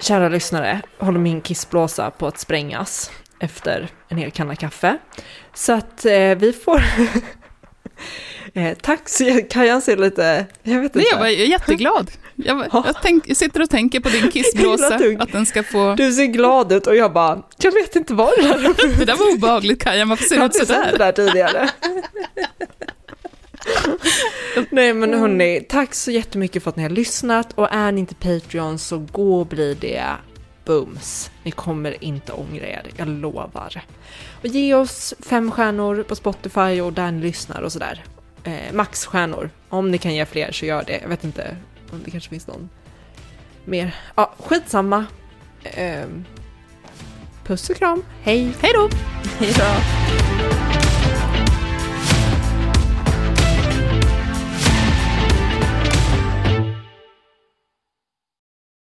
kära 0.00 0.28
lyssnare, 0.28 0.80
håller 0.98 1.18
min 1.18 1.40
kissblåsa 1.40 2.10
på 2.10 2.26
att 2.26 2.38
sprängas 2.38 3.10
efter 3.40 3.88
en 4.08 4.18
hel 4.18 4.30
kanna 4.30 4.56
kaffe. 4.56 4.98
Så 5.54 5.72
att 5.72 6.04
eh, 6.04 6.12
vi 6.36 6.52
får... 6.64 6.82
eh, 8.56 8.76
tack 8.82 9.08
så 9.08 9.40
Kajan 9.50 9.82
ser 9.82 9.96
lite, 9.96 10.46
jag 10.62 10.80
vet 10.80 10.94
Nej, 10.94 11.04
inte. 11.04 11.14
jag 11.14 11.18
var 11.18 11.26
jätteglad. 11.28 12.10
Jag, 12.34 12.54
var- 12.54 12.68
jag, 12.72 13.02
tänk, 13.02 13.28
jag 13.28 13.36
sitter 13.36 13.62
och 13.62 13.70
tänker 13.70 14.00
på 14.00 14.08
din 14.08 14.30
kissblåsa, 14.32 14.94
att 15.18 15.32
den 15.32 15.46
ska 15.46 15.62
få... 15.62 15.94
Du 15.94 16.12
ser 16.12 16.24
glad 16.24 16.72
ut 16.72 16.86
och 16.86 16.96
jag 16.96 17.12
bara, 17.12 17.42
jag 17.58 17.72
vet 17.72 17.96
inte 17.96 18.14
vad 18.14 18.28
det 18.36 18.42
där 18.42 18.98
Det 18.98 19.04
där 19.04 19.16
var 19.16 19.34
obehagligt 19.34 19.82
Kajan, 19.84 20.08
varför 20.08 20.24
ser 20.24 20.36
Jag 20.36 20.38
du 20.38 20.42
har 20.42 20.48
ut 20.48 20.54
inte 20.54 20.66
sett 20.66 20.84
det 20.84 20.90
sådär? 20.90 20.98
där 20.98 21.12
tidigare. 21.12 21.70
Nej 24.70 24.92
men 24.94 25.14
hörni, 25.14 25.66
tack 25.68 25.94
så 25.94 26.10
jättemycket 26.10 26.62
för 26.62 26.70
att 26.70 26.76
ni 26.76 26.82
har 26.82 26.90
lyssnat 26.90 27.52
och 27.54 27.68
är 27.72 27.92
ni 27.92 28.00
inte 28.00 28.14
Patreon 28.14 28.78
så 28.78 28.98
gå 28.98 29.40
och 29.40 29.46
bli 29.46 29.74
det 29.80 30.04
bums. 30.64 31.30
Ni 31.42 31.50
kommer 31.50 32.04
inte 32.04 32.32
ångra 32.32 32.66
er, 32.66 32.86
jag 32.96 33.08
lovar. 33.08 33.82
Och 34.40 34.46
ge 34.46 34.74
oss 34.74 35.14
fem 35.26 35.50
stjärnor 35.52 36.02
på 36.02 36.14
Spotify 36.16 36.80
och 36.80 36.92
där 36.92 37.10
ni 37.10 37.22
lyssnar 37.22 37.60
och 37.62 37.72
sådär. 37.72 38.04
Eh, 38.46 38.72
maxstjärnor. 38.72 39.50
Om 39.68 39.90
ni 39.90 39.98
kan 39.98 40.14
ge 40.14 40.26
fler 40.26 40.52
så 40.52 40.66
gör 40.66 40.84
det. 40.86 40.98
Jag 41.02 41.08
vet 41.08 41.24
inte 41.24 41.56
om 41.92 42.02
det 42.04 42.10
kanske 42.10 42.30
finns 42.30 42.46
någon 42.46 42.68
mer. 43.64 43.94
Ja, 44.14 44.34
skitsamma. 44.38 45.06
Eh, 45.62 46.04
puss 47.44 47.70
och 47.70 47.76
kram, 47.76 48.02
hej! 48.22 48.52
Hej 48.60 48.72
då! 48.74 48.88
Hej 49.38 49.52
då! 49.58 50.75